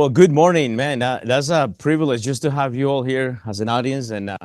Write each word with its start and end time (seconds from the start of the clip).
Well, 0.00 0.08
good 0.08 0.32
morning, 0.32 0.76
man. 0.76 1.02
Uh, 1.02 1.20
that's 1.22 1.50
a 1.50 1.74
privilege 1.76 2.22
just 2.22 2.40
to 2.40 2.50
have 2.50 2.74
you 2.74 2.86
all 2.86 3.02
here 3.02 3.42
as 3.46 3.60
an 3.60 3.68
audience, 3.68 4.08
and 4.08 4.30
uh, 4.30 4.38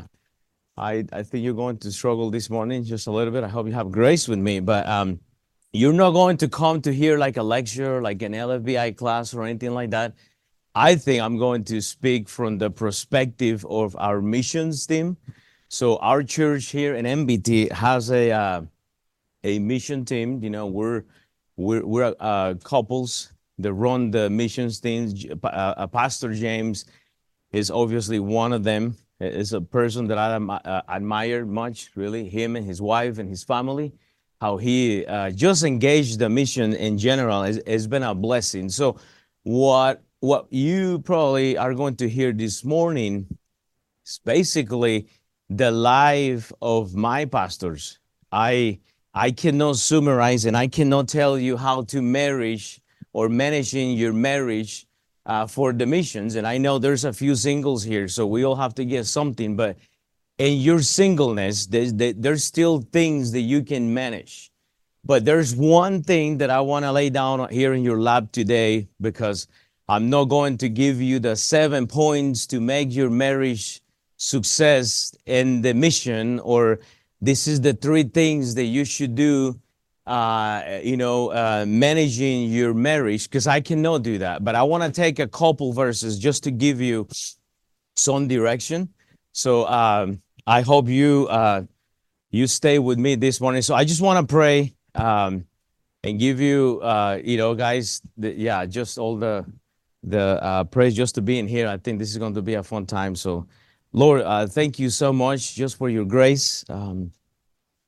I 0.75 1.05
I 1.13 1.23
think 1.23 1.45
you're 1.45 1.53
going 1.53 1.77
to 1.77 1.93
struggle 1.93 2.29
this 2.29 2.49
morning 2.49 2.83
just 2.83 3.07
a 3.07 3.11
little 3.11 3.31
bit. 3.31 3.41
I 3.45 3.47
hope 3.47 3.65
you 3.65 3.71
have 3.71 3.89
grace 3.89 4.27
with 4.27 4.37
me, 4.37 4.59
but 4.59 4.85
um, 4.85 5.21
you're 5.71 5.93
not 5.93 6.11
going 6.11 6.35
to 6.43 6.49
come 6.49 6.81
to 6.81 6.93
hear 6.93 7.17
like 7.17 7.37
a 7.37 7.41
lecture, 7.41 8.01
like 8.01 8.21
an 8.21 8.33
LFBI 8.33 8.97
class 8.97 9.33
or 9.33 9.45
anything 9.45 9.73
like 9.73 9.91
that. 9.91 10.15
I 10.75 10.97
think 10.97 11.23
I'm 11.23 11.37
going 11.37 11.63
to 11.71 11.81
speak 11.81 12.27
from 12.27 12.57
the 12.57 12.69
perspective 12.69 13.65
of 13.69 13.95
our 13.97 14.21
missions 14.21 14.85
team. 14.85 15.15
So 15.69 15.95
our 15.99 16.21
church 16.21 16.65
here 16.65 16.95
in 16.95 17.05
MBT 17.05 17.71
has 17.71 18.11
a 18.11 18.31
uh, 18.31 18.61
a 19.45 19.59
mission 19.59 20.03
team. 20.03 20.43
You 20.43 20.49
know, 20.49 20.65
we're 20.65 21.05
we're 21.55 21.85
we're 21.85 22.13
uh, 22.19 22.55
couples 22.61 23.31
that 23.59 23.73
run 23.73 24.11
the 24.11 24.29
missions 24.29 24.79
things. 24.79 25.25
Uh, 25.25 25.47
uh, 25.47 25.87
Pastor 25.87 26.33
James 26.33 26.85
is 27.51 27.71
obviously 27.71 28.19
one 28.19 28.53
of 28.53 28.63
them. 28.63 28.97
Is 29.21 29.53
a 29.53 29.61
person 29.61 30.07
that 30.07 30.17
I 30.17 30.35
uh, 30.35 30.81
admire 30.89 31.45
much, 31.45 31.91
really. 31.95 32.27
Him 32.27 32.57
and 32.57 32.65
his 32.65 32.81
wife 32.81 33.17
and 33.17 33.29
his 33.29 33.45
family, 33.45 33.93
how 34.41 34.57
he 34.57 35.05
uh, 35.05 35.31
just 35.31 35.63
engaged 35.63 36.19
the 36.19 36.27
mission 36.27 36.73
in 36.73 36.97
general 36.97 37.43
has, 37.43 37.61
has 37.65 37.87
been 37.87 38.03
a 38.03 38.13
blessing. 38.13 38.67
So, 38.67 38.97
what 39.43 40.03
what 40.19 40.51
you 40.51 40.99
probably 40.99 41.57
are 41.57 41.73
going 41.73 41.95
to 41.97 42.09
hear 42.09 42.33
this 42.33 42.65
morning 42.65 43.25
is 44.05 44.19
basically 44.25 45.07
the 45.49 45.71
life 45.71 46.51
of 46.61 46.93
my 46.93 47.23
pastors. 47.23 47.99
I 48.33 48.79
I 49.13 49.31
cannot 49.31 49.77
summarize 49.77 50.43
and 50.43 50.57
I 50.57 50.67
cannot 50.67 51.07
tell 51.07 51.39
you 51.39 51.55
how 51.55 51.83
to 51.83 52.01
marriage 52.01 52.81
or 53.15 53.29
managing 53.29 53.91
your 53.91 54.11
marriage 54.11 54.85
uh, 55.25 55.47
for 55.47 55.71
the 55.71 55.85
missions. 55.85 56.35
And 56.35 56.45
I 56.45 56.57
know 56.57 56.79
there's 56.79 57.05
a 57.05 57.13
few 57.13 57.33
singles 57.37 57.81
here, 57.81 58.09
so 58.09 58.27
we 58.27 58.43
all 58.43 58.57
have 58.57 58.75
to 58.75 58.83
get 58.83 59.05
something. 59.05 59.55
But 59.55 59.77
in 60.37 60.59
your 60.59 60.81
singleness, 60.81 61.65
there's, 61.65 61.93
there's 61.93 62.43
still 62.43 62.81
things 62.81 63.31
that 63.31 63.39
you 63.39 63.63
can 63.63 63.93
manage. 63.93 64.51
But 65.05 65.23
there's 65.23 65.55
one 65.55 66.03
thing 66.03 66.39
that 66.39 66.49
I 66.49 66.59
want 66.59 66.83
to 66.83 66.91
lay 66.91 67.09
down 67.09 67.47
here 67.51 67.73
in 67.73 67.83
your 67.83 68.01
lap 68.01 68.33
today 68.33 68.89
because 68.99 69.47
I'm 69.87 70.09
not 70.09 70.25
going 70.25 70.57
to 70.57 70.67
give 70.67 71.01
you 71.01 71.19
the 71.19 71.37
seven 71.37 71.87
points 71.87 72.45
to 72.47 72.59
make 72.59 72.93
your 72.93 73.09
marriage 73.09 73.81
success 74.17 75.15
in 75.25 75.61
the 75.61 75.73
mission 75.73 76.41
or 76.41 76.79
this 77.21 77.47
is 77.47 77.61
the 77.61 77.73
three 77.73 78.03
things 78.03 78.55
that 78.55 78.65
you 78.65 78.83
should 78.83 79.15
do 79.15 79.57
uh, 80.05 80.79
you 80.83 80.97
know, 80.97 81.31
uh, 81.31 81.65
managing 81.67 82.51
your 82.51 82.73
marriage, 82.73 83.23
because 83.29 83.47
I 83.47 83.61
cannot 83.61 84.03
do 84.03 84.19
that. 84.19 84.43
But 84.43 84.55
I 84.55 84.63
want 84.63 84.83
to 84.83 84.91
take 84.91 85.19
a 85.19 85.27
couple 85.27 85.73
verses 85.73 86.19
just 86.19 86.43
to 86.43 86.51
give 86.51 86.79
you 86.79 87.07
some 87.95 88.27
direction. 88.27 88.89
So 89.31 89.67
um, 89.67 90.21
I 90.45 90.61
hope 90.61 90.87
you 90.87 91.27
uh, 91.27 91.63
you 92.31 92.47
stay 92.47 92.79
with 92.79 92.99
me 92.99 93.15
this 93.15 93.41
morning. 93.41 93.61
So 93.61 93.75
I 93.75 93.83
just 93.83 94.01
want 94.01 94.27
to 94.27 94.31
pray 94.31 94.75
um, 94.93 95.45
and 96.03 96.19
give 96.19 96.39
you, 96.39 96.81
uh, 96.81 97.19
you 97.23 97.37
know, 97.37 97.55
guys, 97.55 98.01
the, 98.17 98.33
yeah, 98.33 98.65
just 98.65 98.97
all 98.97 99.17
the 99.17 99.45
the 100.03 100.43
uh, 100.43 100.63
praise 100.65 100.93
just 100.93 101.15
to 101.15 101.21
be 101.21 101.39
in 101.39 101.47
here. 101.47 101.67
I 101.67 101.77
think 101.77 101.97
this 101.97 102.11
is 102.11 102.17
going 102.17 102.35
to 102.35 102.41
be 102.41 102.53
a 102.53 102.63
fun 102.63 102.85
time. 102.85 103.15
So, 103.15 103.47
Lord, 103.91 104.21
uh, 104.21 104.45
thank 104.45 104.77
you 104.77 104.89
so 104.89 105.11
much 105.11 105.55
just 105.55 105.77
for 105.77 105.89
your 105.89 106.05
grace, 106.05 106.63
um, 106.69 107.11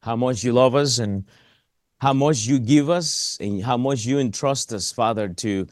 how 0.02 0.16
much 0.16 0.44
you 0.44 0.52
love 0.52 0.74
us, 0.74 0.97
and 0.97 1.25
how 2.00 2.13
much 2.13 2.46
you 2.46 2.59
give 2.59 2.90
us 2.90 3.38
and 3.40 3.63
how 3.63 3.78
much 3.78 4.06
you 4.06 4.19
entrust 4.19 4.72
us, 4.74 4.91
Father, 4.91 5.30
to 5.30 5.68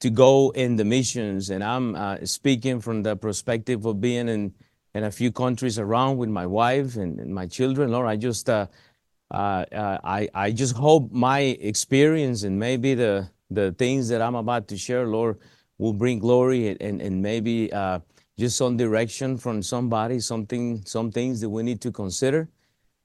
to 0.00 0.08
go 0.10 0.50
in 0.50 0.76
the 0.76 0.84
missions. 0.84 1.50
And 1.50 1.62
I'm 1.62 1.94
uh, 1.94 2.24
speaking 2.24 2.80
from 2.80 3.02
the 3.02 3.16
perspective 3.16 3.84
of 3.86 4.00
being 4.00 4.28
in 4.28 4.54
in 4.94 5.04
a 5.04 5.10
few 5.10 5.30
countries 5.30 5.78
around 5.78 6.16
with 6.16 6.28
my 6.28 6.46
wife 6.46 6.96
and, 6.96 7.20
and 7.20 7.34
my 7.34 7.46
children. 7.46 7.92
Lord, 7.92 8.06
I 8.06 8.16
just 8.16 8.50
uh, 8.50 8.66
uh, 9.30 9.64
uh 9.72 9.98
I 10.04 10.28
I 10.34 10.50
just 10.50 10.76
hope 10.76 11.10
my 11.12 11.40
experience 11.40 12.42
and 12.42 12.58
maybe 12.58 12.94
the 12.94 13.30
the 13.50 13.72
things 13.72 14.08
that 14.08 14.20
I'm 14.20 14.36
about 14.36 14.68
to 14.68 14.76
share, 14.76 15.06
Lord, 15.06 15.38
will 15.78 15.94
bring 15.94 16.18
glory 16.18 16.76
and 16.80 17.00
and 17.00 17.22
maybe 17.22 17.72
uh, 17.72 18.00
just 18.38 18.56
some 18.56 18.76
direction 18.76 19.38
from 19.38 19.62
somebody, 19.62 20.20
something 20.20 20.82
some 20.84 21.10
things 21.10 21.40
that 21.40 21.48
we 21.48 21.62
need 21.62 21.80
to 21.82 21.90
consider. 21.90 22.48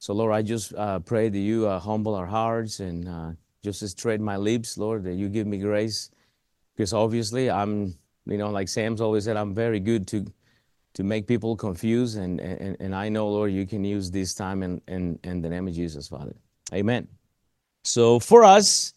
So, 0.06 0.14
Lord, 0.14 0.34
I 0.34 0.44
just 0.44 0.72
uh, 0.76 1.00
pray 1.00 1.30
that 1.30 1.40
you 1.40 1.66
uh, 1.66 1.80
humble 1.80 2.14
our 2.14 2.28
hearts 2.28 2.80
and 2.80 3.10
uh, 3.10 3.32
just 3.64 3.82
straighten 3.90 4.24
my 4.24 4.38
lips, 4.38 4.78
Lord, 4.78 5.04
that 5.06 5.16
you 5.16 5.30
give 5.30 5.48
me 5.48 5.58
grace. 5.58 6.12
Because 6.76 6.94
obviously, 6.94 7.50
I'm, 7.50 7.96
you 8.28 8.38
know, 8.38 8.52
like 8.52 8.70
Sam's 8.70 9.02
always 9.02 9.24
said, 9.24 9.36
I'm 9.36 9.56
very 9.56 9.80
good 9.80 10.06
to 10.10 10.24
to 10.94 11.04
make 11.04 11.26
people 11.26 11.56
confused. 11.56 12.20
And, 12.20 12.40
and, 12.40 12.78
and 12.80 12.94
I 12.94 13.10
know, 13.10 13.28
Lord, 13.28 13.52
you 13.52 13.66
can 13.66 13.84
use 13.84 14.12
this 14.12 14.36
time 14.36 14.62
in, 14.62 14.80
in, 14.88 15.18
in 15.24 15.42
the 15.42 15.50
name 15.50 15.68
of 15.68 15.74
Jesus, 15.74 16.08
Father. 16.08 16.36
Amen. 16.72 17.08
So, 17.84 18.20
for 18.20 18.44
us, 18.44 18.94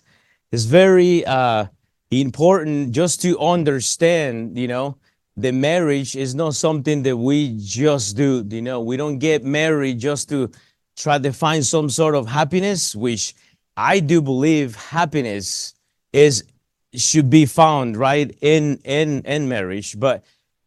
it's 0.53 0.65
very 0.65 1.25
uh, 1.25 1.69
important 2.11 2.93
just 2.93 3.23
to 3.23 3.39
understand, 3.39 4.59
you 4.59 4.69
know, 4.69 4.99
the 5.39 5.53
marriage 5.53 6.17
is 6.17 6.35
not 6.35 6.55
something 6.55 7.03
that 7.05 7.17
we 7.17 7.57
just 7.57 8.15
do. 8.15 8.47
You 8.51 8.61
know, 8.61 8.83
we 8.83 8.99
don't 8.99 9.19
get 9.19 9.43
married 9.43 10.01
just 10.01 10.29
to 10.29 10.51
try 10.99 11.19
to 11.19 11.33
find 11.33 11.65
some 11.65 11.89
sort 11.89 12.15
of 12.15 12.27
happiness, 12.27 12.95
which 12.95 13.35
I 13.77 14.01
do 14.01 14.21
believe 14.21 14.75
happiness 14.75 15.75
is 16.13 16.45
should 16.95 17.31
be 17.31 17.47
found 17.47 17.97
right 17.97 18.37
in 18.41 18.81
in 18.85 19.23
in 19.25 19.49
marriage. 19.49 19.99
But 19.99 20.25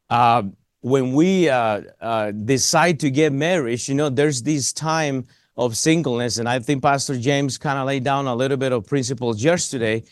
uh, 0.09 0.43
when 0.81 1.13
we 1.13 1.49
uh, 1.49 1.81
uh, 1.99 2.31
decide 2.31 2.99
to 3.01 3.11
get 3.11 3.33
married, 3.33 3.87
you 3.87 3.95
know, 3.95 4.09
there's 4.09 4.41
this 4.43 4.71
time 4.71 5.25
of 5.57 5.75
singleness, 5.75 6.37
and 6.37 6.47
I 6.47 6.59
think 6.59 6.81
Pastor 6.81 7.17
James 7.17 7.57
kind 7.57 7.77
of 7.77 7.85
laid 7.85 8.03
down 8.03 8.27
a 8.27 8.35
little 8.35 8.57
bit 8.57 8.71
of 8.71 8.87
principles 8.87 9.43
yesterday. 9.43 10.03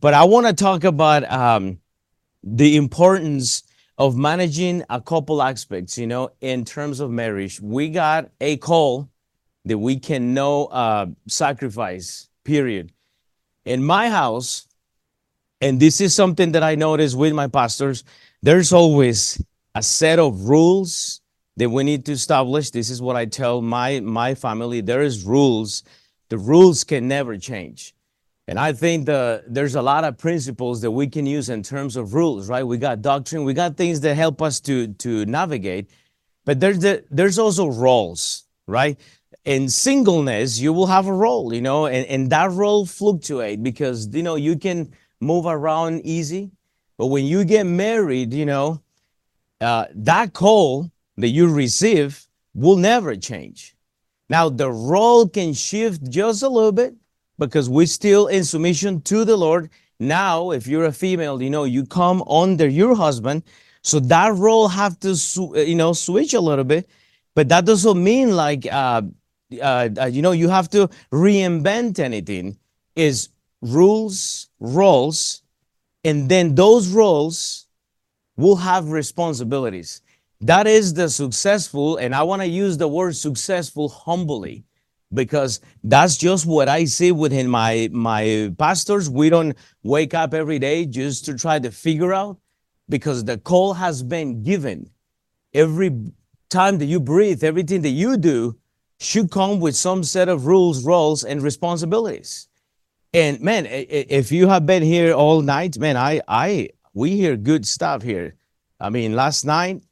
But 0.00 0.14
I 0.14 0.24
want 0.24 0.46
to 0.46 0.52
talk 0.52 0.84
about 0.84 1.30
um, 1.30 1.78
the 2.42 2.76
importance 2.76 3.62
of 3.98 4.16
managing 4.16 4.82
a 4.88 5.00
couple 5.00 5.42
aspects, 5.42 5.98
you 5.98 6.06
know, 6.06 6.30
in 6.40 6.64
terms 6.64 7.00
of 7.00 7.10
marriage. 7.10 7.60
We 7.60 7.90
got 7.90 8.30
a 8.40 8.56
call 8.56 9.10
that 9.64 9.78
we 9.78 9.98
can 9.98 10.34
know 10.34 10.66
uh, 10.66 11.06
sacrifice, 11.28 12.28
period. 12.44 12.92
In 13.64 13.84
my 13.84 14.08
house, 14.08 14.66
and 15.60 15.78
this 15.78 16.00
is 16.00 16.14
something 16.14 16.52
that 16.52 16.62
I 16.62 16.74
notice 16.74 17.14
with 17.14 17.34
my 17.34 17.46
pastors, 17.46 18.04
there's 18.42 18.72
always 18.72 19.42
a 19.74 19.82
set 19.82 20.18
of 20.18 20.48
rules 20.48 21.20
that 21.56 21.68
we 21.68 21.84
need 21.84 22.06
to 22.06 22.12
establish. 22.12 22.70
This 22.70 22.88
is 22.88 23.02
what 23.02 23.16
I 23.16 23.26
tell 23.26 23.60
my, 23.60 24.00
my 24.00 24.34
family. 24.34 24.80
There 24.80 25.02
is 25.02 25.24
rules. 25.24 25.82
The 26.30 26.38
rules 26.38 26.84
can 26.84 27.06
never 27.06 27.36
change. 27.36 27.94
And 28.48 28.58
I 28.58 28.72
think 28.72 29.06
the, 29.06 29.44
there's 29.46 29.76
a 29.76 29.82
lot 29.82 30.02
of 30.02 30.18
principles 30.18 30.80
that 30.80 30.90
we 30.90 31.06
can 31.06 31.26
use 31.26 31.50
in 31.50 31.62
terms 31.62 31.96
of 31.96 32.14
rules, 32.14 32.48
right? 32.48 32.64
We 32.64 32.78
got 32.78 33.02
doctrine, 33.02 33.44
we 33.44 33.54
got 33.54 33.76
things 33.76 34.00
that 34.00 34.16
help 34.16 34.42
us 34.42 34.58
to, 34.60 34.88
to 34.88 35.24
navigate, 35.26 35.90
but 36.44 36.58
there's, 36.58 36.80
the, 36.80 37.04
there's 37.10 37.38
also 37.38 37.68
roles, 37.68 38.44
right? 38.66 38.98
In 39.44 39.68
singleness 39.68 40.58
you 40.58 40.72
will 40.72 40.86
have 40.86 41.06
a 41.06 41.12
role 41.12 41.52
you 41.54 41.62
know 41.62 41.86
and, 41.86 42.06
and 42.06 42.30
that 42.30 42.50
role 42.50 42.84
fluctuate 42.84 43.62
because 43.62 44.08
you 44.14 44.22
know 44.22 44.34
you 44.34 44.56
can 44.56 44.92
move 45.20 45.46
around 45.46 46.00
easy 46.04 46.50
but 46.98 47.06
when 47.06 47.24
you 47.24 47.44
get 47.44 47.64
married 47.64 48.34
you 48.34 48.44
know 48.44 48.80
uh, 49.60 49.86
that 49.94 50.32
call 50.32 50.90
that 51.16 51.28
you 51.28 51.52
receive 51.52 52.26
will 52.54 52.76
never 52.76 53.14
change. 53.16 53.76
Now 54.28 54.48
the 54.48 54.70
role 54.70 55.28
can 55.28 55.52
shift 55.52 56.08
just 56.10 56.42
a 56.42 56.48
little 56.48 56.72
bit 56.72 56.94
because 57.38 57.68
we're 57.68 57.86
still 57.86 58.26
in 58.28 58.44
submission 58.44 59.00
to 59.02 59.24
the 59.24 59.36
lord. 59.36 59.70
Now 59.98 60.50
if 60.52 60.66
you're 60.66 60.86
a 60.86 60.92
female 60.92 61.42
you 61.42 61.50
know 61.50 61.64
you 61.64 61.84
come 61.84 62.22
under 62.22 62.68
your 62.68 62.94
husband 62.94 63.42
so 63.82 64.00
that 64.00 64.34
role 64.34 64.68
have 64.68 64.98
to 65.00 65.16
you 65.56 65.74
know 65.74 65.92
switch 65.92 66.34
a 66.34 66.40
little 66.40 66.64
bit 66.64 66.88
but 67.34 67.48
that 67.48 67.64
doesn't 67.64 68.02
mean 68.02 68.36
like 68.36 68.66
uh, 68.70 69.02
uh, 69.60 69.88
uh, 70.00 70.06
you 70.06 70.22
know, 70.22 70.32
you 70.32 70.48
have 70.48 70.68
to 70.70 70.88
reinvent 71.12 71.98
anything 71.98 72.58
is 72.96 73.28
rules, 73.62 74.48
roles, 74.58 75.42
and 76.04 76.28
then 76.28 76.54
those 76.54 76.88
roles 76.88 77.66
will 78.36 78.56
have 78.56 78.90
responsibilities. 78.90 80.02
That 80.40 80.66
is 80.66 80.94
the 80.94 81.08
successful, 81.10 81.98
and 81.98 82.14
I 82.14 82.22
want 82.22 82.42
to 82.42 82.48
use 82.48 82.78
the 82.78 82.88
word 82.88 83.16
successful 83.16 83.88
humbly 83.88 84.64
because 85.12 85.60
that's 85.84 86.16
just 86.16 86.46
what 86.46 86.68
I 86.68 86.84
see 86.84 87.12
within 87.12 87.48
my 87.48 87.88
my 87.92 88.52
pastors. 88.56 89.10
We 89.10 89.28
don't 89.28 89.56
wake 89.82 90.14
up 90.14 90.32
every 90.32 90.58
day 90.58 90.86
just 90.86 91.24
to 91.26 91.34
try 91.34 91.58
to 91.58 91.70
figure 91.70 92.14
out 92.14 92.38
because 92.88 93.24
the 93.24 93.36
call 93.36 93.74
has 93.74 94.02
been 94.02 94.42
given. 94.42 94.90
Every 95.52 95.90
time 96.48 96.78
that 96.78 96.86
you 96.86 97.00
breathe, 97.00 97.42
everything 97.44 97.82
that 97.82 97.90
you 97.90 98.16
do 98.16 98.56
should 99.00 99.30
come 99.30 99.60
with 99.60 99.74
some 99.74 100.04
set 100.04 100.28
of 100.28 100.46
rules, 100.46 100.84
roles, 100.84 101.24
and 101.24 101.42
responsibilities. 101.42 102.48
And 103.12 103.40
man, 103.40 103.66
if 103.66 104.30
you 104.30 104.46
have 104.48 104.66
been 104.66 104.82
here 104.82 105.12
all 105.14 105.42
night, 105.42 105.78
man, 105.78 105.96
I 105.96 106.20
I 106.28 106.70
we 106.94 107.16
hear 107.16 107.36
good 107.36 107.66
stuff 107.66 108.02
here. 108.02 108.36
I 108.78 108.90
mean, 108.90 109.14
last 109.14 109.44
night 109.44 109.82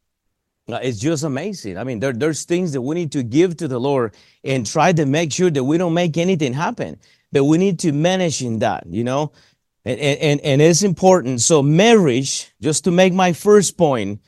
uh, 0.71 0.79
it's 0.83 0.99
just 0.99 1.25
amazing. 1.25 1.79
I 1.79 1.85
mean, 1.85 1.99
there, 1.99 2.13
there's 2.13 2.45
things 2.45 2.73
that 2.73 2.83
we 2.83 2.95
need 2.95 3.13
to 3.13 3.23
give 3.23 3.57
to 3.57 3.69
the 3.69 3.81
Lord 3.81 4.15
and 4.45 4.67
try 4.67 4.93
to 4.93 5.07
make 5.07 5.33
sure 5.33 5.51
that 5.51 5.65
we 5.65 5.79
don't 5.79 5.95
make 5.95 6.17
anything 6.17 6.53
happen. 6.53 6.99
But 7.33 7.45
we 7.45 7.59
need 7.59 7.79
to 7.81 7.93
manage 7.93 8.43
in 8.43 8.61
that, 8.61 8.87
you 8.87 9.05
know, 9.05 9.33
and, 9.85 9.99
and, 9.99 10.41
and 10.41 10.63
it's 10.63 10.83
important. 10.83 11.41
So 11.41 11.63
marriage, 11.63 12.53
just 12.61 12.85
to 12.85 12.91
make 12.91 13.13
my 13.13 13.33
first 13.33 13.77
point, 13.77 14.21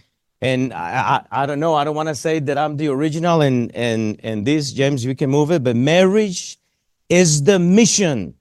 and 0.42 0.72
I, 0.72 1.24
I, 1.30 1.42
I 1.42 1.46
don't 1.46 1.60
know, 1.60 1.74
I 1.74 1.84
don't 1.84 1.94
want 1.94 2.08
to 2.08 2.14
say 2.14 2.38
that 2.38 2.56
I'm 2.56 2.76
the 2.76 2.88
original 2.88 3.42
and, 3.42 3.74
and, 3.74 4.18
and 4.22 4.46
this, 4.46 4.72
James, 4.72 5.04
you 5.04 5.14
can 5.14 5.30
move 5.30 5.50
it, 5.50 5.62
but 5.62 5.76
marriage 5.76 6.58
is 7.08 7.42
the 7.42 7.58
mission 7.58 8.34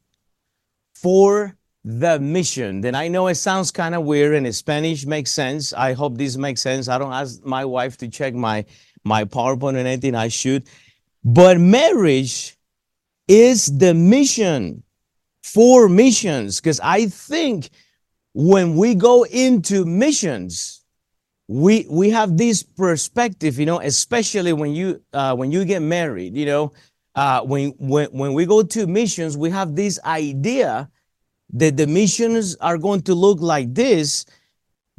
for 0.94 1.58
the 1.84 2.20
mission. 2.20 2.82
Then 2.82 2.96
I 2.96 3.08
know 3.08 3.28
it 3.28 3.36
sounds 3.36 3.72
kind 3.72 3.96
of 3.96 4.04
weird 4.04 4.36
and 4.36 4.56
Spanish 4.56 5.06
makes 5.06 5.32
sense. 5.32 5.74
I 5.74 5.94
hope 5.94 6.18
this 6.18 6.38
makes 6.38 6.62
sense. 6.62 6.88
I 6.88 6.98
don't 6.98 7.14
ask 7.14 7.44
my 7.44 7.66
wife 7.66 7.98
to 7.98 8.08
check 8.08 8.34
my 8.34 8.66
my 9.04 9.24
PowerPoint 9.24 9.78
and 9.78 9.88
anything 9.88 10.14
I 10.14 10.28
should. 10.28 10.68
But 11.24 11.58
marriage 11.58 12.58
is 13.28 13.78
the 13.78 13.94
mission 13.94 14.84
for 15.42 15.88
missions 15.88 16.60
because 16.60 16.80
I 16.82 17.08
think 17.08 17.70
when 18.34 18.76
we 18.76 18.94
go 18.94 19.24
into 19.24 19.86
missions, 19.86 20.79
we 21.50 21.88
we 21.90 22.12
have 22.12 22.38
this 22.38 22.62
perspective, 22.62 23.58
you 23.58 23.66
know, 23.66 23.80
especially 23.80 24.54
when 24.54 24.72
you 24.76 25.02
uh, 25.14 25.36
when 25.36 25.52
you 25.52 25.66
get 25.66 25.82
married, 25.82 26.38
you 26.38 26.46
know, 26.46 26.72
uh, 27.16 27.42
when 27.42 27.72
when 27.80 28.08
when 28.12 28.34
we 28.36 28.46
go 28.46 28.62
to 28.62 28.86
missions, 28.86 29.36
we 29.36 29.50
have 29.50 29.76
this 29.76 30.00
idea 30.06 30.92
that 31.54 31.76
the 31.76 31.88
missions 31.88 32.56
are 32.58 32.78
going 32.78 33.02
to 33.02 33.16
look 33.16 33.42
like 33.42 33.74
this, 33.74 34.28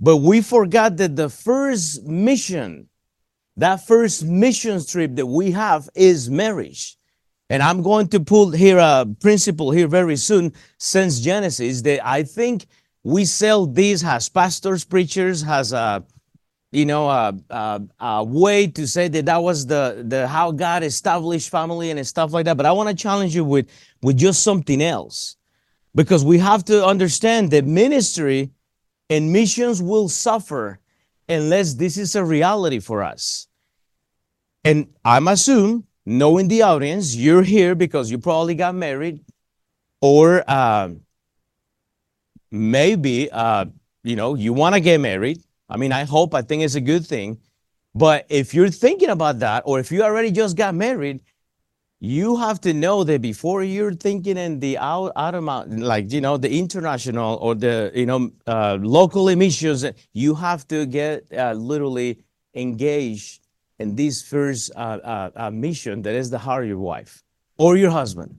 but 0.01 0.17
we 0.17 0.41
forgot 0.41 0.97
that 0.97 1.15
the 1.15 1.29
first 1.29 2.03
mission, 2.03 2.89
that 3.57 3.87
first 3.87 4.25
mission 4.25 4.85
trip 4.85 5.15
that 5.15 5.27
we 5.27 5.53
have 5.53 5.89
is 5.95 6.29
marriage. 6.29 6.97
And 7.49 7.63
I'm 7.63 7.81
going 7.81 8.09
to 8.09 8.19
pull 8.19 8.51
here 8.51 8.79
a 8.79 9.07
principle 9.21 9.71
here 9.71 9.87
very 9.87 10.17
soon 10.17 10.53
since 10.79 11.21
Genesis 11.21 11.83
that 11.83 12.05
I 12.05 12.25
think 12.25 12.67
we 13.05 13.25
sell 13.25 13.67
these 13.67 14.03
as 14.03 14.29
pastors, 14.29 14.85
preachers, 14.85 15.43
has 15.43 15.73
a 15.73 16.05
you 16.73 16.87
know 16.87 17.09
a, 17.09 17.35
a, 17.51 17.83
a, 17.99 18.25
way 18.25 18.67
to 18.69 18.87
say 18.87 19.09
that 19.09 19.27
that 19.27 19.43
was 19.43 19.67
the 19.67 20.05
the 20.07 20.29
how 20.29 20.53
God 20.53 20.83
established 20.83 21.51
family 21.51 21.91
and 21.91 22.07
stuff 22.07 22.33
like 22.33 22.45
that. 22.45 22.57
But 22.57 22.67
I 22.67 22.73
want 22.73 22.89
to 22.89 22.95
challenge 22.95 23.35
you 23.35 23.45
with 23.45 23.69
with 24.03 24.17
just 24.17 24.43
something 24.43 24.81
else. 24.83 25.37
Because 25.95 26.25
we 26.25 26.39
have 26.39 26.65
to 26.67 26.87
understand 26.87 27.51
that 27.51 27.65
ministry 27.65 28.51
and 29.09 29.33
missions 29.33 29.83
will 29.83 30.09
suffer 30.09 30.79
unless 31.29 31.75
this 31.75 31.97
is 31.97 32.15
a 32.15 32.25
reality 32.25 32.79
for 32.79 33.03
us. 33.03 33.49
And 34.65 34.93
I'm 35.05 35.27
assume, 35.27 35.87
knowing 36.07 36.47
the 36.47 36.63
audience, 36.63 37.17
you're 37.17 37.43
here 37.43 37.75
because 37.75 38.11
you 38.11 38.19
probably 38.19 38.55
got 38.55 38.75
married, 38.77 39.25
or 40.01 40.45
uh, 40.47 40.91
maybe 42.51 43.31
uh, 43.33 43.65
you 44.05 44.17
know 44.17 44.35
you 44.35 44.53
want 44.53 44.75
to 44.75 44.81
get 44.81 45.01
married. 45.01 45.43
I 45.71 45.77
mean, 45.77 45.93
I 45.93 46.05
hope. 46.05 46.35
I 46.35 46.43
think 46.43 46.63
it's 46.63 46.75
a 46.75 46.81
good 46.81 47.07
thing. 47.07 47.39
But 47.95 48.27
if 48.29 48.55
you're 48.55 48.71
thinking 48.71 49.11
about 49.11 49.39
that, 49.41 49.63
or 49.67 49.81
if 49.81 49.91
you 49.91 50.03
already 50.03 50.31
just 50.31 50.57
got 50.57 50.75
married, 50.75 51.21
you 52.01 52.37
have 52.37 52.61
to 52.63 52.73
know 52.73 53.05
that 53.05 53.21
before 53.21 53.63
you're 53.63 53.93
thinking 53.93 54.39
in 54.39 54.59
the 54.59 54.79
out, 54.79 55.13
out 55.17 55.35
of 55.35 55.45
like 55.69 56.11
you 56.11 56.23
know 56.23 56.39
the 56.39 56.51
international 56.59 57.37
or 57.43 57.55
the 57.55 57.93
you 57.95 58.07
know 58.07 58.31
uh, 58.47 58.79
local 58.81 59.29
emissions 59.29 59.85
you 60.15 60.35
have 60.35 60.67
to 60.69 60.87
get 60.87 61.27
uh, 61.37 61.53
literally 61.53 62.19
engaged 62.55 63.47
in 63.79 63.95
this 63.95 64.23
first 64.23 64.73
uh, 64.77 64.99
uh, 65.05 65.31
uh, 65.37 65.51
mission 65.51 66.01
that 66.03 66.15
is 66.15 66.31
the 66.31 66.39
heart 66.39 66.65
of 66.65 66.69
your 66.71 66.79
wife 66.79 67.23
or 67.59 67.77
your 67.77 67.91
husband 67.91 68.35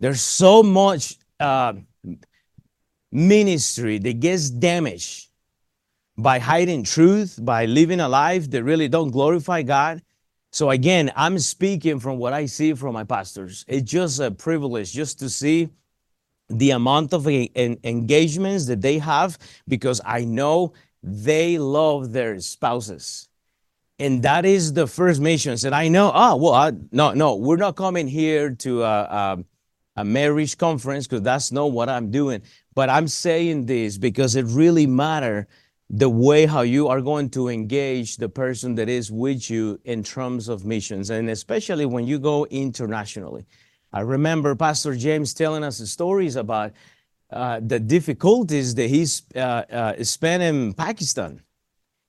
there's 0.00 0.22
so 0.22 0.62
much 0.62 1.18
uh, 1.40 1.74
ministry 3.10 3.98
that 3.98 4.18
gets 4.18 4.48
damaged 4.48 5.28
by 6.16 6.38
hiding 6.38 6.84
truth 6.84 7.38
by 7.42 7.64
living 7.64 8.00
a 8.00 8.08
life 8.08 8.50
that 8.50 8.62
really 8.64 8.88
don't 8.88 9.10
glorify 9.10 9.62
god 9.62 10.02
so 10.52 10.68
again, 10.68 11.10
I'm 11.16 11.38
speaking 11.38 11.98
from 11.98 12.18
what 12.18 12.34
I 12.34 12.44
see 12.44 12.74
from 12.74 12.92
my 12.92 13.04
pastors. 13.04 13.64
It's 13.66 13.90
just 13.90 14.20
a 14.20 14.30
privilege 14.30 14.92
just 14.92 15.18
to 15.20 15.30
see 15.30 15.70
the 16.50 16.72
amount 16.72 17.14
of 17.14 17.26
engagements 17.26 18.66
that 18.66 18.82
they 18.82 18.98
have 18.98 19.38
because 19.66 20.02
I 20.04 20.24
know 20.26 20.74
they 21.02 21.56
love 21.56 22.12
their 22.12 22.38
spouses. 22.40 23.30
And 23.98 24.22
that 24.24 24.44
is 24.44 24.74
the 24.74 24.86
first 24.86 25.22
mission. 25.22 25.56
And 25.64 25.74
I 25.74 25.88
know, 25.88 26.12
oh, 26.14 26.36
well, 26.36 26.52
I, 26.52 26.72
no, 26.90 27.14
no, 27.14 27.36
we're 27.36 27.56
not 27.56 27.76
coming 27.76 28.06
here 28.06 28.50
to 28.50 28.82
a, 28.82 29.02
a, 29.02 29.44
a 29.96 30.04
marriage 30.04 30.58
conference 30.58 31.06
because 31.06 31.22
that's 31.22 31.50
not 31.50 31.72
what 31.72 31.88
I'm 31.88 32.10
doing. 32.10 32.42
But 32.74 32.90
I'm 32.90 33.08
saying 33.08 33.64
this 33.64 33.96
because 33.96 34.36
it 34.36 34.44
really 34.46 34.86
matters 34.86 35.46
the 35.94 36.08
way 36.08 36.46
how 36.46 36.62
you 36.62 36.88
are 36.88 37.02
going 37.02 37.28
to 37.28 37.48
engage 37.48 38.16
the 38.16 38.28
person 38.28 38.74
that 38.76 38.88
is 38.88 39.12
with 39.12 39.50
you 39.50 39.78
in 39.84 40.02
terms 40.02 40.48
of 40.48 40.64
missions, 40.64 41.10
and 41.10 41.28
especially 41.28 41.84
when 41.84 42.06
you 42.06 42.18
go 42.18 42.46
internationally. 42.46 43.44
I 43.92 44.00
remember 44.00 44.54
Pastor 44.56 44.96
James 44.96 45.34
telling 45.34 45.62
us 45.62 45.76
stories 45.90 46.36
about 46.36 46.72
uh, 47.30 47.60
the 47.62 47.78
difficulties 47.78 48.74
that 48.76 48.88
he's 48.88 49.22
uh, 49.36 49.38
uh, 49.38 50.02
spent 50.02 50.42
in 50.42 50.72
Pakistan. 50.72 51.42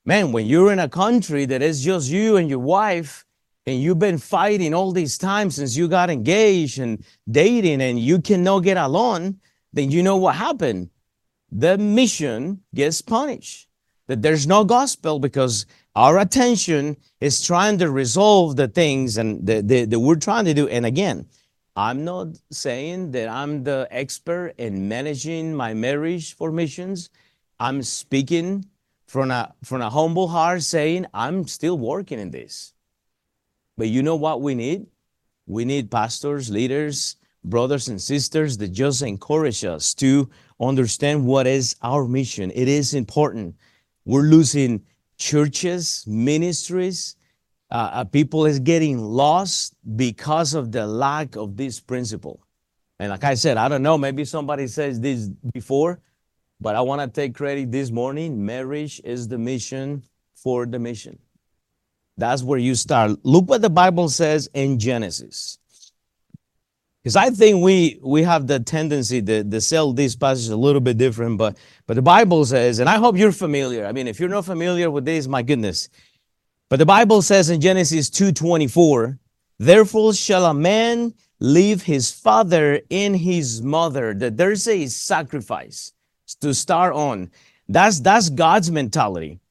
Man, 0.06 0.32
when 0.32 0.46
you're 0.46 0.72
in 0.72 0.80
a 0.80 0.88
country 0.88 1.44
that 1.46 1.62
is 1.62 1.84
just 1.84 2.10
you 2.10 2.38
and 2.38 2.50
your 2.50 2.60
wife, 2.60 3.26
and 3.66 3.82
you've 3.82 4.00
been 4.00 4.18
fighting 4.18 4.74
all 4.74 4.94
this 4.94 5.18
time 5.18 5.52
since 5.52 5.76
you 5.76 5.90
got 5.90 6.10
engaged 6.10 6.80
and 6.80 7.04
dating, 7.30 7.82
and 7.82 8.00
you 8.00 8.22
cannot 8.22 8.60
get 8.60 8.78
along, 8.78 9.40
then 9.74 9.92
you 9.92 10.04
know 10.04 10.16
what 10.16 10.36
happened. 10.36 10.90
The 11.52 11.78
mission 11.78 12.62
gets 12.74 13.02
punished 13.02 13.68
that 14.08 14.22
there's 14.22 14.48
no 14.48 14.64
gospel 14.64 15.20
because 15.20 15.66
our 15.96 16.20
attention 16.20 16.98
is 17.22 17.42
trying 17.42 17.78
to 17.78 17.90
resolve 17.90 18.56
the 18.56 18.68
things 18.68 19.18
and 19.18 19.46
that 19.48 19.68
the, 19.68 19.86
the, 19.86 20.00
we're 20.00 20.16
trying 20.16 20.46
to 20.46 20.54
do. 20.54 20.68
And 20.68 20.86
again, 20.86 21.28
I'm 21.76 22.04
not 22.04 22.28
saying 22.52 23.12
that 23.12 23.30
I'm 23.30 23.64
the 23.64 23.88
expert 23.92 24.54
in 24.58 24.88
managing 24.88 25.56
my 25.56 25.74
marriage 25.74 26.36
for 26.36 26.52
missions. 26.52 27.10
I'm 27.60 27.82
speaking 27.82 28.66
from 29.08 29.32
a 29.32 29.54
from 29.64 29.82
a 29.82 29.90
humble 29.90 30.28
heart, 30.28 30.64
saying 30.64 31.06
I'm 31.14 31.48
still 31.48 31.78
working 31.78 32.20
in 32.20 32.32
this. 32.32 32.74
But 33.78 33.88
you 33.88 34.04
know 34.04 34.16
what 34.16 34.42
we 34.42 34.54
need? 34.54 34.88
We 35.48 35.66
need 35.66 35.90
pastors, 35.90 36.50
leaders, 36.50 37.16
brothers 37.44 37.88
and 37.88 38.02
sisters 38.02 38.58
that 38.58 38.70
just 38.70 39.02
encourage 39.02 39.64
us 39.66 39.94
to 39.96 40.30
understand 40.60 41.26
what 41.26 41.48
is 41.48 41.76
our 41.82 42.08
mission. 42.08 42.52
It 42.54 42.68
is 42.68 42.94
important 42.94 43.56
we're 44.06 44.24
losing 44.24 44.84
churches, 45.18 46.06
ministries. 46.08 47.16
Uh, 47.72 47.90
uh, 47.94 48.04
people 48.04 48.46
is 48.46 48.60
getting 48.60 49.00
lost 49.00 49.76
because 49.96 50.54
of 50.54 50.72
the 50.72 50.86
lack 50.86 51.36
of 51.36 51.58
this 51.58 51.80
principle. 51.80 52.46
And 53.00 53.10
like 53.10 53.24
I 53.24 53.34
said, 53.34 53.58
I 53.58 53.68
don't 53.68 53.82
know, 53.82 53.98
maybe 53.98 54.26
somebody 54.26 54.68
says 54.68 55.00
this 55.00 55.30
before, 55.54 56.00
but 56.62 56.76
I 56.76 56.82
want 56.82 57.02
to 57.02 57.08
take 57.08 57.36
credit 57.36 57.72
this 57.72 57.90
morning. 57.90 58.46
Marriage 58.46 59.02
is 59.04 59.28
the 59.28 59.38
mission 59.38 60.04
for 60.36 60.66
the 60.66 60.80
mission. 60.80 61.18
That's 62.18 62.44
where 62.44 62.60
you 62.60 62.76
start. 62.76 63.12
Look 63.24 63.50
what 63.50 63.62
the 63.62 63.70
Bible 63.70 64.10
says 64.10 64.48
in 64.54 64.78
Genesis. 64.78 65.58
Because 67.04 67.18
I 67.18 67.32
think 67.32 67.62
we 67.62 68.00
we 68.02 68.24
have 68.24 68.48
the 68.48 68.60
tendency 68.62 69.22
to, 69.22 69.44
to 69.44 69.62
sell 69.62 69.92
these 69.92 70.16
passages 70.16 70.50
a 70.50 70.58
little 70.58 70.80
bit 70.80 70.98
different, 70.98 71.38
but 71.38 71.58
but 71.86 71.96
the 71.96 72.02
Bible 72.02 72.46
says, 72.46 72.80
and 72.80 72.90
I 72.90 72.96
hope 72.98 73.18
you're 73.18 73.34
familiar. 73.34 73.86
I 73.86 73.92
mean, 73.92 74.08
if 74.08 74.20
you're 74.20 74.30
not 74.30 74.46
familiar 74.46 74.90
with 74.90 75.04
this, 75.04 75.28
my 75.28 75.42
goodness. 75.42 75.90
But 76.70 76.80
the 76.80 76.86
Bible 76.86 77.22
says 77.22 77.50
in 77.50 77.60
Genesis 77.60 78.10
2:24, 78.10 79.20
therefore 79.60 80.14
shall 80.14 80.46
a 80.46 80.54
man 80.54 81.14
leave 81.40 81.84
his 81.84 82.10
father 82.10 82.80
and 82.90 83.18
his 83.18 83.62
mother. 83.62 84.14
That 84.14 84.38
there's 84.38 84.66
a 84.70 84.88
sacrifice 84.88 85.92
to 86.40 86.54
start 86.54 86.94
on. 86.94 87.32
That's 87.68 88.00
that's 88.00 88.30
God's 88.30 88.72
mentality. 88.72 89.42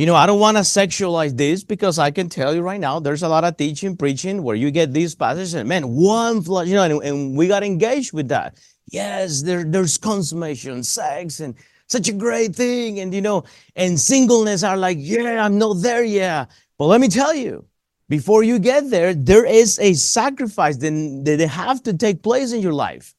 You 0.00 0.06
know, 0.06 0.14
I 0.14 0.24
don't 0.24 0.40
want 0.40 0.56
to 0.56 0.62
sexualize 0.62 1.36
this 1.36 1.62
because 1.62 1.98
I 1.98 2.10
can 2.10 2.30
tell 2.30 2.54
you 2.54 2.62
right 2.62 2.80
now, 2.80 3.00
there's 3.00 3.22
a 3.22 3.28
lot 3.28 3.44
of 3.44 3.58
teaching, 3.58 3.98
preaching 3.98 4.42
where 4.42 4.56
you 4.56 4.70
get 4.70 4.94
these 4.94 5.14
passages 5.14 5.52
and 5.52 5.68
man, 5.68 5.94
one 5.94 6.40
flesh, 6.40 6.68
you 6.68 6.74
know, 6.76 6.84
and, 6.84 7.02
and 7.04 7.36
we 7.36 7.48
got 7.48 7.62
engaged 7.62 8.14
with 8.14 8.28
that. 8.28 8.56
Yes, 8.90 9.42
there, 9.42 9.62
there's 9.62 9.98
consummation, 9.98 10.82
sex, 10.84 11.40
and 11.40 11.54
such 11.86 12.08
a 12.08 12.14
great 12.14 12.56
thing. 12.56 13.00
And, 13.00 13.12
you 13.12 13.20
know, 13.20 13.44
and 13.76 14.00
singleness 14.00 14.62
are 14.62 14.78
like, 14.78 14.96
yeah, 14.98 15.44
I'm 15.44 15.58
not 15.58 15.82
there 15.82 16.02
yet. 16.02 16.50
But 16.78 16.86
let 16.86 17.02
me 17.02 17.08
tell 17.08 17.34
you, 17.34 17.66
before 18.08 18.42
you 18.42 18.58
get 18.58 18.88
there, 18.88 19.12
there 19.12 19.44
is 19.44 19.78
a 19.80 19.92
sacrifice 19.92 20.78
that, 20.78 21.22
that 21.26 21.46
have 21.46 21.82
to 21.82 21.92
take 21.92 22.22
place 22.22 22.52
in 22.52 22.62
your 22.62 22.72
life. 22.72 23.14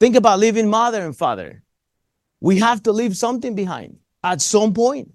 Think 0.00 0.16
about 0.16 0.38
leaving 0.38 0.70
mother 0.70 1.04
and 1.04 1.14
father. 1.14 1.62
We 2.40 2.60
have 2.60 2.82
to 2.84 2.92
leave 2.92 3.14
something 3.14 3.54
behind 3.54 3.98
at 4.22 4.40
some 4.40 4.72
point. 4.72 5.10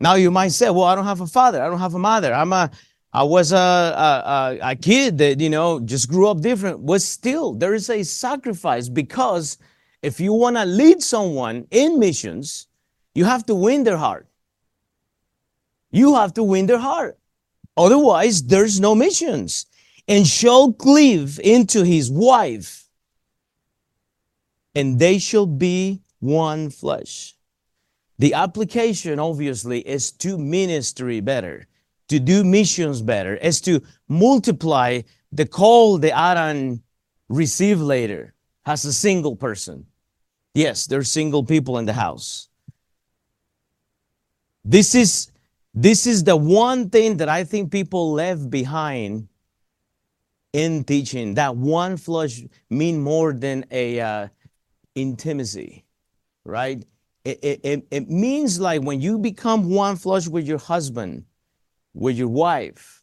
Now 0.00 0.14
you 0.14 0.30
might 0.30 0.52
say, 0.52 0.70
well, 0.70 0.84
I 0.84 0.94
don't 0.94 1.04
have 1.04 1.20
a 1.20 1.26
father. 1.26 1.62
I 1.62 1.68
don't 1.68 1.78
have 1.78 1.94
a 1.94 1.98
mother. 1.98 2.32
I'm 2.32 2.52
a, 2.54 2.70
I 3.12 3.22
was 3.22 3.52
a, 3.52 3.56
a, 3.56 4.58
a, 4.62 4.76
kid 4.76 5.18
that, 5.18 5.40
you 5.40 5.50
know, 5.50 5.78
just 5.80 6.08
grew 6.08 6.28
up 6.28 6.40
different. 6.40 6.86
But 6.86 7.02
still, 7.02 7.52
there 7.52 7.74
is 7.74 7.90
a 7.90 8.02
sacrifice 8.02 8.88
because 8.88 9.58
if 10.02 10.18
you 10.18 10.32
want 10.32 10.56
to 10.56 10.64
lead 10.64 11.02
someone 11.02 11.66
in 11.70 11.98
missions, 11.98 12.66
you 13.14 13.26
have 13.26 13.44
to 13.46 13.54
win 13.54 13.84
their 13.84 13.98
heart. 13.98 14.26
You 15.90 16.14
have 16.14 16.32
to 16.34 16.42
win 16.42 16.66
their 16.66 16.78
heart. 16.78 17.18
Otherwise, 17.76 18.44
there's 18.44 18.80
no 18.80 18.94
missions. 18.94 19.66
And 20.08 20.26
shall 20.26 20.72
cleave 20.72 21.38
into 21.40 21.84
his 21.84 22.10
wife, 22.10 22.88
and 24.74 24.98
they 24.98 25.18
shall 25.18 25.46
be 25.46 26.00
one 26.18 26.70
flesh. 26.70 27.36
The 28.20 28.34
application, 28.34 29.18
obviously, 29.18 29.80
is 29.80 30.12
to 30.12 30.36
ministry 30.36 31.20
better, 31.20 31.66
to 32.08 32.20
do 32.20 32.44
missions 32.44 33.00
better, 33.00 33.36
is 33.36 33.62
to 33.62 33.80
multiply 34.08 35.00
the 35.32 35.46
call 35.46 35.96
the 35.96 36.12
Aaron 36.14 36.82
received 37.30 37.80
later 37.80 38.34
as 38.66 38.84
a 38.84 38.92
single 38.92 39.36
person. 39.36 39.86
Yes, 40.52 40.86
there's 40.86 41.10
single 41.10 41.44
people 41.44 41.78
in 41.78 41.86
the 41.86 41.94
house. 41.94 42.50
This 44.66 44.94
is 44.94 45.32
this 45.72 46.06
is 46.06 46.22
the 46.22 46.36
one 46.36 46.90
thing 46.90 47.16
that 47.16 47.30
I 47.30 47.44
think 47.44 47.72
people 47.72 48.12
left 48.12 48.50
behind 48.50 49.28
in 50.52 50.84
teaching. 50.84 51.32
That 51.36 51.56
one 51.56 51.96
flush 51.96 52.42
mean 52.68 53.00
more 53.00 53.32
than 53.32 53.64
a 53.70 53.98
uh, 53.98 54.28
intimacy, 54.94 55.86
right? 56.44 56.84
It, 57.24 57.38
it, 57.42 57.86
it, 57.90 58.08
means 58.08 58.58
like 58.58 58.82
when 58.82 59.00
you 59.00 59.18
become 59.18 59.68
one 59.68 59.96
flesh 59.96 60.26
with 60.26 60.46
your 60.46 60.58
husband, 60.58 61.24
with 61.92 62.16
your 62.16 62.28
wife, 62.28 63.02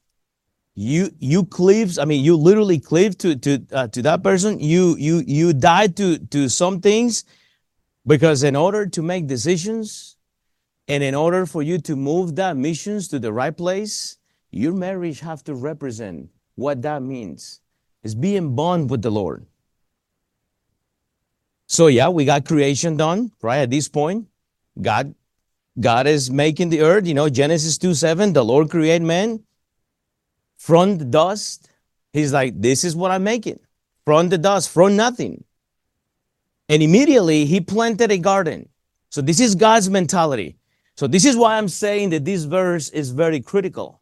you 0.73 1.11
you 1.19 1.45
cleave. 1.45 1.99
I 1.99 2.05
mean, 2.05 2.23
you 2.23 2.35
literally 2.35 2.79
cleave 2.79 3.17
to 3.19 3.35
to 3.35 3.65
uh, 3.71 3.87
to 3.89 4.01
that 4.03 4.23
person. 4.23 4.59
You 4.59 4.95
you 4.97 5.23
you 5.25 5.53
die 5.53 5.87
to 5.87 6.17
to 6.17 6.49
some 6.49 6.81
things 6.81 7.25
because 8.07 8.41
in 8.43 8.55
order 8.55 8.87
to 8.87 9.01
make 9.03 9.27
decisions 9.27 10.17
and 10.87 11.03
in 11.03 11.13
order 11.13 11.45
for 11.45 11.61
you 11.61 11.77
to 11.79 11.95
move 11.95 12.35
that 12.37 12.57
missions 12.57 13.07
to 13.09 13.19
the 13.19 13.33
right 13.33 13.55
place, 13.55 14.17
your 14.51 14.73
marriage 14.73 15.19
have 15.19 15.43
to 15.43 15.53
represent 15.53 16.29
what 16.55 16.81
that 16.81 17.01
means. 17.01 17.61
Is 18.03 18.15
being 18.15 18.55
bond 18.55 18.89
with 18.89 19.01
the 19.01 19.11
Lord. 19.11 19.45
So 21.67 21.87
yeah, 21.87 22.09
we 22.09 22.25
got 22.25 22.45
creation 22.45 22.97
done, 22.97 23.31
right? 23.41 23.59
At 23.59 23.69
this 23.69 23.87
point, 23.87 24.27
God 24.81 25.13
God 25.79 26.07
is 26.07 26.31
making 26.31 26.69
the 26.69 26.81
earth, 26.81 27.05
you 27.05 27.13
know, 27.13 27.29
Genesis 27.29 27.77
2 27.77 27.93
7, 27.93 28.33
the 28.33 28.43
Lord 28.43 28.69
create 28.69 29.01
man 29.01 29.43
from 30.57 30.97
the 30.97 31.05
dust. 31.05 31.69
He's 32.13 32.33
like, 32.33 32.59
this 32.59 32.83
is 32.83 32.95
what 32.95 33.11
I'm 33.11 33.23
making. 33.23 33.59
From 34.05 34.29
the 34.29 34.37
dust, 34.37 34.71
from 34.71 34.95
nothing. 34.95 35.43
And 36.69 36.81
immediately 36.81 37.45
he 37.45 37.61
planted 37.61 38.11
a 38.11 38.17
garden. 38.17 38.69
So 39.09 39.21
this 39.21 39.39
is 39.39 39.55
God's 39.55 39.89
mentality. 39.89 40.57
So 40.95 41.05
this 41.05 41.25
is 41.25 41.35
why 41.35 41.57
I'm 41.57 41.69
saying 41.69 42.09
that 42.09 42.25
this 42.25 42.45
verse 42.45 42.89
is 42.89 43.11
very 43.11 43.39
critical. 43.39 44.01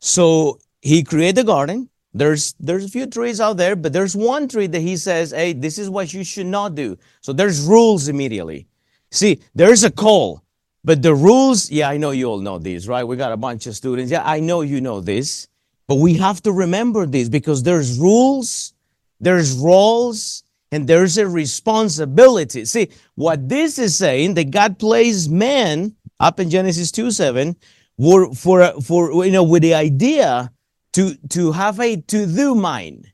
So 0.00 0.58
he 0.82 1.02
created 1.02 1.36
the 1.36 1.44
garden. 1.44 1.88
There's 2.16 2.54
there's 2.58 2.84
a 2.84 2.88
few 2.88 3.06
trees 3.06 3.40
out 3.40 3.56
there, 3.58 3.76
but 3.76 3.92
there's 3.92 4.16
one 4.16 4.48
tree 4.48 4.66
that 4.68 4.80
he 4.80 4.96
says, 4.96 5.32
"Hey, 5.32 5.52
this 5.52 5.78
is 5.78 5.90
what 5.90 6.14
you 6.14 6.24
should 6.24 6.46
not 6.46 6.74
do." 6.74 6.96
So 7.20 7.32
there's 7.32 7.60
rules 7.60 8.08
immediately. 8.08 8.66
See, 9.10 9.40
there's 9.54 9.84
a 9.84 9.90
call, 9.90 10.42
but 10.82 11.02
the 11.02 11.14
rules, 11.14 11.70
yeah, 11.70 11.88
I 11.88 11.96
know 11.96 12.12
you 12.12 12.26
all 12.26 12.40
know 12.40 12.58
these, 12.58 12.88
right? 12.88 13.04
We 13.04 13.16
got 13.16 13.32
a 13.32 13.36
bunch 13.36 13.66
of 13.66 13.76
students. 13.76 14.10
Yeah, 14.10 14.22
I 14.24 14.40
know 14.40 14.62
you 14.62 14.80
know 14.80 15.00
this, 15.00 15.48
but 15.86 15.96
we 15.96 16.14
have 16.14 16.42
to 16.42 16.52
remember 16.52 17.06
this 17.06 17.28
because 17.28 17.62
there's 17.62 17.98
rules, 17.98 18.72
there's 19.20 19.52
roles, 19.52 20.44
and 20.72 20.86
there's 20.86 21.18
a 21.18 21.28
responsibility. 21.28 22.64
See, 22.64 22.88
what 23.14 23.48
this 23.48 23.78
is 23.78 23.96
saying 23.96 24.34
that 24.34 24.50
God 24.50 24.78
placed 24.78 25.30
man 25.30 25.94
up 26.18 26.40
in 26.40 26.50
Genesis 26.50 26.90
2 26.92 27.10
7 27.10 27.56
for, 27.98 28.34
for, 28.34 28.72
for 28.80 29.24
you 29.24 29.32
know, 29.32 29.44
with 29.44 29.62
the 29.62 29.74
idea 29.74 30.50
to, 30.96 31.14
to 31.28 31.52
have 31.52 31.78
a 31.78 31.96
to 32.00 32.26
do 32.26 32.54
mind. 32.54 33.12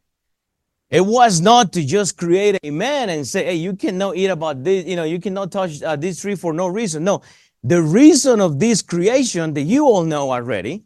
It 0.88 1.04
was 1.04 1.40
not 1.40 1.72
to 1.72 1.84
just 1.84 2.16
create 2.16 2.56
a 2.62 2.70
man 2.70 3.08
and 3.08 3.26
say, 3.26 3.44
hey, 3.44 3.54
you 3.56 3.74
cannot 3.74 4.16
eat 4.16 4.28
about 4.28 4.62
this, 4.62 4.86
you 4.86 4.94
know, 4.94 5.02
you 5.02 5.18
cannot 5.18 5.50
touch 5.50 5.82
uh, 5.82 5.96
this 5.96 6.20
tree 6.20 6.36
for 6.36 6.52
no 6.52 6.68
reason. 6.68 7.02
No, 7.02 7.22
the 7.64 7.82
reason 7.82 8.40
of 8.40 8.60
this 8.60 8.82
creation 8.82 9.54
that 9.54 9.62
you 9.62 9.84
all 9.84 10.04
know 10.04 10.30
already, 10.30 10.84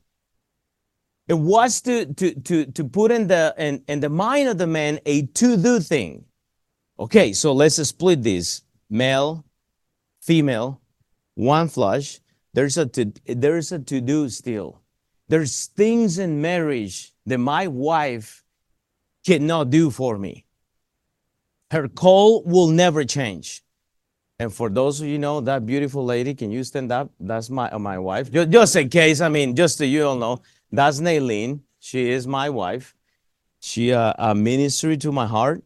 it 1.28 1.34
was 1.34 1.82
to, 1.82 2.06
to, 2.14 2.34
to, 2.40 2.64
to 2.64 2.84
put 2.84 3.10
in 3.10 3.26
the, 3.26 3.54
in, 3.58 3.84
in 3.88 4.00
the 4.00 4.08
mind 4.08 4.48
of 4.48 4.56
the 4.56 4.66
man 4.66 4.98
a 5.04 5.26
to 5.26 5.58
do 5.58 5.80
thing. 5.80 6.24
Okay, 6.98 7.34
so 7.34 7.52
let's 7.52 7.76
split 7.76 8.22
this 8.22 8.62
male, 8.88 9.44
female, 10.22 10.80
one 11.34 11.68
flush. 11.68 12.20
There's 12.54 12.78
a 12.78 12.86
to, 12.86 13.12
there's 13.26 13.70
a 13.70 13.80
to 13.80 14.00
do 14.00 14.30
still. 14.30 14.80
There's 15.28 15.66
things 15.66 16.18
in 16.18 16.40
marriage 16.40 17.12
that 17.26 17.38
my 17.38 17.66
wife 17.66 18.44
cannot 19.24 19.70
do 19.70 19.90
for 19.90 20.18
me. 20.18 20.44
Her 21.70 21.88
call 21.88 22.44
will 22.44 22.68
never 22.68 23.04
change. 23.04 23.62
And 24.38 24.52
for 24.52 24.68
those 24.68 25.00
of 25.00 25.08
you 25.08 25.18
know 25.18 25.40
that 25.40 25.66
beautiful 25.66 26.04
lady, 26.04 26.34
can 26.34 26.52
you 26.52 26.62
stand 26.62 26.92
up? 26.92 27.10
That's 27.18 27.50
my 27.50 27.70
uh, 27.70 27.78
my 27.78 27.98
wife. 27.98 28.30
Just, 28.30 28.50
just 28.50 28.76
in 28.76 28.88
case, 28.88 29.20
I 29.20 29.28
mean, 29.28 29.56
just 29.56 29.78
so 29.78 29.84
you 29.84 30.06
all 30.06 30.16
know, 30.16 30.42
that's 30.70 31.00
Naylene. 31.00 31.60
She 31.80 32.10
is 32.10 32.26
my 32.26 32.50
wife. 32.50 32.94
She 33.60 33.92
uh, 33.92 34.12
a 34.18 34.34
ministry 34.34 34.96
to 34.98 35.10
my 35.10 35.26
heart. 35.26 35.64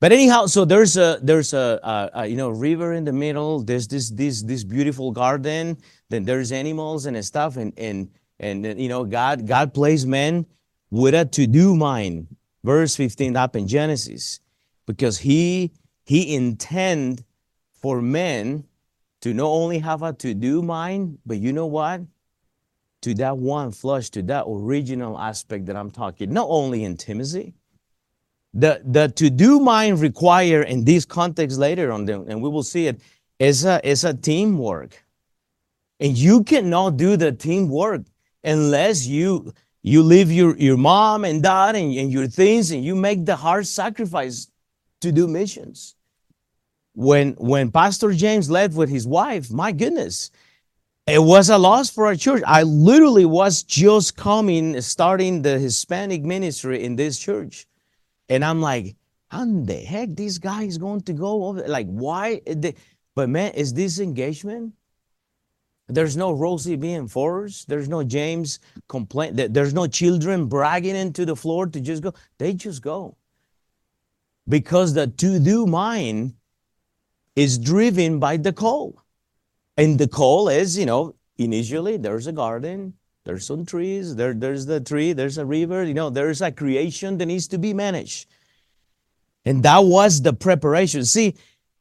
But 0.00 0.12
anyhow, 0.12 0.46
so 0.46 0.64
there's 0.64 0.96
a 0.96 1.18
there's 1.22 1.52
a, 1.52 1.80
a, 1.82 2.10
a, 2.20 2.26
you 2.26 2.36
know 2.36 2.50
river 2.50 2.92
in 2.92 3.04
the 3.04 3.12
middle. 3.12 3.62
There's 3.62 3.88
this 3.88 4.10
this 4.10 4.42
this 4.42 4.64
beautiful 4.64 5.12
garden. 5.12 5.78
Then 6.10 6.24
there's 6.24 6.52
animals 6.52 7.06
and 7.06 7.22
stuff, 7.24 7.56
and 7.56 7.72
and 7.78 8.10
and 8.40 8.66
uh, 8.66 8.74
you 8.76 8.88
know 8.88 9.04
God 9.04 9.46
God 9.46 9.72
plays 9.72 10.04
men 10.04 10.46
with 10.90 11.14
a 11.14 11.24
to 11.24 11.46
do 11.46 11.74
mind. 11.74 12.36
Verse 12.64 12.96
15 12.96 13.36
up 13.36 13.56
in 13.56 13.68
Genesis, 13.68 14.40
because 14.86 15.18
He 15.18 15.72
He 16.04 16.34
intend 16.34 17.24
for 17.72 18.02
men 18.02 18.64
to 19.20 19.32
not 19.32 19.46
only 19.48 19.78
have 19.78 20.02
a 20.02 20.12
to 20.12 20.34
do 20.34 20.60
mind, 20.60 21.18
but 21.24 21.38
you 21.38 21.52
know 21.52 21.66
what? 21.66 22.02
To 23.02 23.14
that 23.14 23.38
one 23.38 23.70
flush, 23.70 24.10
to 24.10 24.22
that 24.22 24.44
original 24.46 25.18
aspect 25.18 25.66
that 25.66 25.76
I'm 25.76 25.90
talking. 25.90 26.32
Not 26.32 26.46
only 26.50 26.84
intimacy 26.84 27.54
the, 28.54 28.80
the 28.84 29.08
to-do 29.08 29.58
mind 29.58 30.00
require 30.00 30.62
in 30.62 30.84
this 30.84 31.04
context 31.04 31.58
later 31.58 31.90
on, 31.92 32.08
and 32.08 32.40
we 32.40 32.48
will 32.48 32.62
see 32.62 32.86
it, 32.86 33.00
is 33.38 33.64
a, 33.64 33.86
is 33.86 34.04
a 34.04 34.14
teamwork. 34.14 35.04
And 35.98 36.16
you 36.16 36.44
cannot 36.44 36.96
do 36.96 37.16
the 37.16 37.32
teamwork 37.32 38.02
unless 38.42 39.06
you 39.06 39.52
you 39.86 40.02
leave 40.02 40.32
your, 40.32 40.56
your 40.56 40.78
mom 40.78 41.26
and 41.26 41.42
dad 41.42 41.76
and, 41.76 41.94
and 41.94 42.10
your 42.10 42.26
things 42.26 42.70
and 42.70 42.82
you 42.82 42.96
make 42.96 43.26
the 43.26 43.36
hard 43.36 43.66
sacrifice 43.66 44.50
to 45.02 45.12
do 45.12 45.28
missions. 45.28 45.94
When 46.94 47.32
when 47.32 47.70
Pastor 47.70 48.12
James 48.12 48.50
left 48.50 48.74
with 48.74 48.88
his 48.88 49.06
wife, 49.06 49.50
my 49.50 49.72
goodness, 49.72 50.30
it 51.06 51.22
was 51.22 51.50
a 51.50 51.58
loss 51.58 51.90
for 51.90 52.06
our 52.06 52.16
church. 52.16 52.42
I 52.46 52.62
literally 52.62 53.26
was 53.26 53.62
just 53.62 54.16
coming, 54.16 54.80
starting 54.80 55.42
the 55.42 55.58
Hispanic 55.58 56.22
ministry 56.22 56.82
in 56.82 56.96
this 56.96 57.18
church. 57.18 57.66
And 58.28 58.44
I'm 58.44 58.60
like, 58.60 58.96
how 59.28 59.44
the 59.44 59.76
heck 59.76 60.10
this 60.10 60.38
guy 60.38 60.62
is 60.62 60.78
going 60.78 61.02
to 61.02 61.12
go 61.12 61.44
over? 61.44 61.66
Like, 61.66 61.88
why? 61.88 62.40
But 63.14 63.28
man, 63.28 63.52
is 63.52 63.74
this 63.74 63.98
engagement? 63.98 64.74
There's 65.88 66.16
no 66.16 66.32
Rosie 66.32 66.76
being 66.76 67.08
forced. 67.08 67.68
There's 67.68 67.88
no 67.88 68.02
James 68.02 68.58
complain. 68.88 69.36
There's 69.36 69.74
no 69.74 69.86
children 69.86 70.46
bragging 70.46 70.96
into 70.96 71.26
the 71.26 71.36
floor 71.36 71.66
to 71.66 71.80
just 71.80 72.02
go. 72.02 72.14
They 72.38 72.54
just 72.54 72.80
go. 72.80 73.16
Because 74.48 74.94
the 74.94 75.08
to-do 75.08 75.66
mind 75.66 76.34
is 77.36 77.58
driven 77.58 78.18
by 78.18 78.38
the 78.38 78.52
call. 78.52 79.02
And 79.76 79.98
the 79.98 80.08
call 80.08 80.48
is, 80.48 80.78
you 80.78 80.86
know, 80.86 81.16
initially 81.36 81.98
there's 81.98 82.28
a 82.28 82.32
garden, 82.32 82.94
there's 83.24 83.46
some 83.46 83.64
trees, 83.64 84.16
there, 84.16 84.34
there's 84.34 84.66
the 84.66 84.80
tree, 84.80 85.12
there's 85.12 85.38
a 85.38 85.46
river, 85.46 85.84
you 85.84 85.94
know, 85.94 86.10
there's 86.10 86.42
a 86.42 86.52
creation 86.52 87.18
that 87.18 87.26
needs 87.26 87.48
to 87.48 87.58
be 87.58 87.72
managed. 87.72 88.28
And 89.44 89.62
that 89.62 89.78
was 89.78 90.22
the 90.22 90.32
preparation. 90.32 91.04
See, 91.04 91.34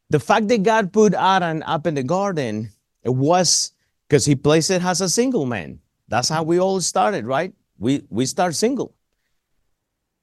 the 0.09 0.19
fact 0.19 0.47
that 0.50 0.63
God 0.63 0.93
put 0.93 1.13
Adam 1.13 1.63
up 1.65 1.88
in 1.88 1.95
the 1.95 2.03
garden, 2.03 2.71
it 3.03 3.13
was 3.13 3.71
because 4.07 4.25
he 4.25 4.35
placed 4.35 4.69
it 4.69 4.83
as 4.83 5.01
a 5.01 5.09
single 5.09 5.45
man. 5.45 5.79
That's 6.07 6.29
how 6.29 6.43
we 6.43 6.59
all 6.59 6.79
started, 6.81 7.25
right? 7.25 7.53
We 7.79 8.03
we 8.09 8.25
start 8.25 8.55
single. 8.55 8.93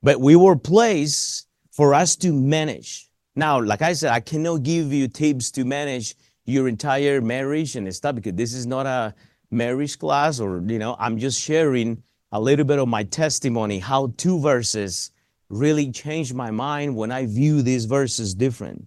But 0.02 0.20
we 0.20 0.36
were 0.36 0.56
placed 0.56 1.48
for 1.70 1.94
us 1.94 2.16
to 2.16 2.32
manage. 2.32 3.10
Now, 3.34 3.60
like 3.60 3.82
I 3.82 3.92
said, 3.94 4.12
I 4.12 4.20
cannot 4.20 4.62
give 4.62 4.92
you 4.92 5.08
tips 5.08 5.50
to 5.52 5.64
manage 5.64 6.14
your 6.44 6.68
entire 6.68 7.20
marriage 7.20 7.76
and 7.76 7.92
stuff 7.94 8.14
because 8.16 8.34
this 8.34 8.54
is 8.54 8.66
not 8.66 8.86
a 8.86 9.14
marriage 9.50 9.98
class 9.98 10.40
or 10.40 10.62
you 10.66 10.78
know, 10.78 10.96
I'm 10.98 11.18
just 11.18 11.40
sharing 11.40 12.02
a 12.32 12.40
little 12.40 12.64
bit 12.64 12.78
of 12.78 12.88
my 12.88 13.04
testimony 13.04 13.78
how 13.80 14.12
two 14.16 14.38
verses 14.40 15.10
really 15.48 15.90
changed 15.90 16.34
my 16.34 16.50
mind 16.50 16.96
when 16.96 17.10
I 17.10 17.26
view 17.26 17.62
these 17.62 17.84
verses 17.84 18.34
different. 18.34 18.86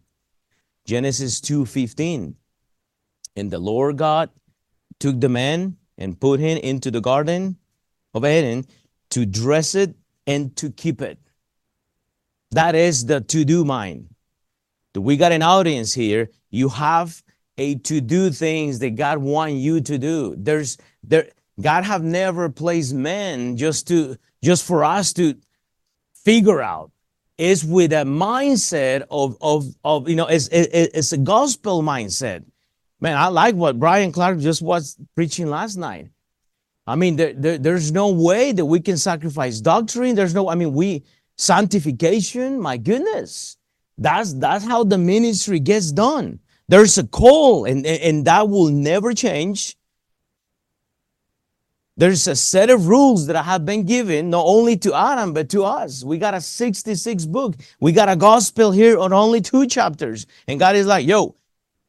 Genesis 0.85 1.41
2:15. 1.41 2.35
And 3.35 3.51
the 3.51 3.59
Lord 3.59 3.97
God 3.97 4.29
took 4.99 5.19
the 5.19 5.29
man 5.29 5.77
and 5.97 6.19
put 6.19 6.39
him 6.39 6.57
into 6.59 6.91
the 6.91 7.01
garden 7.01 7.57
of 8.13 8.25
Eden 8.25 8.65
to 9.09 9.25
dress 9.25 9.75
it 9.75 9.95
and 10.25 10.55
to 10.55 10.69
keep 10.69 11.01
it. 11.01 11.19
That 12.51 12.75
is 12.75 13.05
the 13.05 13.19
to-do 13.19 13.65
mind. 13.65 14.09
We 14.95 15.17
got 15.17 15.31
an 15.31 15.41
audience 15.41 15.93
here. 15.93 16.29
You 16.51 16.69
have 16.69 17.23
a 17.57 17.75
to-do 17.75 18.31
things 18.31 18.79
that 18.79 18.91
God 18.91 19.19
want 19.19 19.53
you 19.53 19.81
to 19.81 19.97
do. 19.97 20.35
There's 20.37 20.77
there 21.03 21.29
God 21.61 21.83
have 21.83 22.03
never 22.03 22.49
placed 22.49 22.93
men 22.93 23.57
just 23.57 23.87
to 23.89 24.17
just 24.43 24.65
for 24.65 24.83
us 24.83 25.13
to 25.13 25.35
figure 26.13 26.61
out 26.61 26.91
is 27.37 27.65
with 27.65 27.91
a 27.91 28.05
mindset 28.05 29.03
of, 29.09 29.37
of, 29.41 29.65
of 29.83 30.07
you 30.07 30.15
know, 30.15 30.27
it's, 30.27 30.47
it, 30.49 30.69
it's 30.93 31.11
a 31.11 31.17
gospel 31.17 31.81
mindset. 31.81 32.45
Man, 32.99 33.17
I 33.17 33.27
like 33.27 33.55
what 33.55 33.79
Brian 33.79 34.11
Clark 34.11 34.39
just 34.39 34.61
was 34.61 34.97
preaching 35.15 35.47
last 35.47 35.75
night. 35.75 36.09
I 36.85 36.95
mean, 36.95 37.15
there, 37.15 37.33
there, 37.33 37.57
there's 37.57 37.91
no 37.91 38.11
way 38.11 38.51
that 38.51 38.65
we 38.65 38.79
can 38.79 38.97
sacrifice 38.97 39.59
doctrine. 39.61 40.15
There's 40.15 40.33
no, 40.33 40.49
I 40.49 40.55
mean, 40.55 40.73
we, 40.73 41.03
sanctification, 41.37 42.61
my 42.61 42.77
goodness. 42.77 43.57
That's, 43.97 44.33
that's 44.33 44.65
how 44.65 44.83
the 44.83 44.97
ministry 44.97 45.59
gets 45.59 45.91
done. 45.91 46.39
There's 46.67 46.97
a 46.97 47.05
call, 47.05 47.65
and, 47.65 47.85
and 47.85 48.25
that 48.25 48.49
will 48.49 48.69
never 48.69 49.13
change. 49.13 49.75
There's 51.95 52.27
a 52.27 52.35
set 52.35 52.71
of 52.71 52.87
rules 52.87 53.27
that 53.27 53.35
I 53.35 53.43
have 53.43 53.65
been 53.65 53.85
given 53.85 54.31
not 54.31 54.45
only 54.47 54.77
to 54.77 54.95
Adam 54.95 55.33
but 55.33 55.49
to 55.49 55.63
us. 55.63 56.03
We 56.03 56.17
got 56.17 56.33
a 56.33 56.41
66 56.41 57.25
book. 57.27 57.55
We 57.79 57.91
got 57.91 58.09
a 58.09 58.15
gospel 58.15 58.71
here 58.71 58.97
on 58.97 59.13
only 59.13 59.41
two 59.41 59.67
chapters. 59.67 60.25
And 60.47 60.59
God 60.59 60.75
is 60.75 60.87
like, 60.87 61.05
yo, 61.05 61.35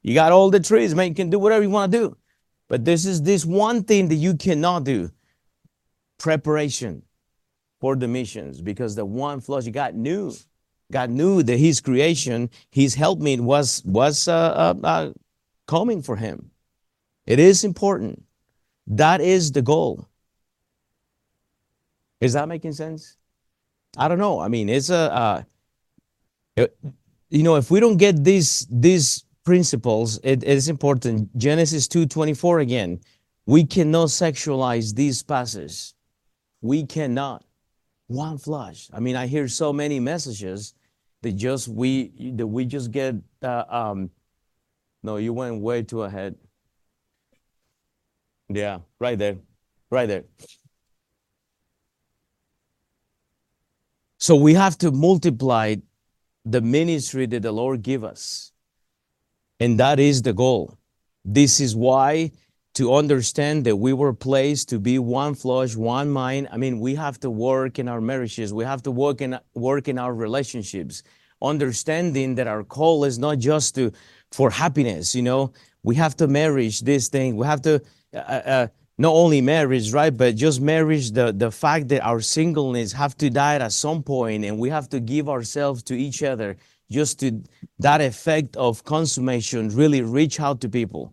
you 0.02 0.12
got 0.12 0.32
all 0.32 0.50
the 0.50 0.60
trees, 0.60 0.94
man. 0.94 1.08
You 1.08 1.14
can 1.14 1.30
do 1.30 1.38
whatever 1.38 1.62
you 1.62 1.70
want 1.70 1.90
to 1.90 1.98
do. 1.98 2.16
But 2.68 2.84
this 2.84 3.06
is 3.06 3.22
this 3.22 3.46
one 3.46 3.84
thing 3.84 4.08
that 4.08 4.16
you 4.16 4.36
cannot 4.36 4.84
do. 4.84 5.10
Preparation 6.18 7.02
for 7.80 7.96
the 7.96 8.08
missions. 8.08 8.60
Because 8.60 8.94
the 8.94 9.06
one 9.06 9.40
flush 9.40 9.66
God 9.68 9.94
knew. 9.94 10.34
God 10.92 11.10
knew 11.10 11.42
that 11.42 11.58
his 11.58 11.80
creation, 11.80 12.50
his 12.70 12.94
helpmeet 12.94 13.40
was 13.40 13.82
was 13.84 14.28
uh, 14.28 14.32
uh, 14.32 14.86
uh, 14.86 15.12
coming 15.66 16.02
for 16.02 16.16
him. 16.16 16.50
It 17.26 17.38
is 17.38 17.64
important. 17.64 18.22
That 18.86 19.20
is 19.20 19.52
the 19.52 19.62
goal. 19.62 20.06
Is 22.20 22.34
that 22.34 22.48
making 22.48 22.72
sense? 22.72 23.16
I 23.96 24.08
don't 24.08 24.18
know. 24.18 24.40
I 24.40 24.48
mean, 24.48 24.68
it's 24.68 24.90
a, 24.90 25.12
uh, 25.14 25.42
it, 26.56 26.76
you 27.30 27.42
know, 27.42 27.56
if 27.56 27.70
we 27.70 27.80
don't 27.80 27.96
get 27.96 28.24
these 28.24 28.66
these 28.70 29.24
principles, 29.44 30.18
it, 30.22 30.42
it 30.42 30.56
is 30.56 30.68
important. 30.68 31.36
Genesis 31.36 31.88
two 31.88 32.06
twenty 32.06 32.34
four 32.34 32.60
again. 32.60 33.00
We 33.46 33.64
cannot 33.64 34.08
sexualize 34.08 34.94
these 34.94 35.22
passages. 35.22 35.94
We 36.62 36.86
cannot. 36.86 37.44
One 38.06 38.38
flush. 38.38 38.88
I 38.92 39.00
mean, 39.00 39.16
I 39.16 39.26
hear 39.26 39.48
so 39.48 39.72
many 39.72 39.98
messages 40.00 40.74
that 41.22 41.32
just 41.32 41.68
we 41.68 42.32
that 42.36 42.46
we 42.46 42.64
just 42.64 42.90
get. 42.90 43.14
Uh, 43.42 43.64
um, 43.68 44.10
no, 45.02 45.16
you 45.16 45.32
went 45.32 45.60
way 45.60 45.82
too 45.82 46.02
ahead. 46.02 46.36
Yeah, 48.48 48.80
right 48.98 49.18
there. 49.18 49.36
Right 49.90 50.06
there. 50.06 50.24
So 54.18 54.36
we 54.36 54.54
have 54.54 54.78
to 54.78 54.90
multiply 54.90 55.76
the 56.44 56.60
ministry 56.60 57.26
that 57.26 57.42
the 57.42 57.52
Lord 57.52 57.82
give 57.82 58.04
us. 58.04 58.52
And 59.60 59.78
that 59.80 59.98
is 60.00 60.22
the 60.22 60.32
goal. 60.32 60.78
This 61.24 61.60
is 61.60 61.74
why 61.76 62.32
to 62.74 62.94
understand 62.94 63.64
that 63.64 63.76
we 63.76 63.92
were 63.92 64.12
placed 64.12 64.68
to 64.68 64.78
be 64.78 64.98
one 64.98 65.34
flesh, 65.34 65.76
one 65.76 66.10
mind. 66.10 66.48
I 66.50 66.56
mean, 66.56 66.80
we 66.80 66.94
have 66.96 67.18
to 67.20 67.30
work 67.30 67.78
in 67.78 67.88
our 67.88 68.00
marriages. 68.00 68.52
We 68.52 68.64
have 68.64 68.82
to 68.82 68.90
work 68.90 69.20
in 69.20 69.38
work 69.54 69.88
in 69.88 69.98
our 69.98 70.12
relationships, 70.12 71.02
understanding 71.40 72.34
that 72.34 72.46
our 72.46 72.64
call 72.64 73.04
is 73.04 73.18
not 73.18 73.38
just 73.38 73.74
to 73.76 73.92
for 74.32 74.50
happiness. 74.50 75.14
You 75.14 75.22
know, 75.22 75.52
we 75.82 75.94
have 75.96 76.16
to 76.16 76.26
marriage 76.26 76.80
this 76.80 77.08
thing. 77.08 77.36
We 77.36 77.46
have 77.46 77.62
to 77.62 77.80
uh, 78.12 78.18
uh, 78.18 78.66
not 78.96 79.12
only 79.12 79.40
marriage, 79.40 79.92
right, 79.92 80.16
but 80.16 80.36
just 80.36 80.60
marriage, 80.60 81.10
the, 81.10 81.32
the 81.32 81.50
fact 81.50 81.88
that 81.88 82.04
our 82.04 82.20
singleness 82.20 82.92
have 82.92 83.16
to 83.18 83.28
die 83.28 83.56
at 83.56 83.72
some 83.72 84.02
point 84.02 84.44
and 84.44 84.58
we 84.58 84.70
have 84.70 84.88
to 84.90 85.00
give 85.00 85.28
ourselves 85.28 85.82
to 85.84 85.94
each 85.94 86.22
other 86.22 86.56
just 86.90 87.18
to 87.20 87.42
that 87.80 88.00
effect 88.00 88.56
of 88.56 88.84
consummation 88.84 89.68
really 89.70 90.02
reach 90.02 90.38
out 90.38 90.60
to 90.60 90.68
people. 90.68 91.12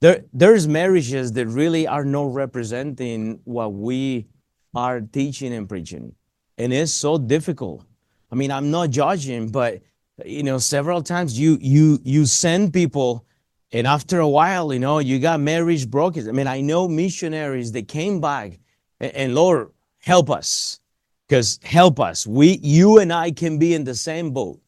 There, 0.00 0.24
there's 0.32 0.66
marriages 0.66 1.32
that 1.32 1.46
really 1.46 1.86
are 1.86 2.04
not 2.04 2.32
representing 2.32 3.40
what 3.44 3.74
we 3.74 4.26
are 4.74 5.00
teaching 5.00 5.52
and 5.52 5.68
preaching. 5.68 6.14
And 6.56 6.72
it's 6.72 6.92
so 6.92 7.18
difficult. 7.18 7.84
I 8.30 8.34
mean, 8.34 8.50
I'm 8.50 8.70
not 8.70 8.90
judging, 8.90 9.50
but 9.50 9.82
you 10.24 10.42
know, 10.42 10.58
several 10.58 11.02
times 11.02 11.38
you 11.38 11.58
you 11.60 11.98
you 12.04 12.26
send 12.26 12.72
people 12.72 13.24
and 13.72 13.86
after 13.86 14.18
a 14.18 14.28
while, 14.28 14.72
you 14.72 14.80
know, 14.80 14.98
you 14.98 15.18
got 15.20 15.40
marriage 15.40 15.88
broken. 15.88 16.28
I 16.28 16.32
mean, 16.32 16.48
I 16.48 16.60
know 16.60 16.88
missionaries 16.88 17.72
that 17.72 17.86
came 17.86 18.20
back 18.20 18.58
and, 18.98 19.12
and 19.14 19.34
Lord, 19.34 19.70
help 19.98 20.30
us. 20.30 20.80
Because 21.28 21.60
help 21.62 22.00
us. 22.00 22.26
We, 22.26 22.58
you 22.60 22.98
and 22.98 23.12
I 23.12 23.30
can 23.30 23.58
be 23.58 23.74
in 23.74 23.84
the 23.84 23.94
same 23.94 24.32
boat. 24.32 24.60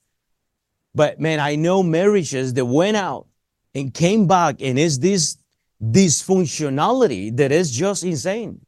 But 0.94 1.18
man, 1.18 1.40
I 1.40 1.56
know 1.56 1.82
marriages 1.82 2.54
that 2.54 2.64
went 2.64 2.96
out 2.96 3.26
and 3.74 3.92
came 3.92 4.26
back 4.26 4.56
and 4.60 4.78
it's 4.78 4.98
this 4.98 5.36
dysfunctionality 5.82 7.36
that 7.36 7.52
is 7.52 7.70
just 7.70 8.04
insane. 8.04 8.60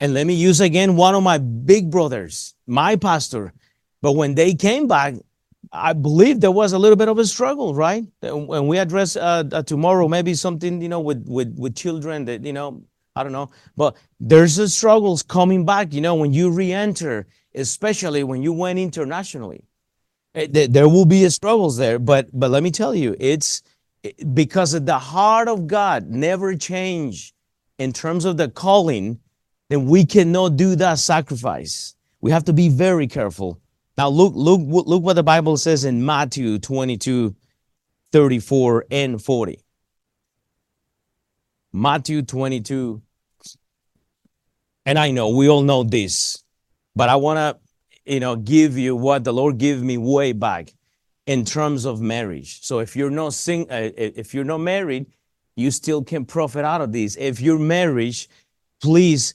And 0.00 0.14
let 0.14 0.26
me 0.26 0.34
use 0.34 0.60
again 0.60 0.96
one 0.96 1.14
of 1.14 1.22
my 1.22 1.38
big 1.38 1.90
brothers, 1.90 2.54
my 2.66 2.96
pastor. 2.96 3.52
But 4.00 4.12
when 4.12 4.34
they 4.34 4.54
came 4.54 4.86
back, 4.88 5.14
I 5.72 5.92
believe 5.92 6.40
there 6.40 6.50
was 6.50 6.72
a 6.72 6.78
little 6.78 6.96
bit 6.96 7.08
of 7.08 7.18
a 7.18 7.24
struggle, 7.24 7.74
right? 7.74 8.04
When 8.22 8.66
we 8.66 8.78
address 8.78 9.16
uh, 9.16 9.44
uh, 9.52 9.62
tomorrow, 9.62 10.08
maybe 10.08 10.34
something 10.34 10.80
you 10.80 10.88
know 10.88 11.00
with 11.00 11.26
with 11.28 11.54
with 11.58 11.76
children 11.76 12.24
that 12.24 12.44
you 12.44 12.52
know 12.52 12.82
I 13.14 13.22
don't 13.22 13.32
know, 13.32 13.50
but 13.76 13.96
there's 14.18 14.58
a 14.58 14.68
struggles 14.68 15.22
coming 15.22 15.64
back. 15.66 15.92
You 15.92 16.00
know, 16.00 16.14
when 16.14 16.32
you 16.32 16.50
re-enter, 16.50 17.26
especially 17.54 18.24
when 18.24 18.42
you 18.42 18.52
went 18.52 18.78
internationally, 18.78 19.64
it, 20.34 20.56
eh, 20.56 20.66
there 20.70 20.88
will 20.88 21.04
be 21.06 21.28
struggles 21.28 21.76
there. 21.76 21.98
But 21.98 22.30
but 22.32 22.50
let 22.50 22.62
me 22.62 22.70
tell 22.70 22.94
you, 22.94 23.14
it's 23.20 23.62
because 24.32 24.72
the 24.72 24.98
heart 24.98 25.48
of 25.48 25.66
God 25.66 26.08
never 26.08 26.54
change 26.54 27.34
in 27.78 27.92
terms 27.92 28.24
of 28.24 28.36
the 28.36 28.48
calling. 28.48 29.18
Then 29.68 29.86
we 29.86 30.04
cannot 30.04 30.56
do 30.56 30.74
that 30.76 30.98
sacrifice. 30.98 31.94
We 32.20 32.30
have 32.32 32.44
to 32.44 32.52
be 32.52 32.68
very 32.68 33.06
careful 33.06 33.60
now 34.00 34.08
look, 34.08 34.32
look, 34.34 34.62
look 34.64 35.02
what 35.02 35.12
the 35.12 35.22
Bible 35.22 35.58
says 35.58 35.84
in 35.84 36.02
Matthew 36.02 36.58
22, 36.58 37.36
34 38.12 38.86
and 38.90 39.22
40. 39.22 39.60
Matthew 41.74 42.22
22. 42.22 43.02
And 44.86 44.98
I 44.98 45.10
know 45.10 45.28
we 45.28 45.50
all 45.50 45.60
know 45.60 45.82
this, 45.82 46.42
but 46.96 47.10
I 47.10 47.16
want 47.16 47.36
to, 47.36 48.10
you 48.10 48.20
know, 48.20 48.36
give 48.36 48.78
you 48.78 48.96
what 48.96 49.22
the 49.22 49.34
Lord 49.34 49.58
gave 49.58 49.82
me 49.82 49.98
way 49.98 50.32
back 50.32 50.72
in 51.30 51.44
terms 51.44 51.84
of 51.84 52.00
marriage. 52.00 52.60
So 52.60 52.80
if 52.80 52.96
you're 52.96 53.16
not 53.22 53.34
sing, 53.34 53.70
uh, 53.70 53.90
if 53.96 54.34
you're 54.34 54.50
not 54.52 54.58
married, 54.58 55.06
you 55.54 55.70
still 55.70 56.02
can 56.02 56.24
profit 56.24 56.64
out 56.64 56.80
of 56.80 56.90
this. 56.90 57.14
If 57.14 57.40
you're 57.40 57.56
married, 57.56 58.16
please 58.82 59.34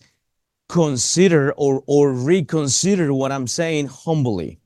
consider 0.67 1.53
or, 1.53 1.83
or 1.87 2.11
reconsider 2.11 3.13
what 3.13 3.31
I'm 3.31 3.47
saying 3.47 3.87
humbly. 3.87 4.59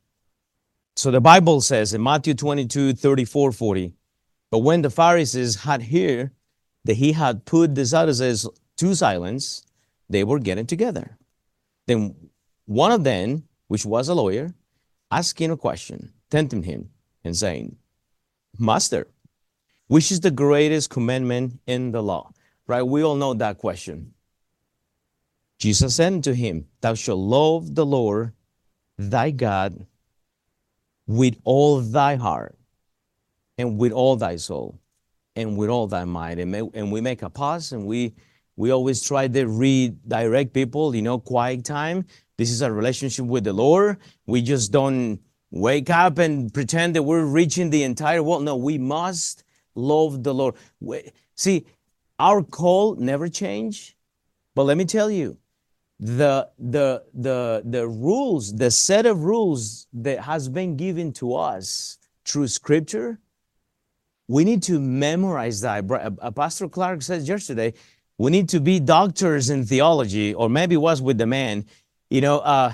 So 0.95 1.11
the 1.11 1.21
Bible 1.21 1.61
says 1.61 1.93
in 1.93 2.01
Matthew 2.01 2.33
22, 2.33 2.93
34, 2.93 3.51
40, 3.51 3.93
but 4.49 4.59
when 4.59 4.81
the 4.81 4.89
Pharisees 4.89 5.55
had 5.57 5.83
heard 5.83 6.31
that 6.85 6.95
he 6.95 7.11
had 7.11 7.45
put 7.45 7.75
the 7.75 7.85
Sadducees 7.85 8.47
to 8.77 8.95
silence, 8.95 9.63
they 10.09 10.23
were 10.23 10.39
getting 10.39 10.65
together. 10.65 11.15
Then 11.85 12.15
one 12.65 12.91
of 12.91 13.03
them, 13.03 13.43
which 13.67 13.85
was 13.85 14.09
a 14.09 14.15
lawyer, 14.15 14.55
asking 15.11 15.51
a 15.51 15.57
question, 15.57 16.11
tempting 16.31 16.63
him 16.63 16.89
and 17.23 17.35
saying, 17.35 17.75
Master, 18.57 19.07
which 19.87 20.11
is 20.11 20.19
the 20.19 20.31
greatest 20.31 20.89
commandment 20.89 21.59
in 21.67 21.91
the 21.91 22.01
law? 22.01 22.31
Right? 22.67 22.83
We 22.83 23.03
all 23.03 23.15
know 23.15 23.33
that 23.33 23.57
question. 23.57 24.13
Jesus 25.57 25.95
said 25.95 26.23
to 26.23 26.33
him, 26.33 26.67
Thou 26.81 26.93
shalt 26.93 27.19
love 27.19 27.75
the 27.75 27.85
Lord 27.85 28.33
thy 28.97 29.31
God 29.31 29.85
with 31.07 31.37
all 31.43 31.81
thy 31.81 32.15
heart 32.15 32.55
and 33.57 33.77
with 33.77 33.91
all 33.91 34.15
thy 34.15 34.35
soul 34.35 34.79
and 35.35 35.57
with 35.57 35.69
all 35.69 35.87
thy 35.87 36.05
might. 36.05 36.39
And, 36.39 36.55
and 36.55 36.91
we 36.91 37.01
make 37.01 37.21
a 37.21 37.29
pause 37.29 37.71
and 37.71 37.85
we 37.85 38.13
we 38.55 38.71
always 38.71 39.01
try 39.01 39.25
to 39.25 39.45
redirect 39.47 40.51
people, 40.53 40.93
you 40.93 41.01
know, 41.01 41.17
quiet 41.17 41.63
time. 41.63 42.05
This 42.37 42.51
is 42.51 42.61
a 42.61 42.69
relationship 42.69 43.25
with 43.25 43.45
the 43.45 43.53
Lord. 43.53 43.97
We 44.25 44.41
just 44.41 44.73
don't 44.73 45.21
wake 45.51 45.89
up 45.89 46.17
and 46.17 46.53
pretend 46.53 46.95
that 46.95 47.03
we're 47.03 47.25
reaching 47.25 47.69
the 47.69 47.83
entire 47.83 48.21
world. 48.21 48.43
No, 48.43 48.55
we 48.55 48.77
must 48.77 49.43
love 49.75 50.23
the 50.23 50.33
Lord. 50.33 50.55
We, 50.79 51.11
see, 51.35 51.65
our 52.19 52.43
call 52.43 52.95
never 52.95 53.27
change. 53.29 53.95
But 54.55 54.63
let 54.63 54.77
me 54.77 54.85
tell 54.85 55.09
you, 55.09 55.37
the 55.99 56.49
the 56.57 57.03
the 57.13 57.61
the 57.65 57.87
rules, 57.87 58.55
the 58.55 58.71
set 58.71 59.05
of 59.05 59.23
rules 59.23 59.87
that 59.93 60.21
has 60.21 60.47
been 60.47 60.77
given 60.77 61.11
to 61.13 61.35
us 61.35 61.97
through 62.25 62.47
Scripture, 62.47 63.19
we 64.27 64.43
need 64.43 64.63
to 64.63 64.79
memorize 64.79 65.61
that. 65.61 65.89
Uh, 65.89 66.31
Pastor 66.31 66.69
Clark 66.69 67.01
says 67.01 67.27
yesterday, 67.27 67.73
we 68.17 68.31
need 68.31 68.49
to 68.49 68.59
be 68.59 68.79
doctors 68.79 69.49
in 69.49 69.65
theology, 69.65 70.33
or 70.33 70.49
maybe 70.49 70.77
was 70.77 71.01
with 71.01 71.17
the 71.17 71.25
man. 71.25 71.65
You 72.09 72.21
know, 72.21 72.39
uh, 72.39 72.73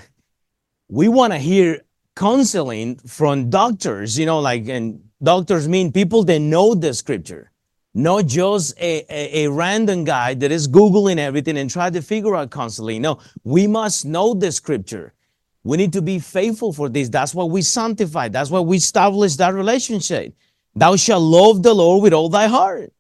we 0.88 1.08
want 1.08 1.34
to 1.34 1.40
hear 1.40 1.82
counseling 2.16 2.96
from 2.98 3.50
doctors, 3.50 4.18
you 4.18 4.26
know, 4.26 4.40
like, 4.40 4.68
and 4.68 5.02
doctors 5.22 5.68
mean 5.68 5.92
people 5.92 6.24
that 6.24 6.40
know 6.40 6.74
the 6.74 6.94
scripture, 6.94 7.52
not 7.94 8.26
just 8.26 8.78
a, 8.80 9.06
a, 9.10 9.46
a, 9.46 9.52
random 9.52 10.04
guy 10.04 10.34
that 10.34 10.52
is 10.52 10.68
Googling 10.68 11.18
everything 11.18 11.58
and 11.58 11.70
try 11.70 11.90
to 11.90 12.02
figure 12.02 12.36
out 12.36 12.52
counseling. 12.52 13.02
No, 13.02 13.20
we 13.44 13.68
must 13.68 14.06
know 14.06 14.34
the 14.34 14.52
scripture. 14.52 15.14
We 15.64 15.78
need 15.78 15.94
to 15.94 16.02
be 16.02 16.20
faithful 16.20 16.72
for 16.72 16.90
this. 16.90 17.10
That's 17.10 17.34
why 17.34 17.44
we 17.44 17.62
sanctify. 17.62 18.30
That's 18.30 18.52
why 18.52 18.60
we 18.60 18.78
establish 18.78 19.36
that 19.38 19.54
relationship. 19.54 20.36
Thou 20.76 20.96
shalt 20.96 21.24
love 21.24 21.64
the 21.64 21.74
Lord 21.74 22.04
with 22.04 22.14
all 22.14 22.30
thy 22.30 22.48
heart. 22.48 22.94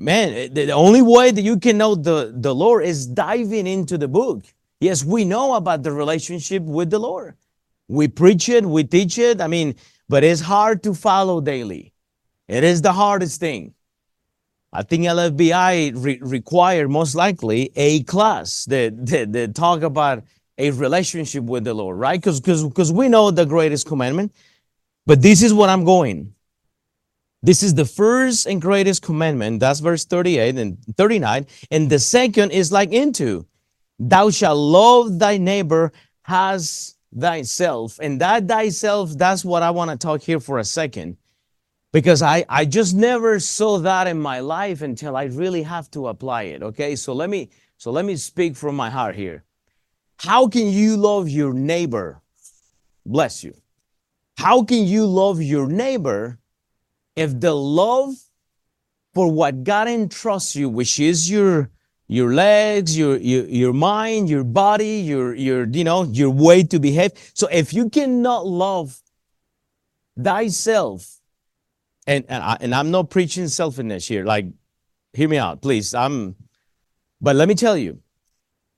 Man, 0.00 0.32
eh, 0.32 0.48
the 0.48 0.70
only 0.70 1.02
way 1.02 1.30
that 1.30 1.42
you 1.42 1.58
can 1.58 1.76
know 1.76 1.94
the, 1.94 2.32
the 2.34 2.54
Lord 2.54 2.84
is 2.84 3.06
diving 3.06 3.66
into 3.66 3.98
the 3.98 4.08
book. 4.08 4.44
Yes, 4.80 5.04
we 5.04 5.24
know 5.24 5.54
about 5.54 5.82
the 5.82 5.92
relationship 5.92 6.62
with 6.62 6.90
the 6.90 7.00
Lord. 7.00 7.34
We 7.88 8.08
preach 8.08 8.48
it, 8.48 8.64
we 8.64 8.84
teach 8.84 9.18
it. 9.18 9.40
I 9.40 9.46
mean, 9.46 9.74
but 10.08 10.24
it's 10.24 10.40
hard 10.40 10.82
to 10.84 10.94
follow 10.94 11.40
daily. 11.40 11.92
It 12.46 12.64
is 12.64 12.82
the 12.82 12.92
hardest 12.92 13.40
thing. 13.40 13.74
I 14.72 14.82
think 14.82 15.04
LFBI 15.04 15.92
re- 15.96 16.18
require 16.20 16.88
most 16.88 17.14
likely 17.14 17.72
a 17.74 18.02
class 18.04 18.66
that, 18.66 19.06
that, 19.06 19.32
that 19.32 19.54
talk 19.54 19.82
about 19.82 20.24
a 20.58 20.70
relationship 20.72 21.44
with 21.44 21.64
the 21.64 21.72
Lord, 21.72 21.98
right? 21.98 22.20
Because 22.20 22.40
because 22.40 22.92
we 22.92 23.08
know 23.08 23.30
the 23.30 23.46
greatest 23.46 23.86
commandment. 23.86 24.32
But 25.06 25.22
this 25.22 25.42
is 25.42 25.54
what 25.54 25.70
I'm 25.70 25.84
going. 25.84 26.34
This 27.42 27.62
is 27.62 27.74
the 27.74 27.84
first 27.84 28.46
and 28.46 28.60
greatest 28.60 29.02
commandment. 29.02 29.60
That's 29.60 29.80
verse 29.80 30.04
38 30.04 30.58
and 30.58 30.78
39. 30.96 31.46
And 31.70 31.88
the 31.88 31.98
second 31.98 32.50
is 32.50 32.72
like 32.72 32.92
into, 32.92 33.46
thou 33.98 34.30
shalt 34.30 34.58
love 34.58 35.18
thy 35.18 35.38
neighbor 35.38 35.92
as 36.26 36.96
thyself. 37.16 37.98
And 38.00 38.20
that 38.20 38.48
thyself, 38.48 39.16
that's 39.16 39.44
what 39.44 39.62
I 39.62 39.70
want 39.70 39.90
to 39.90 39.96
talk 39.96 40.22
here 40.22 40.40
for 40.40 40.58
a 40.58 40.64
second. 40.64 41.16
Because 41.92 42.20
I, 42.20 42.44
I 42.48 42.64
just 42.64 42.94
never 42.94 43.40
saw 43.40 43.78
that 43.78 44.06
in 44.06 44.20
my 44.20 44.40
life 44.40 44.82
until 44.82 45.16
I 45.16 45.24
really 45.24 45.62
have 45.62 45.90
to 45.92 46.08
apply 46.08 46.42
it. 46.42 46.62
Okay. 46.62 46.96
So 46.96 47.12
let 47.14 47.30
me 47.30 47.50
so 47.78 47.90
let 47.92 48.04
me 48.04 48.16
speak 48.16 48.56
from 48.56 48.74
my 48.74 48.90
heart 48.90 49.14
here. 49.14 49.44
How 50.18 50.48
can 50.48 50.66
you 50.66 50.96
love 50.96 51.28
your 51.28 51.54
neighbor? 51.54 52.20
Bless 53.06 53.44
you. 53.44 53.54
How 54.36 54.64
can 54.64 54.84
you 54.84 55.06
love 55.06 55.40
your 55.40 55.66
neighbor 55.66 56.38
if 57.16 57.38
the 57.40 57.54
love 57.54 58.14
for 59.14 59.30
what 59.32 59.64
God 59.64 59.88
entrusts 59.88 60.54
you, 60.54 60.68
which 60.68 61.00
is 61.00 61.30
your 61.30 61.70
your 62.08 62.32
legs, 62.32 62.96
your, 62.96 63.18
your 63.18 63.44
your 63.44 63.72
mind, 63.74 64.30
your 64.30 64.42
body, 64.42 65.00
your 65.00 65.34
your 65.34 65.66
you 65.66 65.84
know 65.84 66.04
your 66.04 66.30
way 66.30 66.62
to 66.64 66.80
behave. 66.80 67.12
So 67.34 67.46
if 67.52 67.74
you 67.74 67.90
cannot 67.90 68.46
love 68.46 68.98
thyself, 70.18 71.20
and 72.06 72.24
and, 72.28 72.42
I, 72.42 72.56
and 72.60 72.74
I'm 72.74 72.90
not 72.90 73.10
preaching 73.10 73.46
selfishness 73.48 74.08
here. 74.08 74.24
Like, 74.24 74.46
hear 75.12 75.28
me 75.28 75.36
out, 75.36 75.60
please. 75.60 75.94
I'm, 75.94 76.34
but 77.20 77.36
let 77.36 77.46
me 77.46 77.54
tell 77.54 77.76
you, 77.76 78.00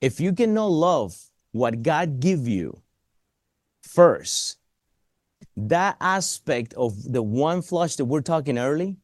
if 0.01 0.19
you 0.19 0.33
cannot 0.33 0.67
love 0.67 1.17
what 1.53 1.81
God 1.81 2.19
give 2.19 2.47
you 2.47 2.81
first, 3.81 4.57
that 5.55 5.95
aspect 6.01 6.73
of 6.73 6.93
the 7.11 7.21
one 7.21 7.61
flush 7.61 7.95
that 7.95 8.05
we're 8.05 8.21
talking 8.21 8.57
early, 8.57 8.97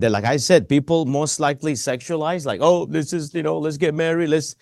that 0.00 0.10
like 0.10 0.24
I 0.24 0.36
said, 0.36 0.68
people 0.68 1.06
most 1.06 1.40
likely 1.40 1.74
sexualize, 1.74 2.46
like, 2.46 2.60
oh, 2.62 2.86
this 2.86 3.12
is, 3.12 3.34
you 3.34 3.42
know, 3.42 3.58
let's 3.58 3.76
get 3.76 3.94
married, 3.94 4.28
let's 4.28 4.56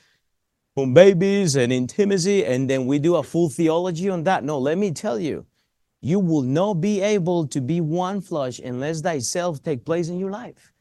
boom 0.75 0.95
babies 0.95 1.57
and 1.57 1.73
intimacy, 1.73 2.45
and 2.45 2.69
then 2.69 2.87
we 2.87 2.99
do 2.99 3.17
a 3.17 3.23
full 3.23 3.49
theology 3.49 4.09
on 4.09 4.25
that. 4.25 4.45
No, 4.45 4.59
let 4.59 4.79
me 4.79 4.91
tell 4.91 5.19
you, 5.19 5.47
you 6.01 6.21
will 6.21 6.43
not 6.43 6.75
be 6.75 7.01
able 7.01 7.47
to 7.49 7.61
be 7.61 7.81
one 7.81 8.21
flush 8.21 8.59
unless 8.59 9.01
thyself 9.01 9.63
take 9.63 9.85
place 9.85 10.09
in 10.09 10.19
your 10.19 10.31
life. 10.31 10.73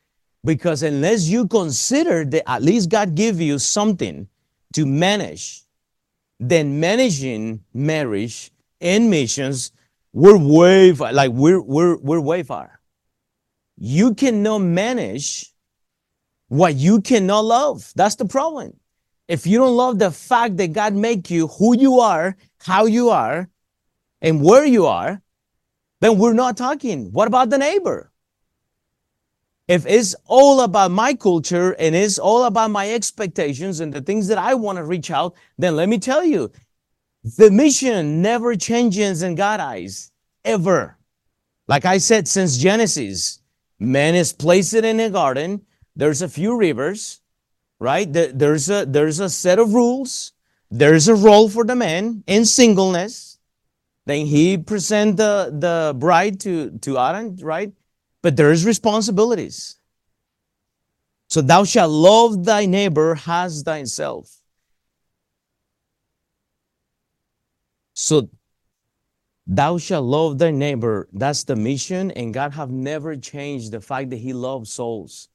Because 0.44 0.84
unless 0.84 1.28
you 1.28 1.48
consider 1.48 2.24
that 2.26 2.50
at 2.50 2.62
least 2.62 2.90
God 2.90 3.16
give 3.16 3.42
you 3.42 3.58
something 3.58 4.28
to 4.74 4.86
manage, 4.86 5.64
then 6.40 6.80
managing 6.80 7.64
marriage 7.74 8.52
and 8.82 9.10
missions 9.10 9.72
we're 10.14 10.38
way 10.38 10.94
far, 10.94 11.12
like 11.12 11.32
we're 11.32 11.62
we're 11.62 11.98
we're 11.98 12.22
way 12.22 12.42
far. 12.42 12.80
You 13.78 14.14
cannot 14.14 14.60
manage 14.60 15.52
what 16.48 16.76
you 16.76 17.02
cannot 17.02 17.46
love. 17.46 17.92
That's 17.96 18.16
the 18.16 18.26
problem. 18.26 18.80
If 19.28 19.48
you 19.48 19.58
don't 19.58 19.76
love 19.76 20.00
the 20.00 20.12
fact 20.12 20.58
that 20.58 20.74
God 20.74 20.94
make 20.94 21.30
you 21.30 21.48
who 21.48 21.78
you 21.78 22.00
are, 22.00 22.38
how 22.60 22.86
you 22.86 23.10
are, 23.10 23.50
and 24.22 24.44
where 24.44 24.66
you 24.66 24.86
are, 24.86 25.22
then 26.02 26.18
we're 26.18 26.34
not 26.34 26.58
talking. 26.58 27.12
What 27.12 27.28
about 27.28 27.50
the 27.50 27.58
neighbor? 27.58 28.12
If 29.68 29.88
it's 29.88 30.16
all 30.26 30.62
about 30.62 30.92
my 30.92 31.16
culture 31.16 31.72
and 31.80 31.96
it's 31.96 32.20
all 32.20 32.46
about 32.46 32.70
my 32.70 32.94
expectations 32.94 33.80
and 33.80 33.92
the 33.92 34.02
things 34.02 34.28
that 34.28 34.38
I 34.38 34.54
want 34.54 34.78
to 34.78 34.84
reach 34.84 35.10
out, 35.10 35.34
then 35.58 35.76
let 35.76 35.90
me 35.90 35.98
tell 35.98 36.24
you, 36.24 36.52
the 37.38 37.50
mission 37.50 38.22
never 38.22 38.56
changes 38.56 39.24
in 39.24 39.34
God's 39.34 39.64
eyes, 39.64 40.12
ever. 40.44 41.00
Like 41.68 41.86
I 41.86 41.98
said, 41.98 42.28
since 42.28 42.58
Genesis, 42.58 43.40
man 43.80 44.16
is 44.16 44.34
placed 44.34 44.74
in 44.74 45.00
a 45.00 45.10
garden. 45.10 45.62
There's 45.96 46.22
a 46.22 46.30
few 46.30 46.58
rivers, 46.58 47.22
right? 47.80 48.12
There's 48.12 48.70
a 48.70 48.86
there's 48.86 49.20
a 49.20 49.30
set 49.30 49.60
of 49.60 49.74
rules. 49.74 50.34
There's 50.72 51.08
a 51.08 51.16
role 51.16 51.50
for 51.50 51.64
the 51.64 51.76
man 51.76 52.24
in 52.28 52.46
singleness. 52.46 53.40
Then 54.06 54.26
he 54.26 54.58
present 54.58 55.18
the 55.18 55.52
the 55.52 55.96
bride 55.98 56.40
to 56.42 56.78
to 56.80 56.98
Adam, 56.98 57.38
right? 57.38 57.72
But 58.22 58.36
there's 58.36 58.66
responsibilities. 58.66 59.78
So 61.30 61.42
thou 61.42 61.64
shalt 61.64 61.92
love 61.92 62.46
thy 62.46 62.66
neighbor 62.66 63.20
as 63.28 63.64
thyself. 63.64 64.42
So 67.94 68.30
thou 69.48 69.78
shalt 69.78 70.06
love 70.06 70.38
thy 70.38 70.52
neighbor. 70.52 71.08
That's 71.14 71.44
the 71.44 71.56
mission, 71.56 72.12
and 72.12 72.34
God 72.34 72.54
have 72.54 72.72
never 72.72 73.16
changed 73.16 73.72
the 73.72 73.82
fact 73.82 74.10
that 74.10 74.18
He 74.18 74.34
loves 74.34 74.72
souls. 74.72 75.30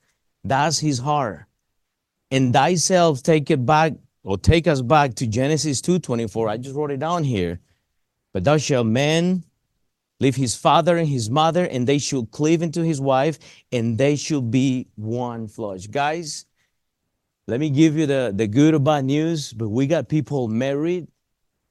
That's 0.45 0.79
His 0.79 0.99
heart. 0.99 1.47
And 2.31 2.53
thyself 2.53 3.23
take 3.23 3.51
it 3.51 3.65
back 3.67 3.95
or 4.23 4.39
take 4.39 4.67
us 4.67 4.83
back 4.83 5.15
to 5.15 5.27
Genesis 5.27 5.81
2:24. 5.81 6.49
I 6.49 6.57
just 6.57 6.77
wrote 6.77 6.91
it 6.91 7.01
down 7.01 7.25
here. 7.25 7.61
But 8.33 8.45
thou 8.45 8.59
shalt 8.59 8.87
man 8.87 9.45
leave 10.21 10.37
his 10.37 10.55
father 10.55 10.99
and 10.99 11.09
his 11.09 11.31
mother, 11.31 11.65
and 11.65 11.87
they 11.87 11.99
should 11.99 12.31
cleave 12.31 12.63
into 12.63 12.85
his 12.85 13.01
wife, 13.01 13.39
and 13.73 13.99
they 13.99 14.15
should 14.15 14.51
be 14.51 14.87
one 14.95 15.49
flesh. 15.49 15.87
Guys, 15.87 16.45
let 17.49 17.59
me 17.59 17.71
give 17.71 17.97
you 17.97 18.07
the, 18.07 18.33
the 18.35 18.47
good 18.47 18.75
or 18.75 18.79
bad 18.79 19.07
news, 19.07 19.53
but 19.53 19.71
we 19.71 19.87
got 19.87 20.09
people 20.09 20.47
married 20.47 21.09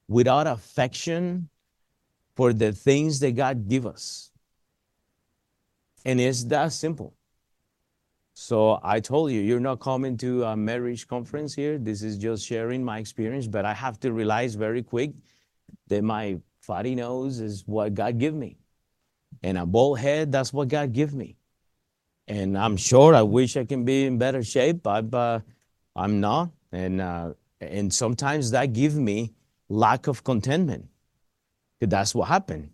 without 0.08 0.47
affection 0.47 1.47
for 2.39 2.54
the 2.54 2.71
things 2.71 3.19
that 3.19 3.34
God 3.36 3.67
give 3.67 3.86
us. 3.86 4.32
And 6.06 6.21
it's 6.21 6.45
that 6.45 6.71
simple. 6.71 7.13
So 8.34 8.80
I 8.82 9.02
told 9.02 9.34
you, 9.34 9.41
you're 9.41 9.60
not 9.60 9.82
coming 9.82 10.15
to 10.19 10.45
a 10.45 10.56
marriage 10.56 11.06
conference 11.06 11.54
here. 11.54 11.78
This 11.78 12.02
is 12.02 12.17
just 12.17 12.45
sharing 12.45 12.82
my 12.82 12.99
experience, 12.99 13.45
but 13.45 13.65
I 13.65 13.73
have 13.73 13.99
to 13.99 14.13
realize 14.13 14.56
very 14.56 14.82
quick 14.82 15.12
that 15.89 16.02
my 16.02 16.39
fatty 16.62 16.95
nose 16.95 17.41
is 17.41 17.63
what 17.67 17.93
God 17.93 18.17
give 18.17 18.36
me. 18.36 18.56
And 19.43 19.58
a 19.58 19.65
bald 19.65 19.99
head, 19.99 20.32
that's 20.32 20.54
what 20.54 20.69
God 20.69 20.93
give 20.93 21.13
me. 21.13 21.36
And 22.30 22.58
I'm 22.58 22.78
sure 22.78 23.13
I 23.13 23.23
wish 23.23 23.58
I 23.58 23.65
can 23.65 23.84
be 23.84 24.06
in 24.06 24.17
better 24.17 24.43
shape, 24.43 24.82
but 24.84 25.13
uh, 25.13 25.41
I'm 25.93 26.21
not. 26.21 26.52
And, 26.71 27.02
uh, 27.02 27.34
and 27.60 27.93
sometimes 27.93 28.52
that 28.52 28.71
give 28.71 28.95
me 28.95 29.34
lack 29.67 30.08
of 30.08 30.23
contentment. 30.23 30.88
That's 31.81 32.13
what 32.13 32.27
happened. 32.27 32.71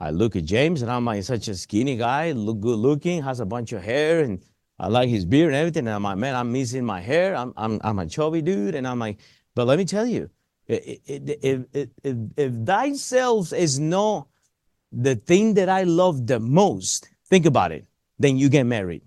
I 0.00 0.10
look 0.10 0.34
at 0.34 0.44
James 0.44 0.82
and 0.82 0.90
I'm 0.90 1.04
like 1.04 1.22
such 1.22 1.46
a 1.48 1.54
skinny 1.54 1.96
guy, 1.96 2.32
look 2.32 2.60
good 2.60 2.78
looking, 2.78 3.22
has 3.22 3.38
a 3.38 3.46
bunch 3.46 3.72
of 3.72 3.82
hair, 3.82 4.20
and 4.20 4.42
I 4.78 4.88
like 4.88 5.08
his 5.08 5.24
beard 5.24 5.48
and 5.48 5.56
everything. 5.56 5.86
And 5.86 5.94
I'm 5.94 6.02
like, 6.02 6.18
man, 6.18 6.34
I'm 6.34 6.50
missing 6.50 6.84
my 6.84 7.00
hair. 7.00 7.36
I'm, 7.36 7.52
I'm, 7.56 7.80
I'm 7.84 8.00
a 8.00 8.06
chubby 8.06 8.42
dude. 8.42 8.74
And 8.74 8.86
I'm 8.86 8.98
like, 8.98 9.18
but 9.54 9.66
let 9.68 9.78
me 9.78 9.84
tell 9.84 10.06
you, 10.06 10.28
if, 10.66 10.98
if, 11.06 11.66
if, 11.72 12.16
if 12.36 12.52
thyself 12.66 13.52
is 13.52 13.78
not 13.78 14.26
the 14.90 15.14
thing 15.14 15.54
that 15.54 15.68
I 15.68 15.84
love 15.84 16.26
the 16.26 16.40
most, 16.40 17.08
think 17.26 17.46
about 17.46 17.70
it, 17.70 17.86
then 18.18 18.36
you 18.36 18.48
get 18.48 18.64
married. 18.64 19.02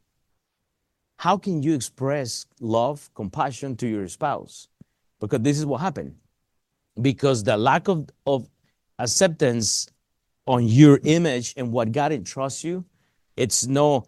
How 1.18 1.38
can 1.38 1.62
you 1.62 1.74
express 1.74 2.46
love, 2.62 3.10
compassion 3.14 3.76
to 3.78 3.88
your 3.88 4.08
spouse? 4.08 4.70
Because 5.20 5.42
this 5.42 5.58
is 5.58 5.66
what 5.66 5.82
happened. 5.82 6.16
Because 7.02 7.44
the 7.44 7.58
lack 7.58 7.90
of, 7.90 8.10
of 8.26 8.48
acceptance 9.00 9.88
on 10.48 10.68
your 10.68 11.00
image 11.04 11.54
and 11.58 11.72
what 11.72 11.92
God 11.92 12.12
entrusts 12.12 12.64
you, 12.64 12.86
it's 13.36 13.66
no 13.66 14.06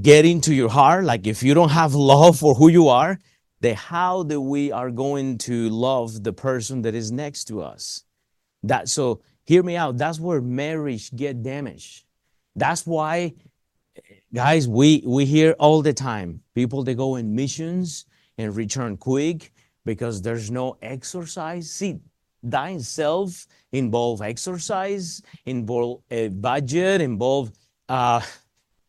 getting 0.00 0.40
to 0.42 0.54
your 0.54 0.68
heart. 0.68 1.04
Like 1.04 1.26
if 1.26 1.42
you 1.42 1.54
don't 1.54 1.70
have 1.70 1.94
love 1.94 2.38
for 2.38 2.54
who 2.54 2.68
you 2.68 2.88
are, 2.88 3.18
then 3.60 3.74
how 3.74 4.22
that 4.24 4.40
we 4.40 4.72
are 4.72 4.90
going 4.90 5.38
to 5.38 5.68
love 5.70 6.22
the 6.22 6.32
person 6.32 6.82
that 6.82 6.94
is 6.94 7.10
next 7.10 7.44
to 7.46 7.62
us. 7.62 8.04
That 8.62 8.88
so 8.88 9.22
hear 9.44 9.62
me 9.62 9.76
out. 9.76 9.96
That's 9.96 10.20
where 10.20 10.40
marriage 10.40 11.14
get 11.14 11.42
damaged. 11.42 12.04
That's 12.54 12.86
why, 12.86 13.34
guys, 14.32 14.66
we 14.66 15.02
we 15.06 15.24
hear 15.24 15.54
all 15.58 15.82
the 15.82 15.92
time 15.92 16.42
people 16.54 16.82
they 16.82 16.94
go 16.94 17.16
in 17.16 17.34
missions 17.34 18.06
and 18.38 18.54
return 18.54 18.96
quick 18.96 19.52
because 19.84 20.20
there's 20.22 20.50
no 20.50 20.76
exercise. 20.82 21.70
See, 21.70 22.00
dying 22.48 22.80
self 22.80 23.46
involve 23.72 24.22
exercise, 24.22 25.22
involve 25.44 26.02
a 26.10 26.28
budget, 26.28 27.00
involve 27.00 27.52
uh, 27.88 28.20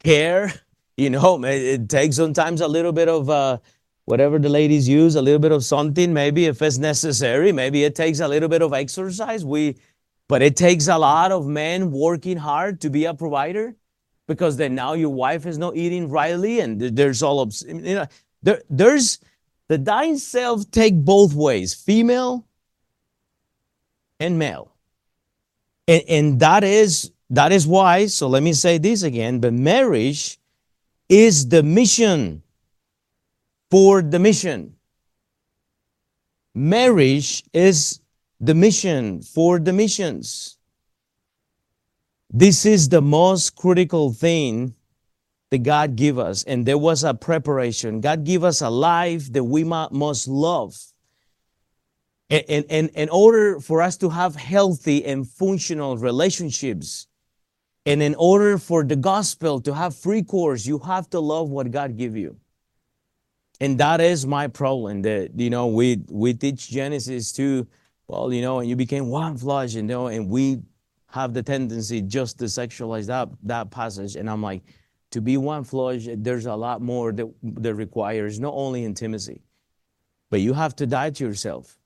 care. 0.04 0.54
You 0.96 1.12
know, 1.12 1.44
it, 1.44 1.62
it, 1.62 1.90
takes 1.90 2.16
sometimes 2.16 2.62
a 2.62 2.68
little 2.68 2.92
bit 2.92 3.08
of 3.08 3.30
uh, 3.30 3.60
whatever 4.06 4.40
the 4.40 4.50
ladies 4.50 4.88
use, 4.88 5.16
a 5.16 5.22
little 5.22 5.40
bit 5.40 5.52
of 5.52 5.64
something, 5.64 6.12
maybe 6.14 6.46
if 6.46 6.62
it's 6.62 6.78
necessary. 6.78 7.52
Maybe 7.52 7.84
it 7.84 7.94
takes 7.94 8.20
a 8.20 8.28
little 8.28 8.50
bit 8.50 8.62
of 8.62 8.74
exercise. 8.74 9.46
We, 9.46 9.78
but 10.28 10.42
it 10.42 10.56
takes 10.56 10.88
a 10.88 10.98
lot 10.98 11.32
of 11.32 11.46
men 11.46 11.92
working 11.92 12.38
hard 12.38 12.82
to 12.82 12.90
be 12.90 13.06
a 13.06 13.14
provider 13.14 13.76
because 14.28 14.58
then 14.58 14.76
now 14.76 14.94
your 14.94 15.10
wife 15.10 15.46
is 15.46 15.58
not 15.58 15.76
eating 15.76 16.10
rightly 16.10 16.62
and 16.62 16.82
there's 16.82 17.22
all 17.22 17.42
of, 17.42 17.54
you 17.68 17.96
know, 17.96 18.08
there, 18.42 18.62
there's 18.70 19.20
the 19.68 19.78
dying 19.78 20.18
self 20.18 20.70
take 20.72 20.96
both 20.96 21.34
ways, 21.34 21.74
female 21.74 22.47
and 24.20 24.38
male. 24.40 24.74
And, 25.88 26.04
and 26.08 26.40
that 26.40 26.64
is 26.64 27.12
that 27.30 27.52
is 27.52 27.68
why, 27.68 28.06
so 28.06 28.28
let 28.28 28.42
me 28.42 28.54
say 28.54 28.78
this 28.78 29.04
again, 29.04 29.40
but 29.40 29.54
marriage 29.54 30.40
is 31.10 31.50
the 31.50 31.62
mission 31.62 32.42
for 33.70 34.02
the 34.02 34.20
mission. 34.20 34.76
Marriage 36.56 37.44
is 37.54 38.00
the 38.40 38.56
mission 38.56 39.22
for 39.22 39.60
the 39.60 39.74
missions. 39.74 40.58
This 42.30 42.66
is 42.66 42.90
the 42.90 43.02
most 43.02 43.56
critical 43.56 44.14
thing 44.14 44.74
that 45.50 45.60
God 45.60 45.96
give 45.96 46.20
us. 46.20 46.44
And 46.44 46.66
there 46.66 46.78
was 46.78 47.04
a 47.04 47.14
preparation. 47.14 48.02
God 48.02 48.24
give 48.24 48.44
us 48.44 48.62
a 48.62 48.70
life 48.70 49.32
that 49.34 49.44
we 49.44 49.64
must 49.64 50.28
love. 50.28 50.78
And, 52.30 52.66
and, 52.70 52.90
in 52.90 53.10
order 53.10 53.60
for 53.62 53.82
us 53.82 53.96
to 53.98 54.10
have 54.10 54.36
healthy 54.36 55.06
and 55.06 55.26
functional 55.26 55.98
relationships, 55.98 57.08
and 57.86 58.04
in 58.04 58.16
order 58.16 58.58
for 58.58 58.84
the 58.84 58.98
gospel 58.98 59.62
to 59.62 59.74
have 59.74 59.96
free 59.96 60.24
course, 60.24 60.66
you 60.66 60.78
have 60.80 61.10
to 61.12 61.22
love 61.22 61.50
what 61.50 61.72
God 61.72 61.96
give 61.96 62.18
you. 62.18 62.36
And 63.62 63.78
that 63.78 64.02
is 64.02 64.28
my 64.28 64.48
problem. 64.48 65.04
That 65.04 65.40
you 65.40 65.50
know, 65.50 65.68
we 65.68 66.04
we 66.10 66.34
teach 66.34 66.70
Genesis 66.70 67.32
to, 67.34 67.66
well, 68.08 68.34
you 68.34 68.42
know, 68.42 68.60
and 68.60 68.70
you 68.70 68.76
became 68.76 69.08
one 69.08 69.38
flesh, 69.38 69.74
you 69.74 69.84
know, 69.84 70.08
and 70.08 70.30
we 70.30 70.60
have 71.08 71.34
the 71.34 71.42
tendency 71.42 72.02
just 72.02 72.40
to 72.40 72.46
sexualize 72.46 73.08
that 73.08 73.30
that 73.44 73.72
passage. 73.72 74.18
And 74.18 74.30
I'm 74.30 74.44
like, 74.44 74.64
to 75.12 75.22
be 75.22 75.38
one 75.38 75.64
flesh, 75.64 76.08
there's 76.18 76.46
a 76.46 76.56
lot 76.56 76.82
more 76.82 77.14
that 77.14 77.28
that 77.42 77.74
requires 77.74 78.38
not 78.38 78.54
only 78.54 78.84
intimacy, 78.84 79.42
but 80.30 80.42
you 80.42 80.52
have 80.52 80.76
to 80.76 80.86
die 80.86 81.12
to 81.12 81.24
yourself 81.24 81.77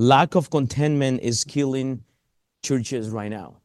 lack 0.00 0.34
of 0.34 0.48
contentment 0.48 1.20
is 1.20 1.44
killing 1.44 2.02
churches 2.62 3.10
right 3.10 3.28
now 3.28 3.58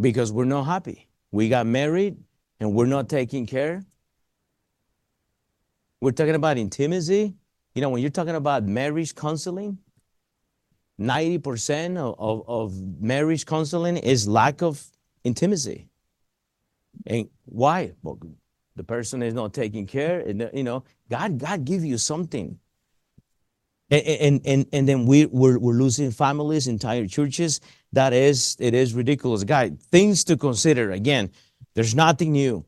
because 0.00 0.32
we're 0.32 0.44
not 0.44 0.64
happy. 0.64 1.06
We 1.30 1.48
got 1.48 1.64
married 1.64 2.16
and 2.58 2.74
we're 2.74 2.86
not 2.86 3.08
taking 3.08 3.46
care. 3.46 3.84
We're 6.00 6.10
talking 6.10 6.34
about 6.34 6.58
intimacy. 6.58 7.34
You 7.76 7.82
know, 7.82 7.90
when 7.90 8.02
you're 8.02 8.10
talking 8.10 8.34
about 8.34 8.64
marriage 8.64 9.14
counseling, 9.14 9.78
90% 11.00 11.98
of, 11.98 12.16
of, 12.18 12.48
of 12.48 13.00
marriage 13.00 13.46
counseling 13.46 13.98
is 13.98 14.26
lack 14.26 14.60
of 14.60 14.84
intimacy. 15.22 15.86
And 17.06 17.28
why? 17.44 17.92
Well, 18.02 18.18
the 18.74 18.82
person 18.82 19.22
is 19.22 19.34
not 19.34 19.54
taking 19.54 19.86
care. 19.86 20.18
And, 20.18 20.50
you 20.52 20.64
know, 20.64 20.82
God, 21.08 21.38
God 21.38 21.64
give 21.64 21.84
you 21.84 21.96
something 21.96 22.58
and 23.90 24.40
and 24.44 24.66
and 24.72 24.88
then 24.88 25.06
we 25.06 25.26
we're, 25.26 25.58
we're 25.58 25.74
losing 25.74 26.10
families 26.10 26.66
entire 26.66 27.06
churches. 27.06 27.60
That 27.92 28.12
is 28.12 28.56
it 28.58 28.74
is 28.74 28.94
ridiculous. 28.94 29.44
Guy 29.44 29.70
things 29.90 30.24
to 30.24 30.36
consider. 30.36 30.90
Again 30.90 31.30
there's 31.74 31.94
nothing 31.94 32.32
new. 32.32 32.64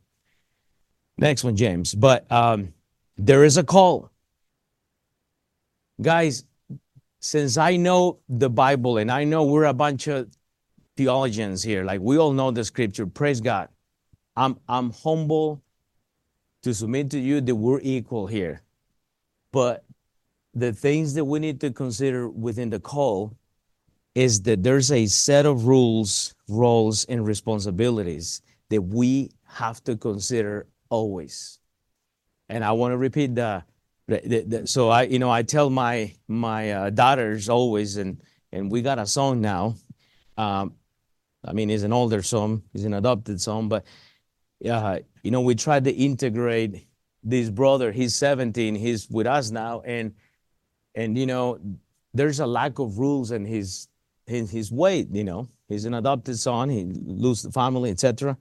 Next 1.16 1.44
one 1.44 1.56
james. 1.56 1.94
But 1.94 2.30
um, 2.30 2.72
there 3.16 3.44
is 3.44 3.56
a 3.56 3.64
call. 3.64 4.10
Guys 6.00 6.44
since 7.20 7.56
i 7.56 7.76
know 7.76 8.20
the 8.28 8.48
bible 8.48 8.98
and 8.98 9.10
i 9.10 9.24
know 9.24 9.42
we're 9.42 9.64
a 9.64 9.74
bunch 9.74 10.06
of 10.06 10.28
theologians 10.96 11.64
here 11.64 11.82
like 11.82 12.00
we 12.00 12.16
all 12.16 12.32
know 12.32 12.50
the 12.50 12.64
scripture. 12.64 13.06
Praise 13.06 13.40
god. 13.40 13.68
I'm 14.36 14.58
i'm 14.68 14.92
humble 14.92 15.62
to 16.62 16.74
submit 16.74 17.10
to 17.10 17.18
you 17.18 17.40
that 17.40 17.54
we're 17.54 17.80
equal 17.82 18.26
here. 18.26 18.62
But 19.52 19.84
the 20.58 20.72
things 20.72 21.14
that 21.14 21.24
we 21.24 21.38
need 21.38 21.60
to 21.60 21.70
consider 21.70 22.28
within 22.28 22.70
the 22.70 22.80
call 22.80 23.36
is 24.14 24.42
that 24.42 24.62
there's 24.62 24.90
a 24.90 25.06
set 25.06 25.46
of 25.46 25.66
rules, 25.66 26.34
roles, 26.48 27.04
and 27.04 27.26
responsibilities 27.26 28.42
that 28.68 28.82
we 28.82 29.30
have 29.46 29.82
to 29.84 29.96
consider 29.96 30.66
always. 30.88 31.58
And 32.48 32.64
I 32.64 32.72
want 32.72 32.92
to 32.92 32.96
repeat 32.96 33.34
that. 33.36 33.64
So 34.64 34.88
I, 34.88 35.02
you 35.02 35.18
know, 35.18 35.30
I 35.30 35.42
tell 35.42 35.68
my 35.68 36.14
my 36.26 36.72
uh, 36.72 36.90
daughters 36.90 37.48
always, 37.48 37.98
and 37.98 38.22
and 38.52 38.70
we 38.70 38.80
got 38.80 38.98
a 38.98 39.06
son 39.06 39.42
now. 39.42 39.76
Um, 40.38 40.74
I 41.44 41.52
mean, 41.52 41.68
he's 41.68 41.82
an 41.82 41.92
older 41.92 42.22
son, 42.22 42.62
he's 42.72 42.84
an 42.84 42.94
adopted 42.94 43.40
son, 43.40 43.68
but 43.68 43.84
uh, 44.68 45.00
you 45.22 45.30
know, 45.30 45.42
we 45.42 45.54
try 45.54 45.78
to 45.78 45.92
integrate 45.92 46.86
this 47.22 47.50
brother. 47.50 47.92
He's 47.92 48.14
17, 48.14 48.74
he's 48.74 49.08
with 49.10 49.26
us 49.26 49.50
now, 49.50 49.82
and 49.82 50.14
and 50.98 51.16
you 51.16 51.26
know 51.26 51.58
there's 52.12 52.40
a 52.40 52.46
lack 52.46 52.78
of 52.78 52.98
rules 52.98 53.30
in 53.30 53.44
his 53.44 53.88
in 54.26 54.46
his 54.46 54.70
way 54.70 55.06
you 55.10 55.24
know. 55.24 55.48
He's 55.68 55.84
an 55.84 55.94
adopted 55.94 56.38
son 56.38 56.70
he 56.70 56.84
lose 56.84 57.42
the 57.42 57.52
family 57.52 57.90
etc 57.90 58.36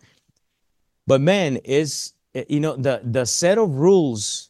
but 1.05 1.19
man 1.21 1.57
is 1.57 2.13
you 2.47 2.59
know 2.61 2.75
the 2.75 3.01
the 3.03 3.25
set 3.25 3.57
of 3.57 3.69
rules 3.75 4.49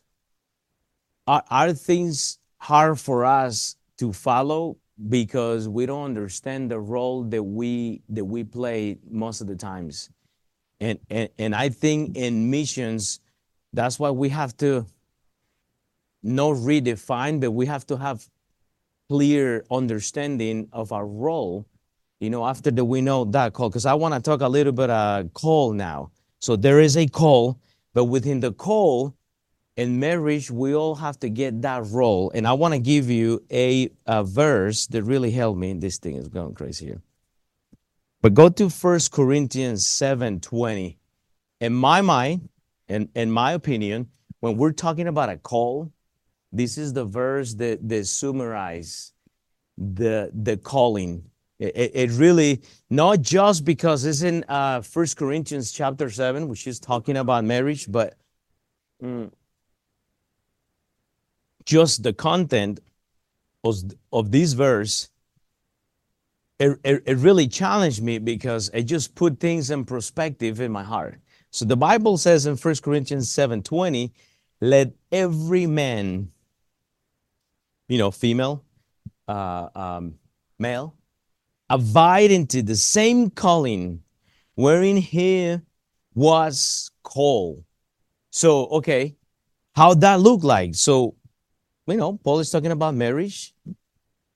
are, 1.25 1.43
are 1.49 1.73
things 1.73 2.39
hard 2.57 2.99
for 2.99 3.25
us 3.25 3.75
to 3.97 4.13
follow 4.13 4.77
because 5.09 5.67
we 5.67 5.85
don't 5.85 6.05
understand 6.05 6.71
the 6.71 6.79
role 6.79 7.23
that 7.23 7.43
we 7.43 8.01
that 8.09 8.25
we 8.25 8.43
play 8.43 8.97
most 9.09 9.41
of 9.41 9.47
the 9.47 9.55
times. 9.55 10.09
And 10.79 10.99
and, 11.09 11.29
and 11.39 11.55
i 11.55 11.69
think 11.69 12.15
in 12.15 12.51
missions 12.51 13.19
that's 13.73 13.97
why 13.99 14.11
we 14.11 14.29
have 14.29 14.55
to 14.57 14.85
not 16.27 16.55
redefined, 16.55 17.41
but 17.41 17.51
we 17.51 17.65
have 17.65 17.85
to 17.87 17.97
have 17.97 18.29
clear 19.09 19.65
understanding 19.71 20.67
of 20.73 20.91
our 20.91 21.07
role, 21.07 21.65
you 22.19 22.29
know, 22.29 22.45
after 22.45 22.69
that 22.71 22.85
we 22.85 23.01
know 23.01 23.23
that 23.25 23.53
call. 23.53 23.69
Because 23.69 23.85
I 23.85 23.93
want 23.93 24.13
to 24.13 24.19
talk 24.19 24.41
a 24.41 24.47
little 24.47 24.73
bit 24.73 24.89
uh 24.89 25.23
call 25.33 25.73
now. 25.73 26.11
So 26.39 26.55
there 26.55 26.79
is 26.79 26.97
a 26.97 27.07
call, 27.07 27.59
but 27.93 28.05
within 28.05 28.41
the 28.41 28.51
call 28.51 29.15
in 29.77 29.99
marriage, 29.99 30.49
we 30.49 30.75
all 30.75 30.95
have 30.95 31.19
to 31.19 31.29
get 31.29 31.61
that 31.61 31.85
role. 31.87 32.31
And 32.33 32.47
I 32.47 32.53
want 32.53 32.73
to 32.73 32.79
give 32.79 33.09
you 33.09 33.43
a, 33.51 33.89
a 34.07 34.23
verse 34.23 34.87
that 34.87 35.03
really 35.03 35.31
helped 35.31 35.59
me. 35.59 35.73
This 35.73 35.99
thing 35.99 36.15
is 36.15 36.27
going 36.27 36.55
crazy 36.55 36.87
here. 36.87 37.01
But 38.21 38.33
go 38.33 38.49
to 38.49 38.69
First 38.69 39.11
Corinthians 39.11 39.85
7 39.87 40.39
20. 40.39 40.97
In 41.61 41.73
my 41.73 42.01
mind, 42.01 42.49
and 42.89 43.09
in 43.15 43.31
my 43.31 43.53
opinion, 43.53 44.09
when 44.39 44.57
we're 44.57 44.71
talking 44.71 45.07
about 45.07 45.29
a 45.29 45.37
call, 45.37 45.91
this 46.51 46.77
is 46.77 46.93
the 46.93 47.05
verse 47.05 47.53
that, 47.55 47.88
that 47.88 48.05
summarizes 48.05 49.13
the, 49.77 50.31
the 50.33 50.57
calling. 50.57 51.23
It, 51.60 51.91
it 51.93 52.12
really, 52.12 52.62
not 52.89 53.21
just 53.21 53.65
because 53.65 54.05
it's 54.05 54.21
in 54.21 54.43
uh, 54.47 54.81
1 54.81 55.07
Corinthians 55.15 55.71
chapter 55.71 56.10
7, 56.10 56.47
which 56.47 56.67
is 56.67 56.79
talking 56.79 57.17
about 57.17 57.43
marriage, 57.45 57.91
but 57.91 58.15
mm, 59.03 59.31
just 61.65 62.03
the 62.03 62.13
content 62.13 62.79
of, 63.63 63.75
of 64.13 64.31
this 64.31 64.53
verse, 64.53 65.10
it, 66.60 66.79
it, 66.83 67.03
it 67.05 67.17
really 67.17 67.47
challenged 67.47 68.01
me 68.01 68.17
because 68.17 68.69
it 68.73 68.83
just 68.83 69.15
put 69.15 69.39
things 69.39 69.69
in 69.69 69.86
perspective 69.86 70.60
in 70.60 70.71
my 70.71 70.83
heart. 70.83 71.19
So 71.51 71.65
the 71.65 71.77
Bible 71.77 72.17
says 72.17 72.45
in 72.45 72.55
1 72.55 72.75
Corinthians 72.83 73.29
7:20, 73.29 74.12
let 74.60 74.93
every 75.12 75.65
man, 75.65 76.31
you 77.88 77.97
know, 77.97 78.12
female, 78.12 78.63
uh, 79.28 79.69
um, 79.76 80.15
male, 80.60 80.95
abide 81.69 82.32
into 82.32 82.62
the 82.62 82.76
same 82.76 83.30
calling 83.30 84.02
wherein 84.56 84.97
he 84.97 85.58
was 86.13 86.91
called. 87.04 87.63
So, 88.32 88.67
okay, 88.67 89.15
how 89.76 89.93
that 89.95 90.19
look 90.19 90.43
like? 90.43 90.76
So, 90.76 91.15
you 91.88 91.97
know, 91.97 92.17
Paul 92.23 92.39
is 92.39 92.52
talking 92.52 92.71
about 92.71 92.95
marriage. 92.95 93.54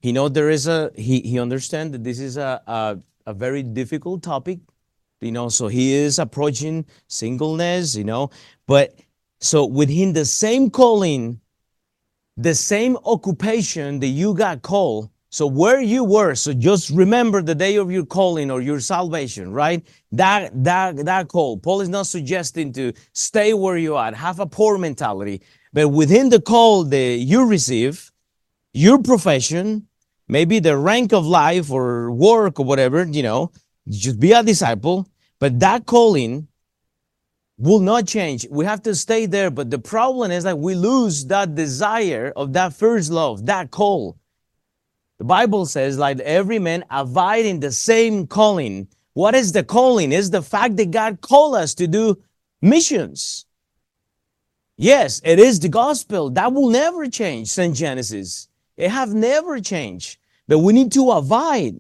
He 0.02 0.12
know 0.12 0.30
there 0.30 0.50
is 0.50 0.68
a 0.68 0.92
he 0.96 1.22
he 1.22 1.40
understand 1.40 1.94
that 1.94 2.04
this 2.04 2.20
is 2.20 2.38
a, 2.38 2.62
a 2.66 2.98
a 3.28 3.34
very 3.34 3.62
difficult 3.62 4.24
topic, 4.24 4.60
you 5.20 5.32
know. 5.32 5.50
So 5.50 5.68
he 5.68 5.94
is 5.94 6.18
approaching 6.18 6.86
singleness, 7.08 7.96
you 7.96 8.04
know. 8.04 8.32
But 8.66 8.96
so 9.40 9.66
within 9.66 10.14
the 10.14 10.26
same 10.26 10.70
calling, 10.72 11.40
the 12.42 12.56
same 12.56 12.98
occupation 13.06 14.00
that 14.00 14.08
you 14.08 14.34
got 14.34 14.62
called, 14.62 15.10
so 15.30 15.48
where 15.48 15.80
you 15.80 16.04
were, 16.04 16.36
so 16.36 16.54
just 16.54 16.90
remember 16.90 17.42
the 17.42 17.56
day 17.56 17.76
of 17.78 17.92
your 17.92 18.06
calling 18.06 18.52
or 18.52 18.62
your 18.62 18.80
salvation, 18.80 19.54
right? 19.54 19.86
That 20.12 20.52
that 20.64 21.06
that 21.06 21.28
call. 21.30 21.58
Paul 21.58 21.82
is 21.82 21.90
not 21.90 22.08
suggesting 22.08 22.74
to 22.74 22.94
stay 23.14 23.54
where 23.54 23.78
you 23.78 23.96
are, 23.96 24.14
have 24.14 24.40
a 24.40 24.46
poor 24.46 24.78
mentality, 24.78 25.42
but 25.72 25.88
within 25.90 26.30
the 26.30 26.42
call 26.42 26.84
that 26.84 27.18
you 27.20 27.46
receive, 27.46 28.12
your 28.74 29.00
profession, 29.00 29.88
maybe 30.28 30.60
the 30.60 30.78
rank 30.78 31.14
of 31.14 31.26
life 31.26 31.72
or 31.72 32.12
work 32.12 32.60
or 32.60 32.66
whatever, 32.66 33.06
you 33.06 33.24
know, 33.24 33.52
just 33.88 34.20
be 34.20 34.32
a 34.34 34.44
disciple. 34.44 35.08
But 35.40 35.60
that 35.60 35.86
calling 35.86 36.48
will 37.62 37.80
not 37.80 38.08
change. 38.08 38.48
We 38.50 38.66
have 38.66 38.82
to 38.84 38.96
stay 38.96 39.28
there. 39.28 39.52
But 39.52 39.70
the 39.70 39.80
problem 39.80 40.32
is 40.32 40.44
that 40.44 40.58
we 40.58 40.74
lose 40.76 41.26
that 41.28 41.56
desire 41.56 42.34
of 42.36 42.54
that 42.54 42.74
first 42.74 43.12
love, 43.12 43.46
that 43.46 43.72
call. 43.72 44.18
The 45.20 45.26
Bible 45.26 45.68
says, 45.68 46.00
like 46.00 46.20
every 46.22 46.58
man 46.58 46.84
abide 46.90 47.46
in 47.46 47.60
the 47.60 47.72
same 47.72 48.26
calling. 48.26 48.88
What 49.14 49.36
is 49.36 49.52
the 49.52 49.64
calling? 49.64 50.12
Is 50.12 50.32
the 50.32 50.42
fact 50.42 50.78
that 50.78 50.90
God 50.90 51.22
called 51.22 51.56
us 51.56 51.76
to 51.76 51.88
do 51.88 52.18
missions. 52.62 53.46
Yes, 54.78 55.22
it 55.24 55.38
is 55.38 55.60
the 55.60 55.70
gospel. 55.70 56.32
That 56.32 56.54
will 56.54 56.72
never 56.72 57.08
change, 57.08 57.50
St. 57.50 57.76
Genesis. 57.76 58.48
It 58.78 58.90
have 58.90 59.14
never 59.14 59.60
changed. 59.60 60.18
But 60.48 60.60
we 60.60 60.74
need 60.74 60.92
to 60.94 61.12
abide. 61.12 61.76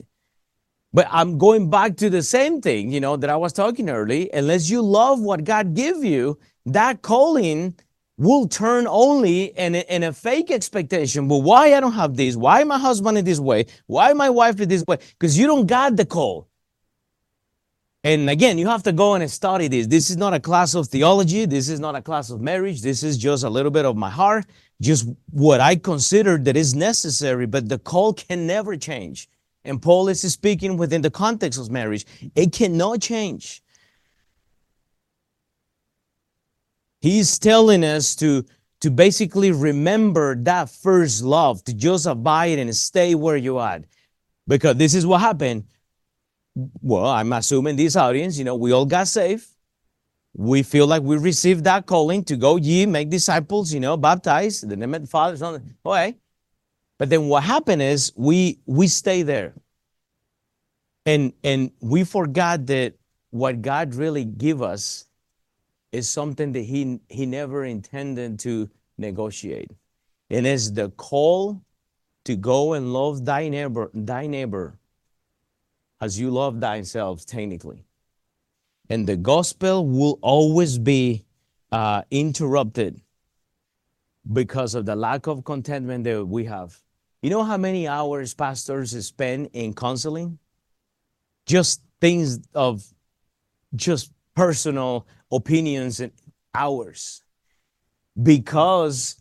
But 0.93 1.07
I'm 1.09 1.37
going 1.37 1.69
back 1.69 1.95
to 1.97 2.09
the 2.09 2.21
same 2.21 2.61
thing, 2.61 2.91
you 2.91 2.99
know, 2.99 3.15
that 3.15 3.29
I 3.29 3.37
was 3.37 3.53
talking 3.53 3.89
early. 3.89 4.29
Unless 4.33 4.69
you 4.69 4.81
love 4.81 5.21
what 5.21 5.43
God 5.43 5.73
give 5.73 6.03
you, 6.03 6.37
that 6.65 7.01
calling 7.01 7.75
will 8.17 8.47
turn 8.47 8.85
only 8.87 9.45
in 9.57 9.75
a, 9.75 9.85
in 9.89 10.03
a 10.03 10.13
fake 10.13 10.51
expectation. 10.51 11.27
But 11.27 11.39
why 11.39 11.73
I 11.73 11.79
don't 11.79 11.93
have 11.93 12.15
this? 12.15 12.35
Why 12.35 12.63
my 12.65 12.77
husband 12.77 13.17
is 13.17 13.23
this 13.23 13.39
way? 13.39 13.65
Why 13.87 14.13
my 14.13 14.29
wife 14.29 14.59
is 14.59 14.67
this 14.67 14.83
way? 14.85 14.97
Because 15.17 15.37
you 15.37 15.47
don't 15.47 15.65
got 15.65 15.95
the 15.95 16.05
call. 16.05 16.49
And 18.03 18.29
again, 18.29 18.57
you 18.57 18.67
have 18.67 18.83
to 18.83 18.91
go 18.91 19.13
and 19.13 19.29
study 19.29 19.67
this. 19.67 19.87
This 19.87 20.09
is 20.09 20.17
not 20.17 20.33
a 20.33 20.39
class 20.39 20.73
of 20.73 20.87
theology. 20.87 21.45
This 21.45 21.69
is 21.69 21.79
not 21.79 21.95
a 21.95 22.01
class 22.01 22.31
of 22.31 22.41
marriage. 22.41 22.81
This 22.81 23.03
is 23.03 23.17
just 23.17 23.43
a 23.43 23.49
little 23.49 23.71
bit 23.71 23.85
of 23.85 23.95
my 23.95 24.09
heart, 24.09 24.45
just 24.81 25.07
what 25.29 25.61
I 25.61 25.75
consider 25.75 26.37
that 26.39 26.57
is 26.57 26.73
necessary. 26.73 27.45
But 27.45 27.69
the 27.69 27.77
call 27.77 28.13
can 28.13 28.47
never 28.47 28.75
change. 28.75 29.29
And 29.63 29.81
Paul 29.81 30.07
is 30.07 30.21
speaking 30.21 30.77
within 30.77 31.01
the 31.01 31.11
context 31.11 31.59
of 31.59 31.69
marriage. 31.69 32.05
It 32.35 32.51
cannot 32.51 33.01
change. 33.01 33.61
He's 37.01 37.37
telling 37.39 37.83
us 37.83 38.15
to, 38.15 38.45
to 38.81 38.91
basically 38.91 39.51
remember 39.51 40.35
that 40.43 40.69
first 40.69 41.23
love, 41.23 41.63
to 41.65 41.73
just 41.73 42.05
abide 42.05 42.59
and 42.59 42.75
stay 42.75 43.15
where 43.15 43.37
you 43.37 43.57
are. 43.57 43.81
Because 44.47 44.75
this 44.77 44.93
is 44.93 45.05
what 45.05 45.21
happened. 45.21 45.65
Well, 46.81 47.05
I'm 47.05 47.31
assuming 47.33 47.75
this 47.75 47.95
audience, 47.95 48.37
you 48.37 48.43
know, 48.43 48.55
we 48.55 48.71
all 48.71 48.85
got 48.85 49.07
saved. 49.07 49.47
We 50.33 50.63
feel 50.63 50.87
like 50.87 51.03
we 51.03 51.17
received 51.17 51.63
that 51.65 51.85
calling 51.85 52.23
to 52.25 52.35
go 52.35 52.55
ye, 52.55 52.85
make 52.85 53.09
disciples, 53.09 53.73
you 53.73 53.79
know, 53.79 53.97
baptize, 53.97 54.61
the 54.61 54.75
name 54.75 54.93
of 54.93 55.01
the 55.01 55.07
Father, 55.07 55.37
Son. 55.37 55.75
Okay. 55.85 56.15
But 57.01 57.09
then 57.09 57.29
what 57.29 57.41
happened 57.41 57.81
is 57.81 58.13
we 58.15 58.59
we 58.67 58.87
stay 58.87 59.23
there. 59.23 59.55
And 61.03 61.33
and 61.43 61.71
we 61.79 62.03
forgot 62.03 62.67
that 62.67 62.93
what 63.31 63.63
God 63.63 63.95
really 63.95 64.23
give 64.23 64.61
us 64.61 65.07
is 65.91 66.07
something 66.07 66.51
that 66.51 66.61
he, 66.61 66.99
he 67.09 67.25
never 67.25 67.65
intended 67.65 68.37
to 68.41 68.69
negotiate. 68.99 69.71
And 70.29 70.45
it's 70.45 70.69
the 70.69 70.91
call 70.91 71.63
to 72.25 72.35
go 72.35 72.73
and 72.73 72.93
love 72.93 73.25
thy 73.25 73.49
neighbor, 73.49 73.89
thy 73.95 74.27
neighbor 74.27 74.77
as 76.01 76.19
you 76.19 76.29
love 76.29 76.61
thyself, 76.61 77.25
technically. 77.25 77.83
And 78.91 79.07
the 79.07 79.17
gospel 79.17 79.87
will 79.87 80.19
always 80.21 80.77
be 80.77 81.25
uh, 81.71 82.03
interrupted 82.11 83.01
because 84.31 84.75
of 84.75 84.85
the 84.85 84.95
lack 84.95 85.25
of 85.25 85.43
contentment 85.43 86.03
that 86.03 86.23
we 86.27 86.45
have. 86.45 86.79
You 87.21 87.29
know 87.29 87.43
how 87.43 87.57
many 87.57 87.87
hours 87.87 88.33
pastors 88.33 88.91
spend 89.05 89.49
in 89.53 89.73
counseling? 89.73 90.39
Just 91.45 91.81
things 91.99 92.39
of 92.55 92.83
just 93.75 94.11
personal 94.35 95.07
opinions 95.31 95.99
and 95.99 96.11
hours. 96.55 97.23
because 98.21 99.17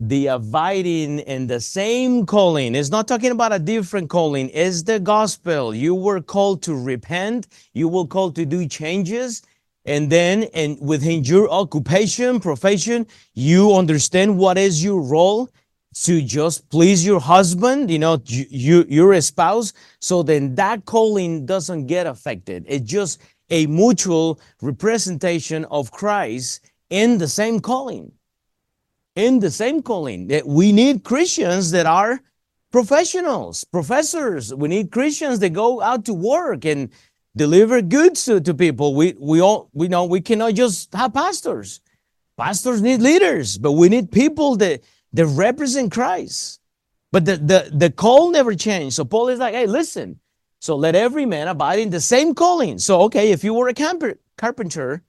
the 0.00 0.26
abiding 0.26 1.20
in 1.20 1.46
the 1.46 1.60
same 1.60 2.26
calling 2.26 2.74
is 2.74 2.90
not 2.90 3.06
talking 3.06 3.30
about 3.30 3.52
a 3.52 3.58
different 3.58 4.10
calling 4.10 4.48
is 4.48 4.84
the 4.84 4.98
gospel 4.98 5.74
you 5.74 5.94
were 5.94 6.20
called 6.20 6.62
to 6.62 6.74
repent 6.74 7.46
you 7.74 7.88
were 7.88 8.06
called 8.06 8.34
to 8.34 8.44
do 8.44 8.66
changes 8.66 9.42
and 9.84 10.10
then 10.10 10.44
and 10.54 10.78
within 10.80 11.22
your 11.24 11.48
occupation 11.50 12.40
profession 12.40 13.06
you 13.34 13.72
understand 13.74 14.36
what 14.38 14.58
is 14.58 14.82
your 14.82 15.00
role 15.00 15.48
to 15.94 16.22
just 16.22 16.68
please 16.70 17.04
your 17.04 17.20
husband 17.20 17.90
you 17.90 17.98
know 17.98 18.20
you, 18.26 18.46
you 18.50 18.86
you're 18.88 19.12
a 19.12 19.22
spouse 19.22 19.72
so 20.00 20.22
then 20.22 20.54
that 20.54 20.84
calling 20.84 21.44
doesn't 21.44 21.86
get 21.86 22.06
affected 22.06 22.64
It's 22.66 22.88
just 22.90 23.20
a 23.52 23.66
mutual 23.66 24.40
representation 24.62 25.66
of 25.66 25.92
Christ 25.92 26.64
in 26.88 27.18
the 27.18 27.28
same 27.28 27.60
calling. 27.60 28.12
In 29.14 29.40
the 29.40 29.50
same 29.50 29.82
calling. 29.82 30.28
That 30.28 30.46
we 30.46 30.72
need 30.72 31.04
Christians 31.04 31.70
that 31.72 31.86
are 31.86 32.20
professionals, 32.72 33.64
professors. 33.64 34.54
We 34.54 34.68
need 34.68 34.90
Christians 34.90 35.38
that 35.40 35.50
go 35.50 35.82
out 35.82 36.06
to 36.06 36.14
work 36.14 36.64
and 36.64 36.90
deliver 37.36 37.82
goods 37.82 38.24
to, 38.24 38.40
to 38.40 38.54
people. 38.54 38.94
We 38.94 39.14
we 39.18 39.40
all 39.40 39.68
we 39.74 39.86
know 39.88 40.06
we 40.06 40.22
cannot 40.22 40.54
just 40.54 40.94
have 40.94 41.12
pastors. 41.12 41.80
Pastors 42.38 42.80
need 42.80 43.02
leaders, 43.02 43.58
but 43.58 43.72
we 43.72 43.90
need 43.90 44.10
people 44.10 44.56
that 44.56 44.80
that 45.12 45.26
represent 45.26 45.92
Christ. 45.92 46.60
But 47.10 47.24
the, 47.26 47.36
the, 47.36 47.70
the 47.72 47.90
call 47.90 48.30
never 48.30 48.54
changed. 48.54 48.96
So 48.96 49.04
Paul 49.04 49.28
is 49.28 49.38
like, 49.38 49.54
hey, 49.54 49.66
listen, 49.66 50.18
so 50.60 50.76
let 50.76 50.94
every 50.94 51.26
man 51.26 51.48
abide 51.48 51.78
in 51.78 51.90
the 51.90 52.00
same 52.00 52.34
calling. 52.34 52.78
So, 52.78 53.02
okay, 53.02 53.32
if 53.32 53.44
you 53.44 53.52
were 53.52 53.68
a 53.68 53.74
camper, 53.74 54.18
carpenter, 54.36 55.02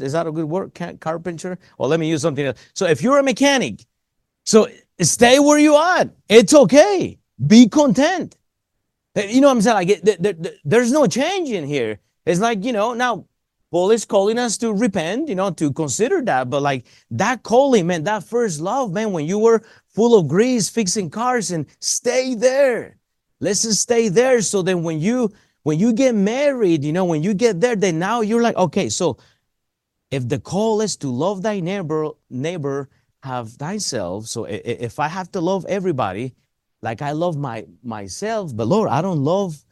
is 0.00 0.12
that 0.12 0.26
a 0.26 0.32
good 0.32 0.44
word? 0.44 0.72
Carpenter? 1.00 1.58
Or 1.78 1.88
let 1.88 1.98
me 1.98 2.08
use 2.08 2.22
something 2.22 2.46
else. 2.46 2.58
So 2.74 2.86
if 2.86 3.02
you're 3.02 3.18
a 3.18 3.22
mechanic, 3.22 3.84
so 4.44 4.68
stay 5.00 5.40
where 5.40 5.58
you 5.58 5.74
are. 5.74 6.08
It's 6.28 6.54
okay. 6.54 7.18
Be 7.44 7.68
content. 7.68 8.36
You 9.16 9.40
know 9.40 9.48
what 9.48 9.54
I'm 9.54 9.60
saying? 9.62 9.88
Like, 9.88 10.58
there's 10.64 10.92
no 10.92 11.06
change 11.06 11.50
in 11.50 11.64
here. 11.64 11.98
It's 12.24 12.40
like, 12.40 12.64
you 12.64 12.72
know, 12.72 12.94
now 12.94 13.26
Paul 13.72 13.90
is 13.90 14.04
calling 14.04 14.38
us 14.38 14.58
to 14.58 14.70
repent, 14.74 15.30
you 15.30 15.34
know, 15.34 15.50
to 15.50 15.72
consider 15.72 16.20
that. 16.22 16.50
But 16.50 16.60
like 16.60 16.84
that 17.10 17.42
calling, 17.42 17.86
man, 17.86 18.04
that 18.04 18.22
first 18.22 18.60
love, 18.60 18.92
man, 18.92 19.12
when 19.12 19.24
you 19.24 19.38
were 19.38 19.62
full 19.88 20.18
of 20.18 20.28
grease 20.28 20.68
fixing 20.68 21.08
cars 21.08 21.50
and 21.50 21.64
stay 21.80 22.34
there. 22.34 22.98
Let's 23.40 23.62
just 23.62 23.80
stay 23.80 24.10
there. 24.10 24.42
So 24.42 24.60
then 24.60 24.82
when 24.82 25.00
you 25.00 25.32
when 25.62 25.78
you 25.78 25.94
get 25.94 26.14
married, 26.14 26.84
you 26.84 26.92
know, 26.92 27.06
when 27.06 27.22
you 27.22 27.32
get 27.32 27.60
there, 27.60 27.74
then 27.74 27.98
now 27.98 28.20
you're 28.20 28.42
like, 28.42 28.56
okay, 28.56 28.90
so 28.90 29.16
if 30.10 30.28
the 30.28 30.38
call 30.38 30.82
is 30.82 30.96
to 30.98 31.08
love 31.08 31.42
thy 31.42 31.60
neighbor, 31.60 32.10
neighbor, 32.28 32.90
have 33.22 33.52
thyself. 33.52 34.26
So 34.26 34.44
if 34.44 34.98
I 34.98 35.08
have 35.08 35.32
to 35.32 35.40
love 35.40 35.64
everybody, 35.66 36.34
like 36.82 37.00
I 37.00 37.12
love 37.12 37.38
my 37.38 37.64
myself, 37.82 38.54
but 38.54 38.66
Lord, 38.68 38.90
I 38.90 39.00
don't 39.00 39.24
love 39.24 39.64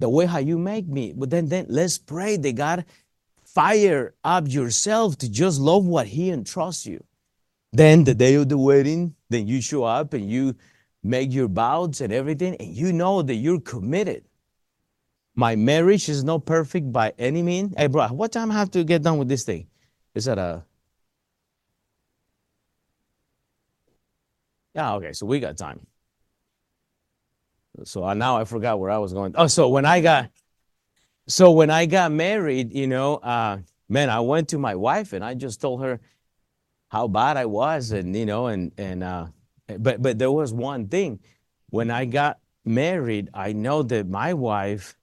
the 0.00 0.08
way 0.08 0.26
how 0.26 0.38
you 0.38 0.58
make 0.58 0.88
me. 0.88 1.12
But 1.12 1.30
then 1.30 1.48
then 1.48 1.66
let's 1.68 1.98
pray 1.98 2.36
that 2.36 2.56
God 2.56 2.84
fire 3.54 4.14
up 4.24 4.48
yourself 4.48 5.16
to 5.18 5.30
just 5.30 5.60
love 5.60 5.86
what 5.86 6.06
he 6.06 6.30
entrusts 6.30 6.86
you. 6.86 7.02
Then 7.72 8.04
the 8.04 8.14
day 8.14 8.34
of 8.34 8.48
the 8.48 8.58
wedding, 8.58 9.14
then 9.30 9.46
you 9.46 9.60
show 9.60 9.84
up 9.84 10.12
and 10.14 10.28
you 10.28 10.56
make 11.02 11.32
your 11.32 11.48
vows 11.48 12.00
and 12.00 12.12
everything, 12.12 12.56
and 12.56 12.74
you 12.74 12.92
know 12.92 13.22
that 13.22 13.34
you're 13.34 13.60
committed. 13.60 14.24
My 15.34 15.56
marriage 15.56 16.08
is 16.08 16.22
not 16.22 16.46
perfect 16.46 16.92
by 16.92 17.12
any 17.18 17.42
means. 17.42 17.74
Hey, 17.76 17.88
bro, 17.88 18.08
what 18.08 18.32
time 18.32 18.50
I 18.50 18.54
have 18.54 18.70
to 18.72 18.84
get 18.84 19.02
done 19.02 19.18
with 19.18 19.28
this 19.28 19.44
thing? 19.44 19.66
Is 20.14 20.26
that 20.26 20.38
a 20.38 20.64
Yeah, 24.74 24.94
okay, 24.94 25.12
so 25.12 25.26
we 25.26 25.38
got 25.38 25.56
time. 25.56 25.86
So 27.84 28.04
uh, 28.04 28.14
now 28.14 28.36
I 28.36 28.44
forgot 28.44 28.78
where 28.78 28.90
I 28.90 28.98
was 28.98 29.12
going. 29.12 29.34
Oh, 29.36 29.46
so 29.46 29.68
when 29.68 29.84
I 29.84 30.00
got 30.00 30.30
so 31.26 31.50
when 31.52 31.70
I 31.70 31.86
got 31.86 32.12
married, 32.12 32.72
you 32.72 32.86
know, 32.86 33.16
uh, 33.16 33.58
man, 33.88 34.10
I 34.10 34.20
went 34.20 34.48
to 34.50 34.58
my 34.58 34.74
wife 34.74 35.12
and 35.12 35.24
I 35.24 35.34
just 35.34 35.60
told 35.60 35.82
her 35.82 36.00
how 36.88 37.08
bad 37.08 37.36
I 37.36 37.46
was, 37.46 37.90
and 37.90 38.14
you 38.14 38.26
know, 38.26 38.46
and 38.46 38.72
and 38.78 39.02
uh, 39.02 39.26
but 39.78 40.02
but 40.02 40.18
there 40.18 40.30
was 40.30 40.52
one 40.52 40.88
thing. 40.88 41.20
When 41.70 41.90
I 41.90 42.04
got 42.04 42.38
married, 42.64 43.30
I 43.34 43.52
know 43.52 43.82
that 43.82 44.06
my 44.06 44.34
wife, 44.34 44.96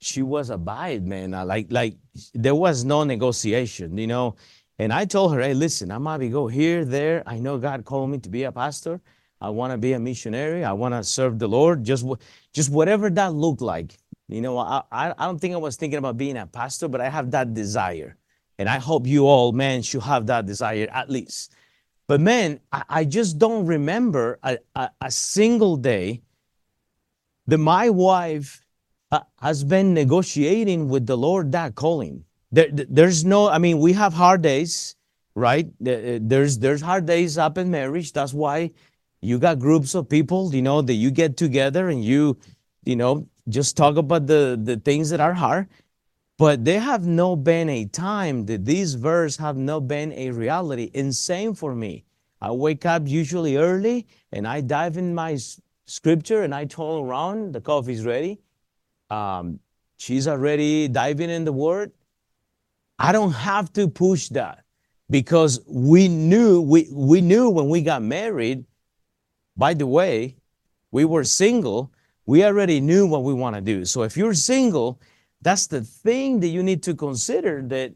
she 0.00 0.22
was 0.22 0.50
a 0.50 0.54
abide, 0.54 1.06
man. 1.06 1.32
Like 1.32 1.66
like 1.70 1.96
there 2.34 2.54
was 2.54 2.84
no 2.84 3.04
negotiation, 3.04 3.98
you 3.98 4.06
know. 4.06 4.36
And 4.78 4.92
I 4.92 5.04
told 5.04 5.32
her, 5.34 5.40
hey, 5.40 5.54
listen, 5.54 5.90
I 5.90 5.98
might 5.98 6.18
be 6.18 6.28
go 6.28 6.48
here, 6.48 6.84
there. 6.84 7.22
I 7.26 7.38
know 7.38 7.58
God 7.58 7.84
called 7.84 8.10
me 8.10 8.18
to 8.18 8.28
be 8.28 8.42
a 8.42 8.52
pastor. 8.52 9.00
I 9.40 9.50
want 9.50 9.72
to 9.72 9.78
be 9.78 9.92
a 9.92 10.00
missionary. 10.00 10.64
I 10.64 10.72
want 10.72 10.94
to 10.94 11.04
serve 11.04 11.38
the 11.38 11.48
Lord. 11.48 11.84
Just 11.84 12.04
just 12.52 12.70
whatever 12.70 13.10
that 13.10 13.34
looked 13.34 13.60
like. 13.60 13.98
You 14.28 14.40
know, 14.40 14.58
I, 14.58 14.82
I 14.90 15.26
don't 15.26 15.38
think 15.38 15.54
I 15.54 15.58
was 15.58 15.76
thinking 15.76 15.98
about 15.98 16.16
being 16.16 16.36
a 16.36 16.46
pastor, 16.46 16.88
but 16.88 17.00
I 17.00 17.10
have 17.10 17.30
that 17.32 17.52
desire. 17.52 18.16
And 18.58 18.68
I 18.68 18.78
hope 18.78 19.06
you 19.06 19.26
all, 19.26 19.52
men, 19.52 19.82
should 19.82 20.02
have 20.02 20.26
that 20.26 20.46
desire 20.46 20.88
at 20.90 21.10
least. 21.10 21.52
But 22.06 22.20
man, 22.20 22.60
I, 22.72 22.84
I 22.88 23.04
just 23.04 23.38
don't 23.38 23.66
remember 23.66 24.38
a, 24.42 24.58
a, 24.74 24.90
a, 25.00 25.10
single 25.10 25.76
day 25.76 26.22
that 27.46 27.58
my 27.58 27.90
wife 27.90 28.64
uh, 29.10 29.20
has 29.40 29.64
been 29.64 29.94
negotiating 29.94 30.88
with 30.88 31.06
the 31.06 31.16
Lord 31.16 31.52
that 31.52 31.74
calling. 31.74 32.24
There, 32.52 32.68
there's 32.70 33.24
no, 33.24 33.48
I 33.48 33.58
mean, 33.58 33.78
we 33.78 33.94
have 33.94 34.12
hard 34.12 34.42
days, 34.42 34.96
right? 35.34 35.68
There's 35.80 36.58
there's 36.58 36.80
hard 36.80 37.06
days 37.06 37.36
up 37.36 37.58
in 37.58 37.70
marriage. 37.70 38.12
That's 38.12 38.32
why 38.32 38.70
you 39.20 39.38
got 39.38 39.58
groups 39.58 39.94
of 39.94 40.08
people, 40.08 40.54
you 40.54 40.62
know, 40.62 40.82
that 40.82 40.94
you 40.94 41.10
get 41.10 41.36
together 41.36 41.88
and 41.88 42.04
you, 42.04 42.38
you 42.84 42.96
know, 42.96 43.26
just 43.48 43.76
talk 43.76 43.96
about 43.96 44.26
the, 44.26 44.58
the 44.62 44.76
things 44.76 45.10
that 45.10 45.20
are 45.20 45.34
hard. 45.34 45.68
But 46.36 46.64
there 46.64 46.80
have 46.80 47.06
no 47.06 47.36
been 47.36 47.68
a 47.68 47.84
time 47.84 48.46
that 48.46 48.64
these 48.64 48.94
verses 48.94 49.38
have 49.38 49.56
not 49.56 49.86
been 49.86 50.12
a 50.12 50.30
reality. 50.30 50.90
And 50.94 51.14
same 51.14 51.54
for 51.54 51.74
me. 51.74 52.04
I 52.40 52.50
wake 52.50 52.84
up 52.84 53.06
usually 53.06 53.56
early 53.56 54.06
and 54.32 54.46
I 54.46 54.60
dive 54.60 54.96
in 54.96 55.14
my 55.14 55.38
scripture 55.86 56.42
and 56.42 56.54
I 56.54 56.64
toll 56.64 57.04
around. 57.04 57.52
The 57.52 57.60
coffee's 57.60 58.04
ready. 58.04 58.40
Um, 59.10 59.60
she's 59.96 60.26
already 60.26 60.88
diving 60.88 61.30
in 61.30 61.44
the 61.44 61.52
word. 61.52 61.92
I 62.98 63.12
don't 63.12 63.32
have 63.32 63.72
to 63.74 63.88
push 63.88 64.28
that 64.30 64.64
because 65.08 65.60
we 65.66 66.08
knew 66.08 66.60
we, 66.60 66.88
we 66.92 67.20
knew 67.20 67.48
when 67.50 67.68
we 67.68 67.80
got 67.80 68.02
married. 68.02 68.64
By 69.56 69.74
the 69.74 69.86
way, 69.86 70.36
we 70.90 71.04
were 71.04 71.24
single 71.24 71.92
we 72.26 72.44
already 72.44 72.80
knew 72.80 73.06
what 73.06 73.22
we 73.22 73.34
want 73.34 73.56
to 73.56 73.62
do. 73.62 73.84
So 73.84 74.02
if 74.02 74.16
you're 74.16 74.34
single, 74.34 75.00
that's 75.42 75.66
the 75.66 75.82
thing 75.82 76.40
that 76.40 76.48
you 76.48 76.62
need 76.62 76.82
to 76.84 76.94
consider 76.94 77.62
that 77.68 77.92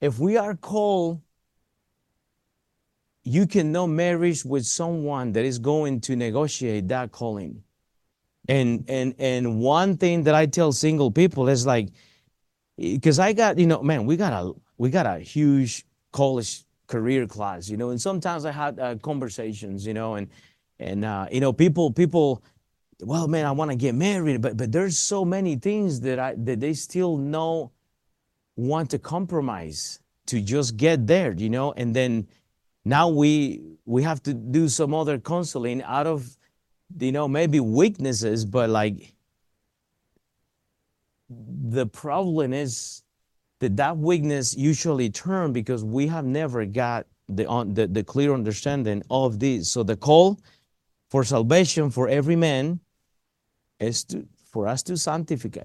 if 0.00 0.18
we 0.18 0.36
are 0.36 0.56
called, 0.56 1.20
you 3.22 3.46
can 3.46 3.72
know 3.72 3.86
marriage 3.86 4.44
with 4.44 4.66
someone 4.66 5.32
that 5.32 5.44
is 5.44 5.58
going 5.58 6.00
to 6.02 6.16
negotiate 6.16 6.88
that 6.88 7.12
calling. 7.12 7.62
And 8.48 8.84
and 8.88 9.14
and 9.18 9.60
one 9.60 9.96
thing 9.96 10.24
that 10.24 10.34
I 10.34 10.44
tell 10.44 10.72
single 10.72 11.10
people 11.10 11.48
is 11.48 11.64
like, 11.64 11.88
because 12.76 13.18
I 13.18 13.32
got, 13.32 13.58
you 13.58 13.66
know, 13.66 13.82
man, 13.82 14.04
we 14.04 14.16
got 14.16 14.32
a 14.32 14.52
we 14.76 14.90
got 14.90 15.06
a 15.06 15.20
huge 15.20 15.86
college 16.12 16.64
career 16.86 17.26
class, 17.26 17.70
you 17.70 17.78
know, 17.78 17.90
and 17.90 18.00
sometimes 18.00 18.44
I 18.44 18.50
had 18.50 18.78
uh, 18.78 18.96
conversations, 18.96 19.86
you 19.86 19.94
know, 19.94 20.16
and 20.16 20.28
and 20.78 21.04
uh, 21.04 21.26
you 21.32 21.40
know, 21.40 21.52
people 21.54 21.90
people 21.90 22.42
well, 23.00 23.28
man, 23.28 23.46
I 23.46 23.52
want 23.52 23.70
to 23.70 23.76
get 23.76 23.94
married, 23.94 24.40
but 24.40 24.56
but 24.56 24.72
there's 24.72 24.98
so 24.98 25.24
many 25.24 25.56
things 25.56 26.00
that 26.00 26.18
I 26.18 26.34
that 26.36 26.60
they 26.60 26.74
still 26.74 27.16
know 27.16 27.72
want 28.56 28.90
to 28.90 28.98
compromise 28.98 30.00
to 30.26 30.40
just 30.40 30.76
get 30.76 31.06
there, 31.06 31.32
you 31.32 31.50
know, 31.50 31.72
and 31.72 31.94
then 31.94 32.28
now 32.84 33.08
we 33.08 33.62
we 33.84 34.02
have 34.02 34.22
to 34.24 34.34
do 34.34 34.68
some 34.68 34.94
other 34.94 35.18
counseling 35.18 35.82
out 35.82 36.06
of 36.06 36.36
you 36.98 37.12
know 37.12 37.28
maybe 37.28 37.60
weaknesses, 37.60 38.44
but 38.44 38.70
like 38.70 39.14
the 41.28 41.86
problem 41.86 42.52
is 42.52 43.02
that 43.60 43.76
that 43.76 43.96
weakness 43.96 44.56
usually 44.56 45.10
turn 45.10 45.52
because 45.52 45.84
we 45.84 46.06
have 46.06 46.24
never 46.24 46.64
got 46.64 47.06
the 47.28 47.46
on 47.46 47.74
the, 47.74 47.86
the 47.86 48.04
clear 48.04 48.34
understanding 48.34 49.02
of 49.10 49.40
this. 49.40 49.70
So 49.70 49.82
the 49.82 49.96
call 49.96 50.38
for 51.14 51.22
salvation 51.22 51.90
for 51.90 52.08
every 52.08 52.34
man 52.34 52.80
is 53.78 54.02
to, 54.02 54.26
for 54.50 54.66
us 54.66 54.82
to 54.82 54.96
sanctify, 54.96 55.60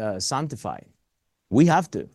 uh, 0.00 0.18
sanctify. 0.18 0.80
We 1.50 1.66
have 1.66 1.90
to. 1.90 2.08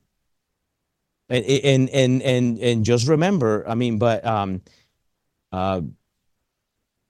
And, 1.30 1.46
and, 1.46 1.90
and, 1.92 2.24
and, 2.24 2.58
and 2.58 2.84
just 2.84 3.08
remember, 3.08 3.64
I 3.70 3.76
mean, 3.76 4.00
but 4.00 4.26
um, 4.26 4.64
uh, 5.52 5.82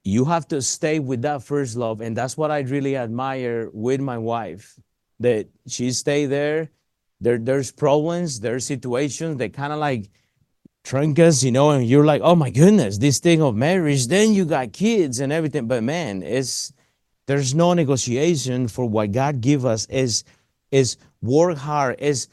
you 0.04 0.26
have 0.26 0.50
to 0.50 0.62
stay 0.62 1.00
with 1.00 1.22
that 1.22 1.44
first 1.44 1.78
love. 1.78 2.02
And 2.02 2.14
that's 2.14 2.36
what 2.36 2.52
I 2.52 2.60
really 2.60 2.98
admire 2.98 3.70
with 3.72 4.02
my 4.02 4.18
wife, 4.18 4.78
that 5.22 5.48
she 5.66 5.92
stay 5.92 6.26
there. 6.26 6.72
There, 7.22 7.38
there's 7.38 7.72
problems, 7.72 8.42
there's 8.42 8.66
situations 8.66 9.38
that 9.38 9.54
kind 9.54 9.72
of 9.72 9.80
like 9.80 10.10
trunk 10.84 11.20
us, 11.20 11.44
you 11.44 11.52
know, 11.52 11.72
and 11.72 11.86
you're 11.88 12.06
like, 12.06 12.22
oh 12.24 12.36
my 12.36 12.50
goodness, 12.50 12.98
this 12.98 13.20
thing 13.20 13.42
of 13.42 13.56
marriage, 13.56 14.08
then 14.08 14.34
you 14.34 14.46
got 14.46 14.74
kids 14.74 15.20
and 15.20 15.32
everything. 15.32 15.68
But 15.68 15.84
man, 15.84 16.24
it's 16.24 16.74
there's 17.26 17.56
no 17.56 17.74
negotiation 17.74 18.68
for 18.68 18.86
what 18.86 19.12
God 19.12 19.42
give 19.42 19.66
us 19.66 19.86
is 19.88 20.24
is 20.72 20.98
work 21.22 21.58
hard, 21.58 22.00
is 22.00 22.28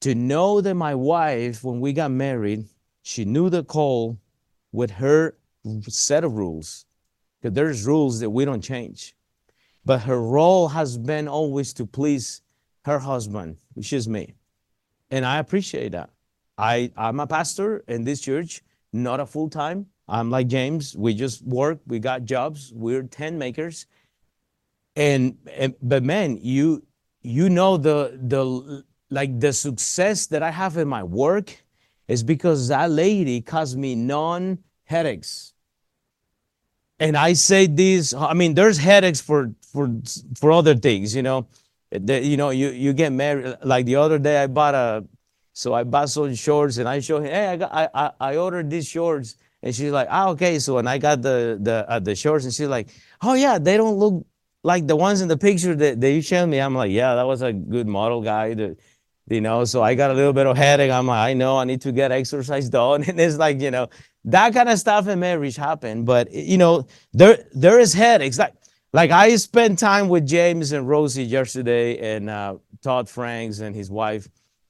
to 0.00 0.14
know 0.14 0.60
that 0.60 0.74
my 0.74 0.94
wife, 0.94 1.64
when 1.64 1.80
we 1.80 1.92
got 1.92 2.10
married, 2.10 2.66
she 3.02 3.24
knew 3.24 3.50
the 3.50 3.64
call 3.64 4.18
with 4.72 4.90
her 4.90 5.36
set 5.88 6.22
of 6.22 6.34
rules. 6.34 6.84
Because 7.40 7.54
there's 7.54 7.86
rules 7.86 8.20
that 8.20 8.30
we 8.30 8.44
don't 8.44 8.62
change. 8.62 9.14
But 9.84 10.00
her 10.02 10.20
role 10.20 10.68
has 10.68 10.98
been 10.98 11.28
always 11.28 11.72
to 11.74 11.86
please 11.86 12.42
her 12.84 12.98
husband, 12.98 13.56
which 13.74 13.92
is 13.92 14.08
me. 14.08 14.34
And 15.10 15.24
I 15.24 15.38
appreciate 15.38 15.92
that. 15.92 16.10
I, 16.58 16.90
I'm 16.96 17.20
a 17.20 17.26
pastor 17.26 17.84
in 17.88 18.04
this 18.04 18.20
church, 18.20 18.62
not 18.92 19.20
a 19.20 19.26
full 19.26 19.48
time. 19.48 19.86
I'm 20.08 20.30
like 20.30 20.48
James. 20.48 20.96
We 20.96 21.14
just 21.14 21.42
work, 21.46 21.80
we 21.86 21.98
got 21.98 22.24
jobs, 22.24 22.72
we're 22.74 23.04
tent 23.04 23.36
makers 23.36 23.86
and, 24.98 25.38
and 25.56 25.74
but 25.80 26.02
man 26.02 26.38
you 26.42 26.84
you 27.22 27.48
know 27.48 27.76
the 27.76 28.18
the 28.20 28.84
like 29.10 29.38
the 29.38 29.52
success 29.52 30.26
that 30.26 30.42
i 30.42 30.50
have 30.50 30.76
in 30.76 30.88
my 30.88 31.02
work 31.02 31.56
is 32.08 32.22
because 32.22 32.68
that 32.68 32.90
lady 32.90 33.40
caused 33.40 33.78
me 33.78 33.94
non 33.94 34.58
headaches 34.84 35.54
and 36.98 37.16
i 37.16 37.32
say 37.32 37.66
this 37.66 38.12
i 38.12 38.34
mean 38.34 38.54
there's 38.54 38.78
headaches 38.78 39.20
for 39.20 39.52
for 39.62 39.88
for 40.36 40.50
other 40.50 40.74
things 40.74 41.14
you 41.14 41.22
know 41.22 41.46
the, 41.92 42.20
you 42.20 42.36
know 42.36 42.50
you 42.50 42.70
you 42.70 42.92
get 42.92 43.12
married 43.12 43.56
like 43.62 43.86
the 43.86 43.94
other 43.94 44.18
day 44.18 44.42
i 44.42 44.46
bought 44.48 44.74
a 44.74 45.04
so 45.58 45.66
i 45.74 45.82
bought 45.92 46.08
some 46.08 46.34
shorts 46.34 46.78
and 46.78 46.88
i 46.88 46.96
show 47.00 47.18
him 47.18 47.30
hey 47.36 47.46
i 47.52 47.56
got 47.62 47.70
i 47.72 47.84
i, 48.02 48.06
I 48.28 48.36
ordered 48.36 48.68
these 48.74 48.88
shorts 48.94 49.36
and 49.62 49.74
she's 49.74 49.92
like 49.98 50.08
ah 50.10 50.28
okay 50.30 50.58
so 50.58 50.70
when 50.76 50.86
i 50.86 50.96
got 50.98 51.22
the 51.28 51.58
the 51.68 51.76
uh, 51.88 51.98
the 52.08 52.14
shorts 52.14 52.44
and 52.46 52.54
she's 52.54 52.72
like 52.76 52.88
oh 53.22 53.34
yeah 53.34 53.58
they 53.58 53.76
don't 53.76 53.98
look 53.98 54.16
like 54.62 54.86
the 54.86 54.96
ones 54.96 55.20
in 55.20 55.28
the 55.28 55.36
picture 55.36 55.74
that, 55.74 56.00
that 56.00 56.10
you 56.10 56.22
showed 56.22 56.46
me, 56.46 56.58
I'm 56.58 56.74
like, 56.74 56.90
yeah, 56.90 57.14
that 57.14 57.26
was 57.26 57.42
a 57.42 57.52
good 57.52 57.86
model 57.86 58.20
guy. 58.22 58.54
That, 58.54 58.76
you 59.28 59.40
know, 59.40 59.64
so 59.64 59.82
I 59.82 59.94
got 59.94 60.10
a 60.10 60.14
little 60.14 60.32
bit 60.32 60.46
of 60.46 60.56
headache. 60.56 60.90
I'm 60.90 61.06
like, 61.06 61.30
I 61.30 61.34
know 61.34 61.58
I 61.58 61.64
need 61.64 61.80
to 61.82 61.92
get 61.92 62.12
exercise 62.12 62.68
done. 62.80 63.04
And 63.04 63.20
it's 63.20 63.36
like, 63.36 63.60
you 63.60 63.70
know, 63.70 63.88
that 64.24 64.52
kind 64.54 64.68
of 64.68 64.78
stuff 64.78 65.08
in 65.08 65.20
marriage 65.20 65.56
happen. 65.56 66.04
But 66.04 66.32
you 66.32 66.58
know, 66.58 66.86
there 67.12 67.46
there 67.54 67.78
is 67.78 67.94
headaches. 67.94 68.38
Like 68.38 68.54
like 68.92 69.10
I 69.10 69.36
spent 69.36 69.78
time 69.78 70.08
with 70.08 70.26
James 70.26 70.72
and 70.72 70.88
Rosie 70.88 71.24
yesterday 71.24 72.16
and 72.16 72.28
uh, 72.28 72.56
Todd 72.82 73.08
Franks 73.08 73.60
and 73.60 73.74
his 73.74 73.90
wife, 73.90 74.28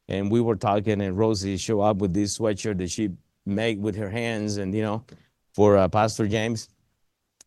and 0.09 0.30
we 0.30 0.40
were 0.40 0.56
talking, 0.56 1.00
and 1.00 1.16
Rosie 1.16 1.56
showed 1.56 1.82
up 1.82 1.98
with 1.98 2.14
this 2.14 2.38
sweatshirt 2.38 2.78
that 2.78 2.90
she 2.90 3.11
made 3.44 3.80
with 3.80 3.96
her 3.96 4.11
hands, 4.11 4.56
and 4.56 4.74
you 4.74 4.82
know, 4.82 5.04
for 5.54 5.76
uh, 5.76 5.88
Pastor 5.88 6.26
James. 6.26 6.68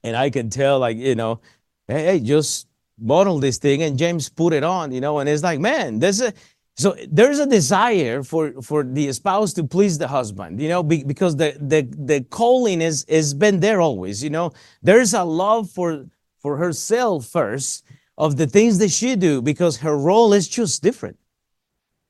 And 0.04 0.16
I 0.16 0.30
could 0.32 0.52
tell, 0.52 0.80
like, 0.80 0.98
you 0.98 1.14
know, 1.16 1.42
hey, 1.88 2.04
hey, 2.04 2.20
just 2.20 2.68
model 3.00 3.40
this 3.40 3.58
thing. 3.58 3.84
And 3.84 3.98
James 3.98 4.30
put 4.30 4.54
it 4.54 4.64
on, 4.64 4.92
you 4.92 5.02
know, 5.02 5.20
and 5.20 5.30
it's 5.30 5.44
like, 5.44 5.60
man, 5.60 6.00
there's 6.00 6.22
a 6.22 6.34
so 6.78 6.96
there's 7.10 7.40
a 7.40 7.46
desire 7.46 8.24
for 8.24 8.54
for 8.62 8.84
the 8.84 9.12
spouse 9.12 9.54
to 9.54 9.64
please 9.64 9.98
the 9.98 10.08
husband, 10.08 10.62
you 10.62 10.70
know, 10.70 10.82
be, 10.84 11.04
because 11.04 11.36
the 11.36 11.56
the 11.60 11.82
the 11.98 12.22
calling 12.30 12.82
is 12.82 13.04
is 13.06 13.34
been 13.34 13.60
there 13.60 13.82
always, 13.82 14.24
you 14.24 14.30
know. 14.30 14.52
There's 14.82 15.14
a 15.14 15.24
love 15.24 15.70
for 15.70 16.06
for 16.40 16.58
herself 16.58 17.26
first 17.26 17.86
of 18.18 18.38
the 18.38 18.48
things 18.48 18.78
that 18.80 18.90
she 18.90 19.16
do 19.16 19.42
because 19.42 19.78
her 19.78 19.98
role 19.98 20.34
is 20.34 20.48
just 20.48 20.82
different. 20.82 21.18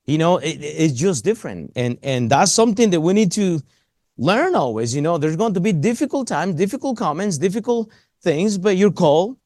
You 0.06 0.18
know, 0.18 0.38
it, 0.38 0.58
it's 0.60 0.94
just 0.94 1.24
different, 1.24 1.72
and 1.76 1.98
and 2.02 2.30
that's 2.30 2.52
something 2.52 2.90
that 2.90 3.00
we 3.00 3.12
need 3.12 3.32
to 3.32 3.60
learn 4.16 4.54
always. 4.54 4.94
You 4.94 5.02
know, 5.02 5.18
there's 5.18 5.36
going 5.36 5.54
to 5.54 5.60
be 5.60 5.72
difficult 5.72 6.28
times, 6.28 6.56
difficult 6.56 6.96
comments, 6.96 7.38
difficult 7.38 7.90
things, 8.20 8.58
but 8.58 8.76
your 8.76 8.90
call 8.90 9.38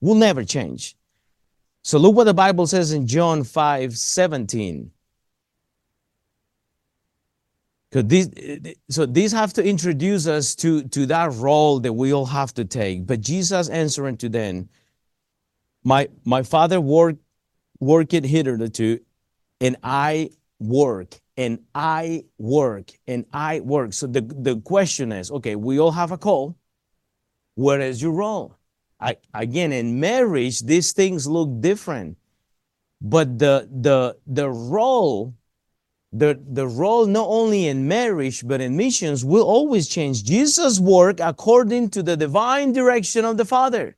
will 0.00 0.14
never 0.14 0.44
change. 0.44 0.96
So 1.82 1.98
look 1.98 2.14
what 2.14 2.24
the 2.24 2.34
Bible 2.34 2.66
says 2.66 2.92
in 2.92 3.06
John 3.06 3.44
5 3.44 3.96
17. 3.96 4.90
Because 7.90 8.28
so 8.90 9.06
these 9.06 9.32
have 9.32 9.54
to 9.54 9.64
introduce 9.64 10.26
us 10.26 10.54
to, 10.56 10.82
to 10.88 11.06
that 11.06 11.32
role 11.32 11.80
that 11.80 11.94
we 11.94 12.12
all 12.12 12.26
have 12.26 12.52
to 12.54 12.66
take. 12.66 13.06
But 13.06 13.22
Jesus 13.22 13.70
answering 13.70 14.18
to 14.18 14.28
them, 14.28 14.68
my, 15.84 16.08
my 16.24 16.42
father 16.42 16.82
work, 16.82 17.16
work 17.80 18.12
it 18.12 18.24
hitherto, 18.24 19.00
and 19.60 19.76
I 19.82 20.30
work, 20.58 21.20
and 21.36 21.60
I 21.74 22.24
work, 22.38 22.90
and 23.06 23.26
I 23.32 23.60
work. 23.60 23.92
So 23.92 24.06
the, 24.06 24.20
the 24.20 24.60
question 24.60 25.12
is, 25.12 25.30
okay, 25.30 25.56
we 25.56 25.78
all 25.78 25.92
have 25.92 26.12
a 26.12 26.18
call. 26.18 26.56
Where 27.54 27.80
is 27.80 28.00
your 28.00 28.12
role? 28.12 28.56
I, 29.00 29.16
again, 29.34 29.72
in 29.72 30.00
marriage, 30.00 30.60
these 30.60 30.92
things 30.92 31.26
look 31.26 31.60
different. 31.60 32.16
But 33.00 33.38
the 33.38 33.68
the 33.70 34.16
the 34.26 34.50
role, 34.50 35.34
the, 36.12 36.40
the 36.50 36.66
role 36.66 37.06
not 37.06 37.28
only 37.28 37.68
in 37.68 37.86
marriage 37.86 38.44
but 38.46 38.60
in 38.60 38.76
missions 38.76 39.24
will 39.24 39.44
always 39.44 39.88
change. 39.88 40.24
Jesus 40.24 40.80
work 40.80 41.20
according 41.20 41.90
to 41.90 42.02
the 42.02 42.16
divine 42.16 42.72
direction 42.72 43.24
of 43.24 43.36
the 43.36 43.44
Father. 43.44 43.97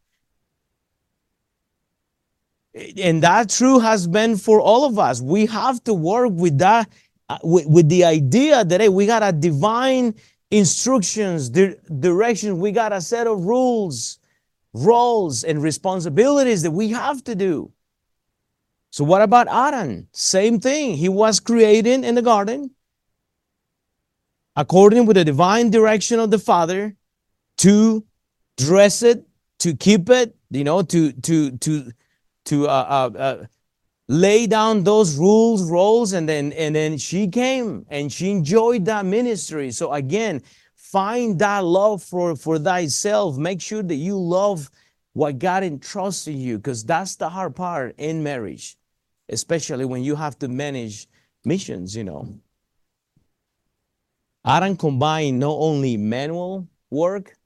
And 2.74 3.22
that 3.22 3.50
true 3.50 3.80
has 3.80 4.06
been 4.06 4.36
for 4.36 4.60
all 4.60 4.84
of 4.84 4.98
us. 4.98 5.20
We 5.20 5.46
have 5.46 5.82
to 5.84 5.94
work 5.94 6.32
with 6.32 6.58
that, 6.58 6.88
uh, 7.28 7.38
with, 7.42 7.66
with 7.66 7.88
the 7.88 8.04
idea 8.04 8.64
that 8.64 8.80
hey, 8.80 8.88
we 8.88 9.06
got 9.06 9.22
a 9.22 9.32
divine 9.32 10.14
instructions, 10.50 11.48
di- 11.48 11.74
direction, 11.98 12.58
we 12.58 12.70
got 12.72 12.92
a 12.92 13.00
set 13.00 13.26
of 13.26 13.44
rules 13.44 14.18
roles 14.72 15.42
and 15.42 15.62
responsibilities 15.62 16.62
that 16.62 16.70
we 16.70 16.90
have 16.90 17.24
to 17.24 17.34
do. 17.34 17.72
So, 18.90 19.04
what 19.04 19.22
about 19.22 19.48
Adam? 19.48 20.08
Same 20.12 20.60
thing. 20.60 20.96
He 20.96 21.08
was 21.08 21.40
created 21.40 22.04
in 22.04 22.14
the 22.14 22.22
garden 22.22 22.70
according 24.56 25.06
with 25.06 25.16
the 25.16 25.24
divine 25.24 25.70
direction 25.70 26.18
of 26.18 26.30
the 26.30 26.38
Father 26.38 26.96
to 27.58 28.04
dress 28.56 29.02
it, 29.02 29.24
to 29.60 29.74
keep 29.76 30.10
it, 30.10 30.36
you 30.50 30.64
know, 30.64 30.82
to 30.82 31.12
to 31.12 31.56
to 31.58 31.92
to 32.50 32.68
uh, 32.68 32.70
uh, 32.70 33.18
uh, 33.18 33.44
lay 34.08 34.46
down 34.46 34.84
those 34.84 35.16
rules, 35.16 35.68
roles, 35.68 36.12
and 36.12 36.28
then 36.28 36.52
and 36.52 36.74
then 36.74 36.98
she 36.98 37.26
came 37.26 37.86
and 37.88 38.12
she 38.12 38.30
enjoyed 38.30 38.84
that 38.84 39.04
ministry. 39.06 39.70
So 39.70 39.92
again, 39.92 40.42
Find 40.90 41.38
that 41.38 41.62
love 41.62 42.02
for, 42.02 42.34
for 42.34 42.58
thyself. 42.58 43.36
Make 43.36 43.60
sure 43.60 43.80
that 43.80 43.94
you 43.94 44.18
love 44.18 44.68
what 45.12 45.38
God 45.38 45.62
entrusted 45.62 46.34
you, 46.34 46.58
because 46.58 46.82
that's 46.82 47.14
the 47.14 47.28
hard 47.28 47.54
part 47.54 47.94
in 47.96 48.24
marriage, 48.24 48.76
especially 49.28 49.84
when 49.84 50.02
you 50.02 50.16
have 50.16 50.36
to 50.40 50.48
manage 50.48 51.06
missions, 51.44 51.94
you 51.94 52.02
know. 52.02 52.40
Adam 54.44 54.76
combined 54.76 55.38
not 55.38 55.54
only 55.54 55.96
manual 55.96 56.66
work, 56.90 57.36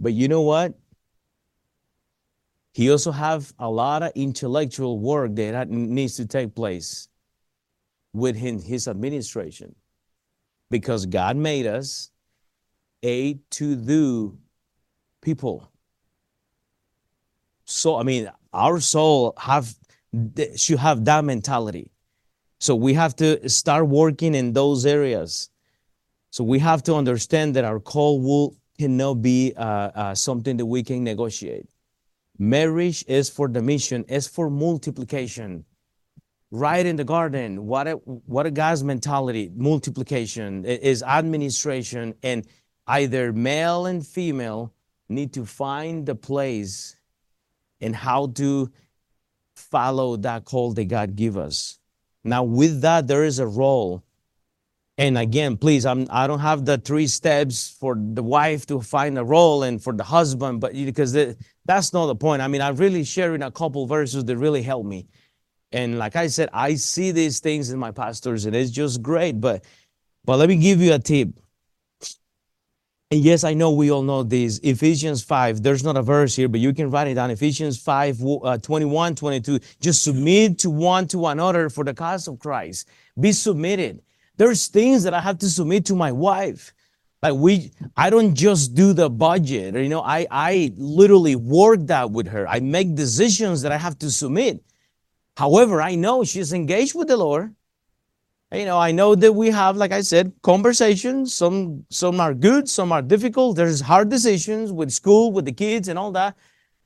but 0.00 0.12
you 0.12 0.26
know 0.26 0.42
what? 0.42 0.74
He 2.76 2.90
also 2.90 3.10
have 3.10 3.54
a 3.58 3.70
lot 3.70 4.02
of 4.02 4.12
intellectual 4.14 4.98
work 4.98 5.34
that 5.36 5.70
needs 5.70 6.16
to 6.16 6.26
take 6.26 6.54
place 6.54 7.08
within 8.12 8.58
his 8.58 8.86
administration 8.86 9.74
because 10.70 11.06
God 11.06 11.38
made 11.38 11.66
us 11.66 12.10
a 13.02 13.38
to 13.52 13.76
do 13.76 14.36
people. 15.22 15.72
So 17.64 17.96
I 17.96 18.02
mean, 18.02 18.30
our 18.52 18.78
soul 18.80 19.32
have 19.38 19.74
should 20.56 20.78
have 20.78 21.02
that 21.06 21.24
mentality. 21.24 21.90
So 22.60 22.74
we 22.74 22.92
have 22.92 23.16
to 23.16 23.48
start 23.48 23.88
working 23.88 24.34
in 24.34 24.52
those 24.52 24.84
areas. 24.84 25.48
So 26.28 26.44
we 26.44 26.58
have 26.58 26.82
to 26.82 26.94
understand 26.94 27.56
that 27.56 27.64
our 27.64 27.80
call 27.80 28.20
will 28.20 28.54
cannot 28.78 29.22
be 29.22 29.54
uh, 29.56 29.62
uh, 29.64 30.14
something 30.14 30.58
that 30.58 30.66
we 30.66 30.82
can 30.82 31.02
negotiate. 31.02 31.66
Marriage 32.38 33.04
is 33.08 33.30
for 33.30 33.48
the 33.48 33.62
mission, 33.62 34.04
is 34.08 34.26
for 34.26 34.50
multiplication. 34.50 35.64
Right 36.50 36.86
in 36.86 36.96
the 36.96 37.04
garden 37.04 37.66
what 37.66 37.88
a 37.88 37.92
what 37.94 38.46
a 38.46 38.50
guy's 38.52 38.84
mentality 38.84 39.50
multiplication 39.54 40.64
is 40.64 41.02
administration 41.02 42.14
and 42.22 42.46
either 42.86 43.32
male 43.32 43.86
and 43.86 44.06
female 44.06 44.72
need 45.08 45.32
to 45.34 45.44
find 45.44 46.06
the 46.06 46.14
place 46.14 46.96
and 47.80 47.96
how 47.96 48.28
to 48.28 48.70
follow 49.56 50.16
that 50.16 50.44
call 50.44 50.72
that 50.74 50.84
god 50.84 51.16
give 51.16 51.36
us. 51.36 51.80
Now 52.22 52.44
with 52.44 52.80
that 52.82 53.08
there 53.08 53.24
is 53.24 53.38
a 53.38 53.46
role. 53.46 54.04
And 54.98 55.18
again 55.18 55.56
please 55.56 55.84
I'm, 55.84 56.06
i 56.10 56.26
don't 56.26 56.38
have 56.38 56.64
the 56.64 56.78
three 56.78 57.08
steps 57.08 57.68
for 57.68 57.98
the 57.98 58.22
wife 58.22 58.66
to 58.66 58.80
find 58.80 59.18
a 59.18 59.24
role 59.24 59.64
and 59.64 59.82
for 59.82 59.92
the 59.92 60.04
husband 60.04 60.60
but 60.60 60.72
because 60.72 61.12
that's 61.66 61.92
not 61.92 62.06
the 62.06 62.16
point 62.16 62.40
i 62.40 62.48
mean 62.48 62.62
i'm 62.62 62.76
really 62.76 63.04
sharing 63.04 63.42
a 63.42 63.50
couple 63.50 63.86
verses 63.86 64.24
that 64.24 64.36
really 64.36 64.62
help 64.62 64.86
me 64.86 65.06
and 65.72 65.98
like 65.98 66.16
I 66.16 66.28
said, 66.28 66.48
I 66.52 66.74
see 66.76 67.10
these 67.10 67.40
things 67.40 67.70
in 67.70 67.78
my 67.78 67.90
pastors, 67.90 68.46
and 68.46 68.54
it's 68.54 68.70
just 68.70 69.02
great. 69.02 69.40
But 69.40 69.64
but 70.24 70.38
let 70.38 70.48
me 70.48 70.56
give 70.56 70.80
you 70.80 70.94
a 70.94 70.98
tip. 70.98 71.28
And 73.10 73.20
yes, 73.20 73.44
I 73.44 73.54
know 73.54 73.70
we 73.70 73.92
all 73.92 74.02
know 74.02 74.24
this. 74.24 74.58
Ephesians 74.64 75.22
5, 75.22 75.62
there's 75.62 75.84
not 75.84 75.96
a 75.96 76.02
verse 76.02 76.34
here, 76.34 76.48
but 76.48 76.58
you 76.58 76.74
can 76.74 76.90
write 76.90 77.06
it 77.06 77.14
down. 77.14 77.30
Ephesians 77.30 77.80
5, 77.80 78.20
uh, 78.42 78.58
21, 78.58 79.14
22. 79.14 79.60
Just 79.80 80.02
submit 80.02 80.58
to 80.60 80.70
one 80.70 81.06
to 81.08 81.26
another 81.26 81.70
for 81.70 81.84
the 81.84 81.94
cause 81.94 82.26
of 82.26 82.40
Christ. 82.40 82.88
Be 83.20 83.30
submitted. 83.30 84.02
There's 84.38 84.66
things 84.66 85.04
that 85.04 85.14
I 85.14 85.20
have 85.20 85.38
to 85.38 85.48
submit 85.48 85.84
to 85.86 85.94
my 85.94 86.10
wife. 86.10 86.74
Like 87.26 87.40
we, 87.40 87.72
I 87.96 88.08
don't 88.08 88.34
just 88.34 88.74
do 88.74 88.92
the 88.92 89.10
budget. 89.10 89.74
You 89.74 89.88
know, 89.88 90.00
I, 90.00 90.28
I 90.30 90.72
literally 90.76 91.34
work 91.34 91.80
that 91.86 92.12
with 92.12 92.28
her. 92.28 92.46
I 92.46 92.60
make 92.60 92.94
decisions 92.94 93.62
that 93.62 93.72
I 93.72 93.76
have 93.76 93.98
to 93.98 94.10
submit. 94.12 94.62
However, 95.36 95.82
I 95.82 95.96
know 95.96 96.22
she's 96.22 96.52
engaged 96.52 96.94
with 96.94 97.08
the 97.08 97.16
Lord. 97.16 97.52
You 98.52 98.64
know, 98.64 98.78
I 98.78 98.92
know 98.92 99.16
that 99.16 99.32
we 99.32 99.50
have, 99.50 99.76
like 99.76 99.90
I 99.90 100.02
said, 100.02 100.32
conversations. 100.42 101.34
Some 101.34 101.84
some 101.90 102.20
are 102.20 102.32
good, 102.32 102.68
some 102.68 102.92
are 102.92 103.02
difficult. 103.02 103.56
There's 103.56 103.80
hard 103.80 104.08
decisions 104.08 104.72
with 104.72 104.92
school, 104.92 105.32
with 105.32 105.46
the 105.46 105.52
kids, 105.52 105.88
and 105.88 105.98
all 105.98 106.12
that. 106.12 106.36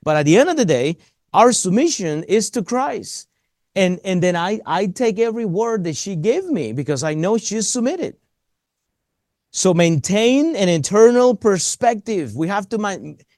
But 0.02 0.16
at 0.16 0.24
the 0.24 0.38
end 0.38 0.48
of 0.48 0.56
the 0.56 0.64
day, 0.64 0.96
our 1.34 1.52
submission 1.52 2.24
is 2.24 2.48
to 2.52 2.62
Christ. 2.62 3.28
And 3.74 4.00
and 4.04 4.22
then 4.22 4.36
I 4.36 4.60
I 4.64 4.86
take 4.86 5.18
every 5.18 5.44
word 5.44 5.84
that 5.84 5.96
she 5.96 6.16
gave 6.16 6.46
me 6.46 6.72
because 6.72 7.04
I 7.04 7.12
know 7.12 7.36
she's 7.36 7.68
submitted. 7.68 8.16
So 9.50 9.74
maintain 9.74 10.54
an 10.54 10.68
internal 10.68 11.34
perspective. 11.34 12.36
We 12.36 12.48
have 12.48 12.68
to 12.68 12.78
ma- 12.78 12.96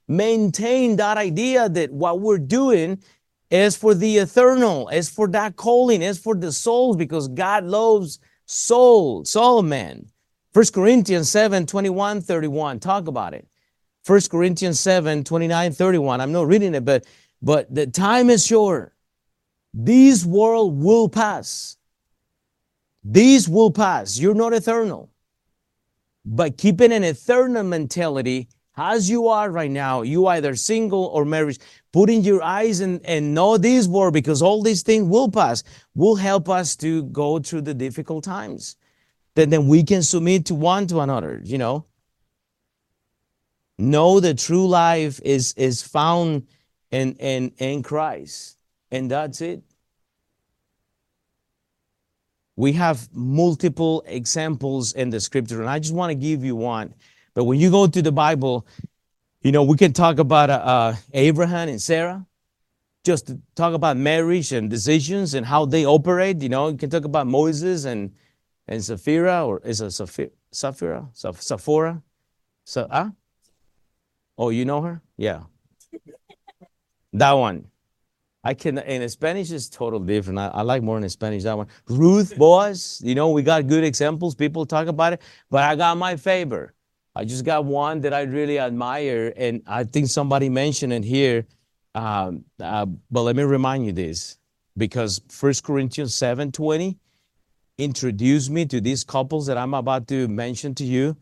maintain 0.09 0.97
that 0.97 1.17
idea 1.17 1.69
that 1.69 1.91
what 1.93 2.21
we're 2.21 2.39
doing 2.39 3.03
is 3.51 3.77
for 3.77 3.95
the 3.95 4.19
eternal, 4.19 4.89
is 4.89 5.09
for 5.09 5.29
that 5.29 5.57
calling, 5.57 6.03
is 6.03 6.19
for 6.19 6.35
the 6.35 6.53
souls, 6.53 6.97
because 6.97 7.29
God 7.29 7.65
loves 7.65 8.19
soul, 8.47 9.25
soul 9.25 9.63
man. 9.63 10.07
1 10.53 10.67
Corinthians 10.73 11.31
7, 11.31 11.67
21, 11.67 12.21
31. 12.21 12.79
Talk 12.81 13.09
about 13.09 13.33
it. 13.33 13.47
1 14.07 14.21
Corinthians 14.31 14.81
7, 14.81 15.25
29, 15.25 15.73
31. 15.73 16.21
I'm 16.21 16.33
not 16.33 16.47
reading 16.47 16.75
it, 16.75 16.85
but 16.85 17.07
but 17.41 17.75
the 17.75 17.87
time 17.87 18.31
is 18.31 18.47
short. 18.47 18.95
This 19.75 20.25
world 20.25 20.81
will 20.81 21.09
pass. 21.09 21.77
These 23.03 23.49
will 23.49 23.71
pass. 23.71 24.19
You're 24.19 24.35
not 24.35 24.53
eternal. 24.53 25.12
But 26.25 26.57
keeping 26.57 26.93
an 26.93 27.05
eternal 27.05 27.65
mentality 27.65 28.49
as 28.77 29.11
you 29.11 29.29
are 29.29 29.51
right 29.51 29.71
now, 29.71 30.03
you 30.03 30.27
either 30.27 30.57
single 30.57 31.07
or 31.07 31.25
married, 31.25 31.59
putting 31.93 32.23
your 32.23 32.43
eyes 32.43 32.81
and, 32.81 33.05
and 33.05 33.35
know 33.35 33.59
this 33.59 33.87
world 33.87 34.15
because 34.15 34.41
all 34.41 34.63
these 34.63 34.83
things 34.83 35.07
will 35.07 35.31
pass, 35.31 35.63
will 35.95 36.17
help 36.17 36.49
us 36.49 36.75
to 36.77 37.05
go 37.05 37.39
through 37.39 37.63
the 37.63 37.75
difficult 37.75 38.25
times. 38.25 38.77
Then, 39.35 39.51
then 39.51 39.69
we 39.69 39.83
can 39.83 40.03
submit 40.03 40.47
to 40.47 40.55
one 40.55 40.87
to 40.87 41.01
another, 41.01 41.41
you 41.45 41.59
know. 41.59 41.85
Know 43.79 44.21
the 44.21 44.35
true 44.35 44.67
life 44.67 45.21
is, 45.23 45.53
is 45.57 45.83
found 45.83 46.47
in, 46.91 47.15
in, 47.17 47.53
in 47.59 47.83
Christ. 47.83 48.57
And 48.91 49.11
that's 49.11 49.41
it. 49.41 49.63
We 52.63 52.75
have 52.75 53.09
multiple 53.13 54.05
examples 54.07 54.93
in 54.93 55.11
the 55.11 55.19
scripture, 55.19 55.61
and 55.61 55.69
I 55.69 55.81
just 55.81 55.93
want 55.93 56.11
to 56.11 56.15
give 56.15 56.45
you 56.45 56.55
one. 56.55 56.95
But 57.35 57.43
when 57.43 57.59
you 57.59 57.73
go 57.73 57.89
to 57.89 58.01
the 58.01 58.13
Bible, 58.13 58.69
you 59.41 59.51
know, 59.51 59.65
we 59.65 59.77
can 59.77 59.93
talk 59.93 60.21
about 60.21 60.49
uh, 60.49 60.63
uh, 60.75 60.97
Abraham 61.13 61.69
and 61.71 61.83
Sarah, 61.83 62.25
just 63.03 63.27
to 63.27 63.41
talk 63.57 63.75
about 63.75 63.97
marriage 63.97 64.53
and 64.53 64.71
decisions 64.71 65.35
and 65.35 65.45
how 65.45 65.65
they 65.65 65.85
operate. 65.85 66.41
You 66.41 66.51
know, 66.51 66.69
you 66.69 66.77
can 66.77 66.89
talk 66.89 67.05
about 67.05 67.27
Moses 67.27 67.85
and 67.85 68.13
and 68.69 68.79
Sapphira, 68.85 69.45
or 69.45 69.61
is 69.65 69.81
it 69.81 69.91
Sapphira? 69.91 70.31
Sapphira? 70.53 71.09
Sapphira? 71.15 72.01
So, 72.65 72.87
ah? 72.93 73.11
Oh, 74.39 74.51
you 74.51 74.65
know 74.65 74.83
her? 74.83 75.03
Yeah. 75.17 75.41
That 77.13 77.33
one. 77.33 77.72
I 78.45 78.55
can 78.55 78.79
in 78.79 79.09
Spanish 79.09 79.51
is 79.53 79.71
totally 79.71 80.07
different. 80.07 80.39
I, 80.39 80.49
I, 80.49 80.63
like 80.63 80.83
more 80.83 80.99
in 80.99 81.09
Spanish 81.09 81.45
that 81.45 81.57
one. 81.57 81.69
Ruth 81.89 82.37
Boaz, 82.37 83.01
you 83.05 83.15
know, 83.15 83.31
we 83.31 83.43
got 83.43 83.69
good 83.69 83.85
examples. 83.85 84.35
People 84.35 84.67
talk 84.67 84.89
about 84.89 85.13
it, 85.13 85.23
but 85.49 85.63
I 85.63 85.77
got 85.77 85.97
my 85.97 86.17
favor. 86.17 86.75
I 87.15 87.25
just 87.25 87.45
got 87.45 87.65
one 87.65 88.01
that 88.01 88.13
I 88.13 88.23
really 88.23 88.59
admire, 88.59 89.33
and 89.37 89.63
I 89.67 89.85
think 89.85 90.09
somebody 90.09 90.49
mentioned 90.49 90.93
it 90.93 91.05
here. 91.05 91.47
Um, 91.95 92.45
uh, 92.59 92.87
but 93.11 93.23
let 93.23 93.37
me 93.37 93.43
remind 93.43 93.87
you 93.87 93.93
this, 93.93 94.39
because 94.77 95.21
First 95.29 95.63
Corinthians 95.63 96.15
seven 96.15 96.51
twenty 96.51 96.99
introduced 97.79 98.51
me 98.51 98.67
to 98.67 98.81
these 98.81 99.05
couples 99.05 99.47
that 99.47 99.59
I'm 99.59 99.75
about 99.75 100.09
to 100.09 100.27
mention 100.27 100.75
to 100.77 100.85
you. 100.85 101.17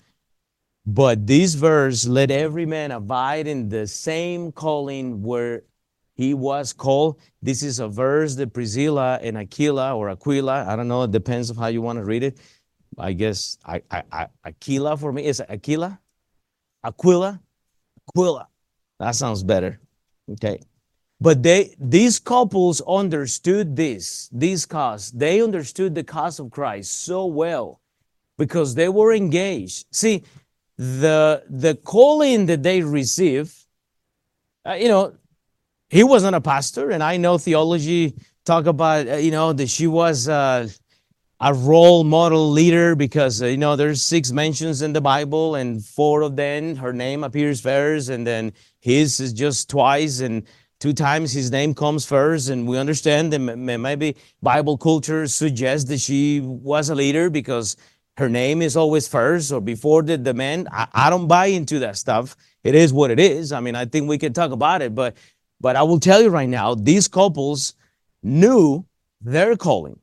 But 0.87 1.27
this 1.27 1.55
verse, 1.55 2.07
let 2.07 2.31
every 2.31 2.67
man 2.67 2.93
abide 2.93 3.47
in 3.47 3.69
the 3.69 3.87
same 3.87 4.53
calling 4.53 5.23
where 5.23 5.63
he 6.21 6.35
was 6.35 6.75
called. 6.75 7.19
This 7.41 7.63
is 7.63 7.81
a 7.81 7.89
verse 7.89 8.35
that 8.35 8.53
Priscilla 8.53 9.19
and 9.23 9.39
Aquila 9.39 9.97
or 9.97 10.11
Aquila, 10.11 10.67
I 10.69 10.77
don't 10.77 10.87
know, 10.87 11.05
it 11.05 11.13
depends 11.13 11.51
on 11.51 11.57
how 11.57 11.69
you 11.69 11.81
want 11.81 11.99
to 11.99 12.05
read 12.05 12.23
it. 12.23 12.37
I 12.99 13.15
guess 13.15 13.57
I, 13.65 13.81
I, 13.91 14.03
I, 14.13 14.27
Aquila 14.45 14.99
for 14.99 15.13
me 15.15 15.25
is 15.25 15.41
Aquila, 15.41 15.99
Aquila, 16.85 17.41
Aquila. 18.09 18.49
That 18.99 19.15
sounds 19.15 19.43
better. 19.43 19.81
Okay. 20.33 20.61
But 21.23 21.43
they 21.43 21.75
these 21.79 22.19
couples 22.19 22.83
understood 22.87 23.75
this, 23.75 24.29
this 24.31 24.67
cause. 24.67 25.11
They 25.13 25.41
understood 25.41 25.95
the 25.95 26.05
cause 26.05 26.39
of 26.39 26.51
Christ 26.51 27.05
so 27.05 27.25
well 27.25 27.81
because 28.37 28.75
they 28.75 28.91
were 28.91 29.15
engaged. 29.15 29.87
See, 29.91 30.25
the 30.77 31.45
the 31.49 31.77
calling 31.77 32.45
that 32.47 32.63
they 32.63 32.83
receive, 32.83 33.55
uh, 34.67 34.75
you 34.75 34.89
know, 34.89 35.15
he 35.91 36.05
wasn't 36.05 36.37
a 36.37 36.41
pastor, 36.41 36.91
and 36.91 37.03
I 37.03 37.17
know 37.17 37.37
theology 37.37 38.15
talk 38.45 38.67
about 38.67 39.09
uh, 39.09 39.17
you 39.17 39.33
know 39.33 39.53
that 39.53 39.69
she 39.69 39.87
was 39.87 40.29
uh, 40.29 40.69
a 41.41 41.55
role 41.55 42.05
model 42.05 42.51
leader 42.51 42.95
because 42.95 43.43
uh, 43.43 43.47
you 43.47 43.57
know 43.57 43.77
there's 43.77 44.01
six 44.01 44.31
mentions 44.31 44.83
in 44.83 44.93
the 44.93 45.01
Bible, 45.01 45.57
and 45.57 45.85
four 45.85 46.23
of 46.23 46.37
them 46.37 46.77
her 46.77 46.93
name 46.93 47.25
appears 47.25 47.61
first, 47.61 48.09
and 48.09 48.27
then 48.27 48.53
his 48.79 49.19
is 49.21 49.33
just 49.33 49.69
twice, 49.69 50.21
and 50.21 50.45
two 50.79 50.93
times 50.93 51.33
his 51.33 51.51
name 51.51 51.75
comes 51.75 52.07
first, 52.07 52.49
and 52.49 52.69
we 52.69 52.79
understand 52.79 53.33
that 53.33 53.41
maybe 53.41 54.17
Bible 54.41 54.79
culture 54.79 55.27
suggests 55.27 55.89
that 55.91 56.01
she 56.01 56.41
was 56.41 56.89
a 56.89 56.95
leader 56.95 57.31
because 57.31 57.77
her 58.17 58.29
name 58.29 58.63
is 58.63 58.77
always 58.77 59.09
first 59.09 59.51
or 59.51 59.61
before 59.61 60.03
the, 60.03 60.17
the 60.19 60.35
man. 60.35 60.69
I, 60.71 60.87
I 60.93 61.11
don't 61.11 61.27
buy 61.27 61.47
into 61.47 61.79
that 61.81 61.97
stuff. 61.97 62.37
It 62.63 62.75
is 62.75 62.93
what 62.93 63.11
it 63.11 63.19
is. 63.19 63.51
I 63.51 63.61
mean, 63.61 63.75
I 63.75 63.87
think 63.87 64.09
we 64.09 64.19
can 64.19 64.35
talk 64.35 64.53
about 64.53 64.83
it, 64.83 64.95
but 64.95 65.17
but 65.61 65.77
I 65.77 65.83
will 65.83 66.01
tell 66.01 66.23
you 66.23 66.31
right 66.31 66.49
now, 66.49 66.75
these 66.75 67.09
couples 67.09 67.75
knew 68.23 68.85
their 69.21 69.57
calling 69.57 69.99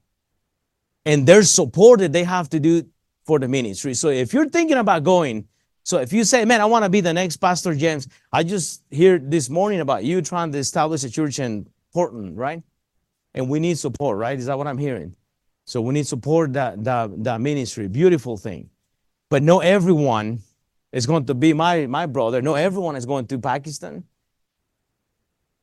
and 1.06 1.26
their 1.26 1.44
support 1.44 2.00
that 2.02 2.14
they 2.14 2.24
have 2.24 2.50
to 2.50 2.60
do 2.60 2.84
for 3.26 3.40
the 3.40 3.48
ministry. 3.48 3.94
So 3.94 4.10
if 4.10 4.34
you're 4.34 4.50
thinking 4.50 4.78
about 4.78 5.04
going, 5.04 5.48
so 5.84 6.00
if 6.00 6.12
you 6.12 6.24
say, 6.24 6.46
man, 6.46 6.62
I 6.62 6.66
want 6.66 6.84
to 6.84 6.90
be 6.90 7.02
the 7.02 7.14
next 7.14 7.38
Pastor 7.38 7.74
James, 7.74 8.08
I 8.32 8.44
just 8.44 8.84
hear 8.92 9.18
this 9.18 9.50
morning 9.50 9.80
about 9.80 10.04
you 10.04 10.22
trying 10.22 10.52
to 10.52 10.58
establish 10.58 11.04
a 11.04 11.10
church 11.10 11.40
in 11.40 11.68
Portland, 11.94 12.38
right? 12.38 12.62
And 13.34 13.50
we 13.50 13.60
need 13.60 13.78
support, 13.78 14.18
right? 14.18 14.38
Is 14.38 14.48
that 14.48 14.58
what 14.58 14.68
I'm 14.68 14.78
hearing? 14.78 15.16
So 15.66 15.82
we 15.82 15.94
need 15.94 16.08
support 16.08 16.54
that, 16.54 16.84
that, 16.84 17.24
that 17.24 17.42
ministry. 17.42 17.88
Beautiful 17.88 18.38
thing. 18.38 18.70
But 19.30 19.44
no 19.44 19.60
everyone 19.60 20.40
is 20.92 21.06
going 21.06 21.26
to 21.26 21.34
be 21.34 21.54
my, 21.54 21.86
my 21.88 22.06
brother. 22.06 22.42
No 22.42 22.56
everyone 22.56 22.96
is 22.96 23.06
going 23.06 23.28
to 23.28 23.40
Pakistan. 23.40 24.04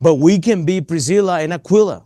But 0.00 0.16
we 0.16 0.38
can 0.38 0.64
be 0.64 0.80
Priscilla 0.80 1.40
and 1.40 1.52
Aquila. 1.52 2.04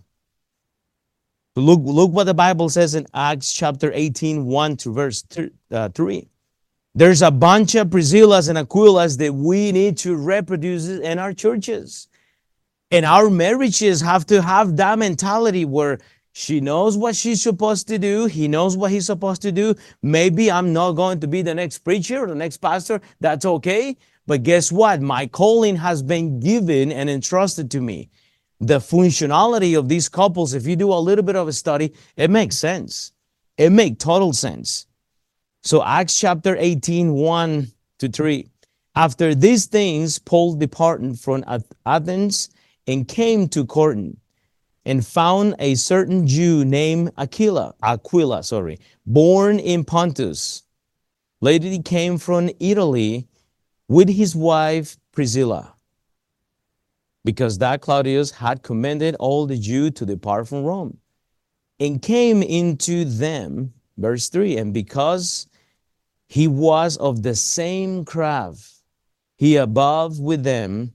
Look, 1.57 1.80
look 1.82 2.12
what 2.12 2.24
the 2.24 2.34
Bible 2.34 2.68
says 2.68 2.95
in 2.95 3.07
Acts 3.12 3.53
chapter 3.53 3.91
18, 3.93 4.45
1 4.45 4.76
to 4.76 4.93
verse 4.93 5.24
uh, 5.72 5.89
3. 5.89 6.28
There's 6.95 7.22
a 7.22 7.30
bunch 7.30 7.74
of 7.74 7.89
Priscillas 7.89 8.49
and 8.49 8.59
Aquilas 8.59 9.18
that 9.18 9.34
we 9.34 9.72
need 9.72 9.97
to 9.99 10.16
reproduce 10.16 10.89
in 10.89 11.18
our 11.18 11.32
churches. 11.32 12.09
And 12.91 13.05
our 13.05 13.28
marriages 13.28 14.01
have 14.01 14.24
to 14.26 14.41
have 14.41 14.76
that 14.76 14.99
mentality 14.99 15.64
where 15.64 15.99
she 16.32 16.61
knows 16.61 16.97
what 16.97 17.16
she's 17.16 17.43
supposed 17.43 17.89
to 17.89 17.99
do. 17.99 18.26
He 18.26 18.49
knows 18.49 18.76
what 18.76 18.91
he's 18.91 19.07
supposed 19.07 19.43
to 19.43 19.53
do. 19.53 19.74
Maybe 20.03 20.51
I'm 20.51 20.72
not 20.72 20.93
going 20.93 21.20
to 21.20 21.26
be 21.26 21.43
the 21.43 21.55
next 21.55 21.78
preacher 21.78 22.24
or 22.24 22.28
the 22.28 22.34
next 22.34 22.59
pastor. 22.59 23.01
That's 23.20 23.45
okay. 23.45 23.97
But 24.28 24.42
guess 24.42 24.70
what? 24.70 25.00
My 25.00 25.26
calling 25.26 25.76
has 25.76 26.02
been 26.02 26.38
given 26.38 26.92
and 26.92 27.08
entrusted 27.08 27.70
to 27.70 27.80
me. 27.80 28.10
The 28.60 28.78
functionality 28.78 29.78
of 29.78 29.88
these 29.88 30.10
couples, 30.10 30.52
if 30.52 30.66
you 30.66 30.76
do 30.76 30.92
a 30.92 31.00
little 31.00 31.24
bit 31.24 31.34
of 31.34 31.48
a 31.48 31.52
study, 31.52 31.94
it 32.14 32.28
makes 32.28 32.58
sense. 32.58 33.12
It 33.56 33.70
makes 33.70 34.04
total 34.04 34.34
sense. 34.34 34.86
So 35.62 35.82
Acts 35.82 36.20
chapter 36.20 36.54
18, 36.58 37.14
1 37.14 37.72
to 38.00 38.08
3. 38.08 38.46
After 38.94 39.34
these 39.34 39.64
things, 39.64 40.18
Paul 40.18 40.56
departed 40.56 41.18
from 41.18 41.42
Athens 41.86 42.50
and 42.86 43.08
came 43.08 43.48
to 43.48 43.64
Corinth 43.64 44.18
and 44.84 45.06
found 45.06 45.54
a 45.58 45.74
certain 45.74 46.26
Jew 46.26 46.66
named 46.66 47.12
Aquila, 47.16 47.74
Aquila, 47.82 48.42
sorry, 48.42 48.78
born 49.06 49.58
in 49.58 49.84
Pontus. 49.84 50.64
Later 51.40 51.68
he 51.68 51.80
came 51.80 52.18
from 52.18 52.50
Italy 52.60 53.26
with 53.89 54.09
his 54.09 54.36
wife 54.36 54.97
Priscilla, 55.12 55.74
because 57.24 57.59
that 57.59 57.80
Claudius 57.80 58.30
had 58.30 58.62
commanded 58.62 59.16
all 59.18 59.47
the 59.47 59.57
Jews 59.57 59.93
to 59.93 60.07
depart 60.07 60.47
from 60.47 60.64
Rome, 60.64 60.99
and 61.80 62.01
came 62.01 62.43
into 62.43 63.05
them, 63.05 63.72
verse 63.97 64.28
3, 64.28 64.59
and 64.59 64.74
because 64.74 65.47
he 66.28 66.47
was 66.47 66.97
of 66.99 67.22
the 67.22 67.34
same 67.34 68.05
craft, 68.05 68.70
he 69.36 69.57
abode 69.57 70.20
with 70.20 70.43
them, 70.43 70.93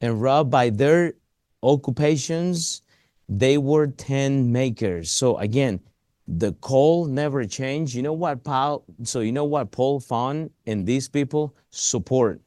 and 0.00 0.20
robbed 0.20 0.50
by 0.50 0.70
their 0.70 1.14
occupations, 1.62 2.82
they 3.28 3.58
were 3.58 3.86
tent 3.86 4.46
makers. 4.46 5.10
So 5.10 5.36
again, 5.38 5.80
the 6.28 6.52
call 6.54 7.06
never 7.06 7.44
changed. 7.44 7.94
You 7.94 8.02
know 8.02 8.12
what 8.12 8.44
Paul, 8.44 8.84
so 9.02 9.20
you 9.20 9.32
know 9.32 9.44
what 9.44 9.70
Paul 9.70 10.00
found 10.00 10.50
in 10.66 10.84
these 10.84 11.08
people? 11.08 11.54
Support. 11.70 12.40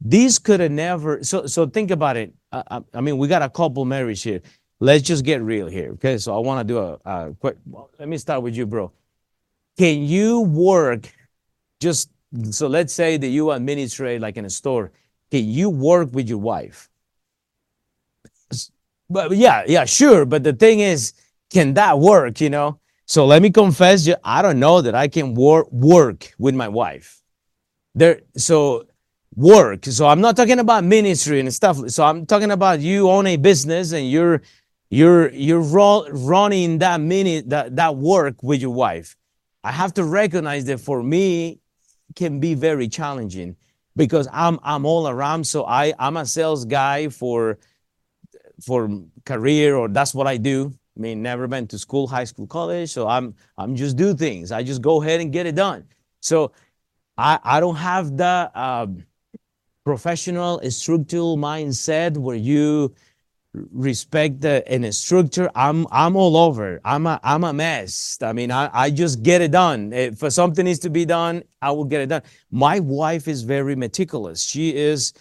These 0.00 0.38
could 0.38 0.60
have 0.60 0.72
never, 0.72 1.22
so, 1.22 1.46
so 1.46 1.66
think 1.66 1.90
about 1.90 2.16
it. 2.16 2.34
I, 2.50 2.80
I 2.92 3.00
mean, 3.00 3.18
we 3.18 3.28
got 3.28 3.42
a 3.42 3.48
couple 3.48 3.84
marriage 3.84 4.22
here. 4.22 4.40
Let's 4.80 5.04
just 5.04 5.24
get 5.24 5.42
real 5.42 5.68
here. 5.68 5.92
Okay. 5.92 6.18
So 6.18 6.34
I 6.34 6.38
want 6.40 6.66
to 6.66 6.74
do 6.74 6.78
a, 6.78 6.98
a 7.04 7.34
quick, 7.34 7.56
well, 7.66 7.90
let 7.98 8.08
me 8.08 8.18
start 8.18 8.42
with 8.42 8.56
you, 8.56 8.66
bro. 8.66 8.90
Can 9.78 10.02
you 10.02 10.40
work 10.40 11.12
just, 11.80 12.10
so 12.50 12.66
let's 12.66 12.92
say 12.92 13.16
that 13.16 13.28
you 13.28 13.52
administrate 13.52 14.20
like 14.20 14.36
in 14.36 14.44
a 14.44 14.50
store. 14.50 14.90
Can 15.30 15.44
you 15.44 15.70
work 15.70 16.08
with 16.12 16.28
your 16.28 16.38
wife? 16.38 16.88
But 19.08 19.36
yeah, 19.36 19.64
yeah, 19.66 19.84
sure. 19.84 20.24
But 20.24 20.42
the 20.42 20.52
thing 20.52 20.80
is, 20.80 21.12
can 21.52 21.74
that 21.74 21.98
work? 21.98 22.40
You 22.40 22.50
know. 22.50 22.78
So 23.04 23.26
let 23.26 23.42
me 23.42 23.50
confess, 23.50 24.06
you, 24.06 24.14
I 24.24 24.40
don't 24.42 24.60
know 24.60 24.80
that 24.80 24.94
I 24.94 25.08
can 25.08 25.34
work 25.34 25.70
work 25.70 26.32
with 26.38 26.54
my 26.54 26.68
wife. 26.68 27.20
There, 27.94 28.22
so 28.36 28.86
work. 29.34 29.84
So 29.86 30.06
I'm 30.06 30.20
not 30.20 30.36
talking 30.36 30.60
about 30.60 30.84
ministry 30.84 31.40
and 31.40 31.52
stuff. 31.52 31.76
So 31.90 32.04
I'm 32.04 32.24
talking 32.26 32.50
about 32.50 32.80
you 32.80 33.10
own 33.10 33.26
a 33.26 33.36
business 33.36 33.92
and 33.92 34.10
you're 34.10 34.40
you're 34.92 35.30
you're 35.30 35.62
ro- 35.62 36.06
running 36.10 36.78
that 36.78 37.00
minute 37.00 37.48
that 37.48 37.74
that 37.76 37.96
work 37.96 38.42
with 38.42 38.60
your 38.60 38.74
wife 38.74 39.16
i 39.64 39.72
have 39.72 39.94
to 39.94 40.04
recognize 40.04 40.66
that 40.66 40.78
for 40.78 41.02
me 41.02 41.58
can 42.14 42.40
be 42.40 42.52
very 42.52 42.86
challenging 42.88 43.56
because 43.96 44.28
i'm 44.30 44.60
i'm 44.62 44.84
all 44.84 45.08
around 45.08 45.46
so 45.46 45.64
i 45.64 45.94
i'm 45.98 46.18
a 46.18 46.26
sales 46.26 46.66
guy 46.66 47.08
for 47.08 47.58
for 48.60 49.00
career 49.24 49.74
or 49.74 49.88
that's 49.88 50.14
what 50.14 50.26
i 50.26 50.36
do 50.36 50.74
i 50.96 51.00
mean 51.00 51.22
never 51.22 51.46
been 51.46 51.66
to 51.66 51.78
school 51.78 52.06
high 52.06 52.24
school 52.24 52.46
college 52.46 52.90
so 52.90 53.08
i'm 53.08 53.34
i'm 53.58 53.74
just 53.76 53.96
do 53.96 54.14
things. 54.14 54.52
I 54.52 54.62
just 54.62 54.82
go 54.82 55.02
ahead 55.02 55.20
and 55.20 55.32
get 55.32 55.46
it 55.46 55.54
done. 55.54 55.84
So 56.20 56.52
i 57.18 57.38
i 57.44 57.60
don't 57.60 57.76
have 57.76 58.16
the 58.16 58.50
um, 58.54 59.04
professional 59.84 60.60
structural 60.70 61.36
mindset 61.36 62.16
where 62.16 62.36
you 62.36 62.94
respect 63.72 64.40
the 64.40 64.62
in 64.72 64.84
a 64.84 64.92
structure. 64.92 65.50
I'm 65.54 65.86
i'm 65.90 66.16
all 66.16 66.36
over. 66.36 66.80
I'm 66.84 67.06
a 67.06 67.20
i'm 67.22 67.44
a 67.44 67.52
mess. 67.52 68.18
I 68.22 68.32
mean 68.32 68.50
i, 68.50 68.70
I 68.72 68.90
just 68.90 69.22
get 69.22 69.40
it 69.40 69.50
done. 69.50 69.92
If 69.92 70.18
something 70.32 70.64
needs 70.64 70.80
to 70.80 70.90
be 70.90 71.04
done 71.04 71.42
i 71.60 71.70
will 71.70 71.84
get 71.84 72.00
it 72.00 72.08
done. 72.08 72.22
My 72.50 72.80
wife 72.80 73.28
is 73.28 73.42
very 73.42 73.76
meticulous. 73.76 74.42
She 74.42 74.74
is 74.74 75.12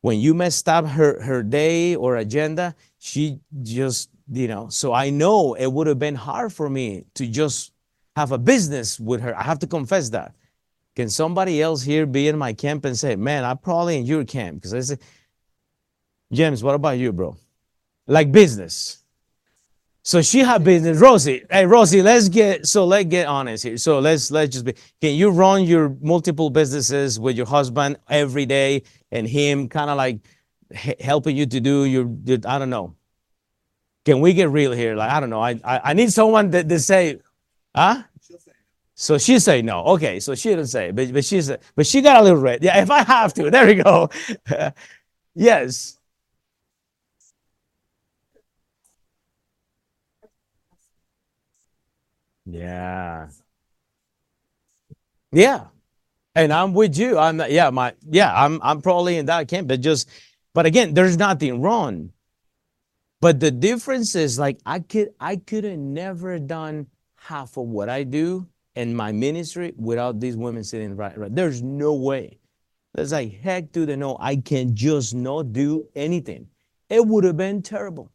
when 0.00 0.20
you 0.20 0.32
messed 0.34 0.68
up 0.68 0.86
her 0.86 1.20
her 1.22 1.42
day 1.42 1.96
or 1.96 2.16
agenda 2.16 2.74
she 2.98 3.40
just 3.62 4.10
you 4.30 4.48
know 4.48 4.68
so 4.68 4.92
i 4.92 5.10
know 5.10 5.54
it 5.54 5.66
would 5.66 5.86
have 5.86 5.98
been 5.98 6.14
hard 6.14 6.52
for 6.52 6.68
me 6.68 7.04
to 7.14 7.26
just 7.26 7.72
have 8.16 8.32
a 8.32 8.38
business 8.38 8.98
with 9.00 9.20
her 9.20 9.36
i 9.38 9.42
have 9.42 9.58
to 9.58 9.66
confess 9.66 10.10
that 10.10 10.34
can 10.96 11.08
somebody 11.08 11.62
else 11.62 11.82
here 11.82 12.06
be 12.06 12.28
in 12.28 12.36
my 12.36 12.52
camp 12.52 12.84
and 12.84 12.98
say 12.98 13.16
man 13.16 13.44
i'm 13.44 13.58
probably 13.58 13.96
in 13.96 14.04
your 14.04 14.24
camp 14.24 14.56
because 14.56 14.74
i 14.74 14.80
say 14.80 14.98
james 16.32 16.62
what 16.62 16.74
about 16.74 16.98
you 16.98 17.12
bro 17.12 17.36
like 18.08 18.32
business. 18.32 19.04
So 20.02 20.22
she 20.22 20.38
had 20.38 20.64
business. 20.64 20.98
Rosie, 20.98 21.44
hey 21.50 21.66
Rosie, 21.66 22.02
let's 22.02 22.30
get 22.30 22.66
so 22.66 22.86
let's 22.86 23.08
get 23.08 23.26
honest 23.26 23.62
here. 23.62 23.76
So 23.76 23.98
let's 23.98 24.30
let's 24.30 24.54
just 24.54 24.64
be. 24.64 24.74
Can 25.02 25.14
you 25.14 25.28
run 25.28 25.64
your 25.64 25.94
multiple 26.00 26.48
businesses 26.48 27.20
with 27.20 27.36
your 27.36 27.46
husband 27.46 27.98
every 28.08 28.46
day 28.46 28.82
and 29.12 29.28
him 29.28 29.68
kind 29.68 29.90
of 29.90 29.98
like 29.98 30.20
helping 31.00 31.36
you 31.36 31.44
to 31.46 31.60
do 31.60 31.84
your, 31.84 32.10
your, 32.24 32.38
I 32.46 32.58
don't 32.58 32.70
know. 32.70 32.94
Can 34.08 34.22
we 34.22 34.32
get 34.32 34.48
real 34.48 34.72
here? 34.72 34.96
Like 34.96 35.10
I 35.12 35.20
don't 35.20 35.28
know. 35.28 35.42
I 35.42 35.60
I, 35.62 35.90
I 35.90 35.92
need 35.92 36.10
someone 36.10 36.50
that 36.52 36.66
to 36.70 36.80
say, 36.80 37.20
huh? 37.76 38.04
So 38.94 39.18
she 39.18 39.38
say 39.38 39.62
no. 39.62 39.84
Okay, 39.96 40.20
so 40.20 40.34
she 40.34 40.50
didn't 40.50 40.68
say, 40.68 40.90
but 40.92 41.12
but 41.12 41.24
she 41.24 41.42
said, 41.42 41.60
but 41.76 41.86
she 41.86 42.02
got 42.02 42.20
a 42.20 42.24
little 42.24 42.40
red. 42.40 42.62
Yeah, 42.64 42.82
if 42.82 42.90
I 42.90 43.04
have 43.04 43.34
to, 43.34 43.50
there 43.54 43.66
we 43.66 43.76
go. 43.76 44.10
yes. 45.34 45.98
Yeah. 52.46 53.28
Yeah. 55.32 55.66
And 56.34 56.52
I'm 56.52 56.74
with 56.74 56.98
you. 56.98 57.18
I'm 57.18 57.40
yeah, 57.50 57.70
my 57.70 57.94
yeah, 58.10 58.32
I'm 58.34 58.60
I'm 58.62 58.82
probably 58.82 59.18
in 59.18 59.26
that 59.26 59.48
camp, 59.48 59.68
but 59.68 59.80
just 59.82 60.08
but 60.54 60.66
again, 60.66 60.94
there's 60.94 61.16
nothing 61.18 61.62
wrong. 61.62 62.12
But 63.20 63.40
the 63.40 63.50
difference 63.50 64.14
is 64.14 64.38
like 64.38 64.58
I 64.64 64.80
could 64.80 65.10
I 65.18 65.36
could 65.36 65.64
have 65.64 65.78
never 65.78 66.38
done 66.38 66.86
half 67.16 67.56
of 67.56 67.66
what 67.66 67.88
I 67.88 68.04
do 68.04 68.46
in 68.76 68.94
my 68.94 69.10
ministry 69.10 69.74
without 69.76 70.20
these 70.20 70.36
women 70.36 70.62
sitting 70.62 70.96
right 70.96 71.16
right. 71.18 71.34
There's 71.34 71.62
no 71.62 71.94
way. 71.94 72.38
There's 72.94 73.12
like 73.12 73.40
heck 73.40 73.72
to 73.72 73.86
the 73.86 73.96
no. 73.96 74.16
I 74.20 74.36
can 74.36 74.74
just 74.74 75.14
not 75.14 75.52
do 75.52 75.88
anything. 75.96 76.46
It 76.88 77.04
would 77.04 77.24
have 77.24 77.36
been 77.36 77.60
terrible. 77.60 78.10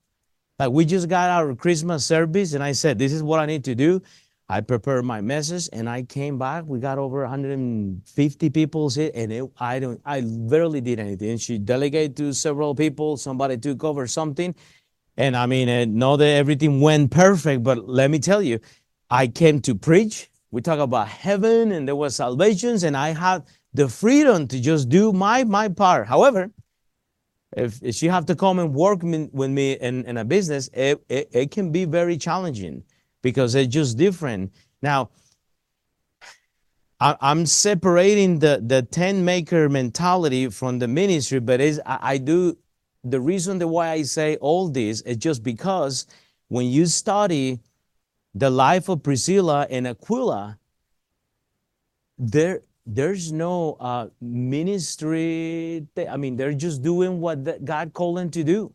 Like 0.57 0.71
we 0.71 0.85
just 0.85 1.09
got 1.09 1.29
our 1.29 1.53
Christmas 1.53 2.05
service, 2.05 2.53
and 2.53 2.63
I 2.63 2.71
said, 2.71 2.97
This 2.97 3.11
is 3.11 3.21
what 3.21 3.39
I 3.39 3.45
need 3.45 3.65
to 3.65 3.75
do. 3.75 4.01
I 4.49 4.61
prepared 4.61 5.05
my 5.05 5.21
message 5.21 5.69
and 5.73 5.89
I 5.89 6.03
came 6.03 6.37
back. 6.37 6.65
We 6.67 6.79
got 6.79 6.97
over 6.97 7.21
150 7.21 8.49
people 8.49 8.89
sit 8.89 9.15
and 9.15 9.31
it, 9.31 9.49
I 9.57 9.79
don't 9.79 10.01
I 10.05 10.21
barely 10.21 10.81
did 10.81 10.99
anything. 10.99 11.37
She 11.37 11.57
delegated 11.57 12.17
to 12.17 12.33
several 12.33 12.75
people, 12.75 13.17
somebody 13.17 13.57
took 13.57 13.83
over 13.83 14.05
something. 14.05 14.53
And 15.17 15.37
I 15.37 15.45
mean, 15.45 15.69
uh, 15.69 15.85
not 15.85 16.17
that 16.17 16.27
everything 16.27 16.81
went 16.81 17.11
perfect, 17.11 17.63
but 17.63 17.87
let 17.87 18.09
me 18.09 18.19
tell 18.19 18.41
you, 18.41 18.59
I 19.09 19.27
came 19.27 19.61
to 19.61 19.75
preach. 19.75 20.29
We 20.51 20.61
talk 20.61 20.79
about 20.79 21.07
heaven 21.07 21.71
and 21.71 21.87
there 21.87 21.95
was 21.95 22.15
salvations, 22.15 22.83
and 22.83 22.97
I 22.97 23.09
had 23.13 23.43
the 23.73 23.89
freedom 23.89 24.47
to 24.47 24.59
just 24.59 24.89
do 24.89 25.11
my 25.13 25.43
my 25.43 25.69
part. 25.69 26.07
However, 26.07 26.51
if, 27.55 27.81
if 27.83 27.95
she 27.95 28.07
have 28.07 28.25
to 28.27 28.35
come 28.35 28.59
and 28.59 28.73
work 28.73 29.03
me, 29.03 29.29
with 29.31 29.51
me 29.51 29.73
in, 29.73 30.05
in 30.05 30.17
a 30.17 30.25
business, 30.25 30.69
it, 30.73 31.03
it, 31.09 31.29
it 31.31 31.51
can 31.51 31.71
be 31.71 31.85
very 31.85 32.17
challenging 32.17 32.83
because 33.21 33.53
they're 33.53 33.65
just 33.65 33.97
different. 33.97 34.51
Now, 34.81 35.09
I'm 36.99 37.45
separating 37.45 38.39
the, 38.39 38.63
the 38.65 38.81
tent 38.81 39.19
maker 39.19 39.67
mentality 39.67 40.47
from 40.47 40.79
the 40.79 40.87
ministry, 40.87 41.39
but 41.39 41.59
is 41.59 41.81
I, 41.85 41.99
I 42.01 42.17
do 42.17 42.57
the 43.03 43.19
reason 43.19 43.59
the 43.59 43.67
why 43.67 43.91
I 43.91 44.03
say 44.03 44.37
all 44.37 44.69
this 44.69 45.01
is 45.01 45.17
just 45.17 45.43
because 45.43 46.07
when 46.47 46.67
you 46.67 46.85
study 46.85 47.59
the 48.33 48.49
life 48.49 48.89
of 48.89 49.03
Priscilla 49.03 49.67
and 49.69 49.87
Aquila, 49.87 50.57
there 52.17 52.61
there's 52.85 53.31
no 53.31 53.77
uh, 53.79 54.07
ministry. 54.21 55.87
I 56.09 56.17
mean, 56.17 56.35
they're 56.35 56.53
just 56.53 56.81
doing 56.81 57.21
what 57.21 57.63
God 57.63 57.93
called 57.93 58.17
them 58.17 58.29
to 58.31 58.43
do. 58.43 58.73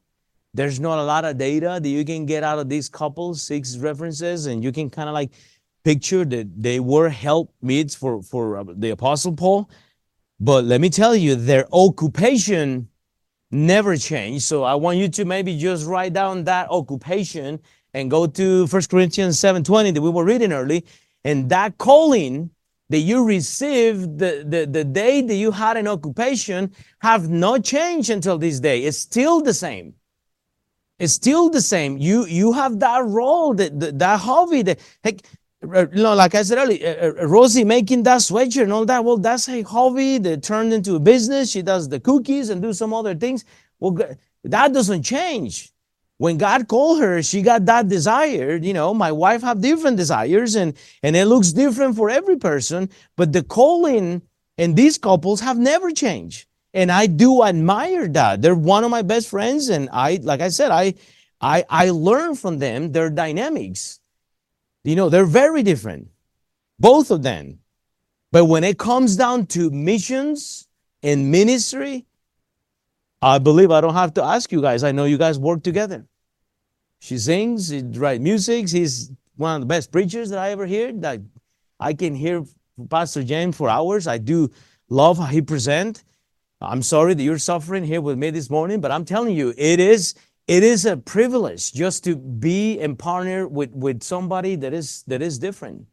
There's 0.55 0.81
not 0.81 0.99
a 0.99 1.05
lot 1.05 1.24
of 1.24 1.37
data 1.37 1.79
that 1.83 1.89
you 1.89 2.05
can 2.05 2.24
get 2.24 2.43
out 2.43 2.59
of 2.59 2.68
these 2.68 2.89
couples, 2.89 3.43
six 3.43 3.76
references, 3.76 4.47
and 4.47 4.64
you 4.64 4.72
can 4.72 4.89
kind 4.89 5.09
of 5.09 5.14
like 5.14 5.31
picture 5.85 6.24
that 6.24 6.62
they 6.62 6.81
were 6.81 7.11
help 7.11 7.55
meets 7.61 7.95
for, 7.95 8.22
for 8.22 8.59
uh, 8.59 8.64
the 8.66 8.91
Apostle 8.91 9.35
Paul. 9.35 9.70
But 10.41 10.64
let 10.64 10.81
me 10.81 10.89
tell 10.89 11.14
you, 11.14 11.35
their 11.35 11.66
occupation 11.72 12.89
never 13.51 13.96
change. 13.96 14.42
So 14.42 14.64
I 14.64 14.74
want 14.74 14.99
you 14.99 15.09
to 15.09 15.24
maybe 15.24 15.57
just 15.59 15.86
write 15.86 16.12
down 16.12 16.44
that 16.44 16.68
occupation 16.70 17.61
and 17.94 18.11
go 18.11 18.26
to 18.26 18.66
1 18.66 18.82
Corinthians 18.90 19.38
7:20 19.38 19.94
that 19.94 20.03
we 20.03 20.11
were 20.11 20.24
reading 20.24 20.53
early. 20.53 20.84
And 21.24 21.49
that 21.51 21.78
calling 21.78 22.51
that 22.90 22.99
you 22.99 23.24
received 23.24 24.18
the, 24.18 24.44
the, 24.46 24.66
the 24.66 24.84
day 24.84 25.20
that 25.20 25.34
you 25.34 25.51
had 25.51 25.76
an 25.76 25.86
occupation 25.86 26.72
have 27.01 27.28
not 27.28 27.64
changed 27.64 28.11
until 28.11 28.38
this 28.38 28.61
day. 28.61 28.84
It's 28.84 28.99
still 28.99 29.42
the 29.42 29.53
same. 29.53 29.94
It's 30.99 31.12
still 31.12 31.49
the 31.51 31.61
same. 31.61 31.96
You 31.99 32.26
you 32.26 32.53
have 32.53 32.80
that 32.80 33.05
role, 33.05 33.55
that 33.55 33.78
that, 33.78 33.99
that 33.99 34.20
hobby. 34.20 34.62
That 34.62 34.80
heck, 35.05 35.22
you 35.63 35.89
know, 35.93 36.15
like 36.15 36.35
I 36.35 36.43
said 36.43 36.59
earlier, 36.59 37.15
uh, 37.19 37.23
uh, 37.23 37.27
Rosie 37.27 37.65
making 37.65 38.05
that 38.05 38.21
sweatshirt 38.21 38.63
and 38.63 38.73
all 38.73 38.87
that. 38.87 39.05
Well, 39.05 39.19
that's 39.19 39.49
a 39.49 39.63
hobby 39.63 40.19
that 40.19 40.43
turned 40.43 40.73
into 40.73 40.95
a 40.97 41.01
business. 41.01 41.51
She 41.51 41.63
does 41.63 41.89
the 41.89 42.01
cookies 42.01 42.49
and 42.51 42.63
do 42.63 42.73
some 42.73 42.95
other 42.95 43.15
things. 43.15 43.45
Well, 43.81 43.99
that 44.45 44.73
doesn't 44.73 45.03
change. 45.03 45.73
When 46.19 46.37
God 46.37 46.67
called 46.69 47.01
her, 47.01 47.23
she 47.23 47.43
got 47.43 47.65
that 47.67 47.89
desire. 47.89 48.57
You 48.57 48.73
know, 48.73 48.93
my 48.95 49.13
wife 49.13 49.43
have 49.43 49.61
different 49.61 49.97
desires, 49.97 50.57
and 50.57 50.75
and 51.03 51.17
it 51.17 51.27
looks 51.27 51.53
different 51.53 51.97
for 51.97 52.11
every 52.11 52.37
person. 52.37 52.91
But 53.17 53.33
the 53.33 53.43
calling 53.43 54.23
and 54.57 54.75
these 54.77 54.99
couples 54.99 55.41
have 55.41 55.59
never 55.59 55.91
changed 55.93 56.49
and 56.75 56.93
I 56.93 57.07
do 57.07 57.43
admire 57.45 58.09
that. 58.09 58.43
They're 58.43 58.55
one 58.55 58.85
of 58.85 58.91
my 58.91 59.03
best 59.03 59.29
friends, 59.29 59.69
and 59.69 59.89
I, 59.93 60.21
like 60.23 60.41
I 60.41 60.49
said, 60.49 60.71
I, 60.71 60.95
I, 61.41 61.65
I 61.69 61.91
learn 61.91 62.35
from 62.35 62.59
them 62.59 62.93
their 62.93 63.11
dynamics. 63.11 63.97
You 64.85 64.97
know, 64.97 65.09
they're 65.09 65.26
very 65.26 65.62
different, 65.62 66.09
both 66.79 67.11
of 67.11 67.22
them. 67.22 67.61
But 68.31 68.45
when 68.45 68.64
it 68.64 68.79
comes 68.79 69.16
down 69.16 69.47
to 69.47 69.70
missions 69.70 70.68
and 71.03 71.31
ministry, 71.31 72.07
I 73.20 73.39
believe 73.39 73.70
I 73.70 73.81
don't 73.81 73.95
have 73.95 74.14
to 74.14 74.22
ask 74.22 74.53
you 74.53 74.61
guys. 74.61 74.85
I 74.85 74.93
know 74.93 75.05
you 75.05 75.18
guys 75.18 75.39
work 75.39 75.62
together. 75.62 76.07
She 77.01 77.18
sings, 77.18 77.68
she 77.70 77.83
writes 77.83 78.20
music. 78.20 78.68
He's 78.68 79.11
one 79.37 79.57
of 79.57 79.61
the 79.61 79.66
best 79.66 79.91
preachers 79.93 80.31
that 80.31 80.39
I 80.39 80.51
ever 80.51 80.66
heard. 80.66 81.03
That 81.03 81.20
I 81.81 81.95
can 81.95 82.14
hear 82.14 82.45
Pastor 82.91 83.24
James 83.24 83.57
for 83.57 83.68
hours. 83.68 84.07
I 84.07 84.18
do 84.18 84.51
love 84.89 85.18
how 85.18 85.26
he 85.26 85.41
present. 85.41 86.05
I'm 86.61 86.83
sorry 86.83 87.14
that 87.14 87.22
you're 87.22 87.39
suffering 87.39 87.85
here 87.85 88.01
with 88.01 88.18
me 88.18 88.31
this 88.31 88.51
morning, 88.51 88.81
but 88.81 88.91
I'm 88.91 89.05
telling 89.05 89.37
you, 89.37 89.55
it 89.57 89.79
is 89.79 90.14
it 90.49 90.62
is 90.62 90.86
a 90.86 90.96
privilege 90.96 91.72
just 91.74 92.05
to 92.05 92.16
be 92.16 92.80
and 92.80 92.99
partner 92.99 93.46
with, 93.46 93.70
with 93.72 94.03
somebody 94.03 94.57
that 94.57 94.72
is 94.72 95.05
that 95.07 95.20
is 95.20 95.38
different. 95.38 95.86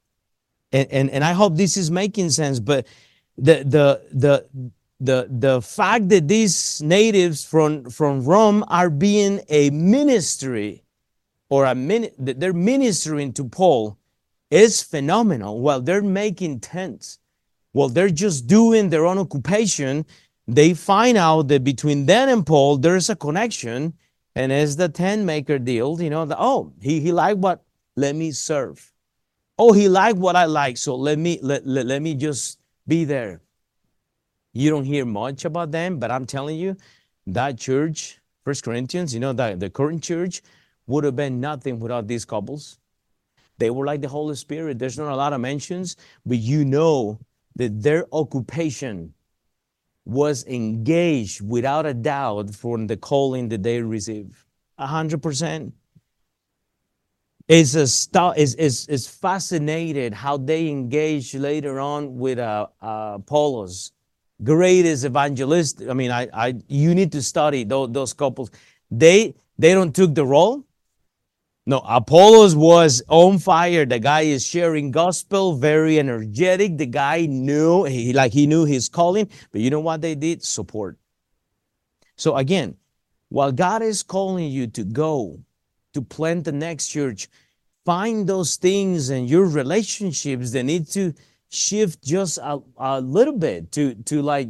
And, 0.71 0.87
and 0.91 1.09
and 1.11 1.23
I 1.23 1.33
hope 1.33 1.55
this 1.55 1.77
is 1.77 1.91
making 1.91 2.29
sense. 2.29 2.59
But 2.59 2.87
the 3.37 3.63
the 3.65 4.01
the 4.11 4.71
the 5.01 5.27
the 5.29 5.61
fact 5.61 6.07
that 6.09 6.29
these 6.29 6.81
natives 6.81 7.43
from 7.43 7.89
from 7.89 8.23
Rome 8.23 8.63
are 8.69 8.89
being 8.89 9.41
a 9.49 9.69
ministry 9.71 10.83
or 11.49 11.65
a 11.65 11.75
min, 11.75 12.09
they're 12.17 12.53
ministering 12.53 13.33
to 13.33 13.43
Paul 13.43 13.97
is 14.49 14.81
phenomenal. 14.81 15.59
While 15.59 15.81
they're 15.81 16.01
making 16.01 16.61
tents, 16.61 17.19
while 17.73 17.89
they're 17.89 18.09
just 18.09 18.47
doing 18.47 18.89
their 18.89 19.05
own 19.05 19.17
occupation, 19.17 20.05
they 20.47 20.73
find 20.73 21.17
out 21.17 21.49
that 21.49 21.65
between 21.65 22.05
them 22.05 22.29
and 22.29 22.45
Paul, 22.45 22.77
there's 22.77 23.09
a 23.09 23.17
connection. 23.17 23.93
And 24.35 24.51
as 24.51 24.75
the 24.75 24.89
tent 24.89 25.23
maker 25.23 25.57
deal, 25.57 26.01
you 26.01 26.09
know, 26.09 26.25
the, 26.25 26.35
oh, 26.37 26.73
he, 26.81 26.99
he 26.99 27.11
liked 27.11 27.39
what? 27.39 27.63
Let 27.95 28.15
me 28.15 28.31
serve. 28.31 28.91
Oh, 29.57 29.71
he 29.71 29.87
liked 29.87 30.17
what 30.17 30.35
I 30.35 30.45
like, 30.45 30.77
so 30.77 30.95
let 30.95 31.17
me 31.17 31.39
let, 31.41 31.65
let, 31.65 31.85
let 31.85 32.01
me 32.01 32.13
just 32.13 32.59
be 32.85 33.05
there. 33.05 33.41
You 34.51 34.69
don't 34.69 34.83
hear 34.83 35.05
much 35.05 35.45
about 35.45 35.71
them, 35.71 35.97
but 35.97 36.11
I'm 36.11 36.25
telling 36.25 36.59
you, 36.59 36.75
that 37.27 37.57
church, 37.57 38.19
First 38.43 38.63
Corinthians, 38.63 39.13
you 39.13 39.19
know, 39.19 39.33
that 39.33 39.59
the 39.59 39.69
current 39.69 40.03
church 40.03 40.41
would 40.87 41.05
have 41.05 41.15
been 41.15 41.39
nothing 41.39 41.79
without 41.79 42.07
these 42.07 42.25
couples. 42.25 42.79
They 43.57 43.69
were 43.69 43.85
like 43.85 44.01
the 44.01 44.09
Holy 44.09 44.35
Spirit. 44.35 44.77
There's 44.77 44.97
not 44.97 45.11
a 45.11 45.15
lot 45.15 45.33
of 45.33 45.39
mentions, 45.39 45.95
but 46.25 46.37
you 46.37 46.65
know 46.65 47.19
that 47.55 47.81
their 47.81 48.05
occupation 48.11 49.14
was 50.05 50.45
engaged 50.45 51.41
without 51.41 51.85
a 51.85 51.93
doubt 51.93 52.53
from 52.53 52.87
the 52.87 52.95
calling 52.97 53.49
that 53.49 53.63
they 53.63 53.81
received. 53.81 54.35
A 54.77 54.87
hundred 54.87 55.21
percent. 55.21 55.73
It's 57.47 57.75
a 57.75 57.87
st- 57.87 58.37
is 58.37 58.55
is 58.55 58.87
is 58.87 59.07
fascinated 59.07 60.13
how 60.13 60.37
they 60.37 60.67
engaged 60.67 61.35
later 61.35 61.79
on 61.79 62.17
with 62.17 62.39
uh, 62.39 62.67
uh, 62.81 63.13
Apollos, 63.17 63.91
greatest 64.43 65.05
evangelist. 65.05 65.83
I 65.87 65.93
mean, 65.93 66.11
I 66.11 66.27
I 66.33 66.55
you 66.67 66.95
need 66.95 67.11
to 67.11 67.21
study 67.21 67.63
those 67.63 67.91
those 67.91 68.13
couples. 68.13 68.49
They 68.89 69.35
they 69.59 69.73
don't 69.73 69.95
took 69.95 70.15
the 70.15 70.25
role. 70.25 70.65
No, 71.67 71.79
Apollos 71.79 72.55
was 72.55 73.01
on 73.07 73.39
fire. 73.39 73.85
The 73.85 73.97
guy 73.97 74.21
is 74.21 74.45
sharing 74.45 74.91
gospel, 74.91 75.55
very 75.55 75.97
energetic. 75.97 76.77
The 76.77 76.85
guy 76.85 77.25
knew 77.25 77.85
he 77.85 78.13
like 78.13 78.33
he 78.33 78.45
knew 78.45 78.65
his 78.65 78.87
calling, 78.87 79.29
but 79.51 79.61
you 79.61 79.71
know 79.71 79.79
what 79.79 80.01
they 80.01 80.13
did? 80.13 80.43
Support. 80.43 80.99
So 82.17 82.35
again, 82.35 82.77
while 83.29 83.51
God 83.51 83.81
is 83.81 84.03
calling 84.03 84.51
you 84.51 84.67
to 84.67 84.83
go 84.83 85.39
to 85.93 86.01
plant 86.03 86.45
the 86.45 86.51
next 86.51 86.87
church, 86.87 87.29
find 87.83 88.29
those 88.29 88.57
things 88.57 89.09
and 89.09 89.27
your 89.27 89.45
relationships 89.45 90.51
that 90.51 90.63
need 90.63 90.87
to 90.89 91.15
shift 91.49 92.03
just 92.03 92.37
a, 92.37 92.59
a 92.77 93.01
little 93.01 93.37
bit 93.37 93.71
to 93.71 93.95
to 94.05 94.21
like 94.21 94.49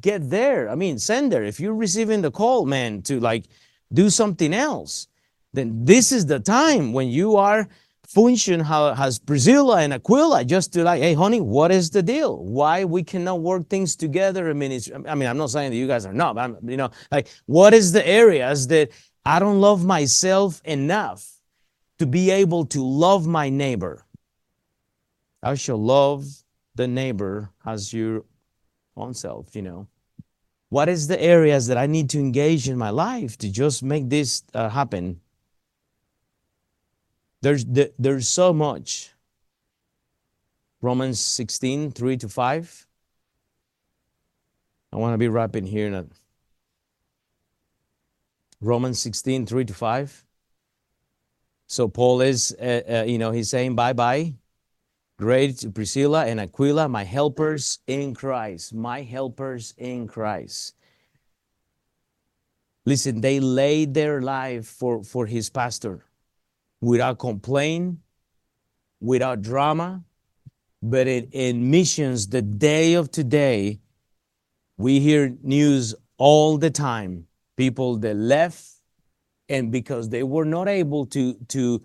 get 0.00 0.30
there. 0.30 0.70
I 0.70 0.74
mean, 0.74 0.98
send 0.98 1.32
there. 1.32 1.44
If 1.44 1.60
you're 1.60 1.74
receiving 1.74 2.22
the 2.22 2.30
call, 2.30 2.64
man, 2.64 3.02
to 3.02 3.20
like 3.20 3.44
do 3.92 4.08
something 4.08 4.54
else 4.54 5.09
then 5.52 5.84
this 5.84 6.12
is 6.12 6.26
the 6.26 6.40
time 6.40 6.92
when 6.92 7.08
you 7.08 7.36
are 7.36 7.68
function 8.10 8.58
how 8.58 8.92
has 8.94 9.20
Priscilla 9.20 9.82
and 9.82 9.92
Aquila 9.92 10.44
just 10.44 10.72
to 10.72 10.82
like, 10.82 11.00
hey, 11.00 11.14
honey, 11.14 11.40
what 11.40 11.70
is 11.70 11.90
the 11.90 12.02
deal? 12.02 12.44
Why 12.44 12.84
we 12.84 13.04
cannot 13.04 13.40
work 13.40 13.68
things 13.68 13.94
together? 13.94 14.50
I 14.50 14.52
mean, 14.52 14.72
it's, 14.72 14.90
I 15.06 15.14
mean, 15.14 15.28
I'm 15.28 15.36
not 15.36 15.50
saying 15.50 15.70
that 15.70 15.76
you 15.76 15.86
guys 15.86 16.06
are 16.06 16.12
not, 16.12 16.34
but 16.34 16.40
I'm, 16.42 16.56
you 16.68 16.76
know, 16.76 16.90
like, 17.12 17.28
what 17.46 17.72
is 17.72 17.92
the 17.92 18.06
areas 18.06 18.66
that 18.66 18.90
I 19.24 19.38
don't 19.38 19.60
love 19.60 19.84
myself 19.84 20.60
enough 20.64 21.24
to 21.98 22.06
be 22.06 22.30
able 22.30 22.66
to 22.66 22.84
love 22.84 23.28
my 23.28 23.48
neighbor? 23.48 24.04
I 25.40 25.54
shall 25.54 25.78
love 25.78 26.26
the 26.74 26.88
neighbor 26.88 27.50
as 27.64 27.92
your 27.92 28.24
own 28.96 29.14
self, 29.14 29.54
you 29.54 29.62
know. 29.62 29.86
What 30.68 30.88
is 30.88 31.06
the 31.06 31.20
areas 31.20 31.68
that 31.68 31.76
I 31.76 31.86
need 31.86 32.10
to 32.10 32.18
engage 32.18 32.68
in 32.68 32.76
my 32.76 32.90
life 32.90 33.38
to 33.38 33.50
just 33.50 33.82
make 33.82 34.08
this 34.08 34.42
uh, 34.52 34.68
happen? 34.68 35.20
There's, 37.42 37.64
there's 37.64 38.28
so 38.28 38.52
much. 38.52 39.12
Romans 40.82 41.20
16, 41.20 41.92
3 41.92 42.16
to 42.18 42.28
5. 42.28 42.86
I 44.92 44.96
want 44.96 45.14
to 45.14 45.18
be 45.18 45.28
wrapping 45.28 45.66
here. 45.66 45.86
In 45.86 46.10
Romans 48.60 49.00
16, 49.00 49.46
3 49.46 49.64
to 49.66 49.74
5. 49.74 50.24
So 51.66 51.88
Paul 51.88 52.20
is, 52.20 52.54
uh, 52.60 52.80
uh, 52.90 53.04
you 53.06 53.18
know, 53.18 53.30
he's 53.30 53.48
saying 53.48 53.76
bye 53.76 53.92
bye. 53.92 54.34
Great 55.18 55.58
to 55.58 55.70
Priscilla 55.70 56.24
and 56.24 56.40
Aquila, 56.40 56.88
my 56.88 57.04
helpers 57.04 57.78
in 57.86 58.14
Christ. 58.14 58.74
My 58.74 59.02
helpers 59.02 59.74
in 59.78 60.08
Christ. 60.08 60.74
Listen, 62.86 63.20
they 63.20 63.38
laid 63.38 63.94
their 63.94 64.20
life 64.20 64.66
for, 64.66 65.04
for 65.04 65.26
his 65.26 65.50
pastor 65.50 66.04
without 66.80 67.18
complaint, 67.18 67.98
without 69.00 69.42
drama. 69.42 70.04
But 70.82 71.06
it, 71.06 71.28
in 71.32 71.70
missions, 71.70 72.28
the 72.28 72.42
day 72.42 72.94
of 72.94 73.10
today, 73.10 73.80
we 74.78 74.98
hear 75.00 75.36
news 75.42 75.94
all 76.16 76.56
the 76.56 76.70
time. 76.70 77.26
People 77.56 77.96
that 77.98 78.16
left, 78.16 78.64
and 79.50 79.70
because 79.70 80.08
they 80.08 80.22
were 80.22 80.46
not 80.46 80.68
able 80.68 81.04
to 81.06 81.34
to 81.48 81.82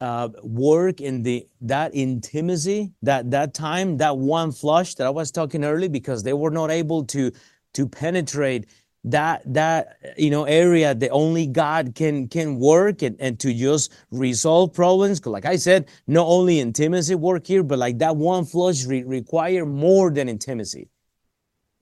uh, 0.00 0.28
work 0.42 1.00
in 1.00 1.22
the 1.22 1.46
that 1.60 1.94
intimacy, 1.94 2.90
that 3.02 3.30
that 3.30 3.54
time, 3.54 3.98
that 3.98 4.16
one 4.18 4.50
flesh 4.50 4.96
that 4.96 5.06
I 5.06 5.10
was 5.10 5.30
talking 5.30 5.64
earlier, 5.64 5.88
because 5.88 6.24
they 6.24 6.32
were 6.32 6.50
not 6.50 6.72
able 6.72 7.04
to 7.04 7.30
to 7.74 7.88
penetrate 7.88 8.66
that 9.04 9.42
that 9.52 9.98
you 10.16 10.30
know 10.30 10.44
area 10.44 10.94
that 10.94 11.10
only 11.10 11.46
god 11.46 11.94
can 11.94 12.26
can 12.26 12.58
work 12.58 13.02
and, 13.02 13.16
and 13.20 13.38
to 13.38 13.52
just 13.52 13.92
resolve 14.10 14.72
problems. 14.72 15.24
Like 15.26 15.44
i 15.44 15.56
said 15.56 15.88
not 16.06 16.26
only 16.26 16.60
intimacy 16.60 17.14
work 17.14 17.46
here 17.46 17.62
but 17.62 17.78
like 17.78 17.98
that 17.98 18.16
one 18.16 18.44
flesh 18.44 18.84
re- 18.86 19.04
require 19.04 19.66
more 19.66 20.10
than 20.10 20.28
intimacy. 20.28 20.88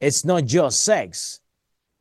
It's 0.01 0.25
not 0.25 0.45
just 0.45 0.83
sex. 0.83 1.41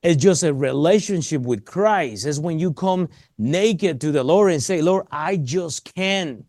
It's 0.02 0.22
just 0.22 0.42
a 0.42 0.52
relationship 0.52 1.44
with 1.44 1.66
christ. 1.66 2.26
It's 2.26 2.40
when 2.40 2.58
you 2.58 2.74
come 2.74 3.08
naked 3.38 4.02
to 4.02 4.12
the 4.12 4.24
lord 4.24 4.52
and 4.52 4.64
say 4.64 4.82
lord 4.82 5.06
i 5.12 5.38
just 5.38 5.94
can't 5.94 6.46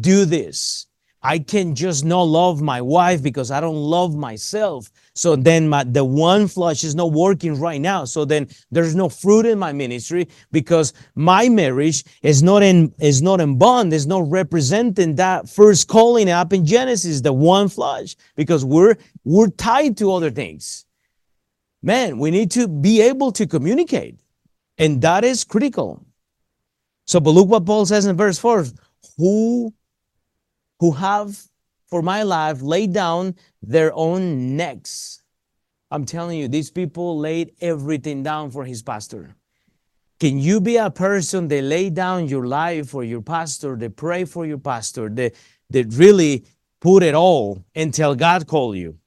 do 0.00 0.24
this 0.24 0.86
I 1.22 1.38
can 1.38 1.74
just 1.74 2.04
not 2.04 2.22
love 2.22 2.60
my 2.62 2.80
wife 2.80 3.22
because 3.22 3.50
I 3.50 3.60
don't 3.60 3.76
love 3.76 4.14
myself. 4.14 4.90
So 5.14 5.34
then 5.34 5.68
my, 5.68 5.82
the 5.82 6.04
one 6.04 6.46
flesh 6.46 6.84
is 6.84 6.94
not 6.94 7.12
working 7.12 7.58
right 7.58 7.80
now. 7.80 8.04
So 8.04 8.24
then 8.24 8.48
there's 8.70 8.94
no 8.94 9.08
fruit 9.08 9.46
in 9.46 9.58
my 9.58 9.72
ministry 9.72 10.28
because 10.52 10.92
my 11.14 11.48
marriage 11.48 12.04
is 12.22 12.42
not 12.42 12.62
in 12.62 12.94
is 13.00 13.22
not 13.22 13.40
in 13.40 13.58
bond, 13.58 13.92
is 13.92 14.06
not 14.06 14.30
representing 14.30 15.16
that 15.16 15.48
first 15.48 15.88
calling 15.88 16.28
up 16.28 16.52
in 16.52 16.64
Genesis, 16.64 17.22
the 17.22 17.32
one 17.32 17.68
flesh, 17.68 18.14
because 18.36 18.64
we're 18.64 18.96
we're 19.24 19.50
tied 19.50 19.96
to 19.96 20.12
other 20.12 20.30
things. 20.30 20.84
Man, 21.82 22.18
we 22.18 22.30
need 22.30 22.50
to 22.52 22.68
be 22.68 23.00
able 23.00 23.32
to 23.32 23.46
communicate. 23.46 24.16
And 24.78 25.00
that 25.02 25.24
is 25.24 25.44
critical. 25.44 26.04
So 27.06 27.20
but 27.20 27.30
look 27.30 27.48
what 27.48 27.64
Paul 27.64 27.86
says 27.86 28.06
in 28.06 28.16
verse 28.16 28.38
4. 28.38 28.66
Who 29.16 29.72
who 30.80 30.92
have 30.92 31.48
for 31.86 32.02
my 32.02 32.22
life 32.22 32.62
laid 32.62 32.92
down 32.92 33.34
their 33.62 33.92
own 33.94 34.56
necks. 34.56 35.22
I'm 35.90 36.04
telling 36.04 36.38
you, 36.38 36.48
these 36.48 36.70
people 36.70 37.18
laid 37.18 37.52
everything 37.60 38.22
down 38.22 38.50
for 38.50 38.64
his 38.64 38.82
pastor. 38.82 39.36
Can 40.18 40.38
you 40.38 40.60
be 40.60 40.76
a 40.78 40.90
person 40.90 41.48
that 41.48 41.62
lay 41.62 41.90
down 41.90 42.28
your 42.28 42.46
life 42.46 42.88
for 42.88 43.04
your 43.04 43.22
pastor, 43.22 43.76
that 43.76 43.96
pray 43.96 44.24
for 44.24 44.46
your 44.46 44.58
pastor, 44.58 45.08
that, 45.10 45.34
that 45.70 45.86
really 45.92 46.44
put 46.80 47.02
it 47.02 47.14
all 47.14 47.64
until 47.74 48.14
God 48.14 48.46
call 48.46 48.74
you? 48.74 48.98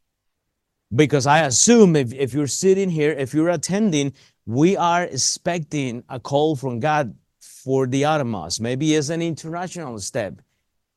Because 0.96 1.28
I 1.28 1.42
assume 1.42 1.96
if, 1.96 2.14
if 2.14 2.34
you're 2.34 2.48
sitting 2.48 2.90
here, 2.90 3.12
if 3.12 3.34
you're 3.34 3.50
attending, 3.50 4.14
we 4.46 4.78
are 4.78 5.04
expecting 5.04 6.04
a 6.10 6.20
call 6.20 6.56
from 6.56 6.80
God 6.80 7.16
for 7.40 7.88
the 7.88 8.06
uttermost. 8.06 8.62
Maybe 8.62 8.96
it's 8.96 9.10
an 9.10 9.22
international 9.22 10.00
step. 10.00 10.42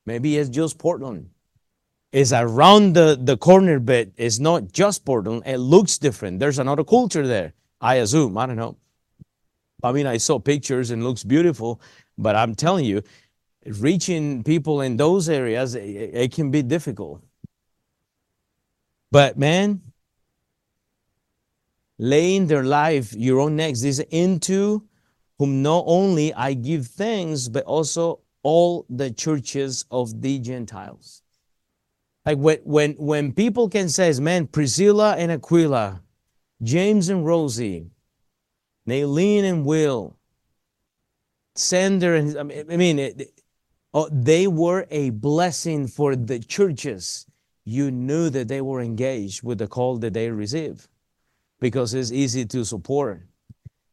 Maybe 0.06 0.36
it's 0.36 0.50
just 0.50 0.78
Portland. 0.78 1.30
It's 2.12 2.32
around 2.32 2.94
the, 2.94 3.18
the 3.20 3.36
corner, 3.36 3.78
but 3.78 4.08
it's 4.16 4.38
not 4.38 4.72
just 4.72 5.04
Portland. 5.04 5.44
It 5.46 5.58
looks 5.58 5.98
different. 5.98 6.40
There's 6.40 6.58
another 6.58 6.84
culture 6.84 7.26
there. 7.26 7.54
I 7.80 7.96
assume. 7.96 8.36
I 8.36 8.46
don't 8.46 8.56
know. 8.56 8.76
I 9.82 9.92
mean, 9.92 10.06
I 10.06 10.18
saw 10.18 10.38
pictures 10.38 10.90
and 10.90 11.02
looks 11.02 11.24
beautiful, 11.24 11.80
but 12.18 12.36
I'm 12.36 12.54
telling 12.54 12.84
you, 12.84 13.02
reaching 13.64 14.44
people 14.44 14.80
in 14.80 14.96
those 14.96 15.28
areas, 15.28 15.74
it, 15.74 15.80
it 15.82 16.32
can 16.32 16.50
be 16.50 16.62
difficult. 16.62 17.22
But 19.10 19.38
man, 19.38 19.80
laying 21.98 22.46
their 22.46 22.64
life, 22.64 23.12
your 23.14 23.40
own 23.40 23.56
necks, 23.56 23.82
is 23.82 24.00
into 24.10 24.84
whom 25.38 25.62
not 25.62 25.84
only 25.86 26.32
I 26.34 26.54
give 26.54 26.86
thanks, 26.86 27.48
but 27.48 27.64
also 27.64 28.20
all 28.42 28.86
the 28.88 29.10
churches 29.10 29.84
of 29.90 30.20
the 30.20 30.38
Gentiles. 30.38 31.22
Like 32.24 32.38
when 32.38 32.58
when 32.64 32.92
when 32.94 33.32
people 33.32 33.68
can 33.68 33.88
say, 33.88 34.12
man, 34.20 34.46
Priscilla 34.46 35.16
and 35.16 35.32
Aquila, 35.32 36.02
James 36.62 37.08
and 37.08 37.26
Rosie, 37.26 37.90
Nailene 38.86 39.44
and 39.44 39.64
Will, 39.64 40.16
Sander 41.56 42.14
and 42.14 42.36
I 42.38 42.76
mean, 42.76 42.98
it, 42.98 43.32
oh, 43.92 44.08
they 44.12 44.46
were 44.46 44.86
a 44.90 45.10
blessing 45.10 45.88
for 45.88 46.14
the 46.14 46.38
churches. 46.38 47.26
You 47.64 47.90
knew 47.90 48.30
that 48.30 48.48
they 48.48 48.60
were 48.60 48.80
engaged 48.80 49.42
with 49.42 49.58
the 49.58 49.68
call 49.68 49.98
that 49.98 50.14
they 50.14 50.30
received 50.30 50.88
because 51.60 51.94
it's 51.94 52.10
easy 52.10 52.44
to 52.46 52.64
support. 52.64 53.22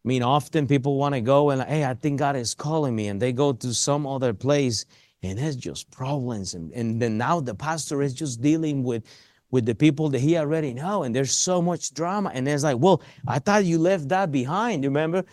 I 0.04 0.08
mean, 0.08 0.24
often 0.24 0.66
people 0.66 0.96
want 0.96 1.16
to 1.16 1.22
go 1.22 1.50
and, 1.50 1.62
hey, 1.62 1.84
I 1.84 1.94
think 1.94 2.20
God 2.20 2.36
is 2.36 2.56
calling 2.56 2.96
me, 2.96 3.08
and 3.08 3.22
they 3.22 3.34
go 3.34 3.52
to 3.52 3.74
some 3.74 4.08
other 4.08 4.34
place, 4.34 4.86
and 5.24 5.38
it's 5.38 5.58
just 5.58 5.92
problems. 5.92 6.54
And, 6.54 6.72
and 6.72 7.02
then 7.02 7.18
now 7.18 7.42
the 7.42 7.54
pastor 7.54 8.02
is 8.02 8.14
just 8.14 8.42
dealing 8.42 8.84
with 8.84 9.04
with 9.52 9.66
the 9.66 9.74
people 9.74 10.10
that 10.10 10.20
he 10.20 10.38
already 10.38 10.74
know, 10.74 11.04
and 11.04 11.16
there's 11.16 11.36
so 11.36 11.62
much 11.62 11.94
drama. 11.94 12.32
And 12.34 12.48
it's 12.48 12.64
like, 12.64 12.78
well, 12.78 13.02
I 13.28 13.40
thought 13.40 13.66
you 13.66 13.80
left 13.80 14.08
that 14.10 14.32
behind. 14.32 14.84
You 14.84 14.90
remember 14.90 15.26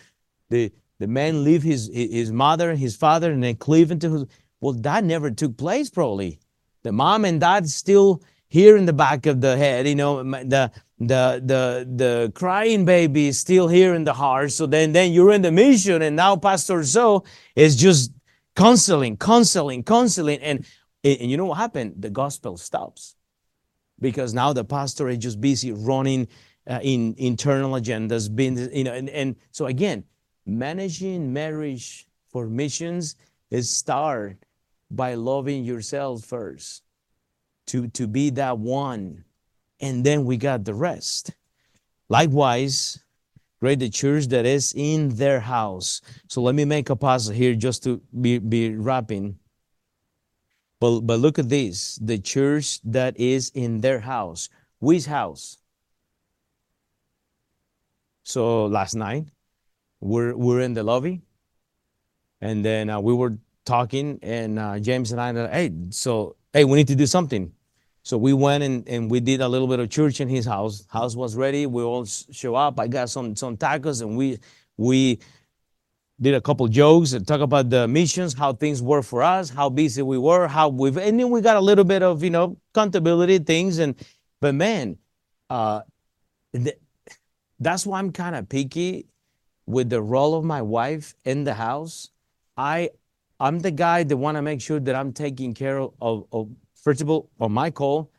the 0.49 0.71
the 0.99 1.07
man 1.07 1.43
leave 1.43 1.63
his 1.63 1.89
his 1.93 2.31
mother 2.31 2.71
and 2.71 2.79
his 2.79 2.95
father, 2.95 3.31
and 3.31 3.43
then 3.43 3.55
cleave 3.55 3.91
into 3.91 4.11
his. 4.11 4.25
Well, 4.59 4.73
that 4.73 5.03
never 5.03 5.29
took 5.31 5.55
place, 5.55 5.89
probably. 5.89 6.39
The 6.83 6.91
mom 6.91 7.25
and 7.25 7.39
dad 7.39 7.69
still 7.69 8.23
here 8.47 8.75
in 8.75 8.85
the 8.85 8.93
back 8.93 9.25
of 9.25 9.39
the 9.41 9.55
head, 9.55 9.87
you 9.87 9.95
know, 9.95 10.23
the 10.23 10.71
the 10.99 11.41
the 11.45 11.87
the 11.95 12.31
crying 12.33 12.85
baby 12.85 13.27
is 13.27 13.39
still 13.39 13.67
here 13.67 13.93
in 13.93 14.03
the 14.03 14.13
heart. 14.13 14.51
So 14.51 14.65
then 14.65 14.93
then 14.93 15.11
you're 15.11 15.31
in 15.31 15.41
the 15.41 15.51
mission, 15.51 16.01
and 16.01 16.15
now 16.15 16.35
Pastor 16.35 16.83
So 16.83 17.23
is 17.55 17.75
just 17.75 18.11
counseling, 18.55 19.17
counseling, 19.17 19.83
counseling, 19.83 20.39
and 20.39 20.65
and 21.03 21.29
you 21.29 21.37
know 21.37 21.45
what 21.45 21.57
happened? 21.57 21.95
The 21.99 22.09
gospel 22.09 22.57
stops 22.57 23.15
because 23.99 24.33
now 24.33 24.53
the 24.53 24.63
pastor 24.63 25.07
is 25.09 25.19
just 25.19 25.39
busy 25.39 25.71
running 25.71 26.27
uh, 26.67 26.79
in 26.81 27.15
internal 27.17 27.71
agendas, 27.73 28.33
being 28.33 28.57
you 28.73 28.83
know, 28.83 28.93
and 28.93 29.09
and 29.09 29.35
so 29.51 29.67
again, 29.67 30.03
managing 30.45 31.31
marriage 31.31 32.07
for 32.29 32.47
missions 32.47 33.15
is 33.51 33.69
start 33.69 34.37
by 34.89 35.13
loving 35.13 35.63
yourself 35.63 36.23
first 36.23 36.81
to 37.67 37.87
to 37.89 38.07
be 38.07 38.31
that 38.31 38.57
one 38.57 39.23
and 39.79 40.03
then 40.03 40.25
we 40.25 40.37
got 40.37 40.65
the 40.65 40.73
rest. 40.73 41.31
Likewise, 42.09 42.99
great 43.59 43.79
the 43.79 43.89
church 43.89 44.27
that 44.27 44.45
is 44.45 44.73
in 44.75 45.09
their 45.09 45.39
house. 45.39 46.01
So 46.27 46.41
let 46.41 46.55
me 46.55 46.65
make 46.65 46.89
a 46.89 46.95
pause 46.95 47.27
here 47.27 47.55
just 47.55 47.83
to 47.83 48.01
be, 48.21 48.39
be 48.39 48.75
wrapping. 48.75 49.37
But, 50.79 51.01
but 51.01 51.19
look 51.19 51.39
at 51.39 51.49
this 51.49 51.95
the 51.95 52.19
church 52.19 52.79
that 52.83 53.19
is 53.19 53.49
in 53.55 53.81
their 53.81 53.99
house. 53.99 54.49
Which 54.79 55.05
house? 55.05 55.57
So 58.23 58.65
last 58.65 58.93
night, 58.93 59.25
we're, 59.99 60.35
we're 60.35 60.61
in 60.61 60.73
the 60.73 60.83
lobby, 60.83 61.21
and 62.41 62.63
then 62.63 62.89
uh, 62.89 62.99
we 62.99 63.13
were 63.13 63.37
talking, 63.65 64.19
and 64.21 64.59
uh, 64.59 64.79
James 64.79 65.11
and 65.11 65.19
I, 65.19 65.47
hey, 65.47 65.71
so, 65.89 66.35
hey, 66.53 66.63
we 66.63 66.77
need 66.77 66.87
to 66.89 66.95
do 66.95 67.07
something. 67.07 67.51
So 68.07 68.17
we 68.17 68.31
went 68.31 68.63
and, 68.63 68.87
and 68.87 69.11
we 69.11 69.19
did 69.19 69.41
a 69.41 69.49
little 69.49 69.67
bit 69.67 69.81
of 69.81 69.89
church 69.89 70.21
in 70.21 70.29
his 70.29 70.45
house. 70.45 70.85
House 70.87 71.13
was 71.13 71.35
ready. 71.35 71.65
We 71.65 71.83
all 71.83 72.05
show 72.05 72.55
up. 72.55 72.79
I 72.79 72.87
got 72.87 73.09
some 73.09 73.35
some 73.35 73.57
tacos 73.57 74.01
and 74.01 74.15
we 74.15 74.39
we 74.77 75.19
did 76.21 76.33
a 76.33 76.39
couple 76.39 76.65
jokes 76.69 77.11
and 77.11 77.27
talk 77.27 77.41
about 77.41 77.69
the 77.69 77.85
missions, 77.85 78.33
how 78.33 78.53
things 78.53 78.81
were 78.81 79.03
for 79.03 79.23
us, 79.23 79.49
how 79.49 79.67
busy 79.67 80.03
we 80.03 80.17
were, 80.17 80.47
how 80.47 80.69
we've 80.69 80.95
and 80.95 81.19
then 81.19 81.29
we 81.29 81.41
got 81.41 81.57
a 81.57 81.59
little 81.59 81.83
bit 81.83 82.01
of 82.01 82.23
you 82.23 82.29
know 82.29 82.55
accountability 82.73 83.39
things 83.39 83.77
and 83.77 83.93
but 84.39 84.55
man, 84.55 84.97
uh, 85.49 85.81
th- 86.53 86.79
that's 87.59 87.85
why 87.85 87.99
I'm 87.99 88.13
kind 88.13 88.37
of 88.37 88.47
picky 88.47 89.07
with 89.65 89.89
the 89.89 90.01
role 90.01 90.33
of 90.33 90.45
my 90.45 90.61
wife 90.61 91.13
in 91.25 91.43
the 91.43 91.55
house. 91.55 92.09
I 92.55 92.91
I'm 93.37 93.59
the 93.59 93.71
guy 93.71 94.03
that 94.03 94.15
want 94.15 94.37
to 94.37 94.41
make 94.41 94.61
sure 94.61 94.79
that 94.79 94.95
I'm 94.95 95.11
taking 95.11 95.53
care 95.53 95.79
of, 95.79 95.91
of 96.31 96.49
First 96.87 97.01
of 97.01 97.09
all, 97.09 97.29
on 97.37 97.51
my 97.51 97.69
call, 97.69 98.09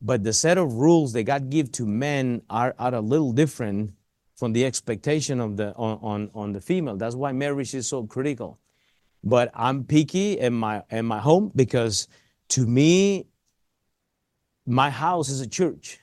but 0.00 0.24
the 0.24 0.32
set 0.32 0.58
of 0.58 0.72
rules 0.72 1.12
that 1.12 1.22
God 1.22 1.48
give 1.48 1.70
to 1.78 1.86
men 1.86 2.42
are, 2.50 2.74
are 2.76 2.92
a 2.92 3.00
little 3.00 3.30
different 3.30 3.92
from 4.34 4.52
the 4.52 4.64
expectation 4.64 5.38
of 5.38 5.56
the 5.56 5.72
on, 5.76 6.00
on, 6.02 6.30
on 6.34 6.52
the 6.54 6.60
female. 6.60 6.96
That's 6.96 7.14
why 7.14 7.30
marriage 7.30 7.72
is 7.72 7.86
so 7.86 8.04
critical. 8.04 8.58
But 9.22 9.52
I'm 9.54 9.84
picky 9.84 10.40
in 10.40 10.54
my 10.54 10.82
in 10.90 11.06
my 11.06 11.20
home 11.20 11.52
because 11.54 12.08
to 12.48 12.66
me, 12.66 13.26
my 14.66 14.90
house 14.90 15.28
is 15.28 15.40
a 15.40 15.48
church. 15.48 16.00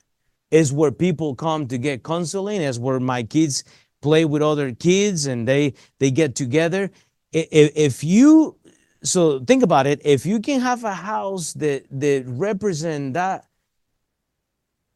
Is 0.51 0.71
where 0.71 0.93
people 0.93 1.35
come 1.35 1.67
to 1.67 1.77
get 1.77 2.05
counseling, 2.05 2.61
is 2.61 2.79
where 2.79 3.01
my 3.01 3.23
kids 3.23 3.65
play 4.01 4.23
with 4.23 4.41
other 4.41 4.71
kids 4.71 5.25
and 5.25 5.45
they 5.45 5.73
they 5.99 6.09
get 6.09 6.35
together. 6.35 6.89
If, 7.33 7.73
if 7.75 8.03
you 8.05 8.55
so 9.03 9.39
think 9.39 9.63
about 9.63 9.87
it. 9.87 10.01
If 10.03 10.25
you 10.25 10.39
can 10.39 10.59
have 10.59 10.83
a 10.83 10.93
house 10.93 11.53
that 11.53 11.85
that 11.91 12.23
represent 12.27 13.13
that 13.13 13.45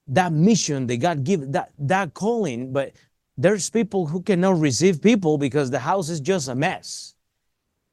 that 0.08 0.34
mission 0.34 0.88
that 0.88 0.98
god 0.98 1.24
give 1.24 1.54
that 1.54 1.72
that 1.80 2.14
calling 2.14 2.74
but 2.74 2.92
there's 3.38 3.70
people 3.70 4.06
who 4.06 4.22
cannot 4.22 4.60
receive 4.60 5.02
people 5.02 5.38
because 5.38 5.72
the 5.72 5.80
house 5.80 6.10
is 6.10 6.20
just 6.20 6.50
a 6.50 6.56
mess. 6.56 7.16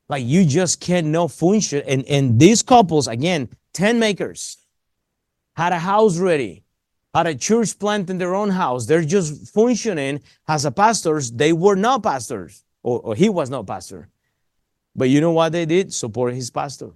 Like 0.08 0.24
you 0.26 0.44
just 0.44 0.80
cannot 0.80 1.30
function. 1.30 1.82
And 1.86 2.04
and 2.06 2.40
these 2.40 2.62
couples 2.62 3.06
again 3.06 3.48
tent 3.72 3.98
makers 3.98 4.58
had 5.54 5.72
a 5.72 5.78
house 5.78 6.18
ready 6.18 6.64
had 7.14 7.26
a 7.26 7.34
church 7.34 7.78
plant 7.78 8.10
in 8.10 8.18
their 8.18 8.34
own 8.34 8.50
house. 8.50 8.86
They're 8.86 9.04
just 9.04 9.52
functioning. 9.52 10.20
As 10.48 10.64
a 10.64 10.72
pastors 10.72 11.30
they 11.30 11.52
were 11.52 11.76
not 11.76 12.02
pastors 12.02 12.64
or, 12.82 12.98
or 13.00 13.14
he 13.14 13.28
was 13.28 13.48
not 13.48 13.66
pastor 13.66 14.08
but 14.94 15.08
you 15.08 15.20
know 15.20 15.32
what 15.32 15.52
they 15.52 15.66
did? 15.66 15.92
Support 15.92 16.34
his 16.34 16.50
pastor. 16.50 16.90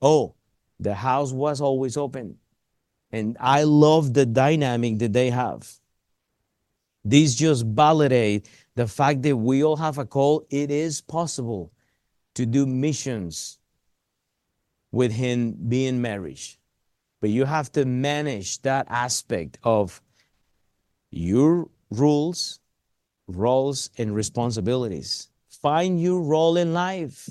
Oh, 0.00 0.34
the 0.78 0.94
house 0.94 1.32
was 1.32 1.60
always 1.60 1.96
open. 1.96 2.36
And 3.10 3.36
I 3.40 3.62
love 3.62 4.12
the 4.12 4.26
dynamic 4.26 4.98
that 4.98 5.12
they 5.12 5.30
have. 5.30 5.70
These 7.04 7.36
just 7.36 7.64
validate 7.64 8.48
the 8.74 8.86
fact 8.86 9.22
that 9.22 9.36
we 9.36 9.62
all 9.62 9.76
have 9.76 9.98
a 9.98 10.04
call. 10.04 10.44
It 10.50 10.70
is 10.70 11.00
possible 11.00 11.72
to 12.34 12.44
do 12.44 12.66
missions 12.66 13.58
with 14.92 15.12
him 15.12 15.56
being 15.68 16.02
married. 16.02 16.40
But 17.20 17.30
you 17.30 17.44
have 17.44 17.72
to 17.72 17.84
manage 17.84 18.60
that 18.62 18.86
aspect 18.90 19.58
of 19.62 20.02
your 21.10 21.68
rules, 21.90 22.60
roles, 23.28 23.90
and 23.96 24.14
responsibilities. 24.14 25.30
Find 25.62 26.00
your 26.00 26.20
role 26.20 26.56
in 26.56 26.72
life. 26.72 27.28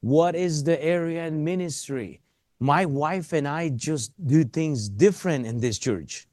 What 0.00 0.34
is 0.34 0.64
the 0.64 0.82
area 0.82 1.26
in 1.26 1.44
ministry? 1.44 2.20
My 2.60 2.84
wife 2.84 3.32
and 3.32 3.48
I 3.48 3.70
just 3.70 4.12
do 4.26 4.44
things 4.44 4.88
different 4.88 5.46
in 5.46 5.60
this 5.60 5.78
church. 5.78 6.28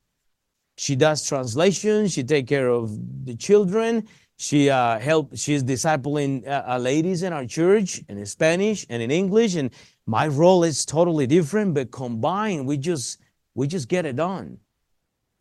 She 0.77 0.95
does 0.95 1.25
translation. 1.25 2.07
She 2.07 2.23
take 2.23 2.47
care 2.47 2.69
of 2.69 2.91
the 3.25 3.35
children. 3.35 4.07
She 4.37 4.69
uh, 4.69 4.97
help. 4.99 5.31
She's 5.35 5.63
discipling 5.63 6.47
uh, 6.47 6.63
uh, 6.67 6.77
ladies 6.79 7.21
in 7.21 7.33
our 7.33 7.45
church 7.45 8.01
in 8.09 8.25
Spanish 8.25 8.85
and 8.89 9.01
in 9.01 9.11
English. 9.11 9.55
And 9.55 9.69
my 10.07 10.27
role 10.27 10.63
is 10.63 10.85
totally 10.85 11.27
different, 11.27 11.75
but 11.75 11.91
combined, 11.91 12.65
we 12.65 12.77
just 12.77 13.19
we 13.53 13.67
just 13.67 13.87
get 13.87 14.05
it 14.05 14.15
done. 14.15 14.57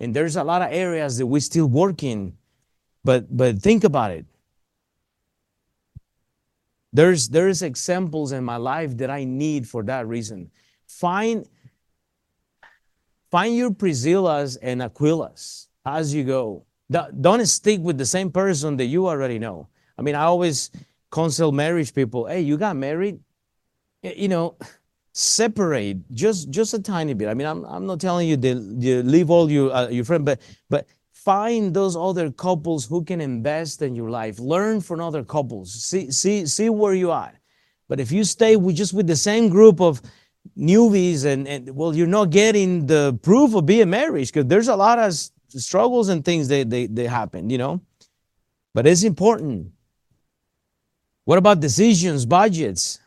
And 0.01 0.15
there's 0.15 0.37
a 0.37 0.45
lot 0.45 0.61
of 0.63 0.73
areas 0.73 1.19
that 1.19 1.27
we're 1.27 1.41
still 1.41 1.67
working. 1.67 2.37
But 3.03 3.35
but 3.35 3.61
think 3.61 3.85
about 3.85 4.11
it. 4.11 4.27
There's 6.93 7.29
there's 7.29 7.63
examples 7.63 8.33
in 8.33 8.45
my 8.45 8.57
life 8.57 8.97
that 8.99 9.11
I 9.11 9.25
need 9.25 9.69
for 9.69 9.83
that 9.85 10.07
reason. 10.07 10.51
Find 10.87 11.47
find 13.31 13.57
your 13.57 13.71
Priscillas 13.71 14.59
and 14.61 14.83
Aquilas 14.83 15.69
as 15.87 16.13
you 16.13 16.25
go. 16.25 16.65
Don't 16.91 17.47
stick 17.47 17.81
with 17.81 17.99
the 17.99 18.07
same 18.07 18.33
person 18.33 18.77
that 18.79 18.87
you 18.87 19.07
already 19.07 19.39
know. 19.39 19.69
I 19.97 20.03
mean, 20.03 20.17
I 20.17 20.25
always 20.25 20.71
counsel 21.13 21.53
marriage 21.53 21.95
people. 21.95 22.27
Hey, 22.27 22.41
you 22.41 22.57
got 22.57 22.75
married, 22.77 23.21
you 24.03 24.29
know, 24.29 24.57
separate 25.13 25.99
just 26.13 26.51
just 26.51 26.75
a 26.75 26.81
tiny 26.81 27.15
bit. 27.15 27.29
I 27.29 27.35
mean, 27.35 27.47
I'm 27.47 27.65
I'm 27.65 27.87
not 27.87 28.01
telling 28.01 28.29
you 28.29 28.37
to 28.37 28.77
you 28.79 29.03
leave 29.03 29.31
all 29.31 29.51
your 29.51 29.73
uh, 29.73 29.89
your 29.89 30.05
friend, 30.05 30.25
but 30.25 30.41
but 30.69 30.87
Find 31.25 31.75
those 31.75 31.97
other 31.97 32.31
couples 32.31 32.87
who 32.87 33.05
can 33.05 33.21
invest 33.21 33.83
in 33.83 33.95
your 33.95 34.09
life. 34.09 34.39
Learn 34.39 34.81
from 34.81 35.01
other 35.01 35.23
couples. 35.23 35.73
See, 35.73 36.11
see, 36.11 36.47
see 36.47 36.71
where 36.71 36.95
you 36.95 37.11
are. 37.11 37.39
But 37.89 38.01
if 38.01 38.11
you 38.11 38.25
stay 38.25 38.57
with 38.57 38.77
just 38.77 38.95
with 38.95 39.07
the 39.07 39.17
same 39.17 39.51
group 39.51 39.83
of 39.83 40.01
newbies 40.57 41.27
and, 41.27 41.47
and 41.47 41.77
well, 41.77 41.95
you're 41.95 42.07
not 42.07 42.31
getting 42.31 42.87
the 42.87 43.19
proof 43.23 43.55
of 43.55 43.67
being 43.67 43.91
married 43.91 44.29
because 44.29 44.47
there's 44.47 44.69
a 44.69 44.77
lot 44.77 44.99
of 44.99 45.13
struggles 45.49 46.09
and 46.09 46.25
things 46.25 46.49
that 46.49 46.71
they, 46.71 46.87
they 46.87 47.07
happen, 47.07 47.51
you 47.51 47.59
know. 47.59 47.83
But 48.73 48.87
it's 48.87 49.03
important. 49.03 49.73
What 51.25 51.37
about 51.37 51.61
decisions, 51.61 52.25
budgets? 52.25 52.99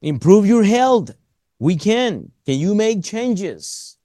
Improve 0.00 0.46
your 0.46 0.64
health. 0.64 1.10
We 1.58 1.76
can. 1.76 2.32
Can 2.46 2.58
you 2.58 2.74
make 2.74 3.04
changes? 3.04 3.98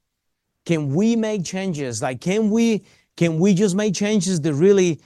Can 0.66 0.93
we 0.93 1.16
make 1.16 1.45
changes? 1.45 2.01
Like, 2.01 2.22
can 2.22 2.49
we 2.49 2.84
can 3.18 3.39
we 3.39 3.53
just 3.53 3.76
make 3.76 3.95
changes 3.95 4.41
that 4.41 4.53
really 4.53 4.99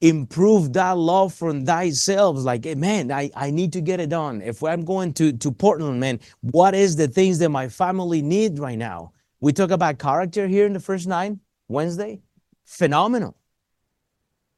improve 0.00 0.72
that 0.74 0.98
love 0.98 1.32
from 1.34 1.64
thyself? 1.64 2.36
Like, 2.38 2.64
hey, 2.64 2.74
man, 2.74 3.10
I, 3.10 3.30
I 3.34 3.50
need 3.50 3.72
to 3.74 3.80
get 3.80 4.00
it 4.00 4.10
done. 4.10 4.42
If 4.42 4.62
I'm 4.62 4.84
going 4.84 5.14
to, 5.14 5.32
to 5.32 5.52
Portland, 5.52 6.00
man, 6.00 6.20
what 6.42 6.74
is 6.74 6.96
the 6.96 7.08
things 7.08 7.38
that 7.38 7.48
my 7.48 7.68
family 7.68 8.22
need 8.22 8.58
right 8.58 8.78
now? 8.78 9.12
We 9.40 9.52
talk 9.52 9.70
about 9.70 9.98
character 9.98 10.46
here 10.48 10.66
in 10.66 10.74
the 10.74 10.80
first 10.80 11.06
nine 11.06 11.40
Wednesday. 11.68 12.20
Phenomenal. 12.64 13.36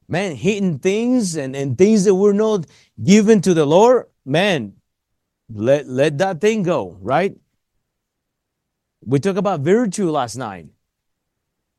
man, 0.08 0.34
hitting 0.34 0.78
things 0.78 1.36
and, 1.36 1.54
and 1.54 1.76
things 1.76 2.04
that 2.04 2.14
we're 2.14 2.32
not 2.32 2.66
given 3.02 3.40
to 3.42 3.54
the 3.54 3.66
Lord, 3.66 4.06
man, 4.24 4.74
let, 5.52 5.86
let 5.86 6.18
that 6.18 6.40
thing 6.40 6.62
go, 6.62 6.96
right? 7.00 7.36
We 9.04 9.18
talked 9.20 9.38
about 9.38 9.60
virtue 9.60 10.10
last 10.10 10.36
night. 10.36 10.66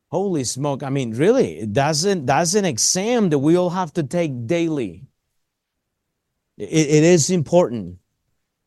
Holy 0.09 0.43
smoke. 0.43 0.81
I 0.81 0.89
mean, 0.89 1.11
really, 1.11 1.65
that's 1.65 2.03
an, 2.03 2.25
that's 2.25 2.55
an 2.55 2.65
exam 2.65 3.29
that 3.29 3.39
we 3.39 3.57
all 3.57 3.69
have 3.69 3.93
to 3.93 4.03
take 4.03 4.47
daily. 4.47 5.03
It, 6.57 6.65
it 6.65 7.03
is 7.03 7.29
important. 7.29 7.99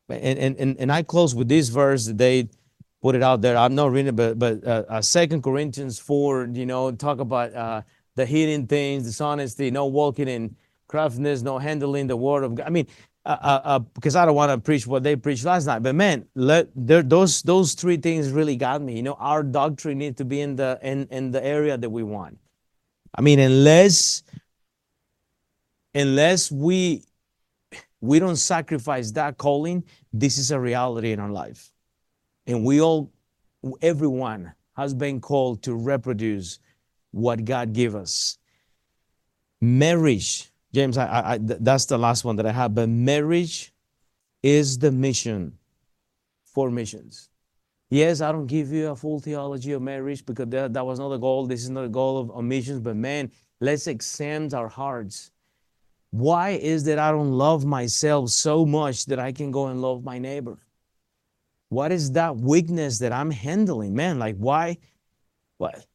And, 0.09 0.57
and, 0.57 0.77
and 0.79 0.91
I 0.91 1.03
close 1.03 1.33
with 1.33 1.49
this 1.49 1.69
verse 1.69 2.05
that 2.05 2.17
they 2.17 2.49
put 3.01 3.15
it 3.15 3.23
out 3.23 3.41
there. 3.41 3.57
I'm 3.57 3.75
not 3.75 3.91
reading 3.91 4.09
it, 4.09 4.15
but, 4.15 4.39
but 4.39 4.65
uh, 4.65 4.83
uh, 4.87 5.01
2 5.01 5.41
Corinthians 5.41 5.99
4, 5.99 6.49
you 6.53 6.65
know, 6.65 6.91
talk 6.91 7.19
about 7.19 7.53
uh, 7.53 7.81
the 8.15 8.25
hidden 8.25 8.67
things, 8.67 9.03
dishonesty, 9.03 9.71
no 9.71 9.87
walking 9.87 10.27
in 10.27 10.55
craftiness, 10.87 11.41
no 11.41 11.57
handling 11.57 12.07
the 12.07 12.15
word 12.15 12.43
of 12.43 12.55
God. 12.55 12.67
I 12.67 12.69
mean, 12.69 12.87
uh, 13.25 13.37
uh, 13.41 13.61
uh, 13.63 13.79
because 13.79 14.15
I 14.15 14.25
don't 14.25 14.35
want 14.35 14.51
to 14.51 14.57
preach 14.57 14.85
what 14.85 15.03
they 15.03 15.15
preached 15.15 15.45
last 15.45 15.65
night. 15.65 15.81
But 15.81 15.95
man, 15.95 16.25
let 16.35 16.67
those 16.75 17.41
those 17.41 17.73
three 17.73 17.97
things 17.97 18.29
really 18.29 18.57
got 18.57 18.81
me. 18.81 18.97
You 18.97 19.03
know, 19.03 19.13
our 19.13 19.43
doctrine 19.43 19.99
needs 19.99 20.17
to 20.17 20.25
be 20.25 20.41
in 20.41 20.57
the 20.57 20.77
in 20.83 21.07
in 21.09 21.31
the 21.31 21.43
area 21.43 21.77
that 21.77 21.89
we 21.89 22.03
want. 22.03 22.37
I 23.15 23.21
mean, 23.21 23.39
unless 23.39 24.23
unless 25.95 26.51
we 26.51 27.03
we 28.01 28.19
don't 28.19 28.35
sacrifice 28.35 29.11
that 29.11 29.37
calling, 29.37 29.85
this 30.11 30.37
is 30.37 30.51
a 30.51 30.59
reality 30.59 31.13
in 31.13 31.21
our 31.21 31.31
life, 31.31 31.71
and 32.45 32.65
we 32.65 32.81
all, 32.81 33.09
everyone 33.81 34.53
has 34.75 34.93
been 34.93 35.21
called 35.21 35.63
to 35.63 35.75
reproduce 35.75 36.59
what 37.11 37.45
God 37.45 37.71
gave 37.71 37.95
us. 37.95 38.37
Marriage 39.61 40.51
James, 40.73 40.97
I, 40.97 41.33
I, 41.33 41.39
that's 41.39 41.85
the 41.85 41.97
last 41.97 42.25
one 42.25 42.35
that 42.37 42.45
I 42.45 42.51
have. 42.51 42.73
But 42.73 42.89
marriage 42.89 43.73
is 44.41 44.79
the 44.79 44.91
mission 44.91 45.57
for 46.45 46.71
missions. 46.71 47.29
Yes, 47.89 48.21
I 48.21 48.31
don't 48.31 48.47
give 48.47 48.71
you 48.71 48.89
a 48.89 48.95
full 48.95 49.19
theology 49.19 49.71
of 49.73 49.83
marriage 49.83 50.25
because 50.25 50.47
that, 50.49 50.73
that 50.73 50.85
was 50.85 50.99
not 50.99 51.09
the 51.09 51.17
goal. 51.17 51.45
This 51.45 51.63
is 51.63 51.69
not 51.69 51.83
the 51.83 51.89
goal 51.89 52.17
of, 52.17 52.31
of 52.31 52.43
missions. 52.43 52.79
But 52.79 52.95
man, 52.95 53.31
let's 53.61 53.85
examine 53.85 54.51
our 54.55 54.67
hearts. 54.67 55.29
Why 56.09 56.51
is 56.51 56.83
that 56.85 56.97
I 56.97 57.11
don't 57.11 57.31
love 57.31 57.65
myself 57.65 58.29
so 58.29 58.65
much 58.65 59.05
that 59.05 59.19
I 59.19 59.31
can 59.31 59.51
go 59.51 59.67
and 59.67 59.81
love 59.81 60.03
my 60.03 60.17
neighbor? 60.17 60.57
What 61.69 61.91
is 61.91 62.11
that 62.13 62.37
weakness 62.37 62.99
that 62.99 63.11
I'm 63.11 63.31
handling? 63.31 63.95
Man, 63.95 64.17
like 64.17 64.37
why? 64.37 64.77
What? 65.57 65.85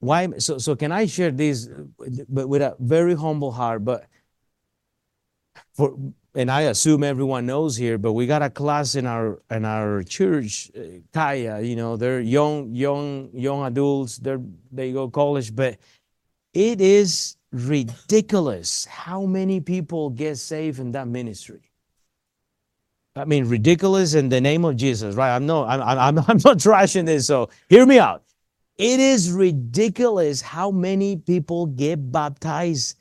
Why 0.00 0.28
so 0.38 0.58
so 0.58 0.76
can 0.76 0.92
i 0.92 1.06
share 1.06 1.30
this 1.30 1.68
but 2.28 2.48
with 2.48 2.62
a 2.62 2.76
very 2.78 3.14
humble 3.14 3.52
heart 3.52 3.84
but 3.84 4.06
for 5.72 5.96
and 6.34 6.50
i 6.50 6.62
assume 6.62 7.02
everyone 7.02 7.46
knows 7.46 7.76
here 7.76 7.96
but 7.98 8.12
we 8.12 8.26
got 8.26 8.42
a 8.42 8.50
class 8.50 8.94
in 8.94 9.06
our 9.06 9.40
in 9.50 9.64
our 9.64 10.02
church 10.02 10.70
uh, 10.76 10.82
kaya 11.12 11.60
you 11.60 11.76
know 11.76 11.96
they're 11.96 12.20
young 12.20 12.74
young 12.74 13.30
young 13.32 13.64
adults 13.64 14.18
they're 14.18 14.42
they 14.70 14.92
go 14.92 15.08
college 15.08 15.54
but 15.54 15.78
it 16.52 16.80
is 16.80 17.36
ridiculous 17.52 18.84
how 18.84 19.24
many 19.24 19.60
people 19.60 20.10
get 20.10 20.36
saved 20.36 20.78
in 20.78 20.92
that 20.92 21.08
ministry 21.08 21.66
I 23.16 23.24
mean, 23.24 23.48
ridiculous 23.48 24.12
in 24.12 24.28
the 24.28 24.40
name 24.42 24.64
of 24.66 24.76
Jesus, 24.76 25.14
right? 25.14 25.34
I'm 25.34 25.46
no, 25.46 25.64
I'm, 25.64 25.80
I'm, 25.80 26.18
I'm 26.18 26.38
not 26.44 26.58
trashing 26.58 27.06
this. 27.06 27.26
So 27.26 27.48
hear 27.68 27.86
me 27.86 27.98
out. 27.98 28.22
It 28.78 29.00
is 29.00 29.32
ridiculous 29.32 30.42
how 30.42 30.70
many 30.70 31.16
people 31.16 31.66
get 31.66 32.12
baptized 32.12 32.98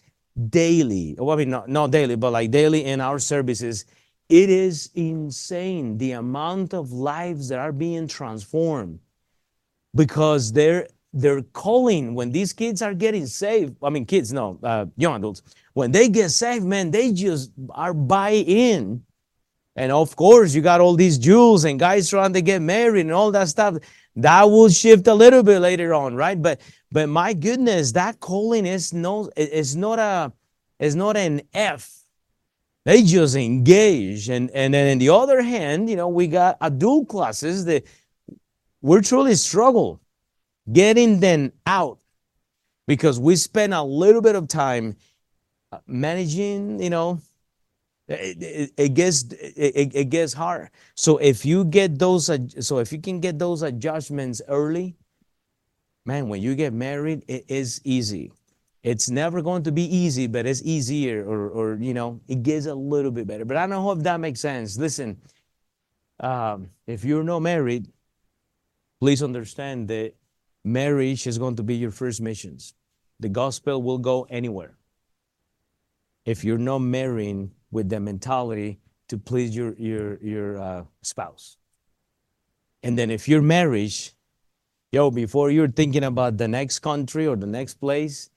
daily. 0.49 1.15
Well, 1.17 1.32
I 1.32 1.36
mean, 1.38 1.49
not, 1.49 1.67
not 1.67 1.91
daily, 1.91 2.15
but 2.15 2.32
like 2.32 2.51
daily 2.51 2.86
in 2.86 3.01
our 3.01 3.19
services. 3.19 3.86
It 4.30 4.49
is 4.49 4.89
insane 4.95 5.97
the 5.97 6.13
amount 6.13 6.73
of 6.73 6.91
lives 6.91 7.49
that 7.49 7.59
are 7.59 7.71
being 7.71 8.07
transformed 8.07 8.99
because 9.93 10.51
they're 10.51 10.88
they're 11.13 11.41
calling 11.41 12.13
when 12.13 12.32
these 12.32 12.51
kids 12.51 12.82
are 12.82 12.93
getting 12.93 13.26
saved. 13.26 13.78
I 13.82 13.89
mean, 13.89 14.05
kids, 14.05 14.34
no, 14.34 14.59
uh, 14.61 14.86
young 14.97 15.15
adults. 15.15 15.41
When 15.73 15.91
they 15.91 16.09
get 16.09 16.30
saved, 16.30 16.65
man, 16.65 16.91
they 16.91 17.13
just 17.13 17.51
are 17.69 17.93
buy 17.93 18.32
in. 18.32 19.01
And 19.78 19.91
of 19.93 20.15
course, 20.15 20.53
you 20.53 20.61
got 20.61 20.82
all 20.82 20.95
these 20.95 21.17
jewels 21.17 21.63
and 21.63 21.80
guys 21.80 22.09
trying 22.09 22.34
to 22.34 22.41
get 22.41 22.61
married 22.61 23.01
and 23.01 23.13
all 23.13 23.32
that 23.32 23.47
stuff. 23.47 23.78
That 24.16 24.43
will 24.49 24.70
shift 24.70 25.07
a 25.07 25.13
little 25.13 25.43
bit 25.43 25.59
later 25.59 25.93
on, 25.93 26.16
right? 26.16 26.41
But 26.41 26.61
but 26.91 27.09
my 27.09 27.34
goodness, 27.34 27.91
that 27.93 28.20
calling 28.20 28.66
is 28.66 28.93
no 28.93 29.30
is 29.36 29.76
not 29.76 29.99
a 29.99 30.32
is 30.80 30.95
not 30.95 31.18
an 31.18 31.41
F. 31.53 31.91
They 32.86 33.01
just 33.03 33.36
engage. 33.36 34.30
And 34.30 34.49
and 34.51 34.74
then 34.74 34.91
on 34.91 34.97
the 34.99 35.09
other 35.09 35.41
hand, 35.41 35.89
you 35.89 35.95
know, 35.95 36.07
we 36.07 36.28
got 36.28 36.57
adult 36.61 37.09
classes 37.09 37.66
that 37.66 37.86
we're 38.82 39.01
truly 39.01 39.36
struggle 39.36 39.99
getting 40.72 41.20
them 41.20 41.51
out 41.66 41.99
because 42.88 43.20
we 43.20 43.36
spend 43.36 43.74
a 43.74 43.84
little 43.84 44.22
bit 44.22 44.36
of 44.36 44.47
time 44.47 44.95
uh, 45.72 45.80
managing, 45.88 46.82
you 46.82 46.89
know, 46.89 47.20
it, 48.08 48.41
it, 48.41 48.72
it 48.78 48.93
gets 48.93 49.24
it, 49.34 49.95
it 49.95 50.10
gets 50.10 50.34
hard. 50.34 50.70
So 50.95 51.18
if 51.18 51.45
you 51.45 51.66
get 51.66 51.97
those 51.97 52.30
so 52.60 52.80
if 52.80 52.91
you 52.91 52.99
can 52.99 53.20
get 53.20 53.39
those 53.39 53.64
adjustments 53.64 54.41
early 54.47 54.95
man 56.06 56.30
when 56.30 56.41
you 56.41 56.56
get 56.56 56.74
married 56.74 57.24
it 57.28 57.45
is 57.47 57.82
easy. 57.84 58.32
It's 58.84 59.10
never 59.10 59.41
going 59.41 59.64
to 59.64 59.72
be 59.72 59.84
easy 59.84 60.28
but 60.28 60.45
it's 60.45 60.62
easier 60.64 61.26
or 61.26 61.49
or 61.49 61.76
you 61.76 61.93
know 61.93 62.22
it 62.28 62.43
gets 62.43 62.68
a 62.68 62.76
little 62.76 63.12
bit 63.12 63.26
better. 63.28 63.45
But 63.45 63.58
i 63.58 63.62
don't 63.62 63.84
know 63.84 63.91
if 63.91 63.99
that 64.03 64.20
makes 64.20 64.39
sense. 64.39 64.78
Listen 64.78 65.18
um, 66.20 66.70
if 66.86 67.03
you're 67.03 67.24
not 67.24 67.39
married 67.41 67.88
please 68.99 69.24
understand 69.24 69.88
that 69.88 70.14
marriage 70.64 71.28
is 71.28 71.38
going 71.38 71.56
to 71.56 71.64
be 71.64 71.76
your 71.76 71.91
first 71.91 72.22
missions. 72.22 72.74
The 73.20 73.30
gospel 73.30 73.82
will 73.82 73.97
go 73.97 74.28
anywhere. 74.30 74.78
If 76.26 76.43
you're 76.43 76.58
not 76.58 76.80
marrying 76.80 77.51
with 77.76 77.89
the 77.89 77.99
mentality 77.99 78.80
to 79.09 79.15
please 79.30 79.55
your 79.59 79.71
your 79.89 80.05
your 80.23 80.49
uh, 80.67 80.84
spouse. 81.01 81.57
And 82.82 82.97
then 82.97 83.11
if 83.11 83.28
you're 83.28 83.47
married, 83.57 83.93
yo, 84.91 85.11
before 85.11 85.51
you're 85.51 85.76
thinking 85.82 86.05
about 86.05 86.38
the 86.38 86.47
next 86.47 86.80
country 86.80 87.28
or 87.28 87.36
the 87.36 87.51
next 87.59 87.76
place, 87.86 88.30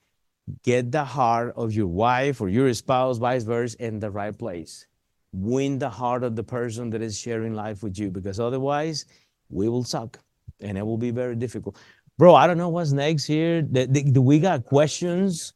get 0.63 0.91
the 0.91 1.05
heart 1.05 1.53
of 1.55 1.71
your 1.79 1.87
wife 1.87 2.41
or 2.41 2.49
your 2.49 2.73
spouse, 2.73 3.17
vice 3.17 3.45
versa, 3.45 3.77
in 3.79 3.99
the 3.99 4.11
right 4.11 4.37
place. 4.37 4.85
Win 5.31 5.79
the 5.79 5.89
heart 5.89 6.23
of 6.23 6.35
the 6.35 6.43
person 6.43 6.89
that 6.89 7.01
is 7.01 7.17
sharing 7.25 7.53
life 7.53 7.83
with 7.83 7.95
you, 8.01 8.09
because 8.09 8.39
otherwise, 8.39 9.05
we 9.49 9.69
will 9.69 9.85
suck, 9.85 10.19
and 10.59 10.77
it 10.77 10.85
will 10.85 10.97
be 10.97 11.11
very 11.11 11.35
difficult. 11.35 11.77
Bro, 12.17 12.33
I 12.35 12.47
don't 12.47 12.57
know 12.57 12.69
what's 12.69 12.91
next 12.91 13.25
here. 13.25 13.61
Do 13.61 14.21
we 14.21 14.39
got 14.39 14.65
questions? 14.65 15.53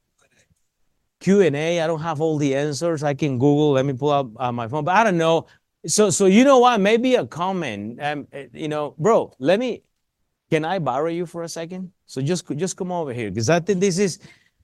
Q&A. 1.23 1.81
I 1.81 1.87
don't 1.87 2.01
have 2.01 2.19
all 2.19 2.37
the 2.37 2.53
answers. 2.53 3.01
I 3.01 3.13
can 3.13 3.39
Google. 3.39 3.71
Let 3.71 3.85
me 3.85 3.93
pull 3.93 4.09
up 4.09 4.27
uh, 4.37 4.51
my 4.51 4.67
phone. 4.67 4.83
But 4.83 4.97
I 4.97 5.05
don't 5.05 5.17
know. 5.17 5.47
So, 5.87 6.09
so 6.09 6.25
you 6.25 6.43
know 6.43 6.59
what? 6.59 6.81
Maybe 6.81 7.15
a 7.15 7.25
comment. 7.25 7.97
Um, 8.01 8.27
eh, 8.33 8.47
you 8.53 8.67
know, 8.67 8.93
bro, 8.97 9.33
let 9.39 9.57
me, 9.57 9.83
can 10.51 10.65
I 10.65 10.79
borrow 10.79 11.09
you 11.09 11.25
for 11.25 11.43
a 11.43 11.49
second? 11.49 11.93
So 12.07 12.21
just, 12.21 12.45
just 12.57 12.75
come 12.75 12.91
over 12.91 13.13
here. 13.13 13.31
Because 13.31 13.49
I 13.49 13.61
think 13.61 13.79
this 13.79 13.99
is, 13.99 14.19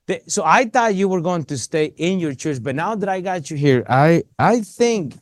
the, 0.06 0.22
so 0.28 0.44
I 0.46 0.66
thought 0.66 0.96
you 0.96 1.08
were 1.08 1.22
going 1.22 1.46
to 1.46 1.58
stay 1.58 1.94
in 1.96 2.20
your 2.20 2.36
church. 2.36 2.62
But 2.62 2.76
now 2.76 2.94
that 2.94 3.08
I 3.08 3.22
got 3.22 3.50
you 3.50 3.56
here, 3.56 3.86
I, 3.90 4.24
I 4.38 4.60
think 4.60 5.16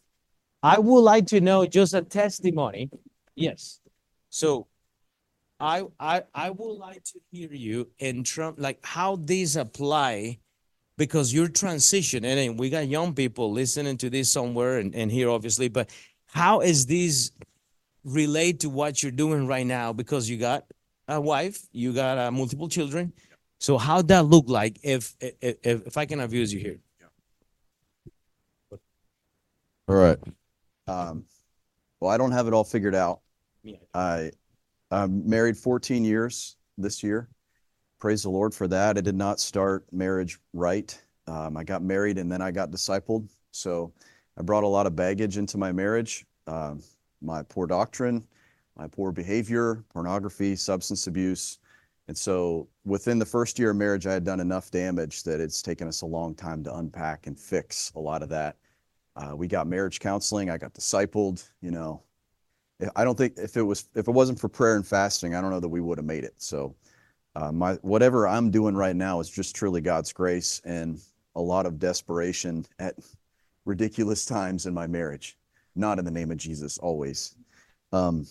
I 0.64 0.80
would 0.80 1.02
like 1.02 1.28
to 1.28 1.40
know 1.40 1.68
just 1.68 1.94
a 1.94 2.02
testimony. 2.02 2.90
Yes. 3.36 3.80
So 4.32 4.66
I, 5.60 5.84
I, 6.00 6.24
I 6.34 6.50
would 6.50 6.78
like 6.78 7.04
to 7.04 7.20
hear 7.30 7.54
you 7.54 7.90
in 8.00 8.24
terms, 8.24 8.58
like 8.58 8.84
how 8.84 9.18
these 9.18 9.56
apply 9.56 10.40
because 10.98 11.34
you're 11.34 11.48
transitioning. 11.48 12.48
And 12.48 12.60
we 12.60 12.70
got 12.70 12.88
young 12.88 13.14
people 13.14 13.52
listening 13.52 13.98
to 13.98 14.10
this 14.10 14.32
somewhere 14.32 14.80
and, 14.80 14.94
and 14.96 15.12
here 15.12 15.30
obviously 15.30 15.70
but 15.70 15.90
how 16.26 16.62
is 16.62 16.86
this 16.86 17.32
relate 18.04 18.60
to 18.62 18.70
what 18.70 19.02
you're 19.02 19.12
doing 19.12 19.48
right 19.48 19.66
now? 19.66 19.94
Because 19.94 20.30
you 20.30 20.38
got 20.38 20.66
a 21.08 21.22
wife 21.22 21.68
you 21.72 21.94
got 21.94 22.18
uh, 22.18 22.32
multiple 22.32 22.68
children. 22.68 23.14
So 23.60 23.78
how 23.78 24.02
that 24.04 24.26
look 24.26 24.50
like 24.50 24.80
if 24.84 25.16
if 25.20 25.58
if 25.64 25.98
i 25.98 26.06
can 26.06 26.20
abuse 26.20 26.54
you 26.54 26.60
here? 26.60 26.80
All 29.88 29.96
right. 29.96 30.20
Um, 30.88 31.26
well 32.00 32.12
i 32.12 32.18
don't 32.18 32.32
have 32.32 32.48
it 32.48 32.54
all 32.54 32.64
figured 32.64 32.96
out. 32.96 33.22
I 33.94 34.32
i'm 34.92 35.28
married 35.28 35.58
14 35.58 36.06
years 36.06 36.56
this 36.78 37.04
year 37.04 37.28
praise 38.00 38.24
the 38.24 38.30
Lord 38.30 38.54
for 38.54 38.68
that. 38.68 38.98
I 38.98 39.02
did 39.02 39.16
not 39.16 39.40
start 39.40 39.86
marriage 39.92 40.40
right. 40.54 41.00
Um, 41.28 41.58
I 41.58 41.64
got 41.64 41.82
married 41.82 42.18
and 42.18 42.32
then 42.32 42.42
I 42.42 42.52
got 42.52 42.72
discipled. 42.72 43.28
So 43.52 43.92
I 44.38 44.44
brought 44.44 44.64
a 44.64 44.68
lot 44.68 44.86
of 44.86 44.96
baggage 44.96 45.38
into 45.38 45.58
my 45.58 45.72
marriage 45.72 46.26
uh, 46.48 46.76
my 47.22 47.44
poor 47.44 47.68
doctrine, 47.68 48.26
my 48.78 48.88
poor 48.88 49.12
behavior, 49.12 49.84
pornography, 49.90 50.56
substance 50.56 51.08
abuse. 51.08 51.60
And 52.08 52.18
so 52.18 52.70
within 52.86 53.20
the 53.20 53.26
first 53.26 53.60
year 53.60 53.72
of 53.72 53.76
marriage, 53.76 54.08
I 54.08 54.14
had 54.14 54.24
done 54.24 54.40
enough 54.40 54.72
damage 54.72 55.24
that 55.24 55.42
it's 55.42 55.62
taken 55.62 55.88
us 55.88 56.02
a 56.02 56.06
long 56.06 56.36
time 56.36 56.64
to 56.64 56.76
unpack 56.76 57.28
and 57.28 57.38
fix 57.38 57.92
a 57.96 58.00
lot 58.00 58.24
of 58.24 58.30
that. 58.30 58.56
Uh, 59.16 59.36
we 59.36 59.48
got 59.48 59.68
marriage 59.68 60.00
counseling. 60.00 60.50
I 60.50 60.58
got 60.58 60.74
discipled. 60.74 61.50
You 61.62 61.72
know, 61.72 62.04
I 62.96 63.04
don't 63.04 63.18
think 63.18 63.34
if 63.38 63.58
it 63.58 63.64
was 63.64 63.90
if 63.96 64.08
it 64.08 64.12
wasn't 64.12 64.40
for 64.40 64.48
prayer 64.48 64.76
and 64.76 64.88
fasting, 64.88 65.36
I 65.36 65.42
don't 65.42 65.50
know 65.50 65.60
that 65.60 65.68
we 65.68 65.82
would 65.82 65.98
have 65.98 66.06
made 66.06 66.24
it. 66.24 66.36
So, 66.38 66.76
uh, 67.38 67.52
my 67.52 67.74
whatever 67.84 68.28
I'm 68.28 68.50
doing 68.50 68.76
right 68.76 68.96
now 68.96 69.20
is 69.20 69.30
just 69.30 69.56
truly 69.56 69.80
God's 69.80 70.12
grace 70.12 70.60
and 70.66 71.00
a 71.36 71.42
lot 71.42 71.68
of 71.68 71.78
desperation 71.78 72.66
at 72.80 72.96
ridiculous 73.64 74.26
times 74.26 74.66
in 74.66 74.74
my 74.74 74.88
marriage, 74.88 75.38
not 75.76 76.00
in 76.00 76.06
the 76.06 76.10
name 76.10 76.32
of 76.32 76.38
Jesus 76.38 76.80
always. 76.80 77.36
Um, 77.94 78.26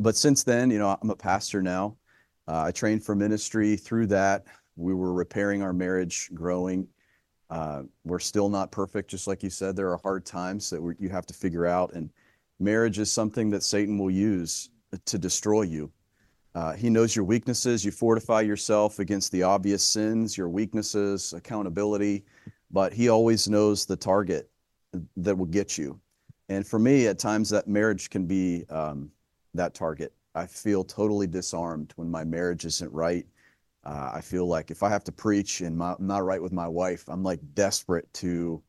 but 0.00 0.16
since 0.16 0.42
then, 0.42 0.72
you 0.72 0.78
know, 0.80 0.98
I'm 1.00 1.10
a 1.10 1.16
pastor 1.16 1.62
now. 1.62 1.96
Uh, 2.48 2.64
I 2.64 2.72
trained 2.72 3.04
for 3.04 3.14
ministry 3.14 3.76
through 3.76 4.08
that. 4.08 4.46
We 4.74 4.92
were 4.92 5.12
repairing 5.12 5.62
our 5.62 5.72
marriage, 5.72 6.28
growing. 6.34 6.88
Uh, 7.48 7.82
we're 8.04 8.18
still 8.18 8.48
not 8.48 8.72
perfect, 8.72 9.08
just 9.08 9.28
like 9.28 9.44
you 9.44 9.50
said. 9.50 9.76
There 9.76 9.92
are 9.92 9.98
hard 9.98 10.26
times 10.26 10.68
that 10.70 10.96
you 10.98 11.08
have 11.10 11.26
to 11.26 11.34
figure 11.34 11.64
out, 11.64 11.92
and 11.92 12.10
marriage 12.58 12.98
is 12.98 13.10
something 13.10 13.50
that 13.50 13.62
Satan 13.62 13.98
will 13.98 14.10
use 14.10 14.70
to 15.04 15.16
destroy 15.16 15.62
you. 15.62 15.92
Uh, 16.56 16.72
he 16.72 16.88
knows 16.88 17.14
your 17.14 17.26
weaknesses. 17.26 17.84
You 17.84 17.90
fortify 17.90 18.40
yourself 18.40 18.98
against 18.98 19.30
the 19.30 19.42
obvious 19.42 19.84
sins, 19.84 20.38
your 20.38 20.48
weaknesses, 20.48 21.34
accountability, 21.34 22.24
but 22.70 22.94
he 22.94 23.10
always 23.10 23.46
knows 23.46 23.84
the 23.84 23.94
target 23.94 24.48
that 25.18 25.36
will 25.36 25.44
get 25.44 25.76
you. 25.76 26.00
And 26.48 26.66
for 26.66 26.78
me, 26.78 27.08
at 27.08 27.18
times, 27.18 27.50
that 27.50 27.68
marriage 27.68 28.08
can 28.08 28.24
be 28.24 28.64
um, 28.70 29.10
that 29.52 29.74
target. 29.74 30.14
I 30.34 30.46
feel 30.46 30.82
totally 30.82 31.26
disarmed 31.26 31.92
when 31.96 32.10
my 32.10 32.24
marriage 32.24 32.64
isn't 32.64 32.90
right. 32.90 33.26
Uh, 33.84 34.12
I 34.14 34.22
feel 34.22 34.46
like 34.46 34.70
if 34.70 34.82
I 34.82 34.88
have 34.88 35.04
to 35.04 35.12
preach 35.12 35.60
and 35.60 35.76
my, 35.76 35.94
I'm 35.98 36.06
not 36.06 36.24
right 36.24 36.40
with 36.40 36.52
my 36.52 36.66
wife, 36.68 37.04
I'm 37.06 37.22
like 37.22 37.40
desperate 37.52 38.10
to 38.14 38.62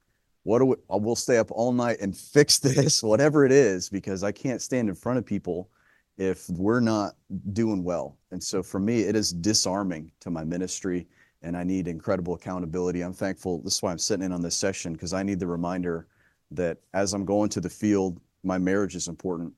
what 0.43 0.59
do 0.59 0.65
we, 0.65 0.75
uh, 0.93 0.97
we'll 0.97 1.15
stay 1.15 1.37
up 1.37 1.51
all 1.51 1.71
night 1.71 1.99
and 2.01 2.17
fix 2.17 2.59
this, 2.59 3.01
whatever 3.01 3.45
it 3.45 3.53
is, 3.53 3.87
because 3.87 4.25
I 4.25 4.33
can't 4.33 4.61
stand 4.61 4.89
in 4.89 4.95
front 4.95 5.19
of 5.19 5.25
people 5.25 5.69
if 6.17 6.49
we're 6.49 6.79
not 6.79 7.15
doing 7.53 7.83
well. 7.83 8.17
And 8.31 8.43
so 8.43 8.63
for 8.63 8.79
me, 8.79 9.01
it 9.01 9.15
is 9.15 9.31
disarming 9.31 10.11
to 10.19 10.29
my 10.29 10.43
ministry 10.43 11.07
and 11.43 11.55
I 11.55 11.63
need 11.63 11.87
incredible 11.87 12.33
accountability. 12.33 13.01
I'm 13.01 13.13
thankful. 13.13 13.61
This 13.61 13.75
is 13.75 13.83
why 13.83 13.91
I'm 13.91 13.99
sitting 13.99 14.25
in 14.25 14.31
on 14.31 14.41
this 14.41 14.55
session 14.55 14.93
because 14.93 15.13
I 15.13 15.21
need 15.21 15.39
the 15.39 15.47
reminder 15.47 16.07
that 16.51 16.77
as 16.93 17.13
I'm 17.13 17.25
going 17.25 17.49
to 17.49 17.61
the 17.61 17.69
field, 17.69 18.19
my 18.43 18.57
marriage 18.57 18.95
is 18.95 19.07
important. 19.07 19.53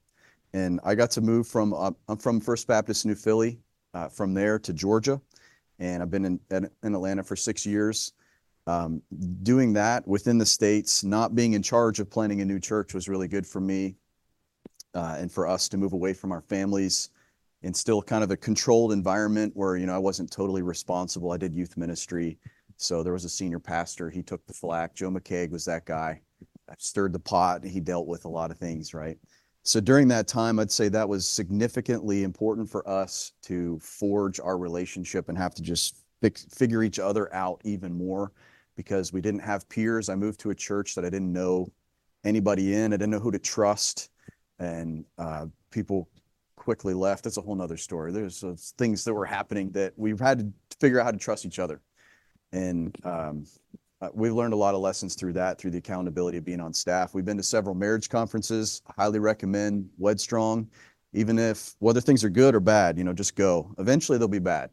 And 0.54 0.80
I 0.84 0.96
got 0.96 1.12
to 1.12 1.22
move 1.22 1.48
from, 1.48 1.74
uh, 1.74 1.92
I'm 2.08 2.18
from 2.18 2.42
First 2.42 2.68
Baptist 2.68 3.06
New 3.06 3.16
Philly, 3.16 3.60
uh, 3.94 4.10
from 4.10 4.34
there 4.34 4.60
to 4.60 4.74
Georgia. 4.74 5.22
And 5.80 6.04
I've 6.04 6.12
been 6.12 6.26
in, 6.26 6.40
in 6.52 6.94
Atlanta 6.96 7.24
for 7.24 7.36
six 7.36 7.66
years. 7.66 8.14
Um, 8.68 9.02
doing 9.44 9.74
that 9.74 10.08
within 10.08 10.38
the 10.38 10.46
States, 10.46 11.04
not 11.04 11.34
being 11.34 11.54
in 11.54 11.64
charge 11.64 12.00
of 12.00 12.10
planning 12.10 12.42
a 12.42 12.46
new 12.46 12.60
church 12.60 12.94
was 12.94 13.08
really 13.08 13.28
good 13.28 13.48
for 13.48 13.62
me 13.62 13.96
Uh, 14.96 15.16
and 15.20 15.32
for 15.32 15.48
us 15.48 15.70
to 15.70 15.78
move 15.78 15.94
away 15.94 16.14
from 16.14 16.32
our 16.32 16.42
families 16.42 17.10
and 17.62 17.76
still 17.76 18.02
kind 18.02 18.24
of 18.24 18.32
a 18.32 18.38
controlled 18.38 18.92
environment 18.92 19.52
where, 19.56 19.76
you 19.76 19.86
know, 19.86 19.96
I 19.96 20.00
wasn't 20.00 20.32
totally 20.32 20.62
responsible. 20.62 21.32
I 21.32 21.38
did 21.38 21.54
youth 21.54 21.78
ministry. 21.78 22.38
So 22.78 23.04
there 23.04 23.14
was 23.14 23.26
a 23.26 23.30
senior 23.30 23.60
pastor. 23.60 24.10
He 24.10 24.24
took 24.24 24.46
the 24.48 24.54
flack. 24.54 24.96
Joe 24.96 25.12
McCaig 25.12 25.52
was 25.52 25.66
that 25.66 25.86
guy. 25.86 26.22
I 26.70 26.74
stirred 26.78 27.14
the 27.14 27.20
pot. 27.20 27.64
He 27.66 27.80
dealt 27.80 28.08
with 28.08 28.26
a 28.26 28.30
lot 28.30 28.52
of 28.52 28.58
things, 28.58 28.94
right? 28.94 29.18
So 29.64 29.82
during 29.82 30.08
that 30.08 30.28
time, 30.28 30.60
I'd 30.60 30.72
say 30.72 30.88
that 30.90 31.08
was 31.08 31.28
significantly 31.28 32.24
important 32.24 32.70
for 32.70 32.88
us 32.88 33.34
to 33.44 33.78
forge 33.80 34.40
our 34.40 34.58
relationship 34.58 35.30
and 35.30 35.38
have 35.38 35.54
to 35.56 35.62
just 35.62 35.98
fix, 36.22 36.46
figure 36.46 36.84
each 36.84 37.00
other 37.00 37.34
out 37.36 37.62
even 37.66 37.94
more 37.94 38.32
because 38.78 39.12
we 39.12 39.20
didn't 39.20 39.42
have 39.42 39.68
peers. 39.68 40.08
I 40.08 40.16
moved 40.16 40.40
to 40.42 40.52
a 40.52 40.56
church 40.56 40.96
that 40.96 41.04
I 41.04 41.10
didn't 41.10 41.34
know 41.34 41.68
anybody 42.24 42.74
in. 42.74 42.94
I 42.94 42.98
didn't 42.98 43.12
know 43.12 43.20
who 43.20 43.32
to 43.32 43.40
trust. 43.40 44.10
And 44.60 45.06
uh, 45.18 45.46
people 45.72 46.10
quickly 46.56 46.94
left. 46.94 47.24
That's 47.24 47.38
a 47.38 47.42
whole 47.42 47.56
nother 47.56 47.78
story. 47.78 48.12
There's 48.12 48.44
things 48.78 49.04
that 49.06 49.14
were 49.14 49.26
happening 49.26 49.72
that 49.72 49.94
we've 49.96 50.20
had 50.20 50.40
to 50.40 50.78
figure 50.80 51.00
out 51.00 51.06
how 51.06 51.12
to 51.12 51.18
trust 51.18 51.46
each 51.46 51.60
other. 51.60 51.82
And 52.52 52.96
um, 53.06 53.46
uh, 54.02 54.10
we've 54.14 54.34
learned 54.34 54.54
a 54.54 54.58
lot 54.58 54.76
of 54.76 54.82
lessons 54.82 55.16
through 55.16 55.34
that, 55.34 55.58
through 55.58 55.72
the 55.72 55.78
accountability 55.78 56.38
of 56.38 56.46
being 56.46 56.60
on 56.60 56.74
staff. 56.74 57.14
We've 57.14 57.26
been 57.26 57.38
to 57.38 57.44
several 57.44 57.76
marriage 57.76 58.10
conferences. 58.10 58.82
I 58.88 59.04
highly 59.04 59.20
recommend 59.20 59.90
Wed 59.98 60.20
Strong. 60.20 60.70
Even 61.14 61.40
if 61.40 61.76
whether 61.80 62.02
things 62.02 62.24
are 62.24 62.30
good 62.30 62.54
or 62.54 62.60
bad, 62.60 62.98
you 62.98 63.04
know, 63.04 63.14
just 63.14 63.36
go. 63.36 63.74
Eventually 63.80 64.18
they'll 64.18 64.28
be 64.28 64.40
bad. 64.40 64.70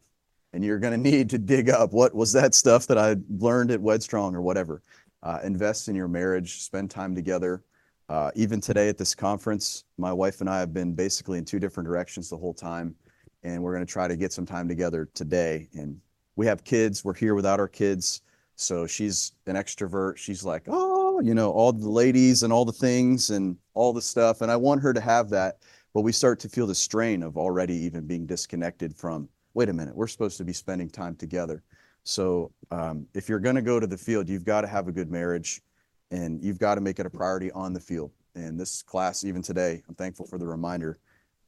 And 0.53 0.65
you're 0.65 0.79
going 0.79 0.93
to 0.93 1.11
need 1.11 1.31
to 1.31 1.39
dig 1.39 1.71
up 1.71 1.93
what 1.93 2.15
was 2.15 2.33
that 2.33 2.55
stuff 2.55 2.87
that 2.89 2.99
I 2.99 3.17
learned 3.39 3.71
at 3.71 3.81
Wed 3.81 4.03
Strong 4.03 4.35
or 4.37 4.43
whatever. 4.43 4.83
Uh, 5.23 5.39
invest 5.43 5.89
in 5.89 5.97
your 5.97 6.09
marriage, 6.09 6.63
spend 6.63 6.91
time 6.91 7.15
together. 7.15 7.63
Uh, 8.09 8.31
even 8.37 8.61
today 8.61 8.89
at 8.89 8.99
this 8.99 9.15
conference, 9.15 9.85
my 9.99 10.13
wife 10.13 10.41
and 10.41 10.49
I 10.49 10.61
have 10.61 10.73
been 10.73 10.95
basically 10.95 11.39
in 11.39 11.45
two 11.45 11.59
different 11.59 11.89
directions 11.89 12.31
the 12.31 12.37
whole 12.37 12.55
time. 12.55 12.95
And 13.43 13.63
we're 13.63 13.75
going 13.75 13.87
to 13.87 13.93
try 13.93 14.09
to 14.09 14.17
get 14.17 14.33
some 14.33 14.47
time 14.47 14.69
together 14.69 15.09
today. 15.15 15.69
And 15.75 16.01
we 16.37 16.47
have 16.47 16.65
kids. 16.65 17.05
We're 17.05 17.15
here 17.15 17.35
without 17.35 17.61
our 17.61 17.69
kids. 17.69 18.23
So 18.55 18.87
she's 18.87 19.33
an 19.47 19.57
extrovert. 19.57 20.17
She's 20.17 20.45
like, 20.45 20.65
oh, 20.69 21.21
you 21.21 21.35
know, 21.35 21.51
all 21.51 21.73
the 21.73 21.89
ladies 21.89 22.43
and 22.43 22.53
all 22.53 22.65
the 22.65 22.73
things 22.73 23.31
and 23.31 23.57
all 23.75 23.93
the 23.93 24.03
stuff. 24.03 24.41
And 24.41 24.51
I 24.51 24.57
want 24.57 24.83
her 24.83 24.93
to 24.93 25.01
have 25.01 25.29
that. 25.31 25.59
But 25.93 26.03
we 26.03 26.13
start 26.13 26.39
to 26.41 26.49
feel 26.49 26.67
the 26.67 26.75
strain 26.75 27.23
of 27.23 27.37
already 27.37 27.75
even 27.75 28.07
being 28.07 28.27
disconnected 28.27 28.95
from, 28.95 29.29
wait 29.55 29.69
a 29.69 29.73
minute, 29.73 29.95
we're 29.95 30.07
supposed 30.07 30.37
to 30.39 30.45
be 30.45 30.53
spending 30.53 30.91
time 30.91 31.17
together. 31.17 31.63
So 32.05 32.53
um, 32.71 33.07
if 33.15 33.29
you're 33.29 33.41
going 33.41 33.57
to 33.57 33.63
go 33.63 33.81
to 33.81 33.87
the 33.87 33.97
field, 33.99 34.29
you've 34.29 34.45
got 34.45 34.61
to 34.61 34.67
have 34.69 34.89
a 34.89 34.93
good 34.93 35.11
marriage 35.11 35.63
and 36.11 36.43
you've 36.43 36.59
got 36.59 36.77
to 36.77 36.81
make 36.81 36.99
it 36.99 37.07
a 37.07 37.11
priority 37.11 37.51
on 37.53 37.73
the 37.73 37.81
field. 37.81 38.13
And 38.35 38.59
this 38.59 38.83
class, 38.83 39.25
even 39.25 39.43
today, 39.43 39.83
I'm 39.89 39.95
thankful 39.95 40.27
for 40.27 40.39
the 40.39 40.47
reminder 40.47 40.99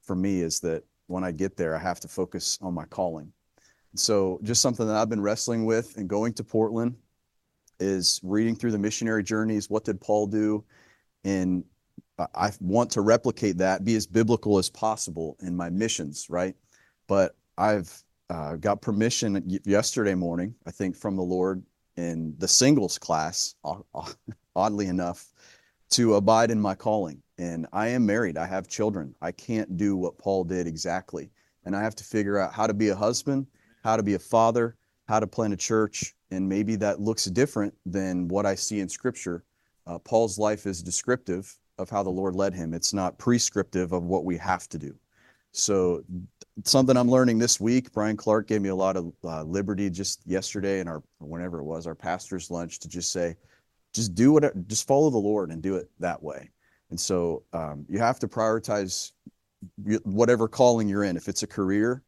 for 0.03 0.17
me 0.17 0.41
is 0.41 0.61
that 0.61 0.85
when 1.07 1.25
I 1.25 1.33
get 1.33 1.57
there, 1.57 1.77
I 1.77 1.79
have 1.79 2.01
to 2.01 2.09
focus 2.09 2.59
on 2.61 2.75
my 2.75 2.85
calling. 2.87 3.33
So, 3.95 4.39
just 4.43 4.61
something 4.63 4.87
that 4.87 4.97
I've 4.97 5.09
been 5.09 5.21
wrestling 5.21 5.65
with 5.65 5.97
and 5.97 6.09
going 6.09 6.35
to 6.35 6.45
Portland 6.45 6.97
is 7.81 8.21
reading 8.23 8.55
through 8.55 8.73
the 8.73 8.79
missionary 8.79 9.23
journeys. 9.23 9.71
What 9.71 9.85
did 9.85 10.01
Paul 10.01 10.27
do? 10.27 10.65
And 11.25 11.65
I 12.35 12.51
want 12.61 12.91
to 12.93 13.01
replicate 13.01 13.59
that, 13.59 13.85
be 13.85 13.95
as 13.95 14.07
biblical 14.07 14.59
as 14.59 14.69
possible 14.69 15.37
in 15.41 15.57
my 15.57 15.71
missions, 15.71 16.27
right? 16.29 16.55
But 17.07 17.37
I've 17.57 18.03
uh, 18.29 18.57
got 18.57 18.83
permission 18.83 19.59
yesterday 19.65 20.15
morning, 20.15 20.55
I 20.67 20.71
think, 20.71 20.97
from 20.97 21.17
the 21.17 21.23
Lord 21.23 21.63
in 21.97 22.35
the 22.39 22.49
singles 22.49 22.99
class 22.99 23.55
oddly 24.59 24.89
enough, 24.89 25.33
to 25.91 26.17
abide 26.17 26.51
in 26.51 26.61
my 26.61 26.75
calling. 26.75 27.23
And 27.39 27.67
I 27.73 27.89
am 27.89 28.05
married. 28.05 28.37
I 28.37 28.47
have 28.47 28.69
children. 28.69 29.15
I 29.23 29.33
can't 29.33 29.77
do 29.77 29.97
what 29.97 30.19
Paul 30.19 30.45
did 30.45 30.67
exactly. 30.67 31.31
And 31.65 31.77
I 31.77 31.83
have 31.83 31.95
to 31.97 32.05
figure 32.05 32.39
out 32.39 32.53
how 32.53 32.67
to 32.67 32.75
be 32.75 32.89
a 32.89 32.97
husband, 32.97 33.47
how 33.85 33.97
to 33.97 34.03
be 34.03 34.15
a 34.15 34.19
father, 34.19 34.77
how 35.07 35.21
to 35.21 35.27
plant 35.27 35.55
a 35.55 35.57
church. 35.57 36.15
And 36.31 36.49
maybe 36.49 36.77
that 36.77 37.01
looks 37.01 37.25
different 37.27 37.73
than 37.87 38.29
what 38.29 38.45
I 38.45 38.55
see 38.55 38.81
in 38.81 38.89
scripture. 38.89 39.45
Uh, 39.87 39.99
Paul's 39.99 40.39
life 40.39 40.67
is 40.67 40.83
descriptive 40.83 41.57
of 41.79 41.89
how 41.89 42.03
the 42.03 42.11
Lord 42.11 42.35
led 42.35 42.55
him, 42.55 42.75
it's 42.75 42.93
not 42.93 43.19
prescriptive 43.19 43.93
of 43.93 44.03
what 44.03 44.25
we 44.25 44.37
have 44.37 44.69
to 44.71 44.79
do. 44.79 44.95
So, 45.53 46.05
something 46.65 46.97
I'm 46.97 47.09
learning 47.09 47.39
this 47.39 47.61
week, 47.61 47.93
Brian 47.93 48.17
Clark 48.17 48.49
gave 48.49 48.61
me 48.61 48.69
a 48.69 48.75
lot 48.75 48.97
of 48.97 49.13
uh, 49.25 49.45
liberty 49.45 49.89
just 49.89 50.21
yesterday 50.27 50.81
in 50.81 50.89
our, 50.89 51.03
whenever 51.21 51.61
it 51.61 51.65
was, 51.65 51.87
our 51.87 51.95
pastor's 51.95 52.51
lunch 52.51 52.81
to 52.81 52.89
just 52.89 53.13
say, 53.13 53.37
just 53.95 54.15
do 54.15 54.33
what 54.33 54.69
just 54.69 54.87
follow 54.87 55.11
the 55.11 55.19
lord 55.19 55.51
and 55.51 55.63
do 55.63 55.77
it 55.77 55.91
that 55.99 56.23
way. 56.23 56.51
And 56.91 56.99
so 56.99 57.43
um, 57.53 57.85
you 57.89 57.99
have 57.99 58.19
to 58.21 58.29
prioritize 58.29 59.13
whatever 60.05 60.49
calling 60.49 60.89
you're 60.89 61.05
in. 61.05 61.17
If 61.17 61.29
it's 61.29 61.43
a 61.43 61.47
career 61.47 62.03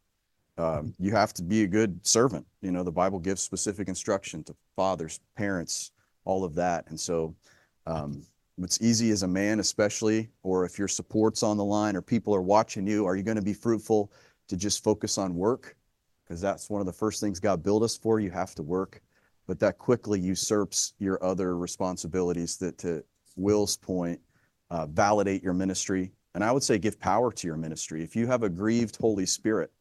um, 0.61 0.94
you 0.98 1.12
have 1.12 1.32
to 1.35 1.43
be 1.43 1.62
a 1.62 1.66
good 1.66 2.05
servant. 2.07 2.47
You 2.61 2.70
know 2.70 2.82
the 2.82 2.93
bible 2.93 3.19
gives 3.19 3.40
specific 3.40 3.89
instruction 3.89 4.44
to 4.44 4.55
fathers 4.77 5.20
parents 5.36 5.93
all 6.24 6.44
of 6.44 6.55
that. 6.57 6.85
And 6.89 7.01
so 7.01 7.35
um, 7.86 8.23
it's 8.59 8.81
easy 8.82 9.11
as 9.11 9.23
a 9.23 9.28
man 9.28 9.61
especially 9.61 10.28
or 10.43 10.66
if 10.66 10.78
your 10.78 10.89
support's 10.89 11.43
on 11.43 11.57
the 11.57 11.65
line 11.65 11.97
or 11.97 12.02
people 12.02 12.35
are 12.35 12.43
watching 12.43 12.86
you 12.86 13.07
are 13.07 13.16
you 13.16 13.23
going 13.23 13.39
to 13.39 13.43
be 13.43 13.55
fruitful 13.55 14.12
to 14.48 14.57
just 14.57 14.85
focus 14.85 15.16
on 15.16 15.35
work? 15.35 15.77
Because 16.24 16.40
that's 16.40 16.69
one 16.69 16.81
of 16.81 16.86
the 16.86 16.93
first 16.93 17.20
things 17.20 17.40
god 17.40 17.62
built 17.62 17.82
us 17.82 17.97
for. 17.97 18.20
You 18.20 18.31
have 18.31 18.55
to 18.57 18.62
work 18.62 19.01
but 19.51 19.59
that 19.59 19.78
quickly 19.78 20.20
usurps 20.20 20.93
your 21.01 21.20
other 21.24 21.59
responsibilities 21.59 22.56
that 22.56 22.78
to 22.78 23.02
will's 23.35 23.77
point 23.77 24.20
uh, 24.70 24.86
validate 24.86 25.43
your 25.43 25.52
ministry 25.52 26.12
and 26.36 26.44
i 26.44 26.52
would 26.52 26.62
say 26.62 26.78
give 26.78 27.01
power 27.01 27.32
to 27.32 27.48
your 27.48 27.56
ministry. 27.56 28.01
If 28.05 28.14
you 28.14 28.28
have 28.28 28.44
a 28.44 28.48
grieved 28.48 28.94
holy 28.94 29.27
spirit 29.27 29.72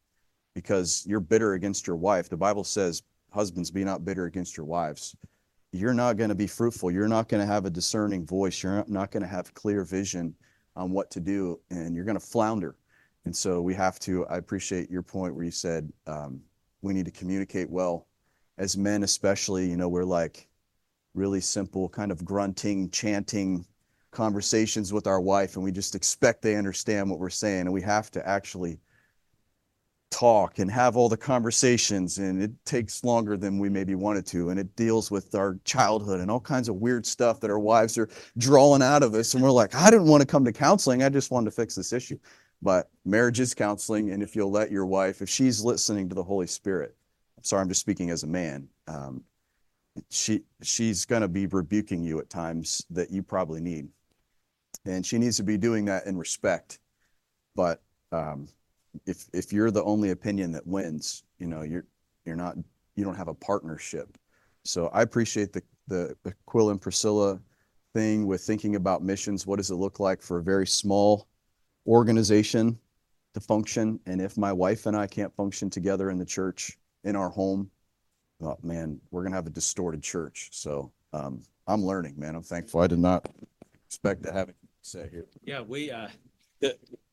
because 0.56 1.06
you're 1.06 1.20
bitter 1.20 1.54
against 1.54 1.86
your 1.86 1.98
wife 1.98 2.30
the 2.30 2.36
bible 2.36 2.64
says 2.64 3.04
husbands 3.32 3.70
be 3.70 3.84
not 3.84 4.04
bitter 4.04 4.26
against 4.26 4.58
your 4.58 4.66
wives. 4.66 5.16
You're 5.72 5.94
not 5.94 6.18
going 6.18 6.30
to 6.30 6.36
be 6.36 6.48
fruitful. 6.48 6.90
You're 6.90 7.08
not 7.08 7.30
going 7.30 7.42
to 7.42 7.54
have 7.54 7.66
a 7.66 7.70
discerning 7.70 8.26
voice. 8.26 8.64
You're 8.64 8.84
not 8.88 9.12
going 9.12 9.22
to 9.22 9.30
have 9.30 9.54
clear 9.54 9.84
vision 9.84 10.34
on 10.76 10.90
what 10.90 11.12
to 11.12 11.20
do 11.20 11.60
and 11.70 11.94
you're 11.94 12.06
going 12.06 12.20
to 12.20 12.26
flounder. 12.26 12.76
And 13.26 13.36
so 13.36 13.62
we 13.62 13.76
have 13.76 14.00
to 14.00 14.26
i 14.32 14.38
appreciate 14.38 14.90
your 14.90 15.04
point 15.04 15.36
where 15.36 15.46
you 15.46 15.52
said 15.52 15.94
um, 16.08 16.42
we 16.82 16.92
need 16.92 17.06
to 17.06 17.12
communicate 17.12 17.70
well. 17.70 18.08
As 18.60 18.78
men, 18.78 19.02
especially, 19.02 19.68
you 19.68 19.78
know, 19.78 19.90
we're 19.90 20.04
like 20.04 20.48
really 21.16 21.42
simple, 21.42 21.90
kind 21.90 22.12
of 22.12 22.24
grunting, 22.24 22.92
chanting 22.92 23.66
conversations 24.12 24.94
with 24.94 25.08
our 25.08 25.22
wife, 25.22 25.56
and 25.56 25.64
we 25.64 25.72
just 25.72 25.96
expect 25.96 26.44
they 26.44 26.56
understand 26.56 27.10
what 27.10 27.20
we're 27.20 27.30
saying. 27.30 27.62
And 27.62 27.74
we 27.74 27.82
have 27.82 28.12
to 28.12 28.28
actually 28.28 28.80
talk 30.10 30.60
and 30.60 30.72
have 30.72 30.98
all 30.98 31.08
the 31.08 31.18
conversations 31.18 32.18
and 32.18 32.42
it 32.42 32.52
takes 32.66 33.04
longer 33.04 33.38
than 33.38 33.60
we 33.60 33.70
maybe 33.70 33.94
wanted 33.94 34.26
to 34.26 34.50
and 34.50 34.60
it 34.60 34.76
deals 34.76 35.12
with 35.12 35.36
our 35.36 35.60
childhood 35.66 36.20
and 36.20 36.32
all 36.32 36.40
kinds 36.40 36.68
of 36.68 36.76
weird 36.76 37.06
stuff 37.06 37.40
that 37.40 37.52
our 37.52 37.60
wives 37.60 37.98
are 37.98 38.10
drawing 38.38 38.82
out 38.82 39.04
of 39.04 39.14
us 39.14 39.36
and 39.36 39.44
we're 39.44 39.52
like 39.52 39.76
i 39.76 39.92
didn't 39.92 40.08
want 40.08 40.20
to 40.20 40.26
come 40.26 40.44
to 40.44 40.52
counseling 40.52 41.04
i 41.04 41.10
just 41.10 41.30
wanted 41.30 41.46
to 41.46 41.56
fix 41.56 41.76
this 41.76 41.94
issue 41.94 42.18
but 42.62 42.90
marriage 43.06 43.40
is 43.40 43.54
counseling 43.54 44.10
and 44.10 44.24
if 44.24 44.36
you'll 44.36 44.50
let 44.52 44.72
your 44.72 44.86
wife 44.86 45.22
if 45.22 45.30
she's 45.30 45.64
listening 45.64 46.10
to 46.10 46.16
the 46.16 46.24
holy 46.24 46.48
spirit 46.48 46.96
sorry 47.42 47.62
i'm 47.62 47.70
just 47.70 47.82
speaking 47.82 48.10
as 48.10 48.24
a 48.24 48.28
man 48.28 48.68
um, 48.88 49.24
she 50.10 50.42
she's 50.62 51.06
going 51.06 51.22
to 51.22 51.28
be 51.28 51.46
rebuking 51.48 52.04
you 52.04 52.20
at 52.20 52.30
times 52.30 52.86
that 52.90 53.12
you 53.12 53.22
probably 53.22 53.62
need 53.62 53.88
and 54.86 55.06
she 55.06 55.18
needs 55.18 55.38
to 55.38 55.44
be 55.44 55.58
doing 55.58 55.86
that 55.86 56.06
in 56.06 56.18
respect 56.18 56.80
but 57.56 57.82
um, 58.12 58.48
if 59.06 59.28
if 59.34 59.54
you're 59.54 59.72
the 59.72 59.84
only 59.84 60.12
opinion 60.12 60.52
that 60.54 60.66
wins, 60.66 61.24
you 61.38 61.48
know, 61.48 61.62
you're 61.62 61.86
you're 62.26 62.36
not 62.36 62.56
you 62.96 63.04
don't 63.04 63.16
have 63.16 63.28
a 63.28 63.34
partnership. 63.34 64.18
So 64.64 64.88
I 64.88 65.02
appreciate 65.02 65.54
the 65.54 65.62
the 65.88 66.16
Aquila 66.26 66.72
and 66.72 66.82
Priscilla 66.82 67.40
thing 67.94 68.28
with 68.28 68.42
thinking 68.42 68.76
about 68.76 69.04
missions. 69.04 69.48
What 69.48 69.58
does 69.58 69.72
it 69.72 69.76
look 69.76 70.00
like 70.00 70.22
for 70.22 70.38
a 70.38 70.44
very 70.44 70.68
small 70.68 71.28
organization 71.88 72.78
to 73.34 73.40
function? 73.40 74.00
And 74.06 74.22
if 74.22 74.38
my 74.38 74.54
wife 74.54 74.86
and 74.86 74.96
I 74.96 75.08
can't 75.08 75.36
function 75.36 75.70
together 75.70 76.10
in 76.12 76.18
the 76.18 76.26
church 76.26 76.78
in 77.04 77.16
our 77.16 77.30
home, 77.30 77.70
oh 78.42 78.58
man, 78.64 79.00
we're 79.12 79.24
gonna 79.24 79.36
have 79.36 79.48
a 79.48 79.52
distorted 79.52 80.04
church. 80.04 80.50
So 80.52 80.92
um, 81.14 81.42
I'm 81.68 81.84
learning, 81.84 82.16
man. 82.18 82.36
I'm 82.36 82.44
thankful. 82.44 82.82
I 82.82 82.88
did 82.88 83.00
not 83.00 83.30
expect 83.88 84.24
to 84.24 84.32
have 84.32 84.50
it 84.50 84.56
say 84.82 85.08
here. 85.12 85.26
Yeah, 85.44 85.62
we 85.62 85.92
uh 85.92 86.08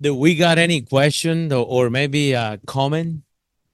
do, 0.01 0.15
we 0.15 0.35
got 0.35 0.59
any 0.59 0.83
question 0.83 1.53
or, 1.53 1.65
or 1.65 1.91
maybe 1.91 2.33
a 2.33 2.59
comment 2.67 3.23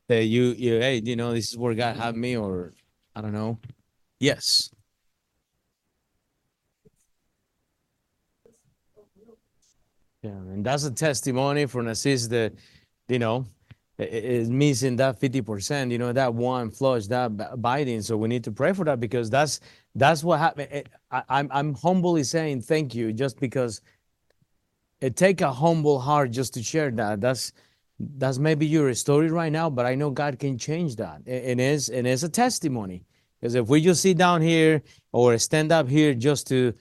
that 0.09 0.25
you 0.25 0.55
you 0.59 0.79
hey 0.81 1.01
you 1.05 1.17
know 1.17 1.33
this 1.33 1.51
is 1.51 1.59
where 1.59 1.75
God 1.75 1.97
had 1.97 2.17
me 2.17 2.37
or 2.37 2.73
I 3.15 3.21
don't 3.21 3.33
know. 3.33 3.59
Yes. 4.21 4.71
Yeah, 10.23 10.31
and 10.31 10.65
that's 10.65 10.85
a 10.85 10.91
testimony 10.93 11.67
for 11.67 11.85
a 11.85 11.95
sis 11.97 12.29
that 12.29 12.53
you 13.09 13.19
know 13.19 13.47
is 14.11 14.51
missing 14.51 14.97
that 14.97 15.21
50%, 15.21 15.91
you 15.91 15.99
know, 15.99 16.13
that 16.13 16.35
one 16.35 16.71
flesh, 16.71 17.07
that 17.09 17.61
biting. 17.61 18.03
So 18.03 18.17
we 18.17 18.29
need 18.29 18.45
to 18.45 18.53
pray 18.53 18.73
for 18.73 18.85
that 18.85 19.01
because 19.01 19.31
that's 19.31 19.61
that's 19.95 20.25
what 20.25 20.39
happened. 20.39 20.69
Eh, 20.71 20.79
eh, 20.79 20.83
I, 21.11 21.23
I'm 21.29 21.49
I'm 21.53 21.75
humbly 21.75 22.25
saying 22.25 22.63
thank 22.63 22.95
you 22.95 23.13
just 23.13 23.39
because 23.41 23.81
it 25.01 25.17
take 25.17 25.41
a 25.41 25.53
humble 25.53 25.99
heart 25.99 26.31
just 26.31 26.55
to 26.55 26.63
share 26.63 26.91
that. 26.93 27.21
That's 27.21 27.53
that's 27.99 28.39
maybe 28.39 28.67
your 28.67 28.93
story 28.95 29.31
right 29.31 29.53
now, 29.53 29.71
but 29.71 29.87
I 29.87 29.95
know 29.95 30.11
God 30.11 30.39
can 30.39 30.59
change 30.59 30.97
that. 30.97 31.23
A- 31.27 31.51
And 31.51 31.61
it's 31.61 31.89
and 31.89 32.07
it's 32.07 32.23
a 32.23 32.29
testimony. 32.29 33.05
Because 33.41 33.55
if 33.57 33.69
we 33.69 33.81
just 33.81 34.03
sit 34.03 34.17
down 34.17 34.41
here 34.41 34.83
or 35.13 35.37
stand 35.39 35.73
up 35.73 35.89
here 35.89 36.15
just 36.15 36.47
to 36.49 36.73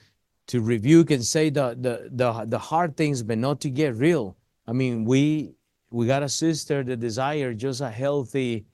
to 0.48 0.62
rebuke 0.62 1.12
and 1.12 1.24
say 1.26 1.50
the 1.50 1.76
the 1.80 2.10
the, 2.12 2.46
the 2.48 2.60
hard 2.60 2.96
things, 2.98 3.24
but 3.24 3.38
not 3.38 3.60
to 3.62 3.70
get 3.70 3.96
real. 3.96 4.38
I 4.68 4.74
mean, 4.74 5.06
we 5.06 5.56
we 5.92 6.08
got 6.08 6.24
a 6.24 6.30
sister 6.30 6.84
that 6.84 7.00
desire 7.00 7.54
just 7.54 7.82
a 7.82 7.90
healthy 7.90 8.66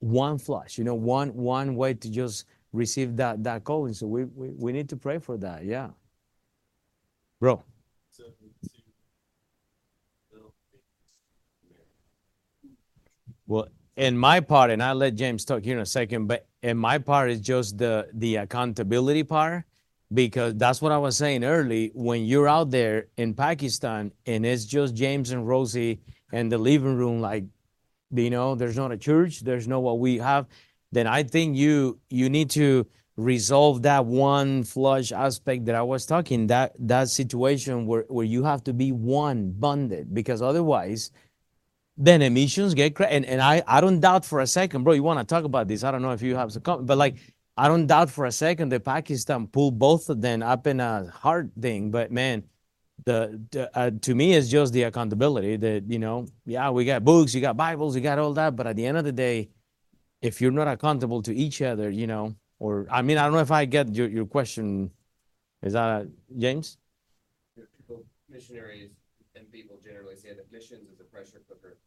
one 0.00 0.38
flesh, 0.38 0.78
you 0.78 0.84
know, 0.84 0.94
one 0.94 1.32
one 1.34 1.76
way 1.76 1.94
to 1.94 2.10
just 2.10 2.46
receive 2.72 3.16
that 3.16 3.44
that 3.44 3.64
calling. 3.64 3.94
So 3.94 4.06
we 4.06 4.24
we, 4.24 4.48
we 4.48 4.72
need 4.72 4.88
to 4.88 4.96
pray 4.96 5.18
for 5.18 5.36
that. 5.38 5.64
Yeah. 5.64 5.90
Bro. 7.38 7.62
Well, 13.46 13.68
in 13.96 14.16
my 14.16 14.40
part, 14.40 14.70
and 14.70 14.82
I'll 14.82 14.94
let 14.94 15.14
James 15.14 15.44
talk 15.44 15.62
here 15.62 15.76
in 15.76 15.82
a 15.82 15.86
second, 15.86 16.26
but 16.26 16.46
in 16.62 16.78
my 16.78 16.96
part 16.96 17.30
is 17.30 17.40
just 17.40 17.76
the 17.76 18.08
the 18.14 18.36
accountability 18.36 19.24
part 19.24 19.64
because 20.14 20.54
that's 20.56 20.80
what 20.80 20.92
I 20.92 20.98
was 20.98 21.16
saying 21.16 21.44
early. 21.44 21.90
When 21.94 22.24
you're 22.24 22.48
out 22.48 22.70
there 22.70 23.08
in 23.18 23.34
Pakistan 23.34 24.12
and 24.26 24.46
it's 24.46 24.64
just 24.64 24.94
James 24.94 25.30
and 25.30 25.46
Rosie 25.46 26.00
in 26.32 26.48
the 26.48 26.58
living 26.58 26.96
room, 26.96 27.20
like 27.20 27.44
you 28.10 28.30
know, 28.30 28.54
there's 28.54 28.76
not 28.76 28.92
a 28.92 28.96
church, 28.96 29.40
there's 29.40 29.66
no 29.66 29.80
what 29.80 29.98
we 29.98 30.18
have, 30.18 30.46
then 30.90 31.06
I 31.06 31.22
think 31.22 31.56
you 31.56 31.98
you 32.10 32.28
need 32.28 32.50
to 32.50 32.86
resolve 33.16 33.82
that 33.82 34.06
one 34.06 34.64
flesh 34.64 35.12
aspect 35.12 35.66
that 35.66 35.74
I 35.74 35.82
was 35.82 36.06
talking, 36.06 36.46
that 36.48 36.74
that 36.78 37.08
situation 37.08 37.86
where, 37.86 38.04
where 38.08 38.26
you 38.26 38.42
have 38.44 38.64
to 38.64 38.72
be 38.72 38.92
one 38.92 39.52
bonded 39.52 40.14
because 40.14 40.42
otherwise 40.42 41.10
then 41.96 42.22
emissions 42.22 42.74
get 42.74 42.94
cra- 42.94 43.06
and, 43.06 43.24
and 43.26 43.40
I, 43.40 43.62
I 43.66 43.80
don't 43.80 44.00
doubt 44.00 44.24
for 44.24 44.40
a 44.40 44.46
second, 44.46 44.82
bro. 44.82 44.94
You 44.94 45.02
want 45.02 45.20
to 45.20 45.24
talk 45.24 45.44
about 45.44 45.68
this? 45.68 45.84
I 45.84 45.90
don't 45.90 46.02
know 46.02 46.12
if 46.12 46.22
you 46.22 46.34
have 46.36 46.50
some 46.52 46.62
comment, 46.62 46.86
but 46.86 46.96
like 46.96 47.16
I 47.56 47.68
don't 47.68 47.86
doubt 47.86 48.10
for 48.10 48.24
a 48.24 48.32
second 48.32 48.70
that 48.70 48.84
Pakistan 48.84 49.46
pulled 49.46 49.78
both 49.78 50.08
of 50.08 50.20
them 50.22 50.42
up 50.42 50.66
in 50.66 50.80
a 50.80 51.10
hard 51.10 51.52
thing. 51.60 51.90
But 51.90 52.10
man, 52.10 52.44
the, 53.04 53.40
the 53.50 53.78
uh, 53.78 53.90
to 54.02 54.14
me 54.14 54.34
it's 54.34 54.48
just 54.48 54.72
the 54.72 54.84
accountability 54.84 55.56
that 55.56 55.84
you 55.88 55.98
know, 55.98 56.26
yeah, 56.46 56.70
we 56.70 56.84
got 56.84 57.04
books, 57.04 57.34
you 57.34 57.40
got 57.40 57.56
Bibles, 57.56 57.94
you 57.94 58.00
got 58.00 58.18
all 58.18 58.32
that, 58.34 58.56
but 58.56 58.66
at 58.66 58.76
the 58.76 58.86
end 58.86 58.98
of 58.98 59.04
the 59.04 59.12
day, 59.12 59.48
if 60.20 60.40
you're 60.40 60.52
not 60.52 60.68
accountable 60.68 61.22
to 61.22 61.34
each 61.34 61.62
other, 61.62 61.90
you 61.90 62.06
know, 62.06 62.34
or 62.58 62.86
I 62.90 63.02
mean, 63.02 63.18
I 63.18 63.24
don't 63.24 63.32
know 63.32 63.40
if 63.40 63.50
I 63.50 63.64
get 63.64 63.94
your, 63.94 64.08
your 64.08 64.26
question. 64.26 64.90
Is 65.62 65.74
that 65.74 66.02
uh, 66.02 66.04
James? 66.38 66.78
people, 67.76 68.04
missionaries 68.28 68.90
and 69.34 69.50
people 69.50 69.78
generally 69.84 70.16
say 70.16 70.30
that 70.34 70.50
missions 70.52 70.88
is 70.88 71.00
a 71.00 71.04
pressure 71.04 71.42
cooker. 71.48 71.78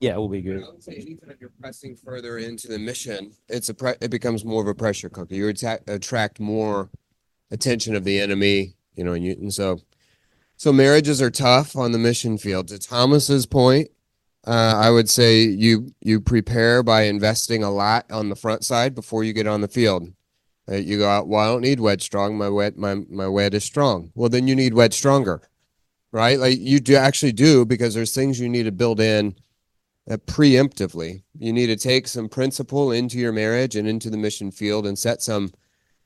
Yeah, 0.00 0.14
it 0.14 0.16
will 0.16 0.28
be 0.28 0.42
good. 0.42 0.62
I 0.62 0.68
would 0.68 0.82
say 0.82 0.94
anytime 0.94 1.36
you're 1.40 1.52
pressing 1.58 1.96
further 1.96 2.38
into 2.38 2.68
the 2.68 2.78
mission, 2.78 3.32
it's 3.48 3.70
a 3.70 3.74
pre- 3.74 3.94
it 4.00 4.10
becomes 4.10 4.44
more 4.44 4.60
of 4.60 4.68
a 4.68 4.74
pressure 4.74 5.08
cooker. 5.08 5.34
You 5.34 5.48
attract 5.48 6.38
more 6.38 6.90
attention 7.50 7.94
of 7.94 8.04
the 8.04 8.20
enemy, 8.20 8.74
you 8.94 9.04
know, 9.04 9.12
and 9.12 9.24
you 9.24 9.32
and 9.32 9.52
so 9.52 9.80
so 10.56 10.72
marriages 10.72 11.20
are 11.20 11.30
tough 11.30 11.76
on 11.76 11.92
the 11.92 11.98
mission 11.98 12.38
field. 12.38 12.68
To 12.68 12.78
Thomas's 12.78 13.46
point, 13.46 13.90
uh, 14.46 14.74
I 14.76 14.90
would 14.90 15.10
say 15.10 15.40
you 15.42 15.92
you 16.00 16.20
prepare 16.20 16.82
by 16.82 17.02
investing 17.02 17.62
a 17.62 17.70
lot 17.70 18.10
on 18.10 18.28
the 18.28 18.36
front 18.36 18.64
side 18.64 18.94
before 18.94 19.24
you 19.24 19.32
get 19.32 19.46
on 19.46 19.60
the 19.60 19.68
field. 19.68 20.08
Uh, 20.68 20.76
you 20.76 20.98
go 20.98 21.08
out. 21.08 21.28
Well, 21.28 21.40
I 21.40 21.46
don't 21.46 21.62
need 21.62 21.80
wed 21.80 22.00
strong. 22.00 22.38
My 22.38 22.48
wed 22.48 22.76
my 22.76 22.94
my 23.08 23.28
wed 23.28 23.54
is 23.54 23.64
strong. 23.64 24.12
Well, 24.14 24.28
then 24.28 24.48
you 24.48 24.54
need 24.54 24.74
wed 24.74 24.94
stronger, 24.94 25.42
right? 26.12 26.38
Like 26.38 26.58
you 26.58 26.80
do 26.80 26.96
actually 26.96 27.32
do 27.32 27.64
because 27.64 27.94
there's 27.94 28.14
things 28.14 28.40
you 28.40 28.48
need 28.48 28.64
to 28.64 28.72
build 28.72 29.00
in 29.00 29.34
uh, 30.10 30.16
preemptively. 30.16 31.22
You 31.38 31.52
need 31.52 31.66
to 31.66 31.76
take 31.76 32.08
some 32.08 32.28
principle 32.28 32.92
into 32.92 33.18
your 33.18 33.32
marriage 33.32 33.76
and 33.76 33.88
into 33.88 34.10
the 34.10 34.16
mission 34.16 34.50
field 34.50 34.86
and 34.86 34.98
set 34.98 35.22
some 35.22 35.52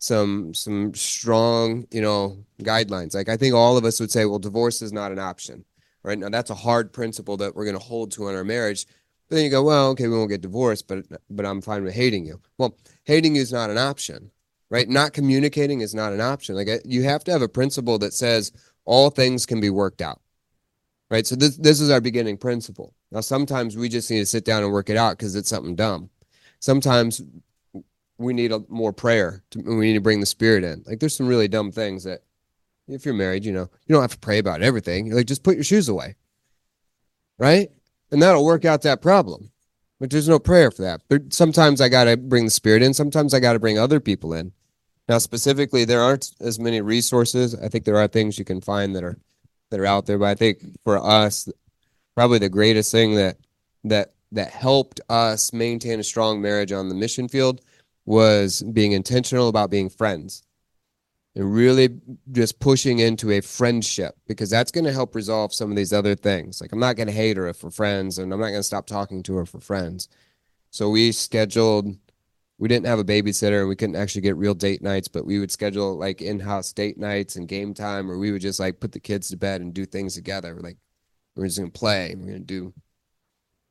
some 0.01 0.52
some 0.55 0.93
strong, 0.94 1.86
you 1.90 2.01
know, 2.01 2.44
guidelines. 2.62 3.14
Like 3.14 3.28
I 3.28 3.36
think 3.36 3.55
all 3.55 3.77
of 3.77 3.85
us 3.85 4.01
would 4.01 4.10
say, 4.10 4.24
well, 4.24 4.39
divorce 4.39 4.82
is 4.82 4.93
not 4.93 5.12
an 5.12 5.18
option. 5.18 5.64
Right 6.02 6.18
now, 6.18 6.31
that's 6.31 6.51
a 6.51 6.55
hard 6.55 6.93
principle 6.93 7.36
that 7.36 7.55
we're 7.55 7.66
going 7.66 7.78
to 7.78 7.85
hold 7.85 8.10
to 8.12 8.28
in 8.28 8.35
our 8.35 8.43
marriage. 8.43 8.86
But 9.28 9.36
then 9.36 9.44
you 9.44 9.51
go, 9.51 9.62
well, 9.62 9.90
okay, 9.90 10.09
we 10.09 10.16
won't 10.16 10.31
get 10.31 10.40
divorced, 10.40 10.89
but 10.89 11.05
but 11.28 11.44
I'm 11.47 11.60
fine 11.60 11.85
with 11.85 11.94
hating 11.94 12.24
you. 12.24 12.40
Well, 12.56 12.77
hating 13.05 13.36
you 13.36 13.43
is 13.43 13.52
not 13.52 13.68
an 13.68 13.77
option, 13.77 14.31
right? 14.70 14.89
Not 14.89 15.12
communicating 15.12 15.82
is 15.82 15.94
not 15.94 16.14
an 16.14 16.22
option. 16.22 16.56
Like 16.56 16.68
you 16.86 17.02
have 17.05 17.22
to 17.24 17.31
have 17.31 17.43
a 17.43 17.48
principle 17.48 17.98
that 17.98 18.14
says 18.14 18.52
all 18.86 19.10
things 19.10 19.44
can 19.44 19.60
be 19.60 19.70
worked 19.70 20.01
out, 20.01 20.22
right? 21.10 21.27
So 21.27 21.36
this 21.36 21.59
this 21.59 21.78
is 21.78 21.90
our 21.90 22.01
beginning 22.01 22.39
principle. 22.39 22.94
Now, 23.12 23.20
sometimes 23.20 23.77
we 23.77 23.90
just 23.90 24.10
need 24.10 24.20
to 24.20 24.27
sit 24.27 24.47
down 24.47 24.62
and 24.62 24.72
work 24.72 24.89
it 24.89 24.97
out 24.97 25.18
because 25.18 25.36
it's 25.36 25.51
something 25.51 25.77
dumb. 25.77 26.09
Sometimes 26.60 27.20
we 28.20 28.34
need 28.34 28.52
a 28.52 28.62
more 28.68 28.92
prayer. 28.92 29.42
To, 29.51 29.60
we 29.60 29.86
need 29.86 29.94
to 29.94 30.01
bring 30.01 30.20
the 30.20 30.26
spirit 30.26 30.62
in. 30.62 30.84
Like 30.86 31.01
there's 31.01 31.16
some 31.16 31.26
really 31.26 31.48
dumb 31.48 31.72
things 31.72 32.05
that 32.05 32.22
if 32.86 33.05
you're 33.05 33.14
married, 33.14 33.44
you 33.44 33.52
know, 33.52 33.68
you 33.86 33.94
don't 33.94 34.02
have 34.02 34.12
to 34.12 34.18
pray 34.18 34.38
about 34.38 34.62
everything. 34.62 35.06
You're 35.06 35.16
like 35.16 35.26
just 35.26 35.42
put 35.42 35.55
your 35.55 35.64
shoes 35.64 35.88
away. 35.88 36.16
Right? 37.38 37.70
And 38.10 38.20
that'll 38.22 38.44
work 38.44 38.64
out 38.64 38.82
that 38.82 39.01
problem. 39.01 39.51
But 39.98 40.10
there's 40.10 40.28
no 40.28 40.38
prayer 40.38 40.70
for 40.70 40.82
that. 40.82 41.02
But 41.09 41.32
sometimes 41.32 41.80
I 41.80 41.88
got 41.88 42.05
to 42.05 42.16
bring 42.16 42.44
the 42.44 42.51
spirit 42.51 42.82
in. 42.82 42.92
Sometimes 42.92 43.32
I 43.32 43.40
got 43.40 43.55
to 43.55 43.59
bring 43.59 43.78
other 43.78 44.01
people 44.01 44.34
in. 44.34 44.52
Now, 45.09 45.18
specifically, 45.18 45.84
there 45.84 46.01
aren't 46.01 46.30
as 46.40 46.59
many 46.59 46.80
resources. 46.80 47.55
I 47.55 47.68
think 47.68 47.84
there 47.84 47.97
are 47.97 48.09
things 48.09 48.38
you 48.38 48.44
can 48.44 48.60
find 48.60 48.94
that 48.97 49.05
are 49.05 49.18
that 49.70 49.80
are 49.80 49.86
out 49.86 50.06
there. 50.06 50.18
But 50.18 50.28
I 50.28 50.34
think 50.34 50.62
for 50.84 50.98
us, 50.98 51.48
probably 52.14 52.38
the 52.38 52.48
greatest 52.48 52.92
thing 52.92 53.14
that 53.16 53.38
that 53.84 54.12
that 54.32 54.51
helped 54.51 55.01
us 55.09 55.52
maintain 55.52 56.01
a 56.01 56.05
strong 56.05 56.40
marriage 56.40 56.72
on 56.72 56.88
the 56.88 56.94
mission 56.94 57.28
field 57.28 57.60
was 58.05 58.62
being 58.62 58.93
intentional 58.93 59.48
about 59.48 59.70
being 59.70 59.90
friends 59.90 60.43
and 61.36 61.55
really 61.55 61.90
just 62.32 62.59
pushing 62.59 62.98
into 62.98 63.31
a 63.32 63.40
friendship 63.40 64.16
because 64.27 64.51
that's 64.51 64.72
going 64.72 64.85
to 64.85 64.93
help 64.93 65.14
resolve 65.14 65.55
some 65.55 65.70
of 65.70 65.77
these 65.77 65.93
other 65.93 66.14
things. 66.16 66.60
Like 66.60 66.72
I'm 66.72 66.81
not 66.81 66.97
going 66.97 67.06
to 67.06 67.12
hate 67.12 67.36
her 67.36 67.48
if 67.48 67.62
we're 67.62 67.70
friends, 67.70 68.18
and 68.18 68.32
I'm 68.32 68.40
not 68.40 68.48
going 68.48 68.59
to 68.59 68.64
stop 68.64 68.86
talking 68.86 69.22
to 69.24 69.36
her 69.36 69.47
for 69.47 69.60
friends. 69.60 70.09
So 70.70 70.90
we 70.90 71.12
scheduled. 71.12 71.97
We 72.59 72.68
didn't 72.68 72.86
have 72.86 72.98
a 72.98 73.05
babysitter, 73.05 73.60
and 73.60 73.68
we 73.68 73.77
couldn't 73.77 73.97
actually 73.97 74.22
get 74.22 74.36
real 74.36 74.55
date 74.55 74.82
nights, 74.82 75.09
but 75.09 75.24
we 75.24 75.39
would 75.39 75.51
schedule 75.51 75.97
like 75.97 76.20
in-house 76.22 76.72
date 76.72 76.98
nights 76.98 77.36
and 77.36 77.48
game 77.48 77.74
time, 77.74 78.09
where 78.09 78.18
we 78.18 78.32
would 78.32 78.43
just 78.43 78.60
like 78.60 78.81
put 78.81 78.93
the 78.93 79.01
kids 79.01 79.28
to 79.31 79.36
bed 79.36 79.60
and 79.60 79.72
do 79.74 79.86
things 79.86 80.14
together. 80.14 80.56
Like 80.60 80.77
we're 81.36 81.47
just 81.47 81.59
gonna 81.59 81.70
play. 81.70 82.14
We're 82.16 82.27
gonna 82.27 82.40
do, 82.40 82.74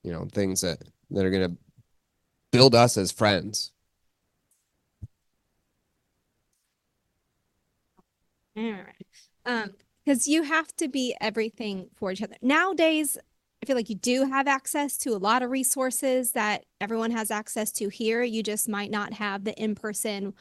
you 0.03 0.11
know, 0.11 0.27
things 0.34 0.61
that 0.61 0.81
that 1.11 1.26
are 1.26 1.31
gonna 1.31 1.56
build 2.51 2.76
us 2.76 2.97
as 2.97 3.11
friends. 3.11 3.72
All 8.48 8.48
right. 8.48 8.48
Um, 9.45 9.72
because 10.06 10.27
you 10.27 10.44
have 10.44 10.76
to 10.77 10.88
be 10.88 11.15
everything 11.22 11.90
for 11.95 12.11
each 12.11 12.23
other. 12.23 12.36
Nowadays, 12.41 13.18
I 13.61 13.65
feel 13.65 13.76
like 13.76 13.90
you 13.90 13.95
do 13.95 14.26
have 14.26 14.48
access 14.48 14.98
to 14.99 15.11
a 15.11 15.18
lot 15.18 15.44
of 15.44 15.52
resources 15.52 16.31
that 16.31 16.65
everyone 16.80 17.11
has 17.11 17.30
access 17.30 17.72
to 17.73 17.90
here. 17.90 18.23
You 18.23 18.41
just 18.41 18.69
might 18.69 18.91
not 18.91 19.14
have 19.14 19.44
the 19.44 19.53
in-person 19.53 20.34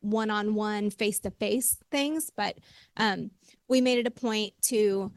one-on-one 0.00 0.90
face-to-face 0.90 1.78
things, 1.90 2.30
but 2.36 2.58
um 2.96 3.30
we 3.68 3.80
made 3.80 3.98
it 3.98 4.06
a 4.06 4.10
point 4.12 4.54
to 4.62 5.12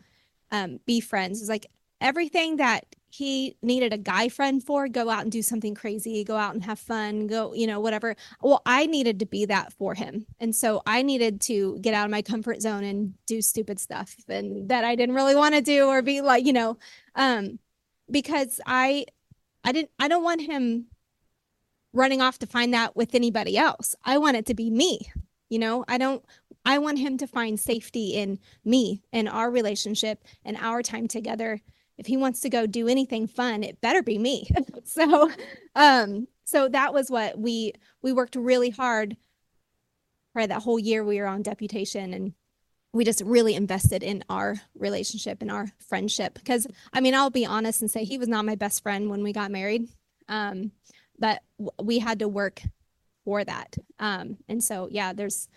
um 0.52 0.80
be 0.86 1.00
friends. 1.00 1.40
It's 1.40 1.50
like 1.50 1.68
everything 2.02 2.58
that 2.58 2.86
he 3.12 3.58
needed 3.62 3.92
a 3.92 3.98
guy 3.98 4.30
friend 4.30 4.64
for, 4.64 4.88
go 4.88 5.10
out 5.10 5.24
and 5.24 5.32
do 5.32 5.42
something 5.42 5.76
crazy, 5.76 6.24
go 6.24 6.38
out 6.38 6.54
and 6.54 6.64
have 6.64 6.80
fun, 6.80 7.28
go, 7.28 7.54
you 7.54 7.68
know, 7.68 7.82
whatever. 7.82 8.16
Well, 8.42 8.62
I 8.66 8.86
needed 8.86 9.20
to 9.20 9.26
be 9.26 9.46
that 9.46 9.74
for 9.74 9.94
him. 9.94 10.26
And 10.40 10.56
so 10.56 10.82
I 10.86 11.02
needed 11.02 11.42
to 11.42 11.78
get 11.82 11.94
out 11.94 12.06
of 12.06 12.12
my 12.12 12.22
comfort 12.22 12.62
zone 12.62 12.86
and 12.86 13.14
do 13.26 13.42
stupid 13.42 13.82
stuff 13.82 14.16
and 14.30 14.70
that 14.70 14.86
I 14.86 14.96
didn't 14.96 15.16
really 15.16 15.36
want 15.36 15.56
to 15.56 15.62
do 15.62 15.88
or 15.88 16.02
be 16.02 16.22
like, 16.22 16.46
you 16.46 16.54
know, 16.54 16.78
um, 17.16 17.60
because 18.10 18.62
I, 18.66 19.06
I 19.66 19.74
didn't, 19.74 19.92
I 20.00 20.08
don't 20.08 20.24
want 20.24 20.42
him 20.42 20.86
running 21.92 22.22
off 22.22 22.40
to 22.40 22.48
find 22.48 22.74
that 22.74 22.96
with 22.96 23.14
anybody 23.14 23.58
else. 23.58 23.94
I 24.06 24.20
want 24.20 24.38
it 24.38 24.46
to 24.46 24.54
be 24.54 24.70
me. 24.70 25.12
You 25.50 25.60
know, 25.60 25.84
I 25.90 25.98
don't, 25.98 26.24
I 26.64 26.78
want 26.78 27.00
him 27.00 27.18
to 27.18 27.28
find 27.28 27.60
safety 27.60 28.12
in 28.12 28.40
me 28.64 29.04
and 29.12 29.28
our 29.28 29.52
relationship 29.52 30.24
and 30.46 30.56
our 30.56 30.82
time 30.82 31.10
together 31.10 31.62
if 32.02 32.08
he 32.08 32.18
wants 32.18 32.40
to 32.40 32.50
go 32.50 32.66
do 32.66 32.88
anything 32.88 33.28
fun, 33.28 33.62
it 33.62 33.80
better 33.80 34.02
be 34.02 34.18
me. 34.18 34.50
so, 34.84 35.30
um, 35.76 36.28
so 36.46 36.68
that 36.68 36.96
was 36.96 37.12
what 37.12 37.38
we 37.38 37.74
we 38.02 38.12
worked 38.12 38.36
really 38.36 38.72
hard. 38.72 39.16
Right, 40.34 40.50
that 40.50 40.64
whole 40.64 40.80
year 40.80 41.04
we 41.04 41.20
were 41.20 41.28
on 41.28 41.44
deputation, 41.44 42.12
and 42.16 42.34
we 42.92 43.06
just 43.06 43.22
really 43.22 43.54
invested 43.54 44.02
in 44.02 44.24
our 44.30 44.56
relationship 44.74 45.44
and 45.44 45.52
our 45.52 45.68
friendship. 45.88 46.34
Because 46.34 46.66
I 46.92 47.02
mean, 47.02 47.14
I'll 47.14 47.30
be 47.30 47.46
honest 47.46 47.82
and 47.82 47.92
say 47.92 48.04
he 48.04 48.18
was 48.18 48.28
not 48.28 48.46
my 48.46 48.56
best 48.56 48.82
friend 48.82 49.08
when 49.08 49.22
we 49.22 49.32
got 49.32 49.52
married, 49.52 49.88
um, 50.28 50.72
but 51.20 51.44
we 51.80 52.00
had 52.00 52.18
to 52.20 52.28
work 52.28 52.64
for 53.26 53.44
that. 53.44 53.76
Um, 54.00 54.38
and 54.50 54.64
so, 54.64 54.88
yeah, 54.90 55.14
there's, 55.14 55.48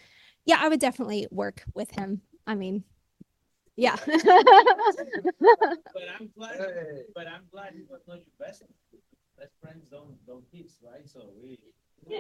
yeah, 0.45 0.59
I 0.61 0.69
would 0.69 0.81
definitely 0.81 1.27
work 1.31 1.63
with 1.75 1.91
him. 1.93 2.21
I 2.47 2.55
mean, 2.55 2.85
yeah. 3.77 3.97
But 4.07 4.27
I'm 6.21 6.31
glad, 6.37 6.59
but 7.15 7.27
I'm 7.27 7.43
glad 7.51 7.75
you 7.75 7.85
was 7.89 8.01
not 8.07 8.19
your 8.19 8.27
best. 8.39 8.63
Best 9.39 9.53
friends 9.61 9.85
don't, 9.91 10.15
don't 10.27 10.45
kiss, 10.53 10.79
right? 10.83 11.09
So 11.09 11.31
we. 11.43 11.59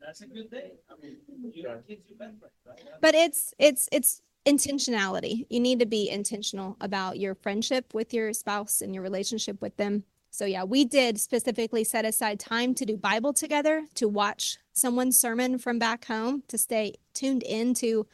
That's 0.00 0.20
a- 0.20 0.26
good 0.26 0.50
thing. 0.50 0.70
I 0.88 0.94
mean, 1.02 1.16
you 1.52 1.62
don't 1.64 1.86
kiss 1.86 1.98
your 2.08 2.18
best 2.18 2.36
friend, 2.64 2.78
right? 2.84 3.00
But 3.00 3.14
it's 3.14 3.52
it's 3.58 3.88
it's 3.92 4.22
intentionality 4.46 5.44
you 5.50 5.60
need 5.60 5.78
to 5.78 5.86
be 5.86 6.08
intentional 6.08 6.76
about 6.80 7.18
your 7.18 7.34
friendship 7.34 7.92
with 7.92 8.14
your 8.14 8.32
spouse 8.32 8.80
and 8.80 8.94
your 8.94 9.02
relationship 9.02 9.60
with 9.60 9.76
them 9.76 10.04
so 10.30 10.46
yeah 10.46 10.64
we 10.64 10.86
did 10.86 11.20
specifically 11.20 11.84
set 11.84 12.06
aside 12.06 12.40
time 12.40 12.74
to 12.74 12.86
do 12.86 12.96
bible 12.96 13.32
together 13.32 13.84
to 13.94 14.08
watch 14.08 14.56
someone's 14.72 15.18
sermon 15.18 15.58
from 15.58 15.78
back 15.78 16.06
home 16.06 16.42
to 16.48 16.56
stay 16.56 16.94
tuned 17.12 17.42
into 17.42 18.06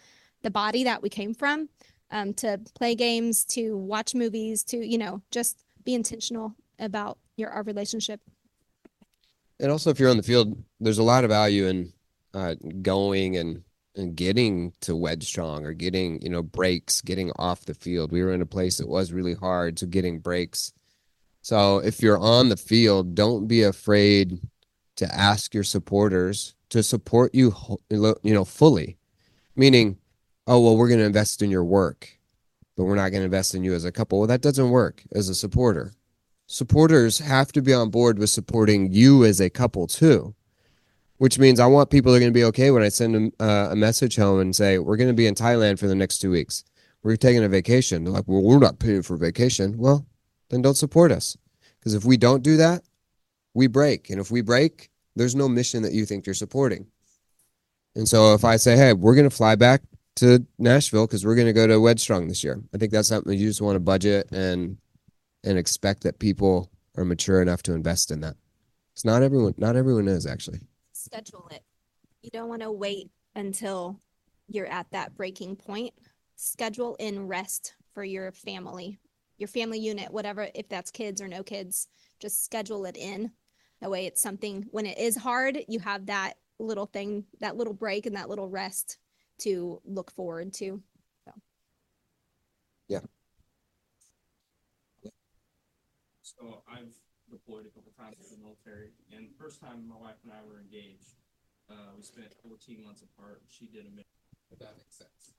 the 0.42 0.50
body 0.50 0.82
that 0.82 1.02
we 1.02 1.08
came 1.08 1.34
from 1.34 1.68
um, 2.14 2.32
to 2.34 2.58
play 2.74 2.94
games 2.94 3.44
to 3.44 3.76
watch 3.76 4.14
movies 4.14 4.64
to 4.64 4.78
you 4.78 4.96
know 4.96 5.20
just 5.30 5.64
be 5.84 5.94
intentional 5.94 6.54
about 6.78 7.18
your 7.36 7.50
our 7.50 7.62
relationship 7.64 8.20
And 9.60 9.70
also, 9.70 9.90
if 9.90 10.00
you're 10.00 10.10
on 10.10 10.16
the 10.16 10.22
field, 10.22 10.56
there's 10.80 10.98
a 10.98 11.02
lot 11.02 11.24
of 11.24 11.30
value 11.30 11.66
in 11.66 11.92
uh, 12.32 12.54
going 12.82 13.36
and 13.36 13.62
and 13.96 14.16
getting 14.16 14.72
to 14.80 14.96
wed 14.96 15.22
strong 15.22 15.64
or 15.64 15.72
getting 15.72 16.20
you 16.22 16.30
know 16.30 16.42
breaks, 16.42 17.00
getting 17.00 17.30
off 17.36 17.64
the 17.66 17.74
field. 17.74 18.12
We 18.12 18.22
were 18.22 18.32
in 18.32 18.42
a 18.42 18.46
place 18.46 18.78
that 18.78 18.88
was 18.88 19.12
really 19.12 19.34
hard, 19.34 19.78
so 19.78 19.86
getting 19.86 20.20
breaks. 20.20 20.72
So 21.42 21.78
if 21.78 22.02
you're 22.02 22.18
on 22.18 22.48
the 22.48 22.56
field, 22.56 23.14
don't 23.14 23.46
be 23.46 23.62
afraid 23.62 24.40
to 24.96 25.14
ask 25.14 25.52
your 25.52 25.64
supporters 25.64 26.54
to 26.70 26.82
support 26.82 27.34
you, 27.34 27.54
you 27.90 28.34
know, 28.34 28.44
fully. 28.44 28.96
Meaning, 29.56 29.98
oh 30.46 30.60
well, 30.60 30.76
we're 30.76 30.88
going 30.88 31.00
to 31.00 31.06
invest 31.06 31.42
in 31.42 31.50
your 31.50 31.64
work, 31.64 32.18
but 32.76 32.84
we're 32.84 32.96
not 32.96 33.10
going 33.10 33.20
to 33.20 33.26
invest 33.26 33.54
in 33.54 33.64
you 33.64 33.74
as 33.74 33.84
a 33.84 33.92
couple. 33.92 34.18
Well, 34.18 34.28
that 34.28 34.42
doesn't 34.42 34.70
work 34.70 35.02
as 35.14 35.28
a 35.28 35.34
supporter. 35.34 35.92
Supporters 36.46 37.18
have 37.18 37.52
to 37.52 37.62
be 37.62 37.72
on 37.72 37.90
board 37.90 38.18
with 38.18 38.30
supporting 38.30 38.92
you 38.92 39.24
as 39.24 39.40
a 39.40 39.50
couple 39.50 39.86
too 39.86 40.34
which 41.18 41.38
means 41.38 41.60
i 41.60 41.66
want 41.66 41.90
people 41.90 42.12
that 42.12 42.18
are 42.18 42.20
going 42.20 42.32
to 42.32 42.38
be 42.38 42.44
okay 42.44 42.70
when 42.70 42.82
i 42.82 42.88
send 42.88 43.14
them 43.14 43.32
uh, 43.40 43.68
a 43.70 43.76
message 43.76 44.16
home 44.16 44.40
and 44.40 44.54
say 44.54 44.78
we're 44.78 44.96
going 44.96 45.08
to 45.08 45.14
be 45.14 45.26
in 45.26 45.34
thailand 45.34 45.78
for 45.78 45.86
the 45.86 45.94
next 45.94 46.18
two 46.18 46.30
weeks. 46.30 46.64
We're 47.02 47.16
taking 47.16 47.44
a 47.44 47.48
vacation. 47.48 48.04
They're 48.04 48.12
like 48.12 48.26
well 48.26 48.42
we're 48.42 48.58
not 48.58 48.78
paying 48.78 49.02
for 49.02 49.16
vacation. 49.16 49.76
Well 49.78 50.06
then 50.50 50.62
don't 50.62 50.76
support 50.76 51.12
us 51.12 51.36
because 51.78 51.94
if 51.94 52.04
we 52.04 52.16
don't 52.16 52.42
do 52.42 52.56
that 52.56 52.82
we 53.52 53.66
break 53.66 54.10
and 54.10 54.20
if 54.20 54.30
we 54.30 54.40
break 54.40 54.90
there's 55.16 55.34
no 55.34 55.48
mission 55.48 55.82
that 55.82 55.92
you 55.92 56.04
think 56.04 56.26
you're 56.26 56.34
supporting. 56.34 56.86
And 57.94 58.08
so 58.08 58.34
if 58.34 58.44
i 58.44 58.56
say 58.56 58.76
hey 58.76 58.92
we're 58.92 59.14
going 59.14 59.28
to 59.28 59.36
fly 59.36 59.54
back 59.54 59.82
to 60.16 60.44
nashville 60.58 61.06
because 61.06 61.24
we're 61.24 61.34
going 61.34 61.46
to 61.46 61.52
go 61.52 61.66
to 61.66 61.80
wedstrong 61.80 62.28
this 62.28 62.44
year 62.44 62.60
i 62.74 62.78
think 62.78 62.92
that's 62.92 63.08
something 63.08 63.38
you 63.38 63.48
just 63.48 63.62
want 63.62 63.76
to 63.76 63.80
budget 63.80 64.30
and 64.30 64.76
and 65.44 65.58
expect 65.58 66.02
that 66.02 66.18
people 66.18 66.70
are 66.96 67.04
mature 67.04 67.42
enough 67.42 67.62
to 67.64 67.74
invest 67.74 68.10
in 68.10 68.20
that. 68.20 68.36
It's 68.92 69.04
not 69.04 69.22
everyone. 69.22 69.54
Not 69.56 69.76
everyone 69.76 70.08
is 70.08 70.26
actually. 70.26 70.60
schedule 70.92 71.48
it. 71.52 71.62
You 72.22 72.30
don't 72.30 72.48
want 72.48 72.62
to 72.62 72.72
wait 72.72 73.10
until 73.34 74.00
you're 74.48 74.66
at 74.66 74.86
that 74.92 75.16
breaking 75.16 75.56
point. 75.56 75.92
Schedule 76.36 76.96
in 76.98 77.28
rest 77.28 77.74
for 77.92 78.04
your 78.04 78.32
family, 78.32 78.98
your 79.36 79.48
family 79.48 79.78
unit, 79.78 80.12
whatever, 80.12 80.48
if 80.54 80.68
that's 80.68 80.90
kids 80.90 81.20
or 81.20 81.28
no 81.28 81.42
kids, 81.42 81.88
just 82.20 82.44
schedule 82.44 82.86
it 82.86 82.96
in. 82.96 83.30
That 83.80 83.90
way 83.90 84.06
it's 84.06 84.22
something 84.22 84.66
when 84.70 84.86
it 84.86 84.98
is 84.98 85.16
hard, 85.16 85.58
you 85.68 85.78
have 85.80 86.06
that 86.06 86.34
little 86.58 86.86
thing, 86.86 87.24
that 87.40 87.56
little 87.56 87.74
break 87.74 88.06
and 88.06 88.16
that 88.16 88.28
little 88.28 88.48
rest 88.48 88.98
to 89.38 89.80
look 89.84 90.10
forward 90.10 90.52
to. 90.54 90.82
Yeah. 92.88 93.00
So 96.22 96.62
I've 96.68 96.92
deployed 97.30 97.66
a 97.66 97.70
couple 97.70 97.92
times 97.98 98.16
in 98.18 98.38
the 98.38 98.44
military, 98.44 98.90
and 99.12 99.28
the 99.28 99.34
first 99.38 99.60
time 99.60 99.88
my 99.88 99.96
wife 99.96 100.16
and 100.24 100.32
I 100.32 100.42
were 100.46 100.60
engaged, 100.60 101.14
uh, 101.70 101.92
we 101.96 102.02
spent 102.02 102.34
fourteen 102.42 102.84
months 102.84 103.02
apart. 103.02 103.42
She 103.48 103.66
did 103.66 103.86
a 103.86 103.90
mission. 103.90 104.04
If 104.50 104.58
that 104.58 104.76
makes 104.76 104.96
sense. 104.96 105.32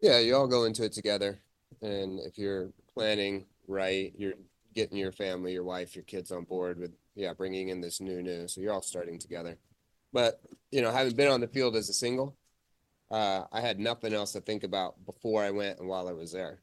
Yeah, 0.00 0.18
you 0.18 0.34
all 0.34 0.46
go 0.46 0.64
into 0.64 0.84
it 0.84 0.92
together, 0.92 1.38
and 1.82 2.18
if 2.20 2.38
you're 2.38 2.70
planning 2.92 3.46
right, 3.68 4.12
you're 4.16 4.34
getting 4.74 4.98
your 4.98 5.12
family, 5.12 5.52
your 5.52 5.64
wife, 5.64 5.94
your 5.94 6.04
kids 6.04 6.30
on 6.32 6.44
board 6.44 6.78
with 6.78 6.92
yeah, 7.14 7.32
bringing 7.32 7.68
in 7.68 7.80
this 7.80 8.00
new 8.00 8.22
new. 8.22 8.48
So 8.48 8.60
you're 8.60 8.72
all 8.72 8.82
starting 8.82 9.18
together. 9.18 9.56
But 10.12 10.40
you 10.70 10.82
know, 10.82 10.90
having 10.90 11.14
been 11.14 11.28
on 11.28 11.40
the 11.40 11.48
field 11.48 11.76
as 11.76 11.88
a 11.88 11.94
single, 11.94 12.36
uh, 13.10 13.44
I 13.52 13.60
had 13.60 13.78
nothing 13.78 14.12
else 14.12 14.32
to 14.32 14.40
think 14.40 14.64
about 14.64 15.04
before 15.04 15.42
I 15.42 15.50
went 15.50 15.78
and 15.78 15.88
while 15.88 16.08
I 16.08 16.12
was 16.12 16.32
there. 16.32 16.60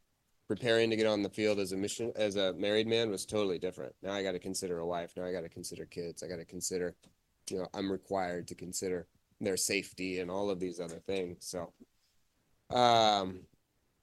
Preparing 0.48 0.90
to 0.90 0.96
get 0.96 1.08
on 1.08 1.24
the 1.24 1.30
field 1.30 1.58
as 1.58 1.72
a 1.72 1.78
mission 1.78 2.12
as 2.16 2.36
a 2.36 2.54
married 2.54 2.88
man 2.88 3.10
was 3.10 3.26
totally 3.26 3.58
different. 3.58 3.94
Now 4.02 4.12
I 4.12 4.24
got 4.24 4.34
to 4.34 4.40
consider 4.40 4.80
a 4.80 4.86
wife. 4.86 5.14
Now 5.16 5.26
I 5.26 5.32
got 5.32 5.42
to 5.42 5.50
consider 5.50 5.86
kids. 5.86 6.22
I 6.22 6.28
got 6.28 6.36
to 6.36 6.46
consider, 6.46 6.96
you 7.50 7.60
know, 7.60 7.68
I'm 7.74 7.92
required 7.92 8.48
to 8.50 8.56
consider 8.56 9.08
their 9.40 9.58
safety 9.58 10.20
and 10.20 10.30
all 10.30 10.50
of 10.50 10.60
these 10.60 10.80
other 10.80 11.00
things. 11.00 11.38
So, 11.40 11.72
um, 12.76 13.42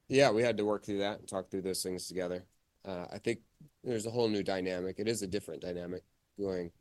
yeah, 0.08 0.30
we 0.30 0.42
had 0.42 0.56
to 0.56 0.64
work 0.64 0.84
through 0.84 0.98
that 0.98 1.20
and 1.20 1.28
talk 1.28 1.50
through 1.50 1.62
those 1.62 1.82
things 1.82 2.08
together. 2.08 2.46
Uh, 2.86 3.04
I 3.12 3.18
think 3.18 3.40
there's 3.84 4.06
a 4.06 4.10
whole 4.10 4.28
new 4.28 4.42
dynamic. 4.42 4.98
It 4.98 5.08
is 5.08 5.22
a 5.22 5.26
different 5.26 5.60
dynamic 5.60 6.02
going 6.38 6.72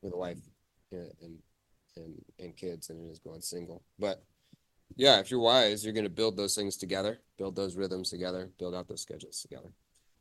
with 0.00 0.14
a 0.14 0.16
wife 0.16 0.38
and 0.92 1.10
and 1.20 1.38
and, 1.96 2.24
and 2.38 2.56
kids 2.56 2.86
than 2.86 3.04
it 3.04 3.10
is 3.10 3.18
going 3.18 3.40
single. 3.40 3.82
But 3.98 4.22
yeah, 4.94 5.18
if 5.18 5.30
you're 5.30 5.40
wise, 5.40 5.84
you're 5.84 5.92
going 5.94 6.04
to 6.04 6.10
build 6.10 6.36
those 6.36 6.54
things 6.54 6.76
together, 6.76 7.20
build 7.36 7.56
those 7.56 7.76
rhythms 7.76 8.10
together, 8.10 8.50
build 8.58 8.74
out 8.74 8.88
those 8.88 9.02
schedules 9.02 9.40
together. 9.40 9.72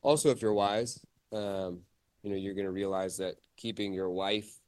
Also, 0.01 0.29
if 0.29 0.41
you're 0.41 0.53
wise, 0.53 1.05
um, 1.31 1.81
you 2.23 2.29
know, 2.29 2.35
you're 2.35 2.53
going 2.55 2.65
to 2.65 2.71
realize 2.71 3.17
that 3.17 3.35
keeping 3.57 3.93
your 3.93 4.09
wife, 4.09 4.59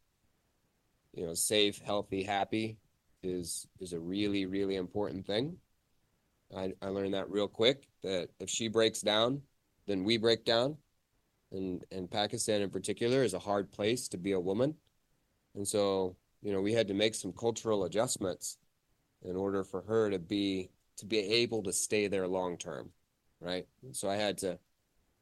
you 1.14 1.26
know, 1.26 1.34
safe, 1.34 1.80
healthy, 1.80 2.24
happy 2.24 2.78
is 3.24 3.68
is 3.80 3.94
a 3.94 4.00
really, 4.00 4.46
really 4.46 4.76
important 4.76 5.26
thing. 5.26 5.58
I, 6.56 6.74
I 6.82 6.88
learned 6.90 7.14
that 7.14 7.30
real 7.30 7.48
quick 7.48 7.88
that 8.04 8.30
if 8.40 8.50
she 8.50 8.68
breaks 8.68 9.02
down, 9.02 9.42
then 9.88 10.04
we 10.04 10.18
break 10.18 10.46
down. 10.46 10.78
and 11.52 11.84
and 11.92 12.10
Pakistan 12.12 12.62
in 12.62 12.70
particular 12.70 13.24
is 13.24 13.34
a 13.34 13.40
hard 13.40 13.72
place 13.72 14.08
to 14.10 14.18
be 14.18 14.34
a 14.34 14.40
woman, 14.40 14.76
and 15.56 15.68
so 15.68 16.16
you 16.42 16.52
know 16.54 16.62
we 16.62 16.74
had 16.74 16.88
to 16.88 16.94
make 16.94 17.16
some 17.16 17.34
cultural 17.34 17.86
adjustments 17.86 18.58
in 19.24 19.36
order 19.36 19.64
for 19.64 19.82
her 19.84 20.10
to 20.10 20.20
be 20.20 20.70
to 20.98 21.06
be 21.06 21.20
able 21.20 21.64
to 21.64 21.74
stay 21.74 22.08
there 22.08 22.28
long 22.28 22.58
term, 22.58 22.90
right? 23.40 23.68
So 23.92 24.10
I 24.10 24.16
had 24.16 24.38
to 24.40 24.60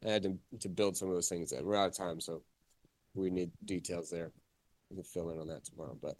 I 0.06 0.10
had 0.10 0.24
to 0.24 0.38
to 0.60 0.70
build 0.70 0.98
some 0.98 1.10
of 1.10 1.14
those 1.14 1.30
things. 1.30 1.54
We're 1.62 1.76
out 1.76 1.88
of 1.88 1.98
time, 1.98 2.20
so 2.20 2.42
we 3.14 3.30
need 3.30 3.52
details 3.66 4.10
there. 4.10 4.32
We 4.90 4.98
can 4.98 5.04
fill 5.04 5.30
in 5.32 5.40
on 5.40 5.48
that 5.48 5.66
tomorrow, 5.66 5.98
but 6.02 6.18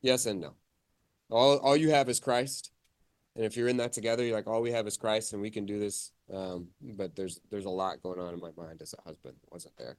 yes 0.00 0.26
and 0.26 0.40
no. 0.40 0.54
All 1.30 1.58
all 1.58 1.76
you 1.76 1.90
have 1.90 2.08
is 2.08 2.20
Christ, 2.20 2.72
and 3.36 3.44
if 3.44 3.56
you're 3.56 3.68
in 3.68 3.78
that 3.78 3.92
together, 3.92 4.24
you're 4.24 4.36
like 4.36 4.46
all 4.46 4.62
we 4.62 4.72
have 4.72 4.86
is 4.86 4.96
Christ, 4.96 5.32
and 5.32 5.40
we 5.40 5.50
can 5.50 5.66
do 5.66 5.78
this. 5.78 6.12
Um, 6.32 6.68
but 6.80 7.16
there's 7.16 7.40
there's 7.50 7.64
a 7.64 7.70
lot 7.70 8.02
going 8.02 8.20
on 8.20 8.34
in 8.34 8.40
my 8.40 8.50
mind 8.56 8.82
as 8.82 8.94
a 8.98 9.08
husband. 9.08 9.36
wasn't 9.50 9.76
there 9.78 9.96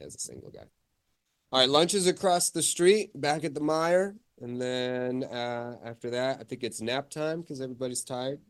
as 0.00 0.14
a 0.14 0.18
single 0.18 0.50
guy. 0.50 0.66
All 1.52 1.60
right, 1.60 1.68
lunch 1.68 1.94
is 1.94 2.06
across 2.06 2.50
the 2.50 2.62
street, 2.62 3.10
back 3.14 3.44
at 3.44 3.54
the 3.54 3.60
Meyer, 3.60 4.16
and 4.40 4.60
then 4.60 5.24
uh, 5.24 5.76
after 5.84 6.10
that, 6.10 6.40
I 6.40 6.44
think 6.44 6.64
it's 6.64 6.80
nap 6.80 7.10
time 7.10 7.42
because 7.42 7.60
everybody's 7.60 8.02
tired. 8.02 8.40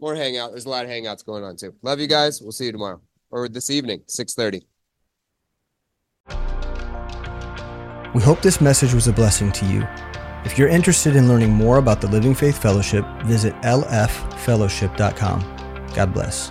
More 0.00 0.14
hangout. 0.14 0.50
There's 0.50 0.64
a 0.64 0.70
lot 0.70 0.84
of 0.84 0.90
hangouts 0.90 1.24
going 1.24 1.44
on 1.44 1.56
too. 1.56 1.74
Love 1.82 2.00
you 2.00 2.06
guys. 2.06 2.40
We'll 2.40 2.52
see 2.52 2.66
you 2.66 2.72
tomorrow 2.72 3.00
or 3.30 3.48
this 3.48 3.70
evening, 3.70 4.02
six 4.06 4.34
thirty. 4.34 4.66
We 8.14 8.20
hope 8.20 8.42
this 8.42 8.60
message 8.60 8.92
was 8.92 9.08
a 9.08 9.12
blessing 9.12 9.50
to 9.52 9.64
you. 9.66 9.86
If 10.44 10.58
you're 10.58 10.68
interested 10.68 11.16
in 11.16 11.28
learning 11.28 11.52
more 11.52 11.78
about 11.78 12.00
the 12.00 12.08
Living 12.08 12.34
Faith 12.34 12.60
Fellowship, 12.60 13.06
visit 13.24 13.54
lffellowship.com. 13.62 15.40
God 15.94 16.12
bless. 16.12 16.50